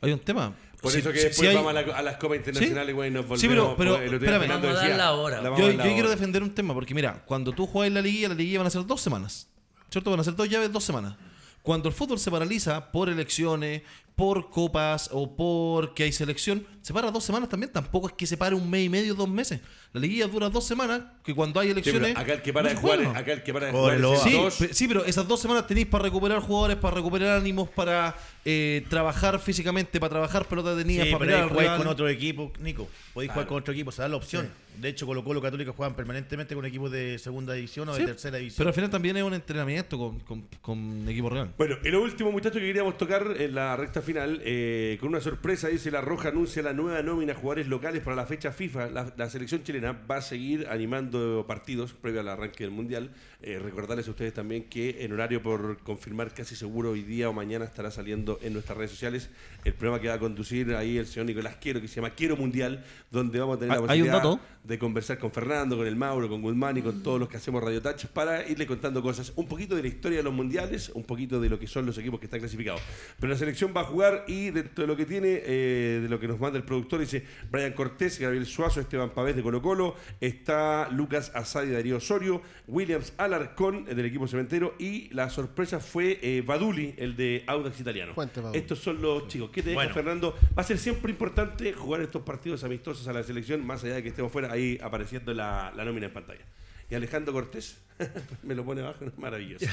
hay 0.00 0.12
un 0.12 0.20
tema. 0.20 0.54
Por 0.80 0.90
Si- 0.92 0.98
eso 0.98 1.10
que 1.12 1.18
si- 1.18 1.24
después 1.24 1.40
si 1.40 1.46
hay- 1.48 1.54
vamos 1.56 1.70
a, 1.70 1.82
la- 1.82 1.96
a 1.96 2.02
las 2.02 2.16
copas 2.16 2.38
internacionales, 2.38 2.94
güey, 2.94 3.10
nos 3.10 3.22
volvemos. 3.22 3.40
Sí, 3.40 3.48
pero- 3.48 3.74
pero, 3.76 3.96
el 3.98 4.02
otro 4.06 4.16
espérame. 4.18 4.40
Fernando 4.40 4.68
Vamos 4.68 4.82
a 4.82 5.06
ahora. 5.06 5.36
la 5.42 5.50
vamos 5.50 5.60
Yo, 5.60 5.70
yo 5.72 5.82
quiero 5.94 6.10
defender 6.10 6.42
un 6.44 6.54
tema, 6.54 6.74
porque 6.74 6.94
mira, 6.94 7.22
cuando 7.26 7.52
tú 7.52 7.66
juegas 7.66 7.88
en 7.88 7.94
la 7.94 8.02
liguilla, 8.02 8.28
la 8.28 8.34
liguilla 8.34 8.58
van 8.58 8.66
a 8.66 8.70
ser 8.70 8.84
dos 8.86 9.00
semanas. 9.00 9.48
¿Cierto? 9.90 10.10
Van 10.10 10.20
a 10.20 10.24
ser 10.24 10.34
dos 10.36 10.48
llaves, 10.48 10.72
dos 10.72 10.82
semanas. 10.84 11.14
Cuando 11.62 11.88
el 11.88 11.94
fútbol 11.94 12.18
se 12.18 12.30
paraliza 12.30 12.90
por 12.92 13.08
elecciones, 13.08 13.82
por 14.16 14.50
copas 14.50 15.08
o 15.12 15.34
porque 15.36 16.04
hay 16.04 16.12
selección, 16.12 16.66
se 16.82 16.92
para 16.92 17.10
dos 17.10 17.24
semanas 17.24 17.48
también. 17.48 17.72
Tampoco 17.72 18.08
es 18.08 18.14
que 18.14 18.26
se 18.26 18.36
pare 18.36 18.54
un 18.54 18.68
mes 18.68 18.84
y 18.84 18.88
medio, 18.88 19.14
dos 19.14 19.28
meses. 19.28 19.60
La 19.92 20.00
liguilla 20.00 20.26
dura 20.26 20.48
dos 20.48 20.64
semanas, 20.64 21.02
que 21.22 21.34
cuando 21.34 21.60
hay 21.60 21.68
Sí, 21.68 21.72
elecciones. 21.72 22.16
acá 22.16 22.32
el 22.34 22.42
que 22.42 22.52
para 22.52 22.68
no 22.68 22.74
de 22.74 22.80
jugar, 22.80 23.16
acá 23.16 23.32
el 23.32 23.42
que 23.42 23.52
para 23.52 23.66
de 23.66 23.72
jugar 23.72 23.96
Sí, 24.22 24.32
dos. 24.32 24.54
sí, 24.72 24.88
pero 24.88 25.04
esas 25.04 25.28
dos 25.28 25.40
semanas 25.40 25.66
tenéis 25.66 25.86
para 25.86 26.04
recuperar 26.04 26.40
jugadores, 26.40 26.76
para 26.78 26.94
recuperar 26.96 27.38
ánimos, 27.38 27.68
para 27.70 28.16
eh, 28.44 28.84
trabajar 28.88 29.38
físicamente, 29.38 30.00
para 30.00 30.10
trabajar 30.10 30.46
pelota 30.46 30.74
de 30.74 30.82
Sí, 30.84 30.98
para 31.12 31.18
pero 31.26 31.48
rival. 31.48 31.78
con 31.78 31.86
otro 31.88 32.08
equipo, 32.08 32.52
Nico. 32.60 32.88
Podéis 33.14 33.32
jugar 33.32 33.46
con 33.46 33.58
otro 33.58 33.72
equipo, 33.72 33.92
se 33.92 34.02
da 34.02 34.08
la 34.08 34.16
opción. 34.16 34.48
De 34.78 34.88
hecho, 34.88 35.04
Colo 35.04 35.22
Colo 35.22 35.42
Católica 35.42 35.72
juegan 35.76 35.94
permanentemente 35.94 36.54
con 36.54 36.64
equipos 36.64 36.90
de 36.90 37.18
segunda 37.18 37.52
división 37.52 37.86
o 37.90 37.94
Sí, 37.94 38.00
de 38.00 38.06
tercera 38.08 38.38
división. 38.38 38.56
Pero 38.58 38.68
al 38.70 38.74
final 38.74 38.88
también 38.90 39.16
es 39.18 39.22
un 39.22 39.34
entrenamiento 39.34 39.98
con, 39.98 40.18
con, 40.20 40.46
con 40.62 41.06
equipo 41.08 41.28
real. 41.28 41.50
Bueno, 41.58 41.76
y 41.84 41.88
lo 41.90 42.00
último, 42.02 42.32
muchachos, 42.32 42.58
que 42.58 42.66
queríamos 42.66 42.96
tocar 42.96 43.34
en 43.38 43.54
la 43.54 43.76
recta 43.76 44.00
final, 44.02 44.40
eh, 44.44 44.96
con 45.00 45.08
una 45.08 45.20
sorpresa, 45.20 45.68
dice 45.68 45.90
La 45.90 46.00
Roja 46.00 46.28
anuncia 46.28 46.62
la 46.62 46.72
nueva 46.72 47.02
nómina 47.02 47.32
de 47.32 47.38
jugadores 47.38 47.68
locales 47.68 48.02
para 48.02 48.16
la 48.16 48.26
fecha 48.26 48.52
FIFA. 48.52 48.90
La, 48.90 49.12
la 49.16 49.30
selección 49.30 49.62
chilena 49.62 49.92
va 49.92 50.16
a 50.16 50.22
seguir 50.22 50.66
animando 50.68 51.44
partidos 51.46 51.92
previo 51.92 52.20
al 52.20 52.28
arranque 52.28 52.64
del 52.64 52.70
Mundial. 52.72 53.10
Eh, 53.40 53.58
recordarles 53.58 54.06
a 54.06 54.10
ustedes 54.10 54.32
también 54.32 54.64
que 54.64 55.04
en 55.04 55.12
horario 55.12 55.42
por 55.42 55.78
confirmar 55.82 56.32
casi 56.32 56.54
seguro 56.54 56.90
hoy 56.90 57.02
día 57.02 57.28
o 57.28 57.32
mañana 57.32 57.64
estará 57.64 57.90
saliendo 57.90 58.38
en 58.40 58.52
nuestras 58.52 58.78
redes 58.78 58.92
sociales 58.92 59.30
el 59.64 59.74
programa 59.74 60.00
que 60.00 60.08
va 60.08 60.14
a 60.14 60.18
conducir 60.18 60.74
ahí 60.74 60.96
el 60.96 61.06
señor 61.06 61.26
Nicolás 61.26 61.56
Quiero, 61.60 61.80
que 61.80 61.88
se 61.88 61.96
llama 61.96 62.10
Quiero 62.10 62.36
Mundial, 62.36 62.84
donde 63.10 63.40
vamos 63.40 63.56
a 63.56 63.60
tener 63.60 63.76
la 63.76 63.82
Ah, 63.82 63.92
¿Hay 63.92 64.02
un 64.02 64.08
posibilidad 64.08 64.40
de 64.64 64.78
conversar 64.78 65.18
con 65.18 65.32
Fernando, 65.32 65.76
con 65.76 65.86
el 65.86 65.96
Mauro, 65.96 66.28
con 66.28 66.40
Guzmán 66.40 66.76
y 66.76 66.82
con 66.82 67.02
todos 67.02 67.18
los 67.18 67.28
que 67.28 67.36
hacemos 67.36 67.62
Radio 67.62 67.82
Touch 67.82 68.06
para 68.06 68.48
irle 68.48 68.66
contando 68.66 69.02
cosas, 69.02 69.32
un 69.34 69.46
poquito 69.46 69.74
de 69.74 69.82
la 69.82 69.88
historia 69.88 70.18
de 70.18 70.24
los 70.24 70.32
mundiales, 70.32 70.90
un 70.94 71.02
poquito 71.02 71.40
de 71.40 71.48
lo 71.48 71.58
que 71.58 71.66
son 71.66 71.84
los 71.84 71.98
equipos 71.98 72.20
que 72.20 72.26
están 72.26 72.40
clasificados. 72.40 72.80
Pero 73.18 73.32
la 73.32 73.38
selección 73.38 73.72
va 73.76 73.80
a 73.80 73.84
jugar 73.92 74.24
y 74.26 74.50
dentro 74.50 74.82
de 74.82 74.88
lo 74.88 74.96
que 74.96 75.06
tiene, 75.06 75.42
eh, 75.44 76.00
de 76.02 76.08
lo 76.08 76.18
que 76.18 76.26
nos 76.26 76.40
manda 76.40 76.58
el 76.58 76.64
productor, 76.64 77.00
dice 77.00 77.24
Brian 77.50 77.72
Cortés, 77.72 78.18
Gabriel 78.18 78.46
Suazo, 78.46 78.80
Esteban 78.80 79.10
Pavés 79.10 79.36
de 79.36 79.42
Colo 79.42 79.62
Colo, 79.62 79.94
está 80.20 80.88
Lucas 80.90 81.30
Asadi 81.34 81.68
de 81.68 81.74
Darío 81.74 81.98
Osorio, 81.98 82.42
Williams 82.66 83.12
Alarcón 83.18 83.86
eh, 83.88 83.94
del 83.94 84.06
equipo 84.06 84.26
cementero 84.26 84.74
y 84.78 85.08
la 85.14 85.30
sorpresa 85.30 85.78
fue 85.80 86.18
eh, 86.22 86.42
Baduli, 86.44 86.94
el 86.96 87.16
de 87.16 87.44
Audax 87.46 87.80
Italiano. 87.80 88.14
Estos 88.52 88.78
son 88.78 89.00
los 89.00 89.28
chicos. 89.28 89.50
¿Qué 89.50 89.62
te 89.62 89.70
deja, 89.70 89.80
Bueno. 89.80 89.94
Fernando? 89.94 90.36
Va 90.56 90.62
a 90.62 90.64
ser 90.64 90.78
siempre 90.78 91.12
importante 91.12 91.72
jugar 91.72 92.00
estos 92.00 92.22
partidos 92.22 92.64
amistosos 92.64 93.06
a 93.08 93.12
la 93.12 93.22
selección, 93.22 93.64
más 93.64 93.84
allá 93.84 93.94
de 93.94 94.02
que 94.02 94.08
estemos 94.08 94.32
fuera, 94.32 94.50
ahí 94.50 94.78
apareciendo 94.82 95.32
la, 95.34 95.72
la 95.76 95.84
nómina 95.84 96.06
en 96.06 96.12
pantalla. 96.12 96.44
Y 96.90 96.94
Alejandro 96.94 97.32
Cortés, 97.32 97.78
me 98.42 98.54
lo 98.54 98.64
pone 98.64 98.82
abajo, 98.82 99.04
es 99.04 99.16
maravilloso. 99.18 99.66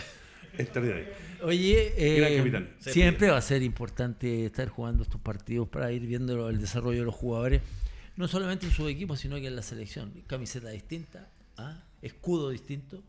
Extraordinario. 0.57 1.07
Oye, 1.43 1.93
eh, 1.97 2.15
siempre 2.93 3.29
va 3.29 3.37
a 3.37 3.41
ser 3.41 3.61
importante 3.63 4.45
estar 4.45 4.67
jugando 4.69 5.03
estos 5.03 5.21
partidos 5.21 5.67
para 5.69 5.91
ir 5.91 6.01
viendo 6.05 6.49
el 6.49 6.59
desarrollo 6.59 6.99
de 6.99 7.05
los 7.05 7.15
jugadores, 7.15 7.61
no 8.17 8.27
solamente 8.27 8.65
en 8.65 8.71
su 8.73 8.87
equipo, 8.89 9.15
sino 9.15 9.35
que 9.37 9.47
en 9.47 9.55
la 9.55 9.61
selección. 9.61 10.11
Camiseta 10.27 10.69
distinta, 10.69 11.29
¿ah? 11.57 11.81
escudo 12.01 12.49
distinto, 12.49 13.01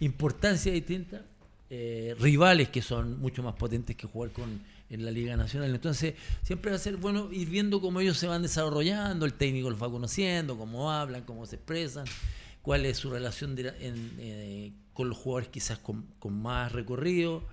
importancia 0.00 0.72
distinta, 0.72 1.22
eh, 1.70 2.14
rivales 2.20 2.68
que 2.68 2.82
son 2.82 3.18
mucho 3.18 3.42
más 3.42 3.54
potentes 3.54 3.96
que 3.96 4.06
jugar 4.06 4.30
con 4.30 4.60
en 4.90 5.06
la 5.06 5.10
Liga 5.10 5.34
Nacional. 5.38 5.74
Entonces, 5.74 6.12
siempre 6.42 6.70
va 6.70 6.76
a 6.76 6.80
ser 6.80 6.98
bueno 6.98 7.32
ir 7.32 7.48
viendo 7.48 7.80
cómo 7.80 7.98
ellos 8.00 8.18
se 8.18 8.26
van 8.26 8.42
desarrollando, 8.42 9.24
el 9.24 9.32
técnico 9.32 9.70
los 9.70 9.82
va 9.82 9.90
conociendo, 9.90 10.58
cómo 10.58 10.92
hablan, 10.92 11.22
cómo 11.22 11.46
se 11.46 11.56
expresan, 11.56 12.04
cuál 12.60 12.84
es 12.84 12.98
su 12.98 13.08
relación 13.08 13.56
de- 13.56 13.68
en, 13.80 14.12
eh, 14.18 14.72
con 14.94 15.08
los 15.08 15.16
jugadores 15.18 15.48
quizás 15.48 15.78
con, 15.78 16.06
con 16.18 16.40
más 16.40 16.72
recorrido. 16.72 17.44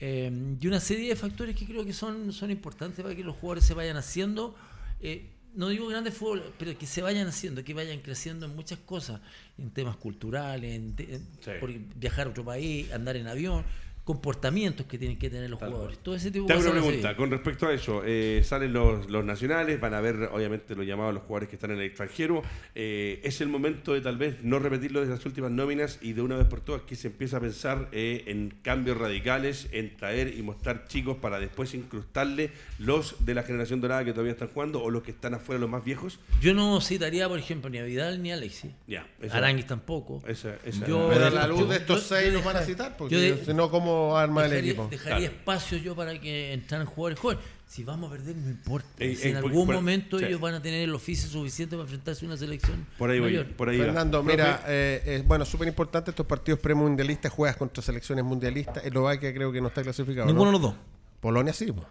Eh, 0.00 0.56
y 0.60 0.66
una 0.66 0.80
serie 0.80 1.08
de 1.08 1.16
factores 1.16 1.54
que 1.56 1.64
creo 1.66 1.84
que 1.84 1.92
son, 1.92 2.32
son 2.32 2.50
importantes 2.50 3.02
para 3.02 3.14
que 3.14 3.22
los 3.22 3.36
jugadores 3.36 3.64
se 3.64 3.74
vayan 3.74 3.96
haciendo. 3.96 4.54
eh, 5.00 5.28
no 5.54 5.68
digo 5.68 5.86
grandes 5.86 6.14
fútbol, 6.14 6.42
pero 6.58 6.76
que 6.78 6.86
se 6.86 7.02
vayan 7.02 7.26
haciendo, 7.28 7.62
que 7.62 7.74
vayan 7.74 8.00
creciendo 8.00 8.46
en 8.46 8.56
muchas 8.56 8.78
cosas, 8.78 9.20
en 9.58 9.68
temas 9.70 9.96
culturales, 9.96 10.74
en 10.74 10.96
te- 10.96 11.16
en- 11.16 11.26
Sí. 11.44 11.50
por 11.60 11.70
viajar 11.96 12.26
a 12.26 12.30
otro 12.30 12.42
país, 12.42 12.90
andar 12.90 13.16
en 13.16 13.26
avión. 13.26 13.62
Comportamientos 14.04 14.86
que 14.86 14.98
tienen 14.98 15.16
que 15.18 15.30
tener 15.30 15.48
los 15.48 15.58
jugadores. 15.60 15.98
Todo 15.98 16.16
ese 16.16 16.30
tipo 16.30 16.46
Te 16.46 16.54
hago 16.54 16.62
una 16.62 16.72
pregunta 16.72 17.16
con 17.16 17.30
respecto 17.30 17.66
a 17.68 17.72
eso. 17.72 18.02
eh, 18.04 18.42
salen 18.44 18.72
los, 18.72 19.08
los 19.08 19.24
nacionales, 19.24 19.80
van 19.80 19.94
a 19.94 20.00
ver 20.00 20.28
obviamente 20.32 20.74
los 20.74 20.84
llamados 20.86 21.10
a 21.10 21.12
los 21.14 21.22
jugadores 21.22 21.48
que 21.48 21.56
están 21.56 21.70
en 21.70 21.78
el 21.78 21.84
extranjero. 21.84 22.42
Eh, 22.74 23.20
es 23.22 23.40
el 23.40 23.48
momento 23.48 23.94
de 23.94 24.00
tal 24.00 24.16
vez 24.16 24.42
no 24.42 24.58
repetirlo 24.58 25.00
de 25.02 25.06
las 25.06 25.24
últimas 25.24 25.50
nóminas 25.52 25.98
y 26.02 26.14
de 26.14 26.22
una 26.22 26.36
vez 26.36 26.46
por 26.46 26.60
todas 26.60 26.82
que 26.82 26.96
se 26.96 27.08
empieza 27.08 27.36
a 27.36 27.40
pensar 27.40 27.88
eh, 27.92 28.24
en 28.26 28.52
cambios 28.62 28.96
radicales, 28.98 29.68
en 29.70 29.96
traer 29.96 30.34
y 30.36 30.42
mostrar 30.42 30.86
chicos 30.88 31.16
para 31.18 31.38
después 31.38 31.72
incrustarle 31.74 32.50
los 32.80 33.24
de 33.24 33.34
la 33.34 33.44
generación 33.44 33.80
dorada 33.80 34.04
que 34.04 34.12
todavía 34.12 34.32
están 34.32 34.48
jugando 34.48 34.82
o 34.82 34.90
los 34.90 35.04
que 35.04 35.12
están 35.12 35.34
afuera, 35.34 35.60
los 35.60 35.70
más 35.70 35.84
viejos. 35.84 36.18
Yo 36.40 36.54
no 36.54 36.80
citaría, 36.80 37.28
por 37.28 37.38
ejemplo, 37.38 37.70
ni 37.70 37.78
a 37.78 37.84
Vidal 37.84 38.20
ni 38.20 38.32
a 38.32 38.34
Alexis. 38.34 38.72
Ya, 38.88 39.06
Aranguis 39.30 39.66
tampoco. 39.68 40.22
Esa, 40.26 40.56
esa- 40.64 40.86
Yo- 40.88 41.08
Pero 41.12 41.26
a 41.26 41.30
la 41.30 41.46
luz 41.46 41.68
de 41.68 41.76
estos 41.76 42.00
yo- 42.08 42.16
seis 42.16 42.26
yo 42.28 42.34
los 42.34 42.44
van 42.44 42.56
a 42.56 42.62
citar, 42.62 42.96
porque 42.96 43.14
yo 43.14 43.20
de- 43.20 43.44
si 43.44 43.54
no, 43.54 43.70
¿cómo 43.70 43.91
arma 44.16 44.44
el 44.44 44.50
dejaría, 44.50 44.70
equipo? 44.72 44.88
dejaría 44.90 45.18
Claro. 45.28 45.34
espacio 45.36 45.78
yo 45.78 45.94
para 45.96 46.20
que 46.20 46.52
entraran 46.52 46.86
jugadores 46.86 47.18
jóvenes. 47.18 47.44
Si 47.66 47.84
vamos 47.84 48.10
a 48.10 48.12
perder, 48.12 48.36
no 48.36 48.50
importa. 48.50 48.86
Eh, 48.98 49.16
si 49.16 49.28
en 49.28 49.36
eh, 49.36 49.40
por- 49.40 49.50
algún 49.50 49.66
por- 49.66 49.74
momento 49.76 50.18
sí. 50.18 50.26
ellos 50.26 50.40
van 50.40 50.54
a 50.54 50.60
tener 50.60 50.82
el 50.82 50.94
oficio 50.94 51.26
suficiente 51.28 51.74
para 51.74 51.84
enfrentarse 51.84 52.22
a 52.24 52.28
una 52.28 52.36
selección 52.36 52.86
Por 52.98 53.08
ahí 53.08 53.18
voy, 53.18 53.30
mayor. 53.30 53.46
por 53.56 53.68
ahí 53.70 53.78
va. 53.78 53.84
Fernando, 53.86 54.22
mira, 54.22 54.62
eh, 54.66 55.02
eh, 55.06 55.24
bueno, 55.26 55.46
súper 55.46 55.68
importante 55.68 56.10
estos 56.10 56.26
partidos 56.26 56.60
premundialistas, 56.60 57.32
juegas 57.32 57.56
contra 57.56 57.82
selecciones 57.82 58.24
mundialistas. 58.26 58.84
Eslovaquia 58.84 59.32
creo 59.32 59.50
que 59.52 59.60
no 59.62 59.68
está 59.68 59.82
clasificado. 59.82 60.26
Ninguno 60.26 60.52
¿no? 60.52 60.58
de 60.58 60.62
los 60.64 60.72
dos. 60.72 60.80
Polonia 61.20 61.52
sí. 61.54 61.72
po. 61.72 61.86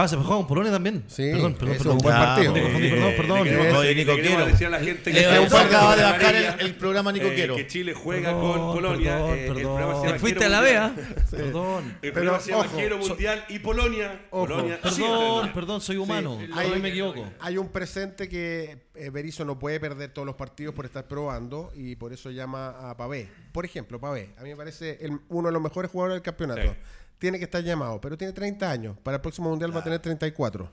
Ah, 0.00 0.06
se 0.06 0.14
juega 0.16 0.36
con 0.36 0.46
Polonia 0.46 0.70
también. 0.70 1.02
Sí, 1.08 1.28
perdón, 1.32 1.54
perdón, 1.54 1.76
perdón. 1.78 1.92
un 1.94 1.98
buen 1.98 2.14
partido. 2.16 2.52
me 2.52 2.62
confundí, 2.62 2.86
Eh, 2.86 2.90
perdón, 2.90 3.14
perdón. 3.16 3.44
le 3.48 3.72
Oye, 3.72 3.88
le 3.88 3.94
Nico 3.96 4.14
Quiero. 4.14 4.46
decir 4.46 4.66
a 4.68 4.70
la 4.70 4.78
gente 4.78 5.10
que 5.12 5.18
Eh, 5.20 5.34
en 5.36 5.44
poco 5.44 5.56
acaba 5.56 5.96
de 5.96 6.02
bajar 6.04 6.34
el- 6.36 6.60
el 6.60 6.74
programa 6.76 7.10
Nico 7.12 7.26
eh, 7.26 7.34
Quiero. 7.34 7.56
que 7.56 7.66
Chile 7.66 7.94
juega 7.94 8.28
Perdón, 8.30 8.58
con 8.58 8.74
Polonia. 8.74 9.10
perdón, 9.12 9.30
eh, 9.30 9.40
el 9.40 9.46
perdón. 9.54 9.62
programa 9.76 10.00
se 10.00 10.06
llama 10.06 10.18
fuiste 10.20 10.44
a 10.44 10.48
la 10.48 10.60
Mundial. 10.60 10.94
vea. 10.96 11.24
Perdón. 11.30 11.84
El 11.84 11.94
Pero, 12.00 12.12
programa 12.14 12.40
se 12.40 12.50
llama 12.52 12.62
ojo, 12.64 12.76
Quiero 12.76 13.02
so- 13.02 13.08
Mundial 13.08 13.44
y 13.48 13.58
Polonia. 13.58 14.20
Ojo. 14.30 14.46
Polonia 14.46 14.78
sí 14.84 15.00
Perdón, 15.02 15.24
Mundial. 15.32 15.52
perdón, 15.52 15.80
soy 15.80 15.96
humano. 15.96 16.38
Sí, 16.40 16.46
Todavía 16.48 16.74
hay- 16.74 16.80
me 16.82 16.88
equivoco. 16.90 17.24
Hay 17.40 17.58
un 17.58 17.68
presente 17.68 18.28
que 18.28 18.86
eh, 18.94 19.10
Berizzo 19.10 19.44
no 19.44 19.58
puede 19.58 19.80
perder 19.80 20.12
todos 20.12 20.26
los 20.26 20.34
partidos 20.36 20.74
por 20.74 20.84
estar 20.84 21.06
probando 21.08 21.72
y 21.74 21.96
por 21.96 22.12
eso 22.12 22.30
llama 22.30 22.90
a 22.90 22.96
Pavé. 22.96 23.28
Por 23.52 23.64
ejemplo, 23.64 24.00
Pavé, 24.00 24.30
a 24.38 24.42
mí 24.42 24.50
me 24.50 24.56
parece 24.56 24.98
el- 25.00 25.18
uno 25.28 25.48
de 25.48 25.52
los 25.52 25.62
mejores 25.62 25.90
jugadores 25.90 26.14
del 26.16 26.22
campeonato. 26.22 26.74
Tiene 27.18 27.38
que 27.38 27.44
estar 27.44 27.62
llamado, 27.62 28.00
pero 28.00 28.16
tiene 28.16 28.32
30 28.32 28.70
años. 28.70 28.96
Para 29.02 29.16
el 29.16 29.20
próximo 29.20 29.50
mundial 29.50 29.74
va 29.74 29.80
a 29.80 29.84
tener 29.84 29.98
34. 30.00 30.70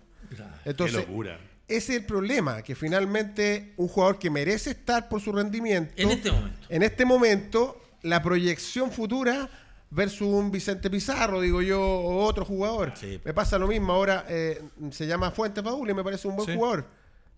Entonces, 0.66 0.98
Qué 1.02 1.08
locura. 1.08 1.40
ese 1.68 1.94
es 1.94 2.00
el 2.02 2.06
problema, 2.06 2.62
que 2.62 2.76
finalmente 2.76 3.74
un 3.78 3.88
jugador 3.88 4.20
que 4.20 4.30
merece 4.30 4.72
estar 4.72 5.08
por 5.10 5.22
su 5.22 5.32
rendimiento. 5.32 5.94
En 5.98 6.12
este 6.12 6.32
momento. 6.32 6.60
En 6.70 6.84
este 6.84 7.06
momento, 7.06 7.82
la 8.04 8.22
proyección 8.22 8.92
futura 8.92 9.50
versus 9.92 10.28
un 10.28 10.52
Vicente 10.52 10.90
Pizarro, 10.90 11.42
digo 11.42 11.62
yo, 11.62 11.82
o 11.82 12.24
otro 12.26 12.44
jugador. 12.46 12.94
Sí. 12.96 13.20
Me 13.24 13.34
pasa 13.34 13.58
lo 13.58 13.68
mismo. 13.68 13.94
Ahora 13.94 14.26
eh, 14.28 14.62
se 14.92 15.08
llama 15.08 15.32
Fuentes 15.32 15.64
Paul 15.64 15.90
y 15.90 15.94
me 15.94 16.04
parece 16.04 16.28
un 16.28 16.36
buen 16.36 16.48
Sí. 16.50 16.56
jugador. 16.56 16.86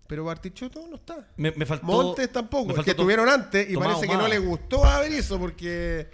Pero 0.08 0.24
Bartichotto 0.24 0.88
no 0.88 0.95
está. 0.95 1.28
Me, 1.36 1.51
me 1.51 1.66
faltó. 1.66 1.86
Montes 1.86 2.28
me 2.28 2.34
tampoco, 2.34 2.68
faltó 2.68 2.84
que 2.84 2.93
to- 2.95 3.03
tuvieron 3.03 3.28
antes 3.28 3.70
y 3.70 3.74
Tomás 3.74 3.89
parece 3.95 4.08
que 4.08 4.16
no 4.18 4.28
le 4.30 4.39
gustó 4.39 4.86
a 4.86 5.01
Berizzo 5.01 5.38
porque 5.38 6.08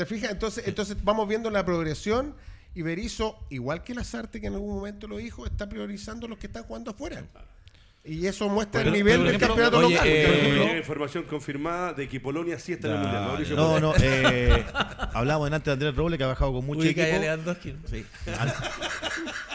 te 0.00 0.06
fijas, 0.06 0.30
entonces, 0.30 0.66
entonces 0.66 0.96
vamos 1.04 1.28
viendo 1.28 1.50
la 1.50 1.62
progresión 1.62 2.34
y 2.74 2.80
Berizzo, 2.80 3.38
igual 3.50 3.82
que 3.82 3.92
Lazarte 3.92 4.40
que 4.40 4.46
en 4.46 4.54
algún 4.54 4.74
momento 4.74 5.06
lo 5.06 5.18
dijo, 5.18 5.44
está 5.44 5.68
priorizando 5.68 6.26
los 6.26 6.38
que 6.38 6.46
están 6.46 6.62
jugando 6.62 6.92
afuera. 6.92 7.22
Y 8.02 8.26
eso 8.26 8.48
muestra 8.48 8.80
el 8.80 8.92
nivel 8.92 9.18
por 9.18 9.26
del 9.26 9.36
ejemplo, 9.36 9.48
campeonato 9.48 9.78
oye, 9.86 9.94
local. 9.96 10.08
eh, 10.08 10.22
ejemplo, 10.22 10.54
ejemplo. 10.54 10.78
información 10.78 11.24
confirmada 11.24 11.92
de 11.92 12.08
que 12.08 12.18
Polonia 12.18 12.58
sí 12.58 12.72
está 12.72 12.88
en 12.88 12.94
el 12.94 13.00
Mundial. 13.00 13.24
Mauricio 13.24 13.56
No, 13.56 13.78
no, 13.78 13.92
eh, 14.00 14.64
hablamos 15.12 15.44
delante 15.48 15.68
de 15.68 15.74
Andrés 15.74 15.94
Robles 15.94 16.16
que 16.16 16.24
ha 16.24 16.28
bajado 16.28 16.54
con 16.54 16.64
mucho 16.64 16.80
a 16.80 16.86
equipo. 16.86 17.86
Sí. 17.90 18.06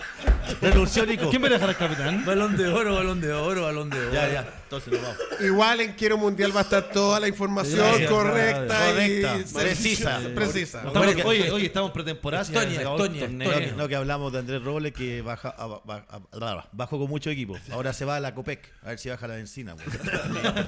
Renunció 0.61 1.05
Nico. 1.05 1.29
¿Quién 1.29 1.41
va 1.43 1.47
a 1.47 1.51
dejar 1.51 1.69
al 1.69 1.77
capitán? 1.77 2.25
Balón 2.25 2.55
de 2.57 2.67
oro, 2.67 2.95
balón 2.95 3.21
de 3.21 3.31
oro, 3.33 3.63
balón 3.63 3.89
de 3.89 3.99
oro. 3.99 4.13
Ya, 4.13 4.31
ya. 4.31 4.47
Entonces 4.63 4.93
nos 4.93 5.01
vamos. 5.01 5.17
Igual 5.41 5.81
en 5.81 5.93
Quiero 5.93 6.17
Mundial 6.17 6.55
va 6.55 6.61
a 6.61 6.63
estar 6.63 6.89
toda 6.89 7.19
la 7.19 7.27
información 7.27 7.85
correcta, 8.07 8.77
Correcta, 8.87 9.37
y 9.37 9.43
precisa. 9.53 10.19
precisa. 10.33 10.77
Estamos- 10.79 10.93
Bueno, 10.93 11.15
que- 11.15 11.23
oye, 11.23 11.51
oye, 11.51 11.65
estamos 11.67 11.91
pretemporada. 11.91 12.43
Estonia, 12.43 12.69
se 12.75 12.79
acabó 12.79 12.95
el 12.97 13.01
Estonia, 13.03 13.21
torneo. 13.27 13.51
Estonia. 13.51 13.73
No, 13.77 13.87
que 13.87 13.95
hablamos 13.95 14.31
de 14.33 14.39
Andrés 14.39 14.63
Robles 14.63 14.93
que 14.93 15.21
baja, 15.21 15.49
a- 15.49 15.67
ba- 15.67 16.05
a- 16.09 16.19
a- 16.45 16.69
bajó 16.71 16.97
con 16.99 17.09
mucho 17.09 17.29
equipo. 17.29 17.57
Ahora 17.71 17.93
se 17.93 18.05
va 18.05 18.15
a 18.15 18.19
la 18.19 18.33
Copec. 18.33 18.71
A 18.83 18.89
ver 18.89 18.99
si 18.99 19.09
baja 19.09 19.27
la 19.27 19.35
benzina. 19.35 19.73
güey. 19.73 19.85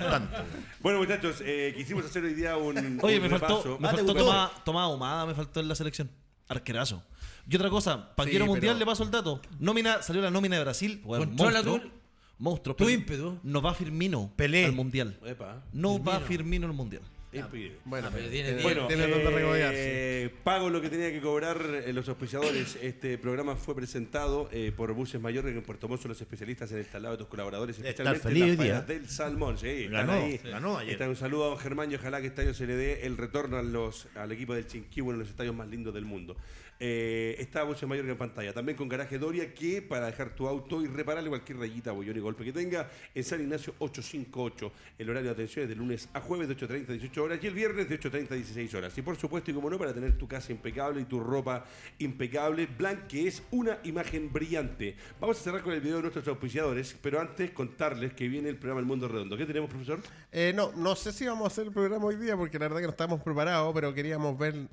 Tanto. 0.09 0.37
Bueno, 0.79 0.99
muchachos, 0.99 1.37
eh, 1.41 1.73
quisimos 1.75 2.05
hacer 2.05 2.23
hoy 2.23 2.33
día 2.33 2.55
un. 2.55 2.99
Oye, 3.01 3.17
un 3.17 3.23
me 3.23 3.29
faltó, 3.29 3.47
repaso. 3.57 3.77
me 3.79 3.87
Ah, 3.87 3.91
¿te 3.91 3.97
faltó 3.97 4.13
gustó? 4.13 4.25
Tomás, 4.25 4.51
Tomás 4.63 4.83
Ahumada, 4.83 5.25
me 5.25 5.33
faltó 5.33 5.59
en 5.59 5.67
la 5.67 5.75
selección. 5.75 6.09
Arquerazo. 6.49 7.03
Y 7.49 7.55
otra 7.55 7.69
cosa, 7.69 8.13
Panquero 8.15 8.45
Sí, 8.45 8.49
Mundial 8.49 8.73
pero- 8.75 8.79
le 8.79 8.85
paso 8.85 9.03
el 9.03 9.11
dato. 9.11 9.41
Nómina, 9.59 10.01
salió 10.01 10.21
la 10.21 10.31
nómina 10.31 10.57
de 10.57 10.63
Brasil. 10.63 11.01
Bueno, 11.03 11.25
Controla 11.25 11.61
monstruo. 11.63 11.79
tu- 11.91 11.97
Monstruo. 12.39 12.75
tu 12.75 12.89
ímpetu. 12.89 13.39
No 13.43 13.61
va 13.61 13.73
Firmino 13.73 14.31
Pelé. 14.35 14.65
al 14.65 14.73
Mundial. 14.73 15.17
Epa. 15.25 15.63
No 15.73 16.03
va 16.03 16.19
Firmino 16.19 16.67
al 16.67 16.73
Mundial. 16.73 17.01
Bueno, 17.31 17.45
Ah, 17.45 17.49
pero 17.51 18.09
pero 18.23 18.29
tiene- 18.31 18.47
tiene, 18.49 18.63
Bueno, 18.63 18.87
tiene 18.87 19.07
donde 19.07 19.29
regodearse. 19.29 20.23
eh, 20.25 20.29
pago 20.43 20.69
lo 20.71 20.81
que 20.81 20.89
tenía 20.89 21.11
que 21.11 21.21
cobrar 21.21 21.61
eh, 21.85 21.93
los 21.93 22.07
auspiciadores. 22.09 22.77
Este 22.81 23.17
programa 23.19 23.55
fue 23.55 23.75
presentado 23.75 24.49
eh, 24.51 24.71
por 24.75 24.91
Buses 24.93 25.21
Mayores 25.21 25.53
en 25.55 25.61
Puerto 25.61 25.87
Montt, 25.87 26.03
los 26.05 26.19
especialistas 26.19 26.71
en 26.71 26.79
el 26.79 26.85
talado 26.87 27.13
de 27.15 27.17
tus 27.19 27.27
colaboradores, 27.27 27.77
especialmente 27.77 28.23
feliz 28.23 28.59
en 28.59 28.69
las 28.69 28.87
del 28.87 29.07
Salmón. 29.09 29.57
Sí, 29.59 29.67
están 29.67 30.07
Ganó, 30.07 30.13
ahí. 30.13 30.39
ganó 30.43 30.77
ayer. 30.77 30.93
Está 30.93 31.07
un 31.09 31.15
saludo 31.15 31.45
a 31.45 31.47
don 31.49 31.57
Germán 31.59 31.91
y 31.91 31.95
ojalá 31.95 32.21
que 32.21 32.27
este 32.27 32.41
año 32.41 32.53
se 32.55 32.65
le 32.65 32.75
dé 32.75 33.05
el 33.05 33.17
retorno 33.17 33.57
a 33.57 33.61
los, 33.61 34.07
al 34.15 34.31
equipo 34.31 34.55
del 34.55 34.65
Chinquihue, 34.65 35.03
uno 35.09 35.17
de 35.17 35.23
los 35.25 35.29
estadios 35.29 35.53
más 35.55 35.67
lindos 35.67 35.93
del 35.93 36.05
mundo. 36.05 36.37
Eh, 36.79 37.35
está 37.39 37.63
Buses 37.63 37.87
Mayores 37.87 38.11
en 38.11 38.17
pantalla. 38.17 38.53
También 38.53 38.77
con 38.77 38.87
Garaje 38.87 39.17
Doria, 39.17 39.53
que 39.53 39.81
para 39.81 40.07
dejar 40.07 40.35
tu 40.35 40.47
auto 40.47 40.81
y 40.81 40.87
repararle 40.87 41.29
cualquier 41.29 41.57
rayita, 41.59 41.91
bollón 41.91 42.17
y 42.17 42.19
golpe 42.19 42.43
que 42.43 42.53
tenga, 42.53 42.89
en 43.13 43.23
San 43.23 43.41
Ignacio 43.41 43.73
858. 43.79 44.71
El 44.99 45.09
horario 45.09 45.29
de 45.29 45.33
atención 45.33 45.63
es 45.63 45.69
de 45.69 45.75
lunes 45.75 46.09
a 46.13 46.21
jueves 46.21 46.47
de 46.47 46.55
8.30 46.55 46.89
a 46.89 46.91
18 46.93 47.23
horas 47.23 47.39
y 47.41 47.47
el 47.47 47.53
viernes 47.53 47.89
de 47.89 47.99
8.30 47.99 48.31
a 48.31 48.35
16 48.35 48.73
horas. 48.75 48.97
Y 48.97 49.01
por 49.01 49.15
supuesto, 49.15 49.51
y 49.51 49.53
como 49.53 49.69
no, 49.69 49.77
para 49.77 49.93
tener 49.93 50.17
tu 50.17 50.27
casa 50.27 50.51
impecable 50.51 51.01
y 51.01 51.05
tu 51.05 51.19
ropa 51.19 51.65
impecable, 51.99 52.67
Blanc, 52.67 53.07
que 53.07 53.27
es 53.27 53.41
una 53.51 53.79
imagen 53.83 54.31
brillante. 54.31 54.95
Vamos 55.19 55.39
a 55.39 55.43
cerrar 55.43 55.63
con 55.63 55.73
el 55.73 55.81
video 55.81 55.97
de 55.97 56.03
nuestros 56.03 56.27
auspiciadores, 56.27 56.95
pero 57.01 57.19
antes 57.19 57.51
contarles 57.51 58.13
que 58.13 58.27
viene 58.27 58.49
el 58.49 58.57
programa 58.57 58.81
El 58.81 58.85
Mundo 58.85 59.07
Redondo. 59.07 59.35
¿Qué 59.37 59.45
tenemos, 59.45 59.69
profesor? 59.69 59.99
Eh, 60.31 60.53
no, 60.55 60.71
no 60.73 60.95
sé 60.95 61.11
si 61.11 61.25
vamos 61.25 61.45
a 61.45 61.47
hacer 61.47 61.67
el 61.67 61.73
programa 61.73 62.05
hoy 62.05 62.17
día 62.17 62.37
porque 62.37 62.59
la 62.59 62.65
verdad 62.65 62.81
que 62.81 62.87
no 62.87 62.91
estamos 62.91 63.21
preparados, 63.21 63.73
pero 63.73 63.93
queríamos 63.93 64.37
ver 64.37 64.67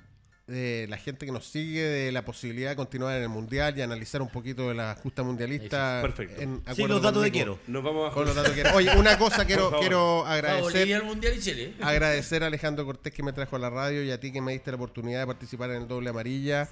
eh, 0.47 0.87
la 0.91 0.99
gente 0.99 1.25
que 1.25 1.33
nos 1.33 1.47
sigue 1.47 1.83
de 1.83 2.13
la 2.13 2.23
posibilidad 2.25 2.71
de 2.71 2.77
continuar 2.77 3.17
en 3.17 3.23
el 3.23 3.29
mundial 3.31 3.79
y 3.79 3.83
analizar 3.83 4.21
un 4.21 4.29
poquito 4.29 4.69
de 4.69 4.75
la 4.75 4.95
justa 5.03 5.23
mundialista. 5.23 6.01
Perfecto. 6.03 6.43
en 6.43 6.63
Sí, 6.75 6.87
los 6.87 7.01
datos 7.01 7.23
de 7.23 7.31
quiero. 7.31 7.59
Nos 7.67 7.83
vamos 7.83 8.11
a 8.11 8.15
Con 8.15 8.27
los 8.27 8.35
datos 8.35 8.53
que 8.53 8.61
quiero. 8.63 8.77
Oye, 8.77 8.95
una 8.97 9.17
cosa 9.19 9.45
quiero, 9.47 9.79
quiero 9.81 10.27
agradecer. 10.27 10.95
Al 10.95 11.05
Mundial 11.05 11.35
y 11.37 11.41
Chile. 11.41 11.75
Agradecer 11.81 12.43
a 12.43 12.49
Alejandro 12.49 12.85
Cortés 12.85 13.13
que 13.13 13.23
me 13.23 13.33
trajo 13.33 13.57
a 13.57 13.59
la 13.59 13.71
radio 13.71 14.03
y 14.05 14.11
a 14.11 14.21
ti 14.21 14.33
que 14.33 14.43
me 14.43 14.53
diste 14.53 14.71
la 14.71 14.77
oportunidad 14.77 15.21
de 15.21 15.27
participar 15.27 15.71
en 15.71 15.83
el 15.83 15.89
doble 15.89 16.11
amarilla. 16.11 16.69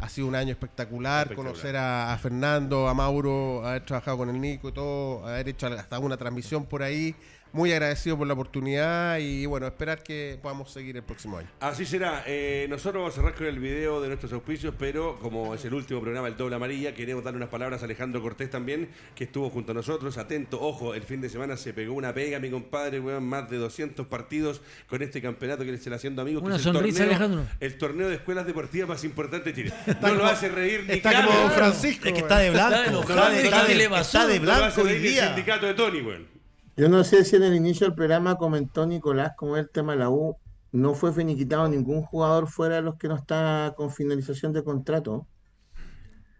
Ha 0.00 0.08
sido 0.08 0.26
un 0.26 0.34
año 0.34 0.50
espectacular, 0.50 1.22
Espectacular. 1.28 1.52
conocer 1.54 1.76
a, 1.76 2.12
a 2.12 2.18
Fernando, 2.18 2.88
a 2.88 2.94
Mauro, 2.94 3.66
haber 3.66 3.86
trabajado 3.86 4.18
con 4.18 4.28
el 4.28 4.38
Nico 4.40 4.68
y 4.68 4.72
todo, 4.72 5.26
haber 5.26 5.48
hecho 5.48 5.68
hasta 5.68 5.98
una 5.98 6.16
transmisión 6.16 6.66
por 6.66 6.82
ahí. 6.82 7.14
Muy 7.54 7.70
agradecido 7.72 8.18
por 8.18 8.26
la 8.26 8.34
oportunidad 8.34 9.18
y 9.18 9.46
bueno, 9.46 9.68
esperar 9.68 10.02
que 10.02 10.40
podamos 10.42 10.72
seguir 10.72 10.96
el 10.96 11.04
próximo 11.04 11.38
año. 11.38 11.48
Así 11.60 11.86
será. 11.86 12.24
Eh, 12.26 12.66
nosotros 12.68 13.00
vamos 13.00 13.12
a 13.12 13.16
cerrar 13.16 13.34
con 13.36 13.46
el 13.46 13.60
video 13.60 14.02
de 14.02 14.08
nuestros 14.08 14.32
auspicios, 14.32 14.74
pero 14.76 15.20
como 15.20 15.54
es 15.54 15.64
el 15.64 15.72
último 15.72 16.00
programa 16.00 16.26
del 16.26 16.36
Doble 16.36 16.56
Amarilla, 16.56 16.94
queremos 16.94 17.22
darle 17.22 17.36
unas 17.36 17.50
palabras 17.50 17.80
a 17.82 17.84
Alejandro 17.84 18.20
Cortés 18.20 18.50
también, 18.50 18.88
que 19.14 19.22
estuvo 19.22 19.50
junto 19.50 19.70
a 19.70 19.74
nosotros. 19.76 20.18
Atento, 20.18 20.60
ojo, 20.60 20.94
el 20.96 21.02
fin 21.04 21.20
de 21.20 21.28
semana 21.28 21.56
se 21.56 21.72
pegó 21.72 21.94
una 21.94 22.12
pega, 22.12 22.40
mi 22.40 22.50
compadre, 22.50 22.98
weón, 22.98 23.22
más 23.24 23.48
de 23.48 23.56
200 23.58 24.04
partidos 24.08 24.60
con 24.88 25.00
este 25.02 25.22
campeonato 25.22 25.64
que 25.64 25.70
le 25.70 25.76
está 25.76 25.94
haciendo 25.94 26.22
amigos. 26.22 26.42
que 26.42 26.46
Una 26.48 26.56
es 26.56 26.66
el 26.66 26.72
sonrisa, 26.72 27.04
torneo- 27.04 27.10
Alejandro. 27.10 27.46
El 27.60 27.78
torneo 27.78 28.08
de 28.08 28.14
escuelas 28.16 28.46
deportivas 28.46 28.88
más 28.88 29.04
importante 29.04 29.52
de 29.52 29.54
Chile. 29.54 29.72
No 30.02 30.12
lo 30.14 30.26
hace 30.26 30.48
reír 30.48 30.84
ni 30.88 30.94
Está 30.94 31.12
Carlos, 31.12 31.34
como 31.36 31.50
Francisco. 31.50 32.08
Es 32.08 32.14
que 32.14 32.18
está 32.18 32.38
de 32.38 32.50
blanco. 32.50 32.74
Está 33.00 33.30
de, 33.30 33.42
¿qué 33.42 34.00
está 34.00 34.26
de- 34.26 34.38
blanco 34.40 34.82
hoy 34.82 34.88
el 34.90 35.02
día. 35.02 35.26
sindicato 35.28 35.66
de 35.66 35.74
Tony, 35.74 36.00
weón. 36.00 36.33
Yo 36.76 36.88
no 36.88 37.04
sé 37.04 37.24
si 37.24 37.36
en 37.36 37.44
el 37.44 37.54
inicio 37.54 37.86
del 37.86 37.94
programa 37.94 38.36
comentó 38.36 38.86
Nicolás 38.86 39.32
como 39.36 39.56
el 39.56 39.68
tema 39.70 39.92
de 39.92 39.98
la 40.00 40.10
U, 40.10 40.36
no 40.72 40.94
fue 40.94 41.12
finiquitado 41.12 41.68
ningún 41.68 42.02
jugador 42.02 42.48
fuera 42.48 42.76
de 42.76 42.82
los 42.82 42.96
que 42.96 43.06
no 43.08 43.14
está 43.16 43.74
con 43.76 43.92
finalización 43.92 44.52
de 44.52 44.64
contrato. 44.64 45.26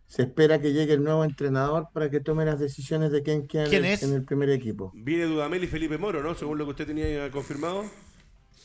Se 0.07 0.22
espera 0.22 0.61
que 0.61 0.72
llegue 0.72 0.93
el 0.95 1.05
nuevo 1.05 1.24
entrenador 1.24 1.89
para 1.93 2.11
que 2.11 2.20
tome 2.20 2.45
las 2.45 2.59
decisiones 2.59 3.11
de 3.12 3.22
quién 3.22 3.47
queda 3.47 3.64
en 3.64 3.70
¿Quién 3.70 3.85
el- 3.85 3.93
es? 3.93 4.03
en 4.03 4.12
el 4.12 4.24
primer 4.24 4.51
equipo. 4.51 4.91
Viene 4.95 5.24
Dudamel 5.24 5.62
y 5.64 5.66
Felipe 5.68 5.99
Moro, 5.99 6.22
¿no? 6.22 6.35
Según 6.35 6.59
lo 6.59 6.64
que 6.64 6.70
usted 6.72 6.87
tenía 6.87 7.30
confirmado. 7.30 7.85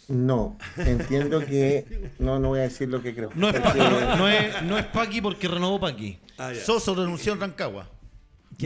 No, 0.08 0.58
entiendo 0.78 1.40
que 1.46 2.12
no, 2.18 2.40
no 2.40 2.50
voy 2.50 2.60
a 2.60 2.64
decir 2.64 2.90
lo 2.90 3.02
que 3.02 3.14
creo. 3.14 3.30
No 3.36 3.50
es, 3.50 3.60
Porque- 3.60 3.78
Pa- 3.80 3.90
no, 3.90 4.16
no 4.18 4.28
es, 4.28 4.64
no 4.64 4.78
es 4.78 4.86
Paqui 4.88 5.22
porque 5.22 5.48
renovó 5.48 5.80
Paqui. 5.80 6.20
Ah. 6.40 6.52
Soso 6.56 6.96
renunció 6.96 7.34
en 7.34 7.42
Rancagua. 7.42 7.90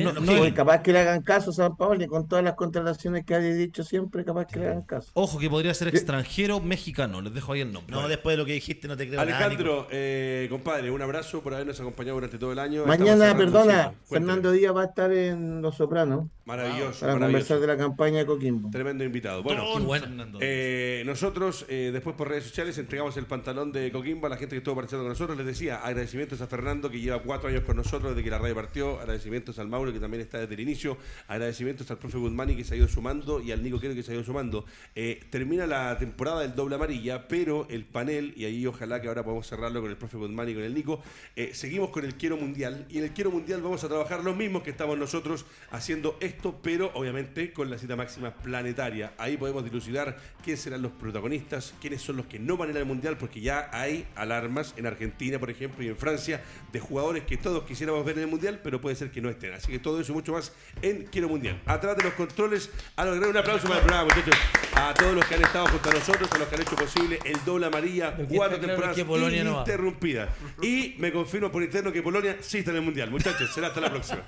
No, 0.01 0.13
No, 0.13 0.53
capaz 0.55 0.81
que 0.81 0.93
le 0.93 0.99
hagan 0.99 1.21
caso 1.21 1.51
a 1.51 1.53
San 1.53 1.75
Paoli 1.75 2.07
con 2.07 2.27
todas 2.27 2.43
las 2.43 2.55
contrataciones 2.55 3.25
que 3.25 3.35
ha 3.35 3.39
dicho 3.39 3.83
siempre, 3.83 4.25
capaz 4.25 4.45
que 4.47 4.59
le 4.59 4.67
hagan 4.67 4.83
caso. 4.83 5.11
Ojo 5.13 5.37
que 5.37 5.49
podría 5.49 5.73
ser 5.73 5.89
extranjero 5.89 6.59
mexicano, 6.59 7.21
les 7.21 7.33
dejo 7.33 7.53
ahí 7.53 7.61
el 7.61 7.71
nombre. 7.71 7.95
No, 7.95 8.07
después 8.07 8.33
de 8.33 8.37
lo 8.37 8.45
que 8.45 8.53
dijiste, 8.53 8.87
no 8.87 8.97
te 8.97 9.07
creo 9.07 9.23
nada. 9.23 9.37
Alejandro, 9.37 9.87
eh, 9.91 10.47
compadre, 10.49 10.89
un 10.89 11.01
abrazo 11.01 11.41
por 11.41 11.53
habernos 11.53 11.79
acompañado 11.79 12.15
durante 12.15 12.37
todo 12.37 12.51
el 12.51 12.59
año. 12.59 12.85
Mañana, 12.85 13.35
perdona. 13.35 13.93
Fernando 14.05 14.51
Díaz 14.51 14.75
va 14.75 14.83
a 14.83 14.85
estar 14.85 15.11
en 15.11 15.61
Los 15.61 15.75
Sopranos 15.75 16.27
Maravilloso, 16.45 16.99
para 16.99 17.13
maravilloso. 17.13 17.19
conversar 17.19 17.59
de 17.59 17.67
la 17.67 17.77
campaña 17.77 18.17
de 18.19 18.25
Coquimbo. 18.25 18.69
Tremendo 18.69 19.03
invitado. 19.03 19.43
Bueno, 19.43 19.79
bueno. 19.79 20.07
Fernando. 20.07 20.39
Eh, 20.41 21.03
nosotros, 21.05 21.65
eh, 21.69 21.91
después 21.93 22.15
por 22.15 22.27
redes 22.29 22.43
sociales, 22.43 22.77
entregamos 22.77 23.15
el 23.15 23.25
pantalón 23.25 23.71
de 23.71 23.91
Coquimbo 23.91 24.27
a 24.27 24.29
la 24.29 24.37
gente 24.37 24.55
que 24.55 24.57
estuvo 24.57 24.75
participando 24.75 25.05
con 25.05 25.11
nosotros. 25.11 25.37
Les 25.37 25.47
decía, 25.47 25.77
agradecimientos 25.77 26.41
a 26.41 26.47
Fernando, 26.47 26.89
que 26.89 26.99
lleva 26.99 27.21
cuatro 27.21 27.47
años 27.49 27.63
con 27.63 27.77
nosotros 27.77 28.11
desde 28.11 28.23
que 28.23 28.29
la 28.29 28.39
radio 28.39 28.55
partió. 28.55 28.99
Agradecimientos 28.99 29.57
al 29.59 29.69
Mauro, 29.69 29.82
que 29.91 29.99
también 29.99 30.21
está 30.21 30.39
desde 30.39 30.53
el 30.53 30.59
inicio. 30.59 30.97
Agradecimientos 31.27 31.89
al 31.91 31.97
profe 31.97 32.17
Guzmani, 32.17 32.55
que 32.55 32.63
se 32.63 32.75
ha 32.75 32.77
ido 32.77 32.87
sumando, 32.87 33.41
y 33.41 33.51
al 33.51 33.63
Nico 33.63 33.79
Quero, 33.79 33.95
que 33.95 34.03
se 34.03 34.11
ha 34.11 34.15
ido 34.15 34.23
sumando. 34.23 34.65
Eh, 34.95 35.21
termina 35.29 35.65
la 35.67 35.97
temporada 35.97 36.41
del 36.41 36.55
doble 36.55 36.75
amarilla, 36.75 37.27
pero 37.27 37.67
el 37.69 37.85
panel, 37.85 38.33
y 38.37 38.45
ahí 38.45 38.65
ojalá 38.65 39.01
que 39.01 39.07
ahora 39.07 39.23
podamos 39.23 39.47
cerrarlo 39.47 39.81
con 39.81 39.89
el 39.89 39.97
profe 39.97 40.17
Guzmani 40.17 40.51
y 40.51 40.55
con 40.55 40.63
el 40.63 40.73
Nico, 40.73 41.01
eh, 41.35 41.51
seguimos 41.53 41.89
con 41.89 42.05
el 42.05 42.15
Quiero 42.15 42.37
Mundial. 42.37 42.85
Y 42.89 42.99
en 42.99 43.05
el 43.05 43.11
Quiero 43.11 43.31
Mundial 43.31 43.61
vamos 43.61 43.83
a 43.83 43.87
trabajar 43.87 44.23
los 44.23 44.35
mismos 44.35 44.63
que 44.63 44.69
estamos 44.69 44.97
nosotros 44.97 45.45
haciendo 45.71 46.17
esto, 46.21 46.59
pero 46.61 46.91
obviamente 46.93 47.51
con 47.51 47.69
la 47.69 47.77
cita 47.77 47.95
máxima 47.95 48.33
planetaria. 48.33 49.13
Ahí 49.17 49.37
podemos 49.37 49.63
dilucidar 49.63 50.17
quiénes 50.43 50.61
serán 50.61 50.81
los 50.81 50.91
protagonistas, 50.91 51.73
quiénes 51.81 52.01
son 52.01 52.17
los 52.17 52.25
que 52.27 52.39
no 52.39 52.57
van 52.57 52.69
a 52.69 52.71
ir 52.71 52.77
al 52.77 52.85
Mundial, 52.85 53.17
porque 53.17 53.41
ya 53.41 53.69
hay 53.71 54.05
alarmas 54.15 54.73
en 54.77 54.85
Argentina, 54.85 55.39
por 55.39 55.49
ejemplo, 55.49 55.83
y 55.83 55.87
en 55.87 55.97
Francia, 55.97 56.43
de 56.71 56.79
jugadores 56.79 57.23
que 57.23 57.37
todos 57.37 57.63
quisiéramos 57.63 58.05
ver 58.05 58.17
en 58.17 58.23
el 58.23 58.29
Mundial, 58.29 58.59
pero 58.63 58.79
puede 58.81 58.95
ser 58.95 59.11
que 59.11 59.21
no 59.21 59.29
estén. 59.29 59.53
Así 59.53 59.71
que 59.73 59.79
todo 59.79 59.99
eso 59.99 60.11
y 60.11 60.15
mucho 60.15 60.33
más 60.33 60.53
en 60.83 61.07
Quiero 61.07 61.27
Mundial. 61.27 61.59
Atrás 61.65 61.97
de 61.97 62.03
los 62.03 62.13
controles, 62.13 62.69
a 62.95 63.05
lograr 63.05 63.29
un 63.29 63.37
aplauso 63.37 63.67
para 63.67 63.79
el 63.79 63.85
programa, 63.85 64.03
muchachos. 64.03 64.35
A 64.75 64.93
todos 64.93 65.15
los 65.15 65.25
que 65.25 65.33
han 65.33 65.43
estado 65.43 65.65
junto 65.67 65.89
a 65.89 65.93
nosotros, 65.93 66.31
a 66.31 66.37
los 66.37 66.47
que 66.47 66.55
han 66.55 66.61
hecho 66.61 66.75
posible 66.75 67.19
el 67.25 67.43
doble 67.43 67.65
amarilla, 67.65 68.15
cuatro 68.15 68.27
claro 68.29 68.59
temporadas 68.59 68.97
es 68.97 69.03
que 69.03 69.05
Polonia 69.05 69.43
no 69.43 69.49
va. 69.51 69.55
ininterrumpidas. 69.63 70.29
Y 70.61 70.95
me 70.99 71.11
confirmo 71.11 71.51
por 71.51 71.63
interno 71.63 71.91
que 71.91 72.03
Polonia 72.03 72.37
sí 72.41 72.59
está 72.59 72.69
en 72.69 72.77
el 72.77 72.83
Mundial. 72.83 73.09
Muchachos, 73.09 73.51
será 73.51 73.67
hasta 73.67 73.81
la 73.81 73.89
próxima. 73.89 74.21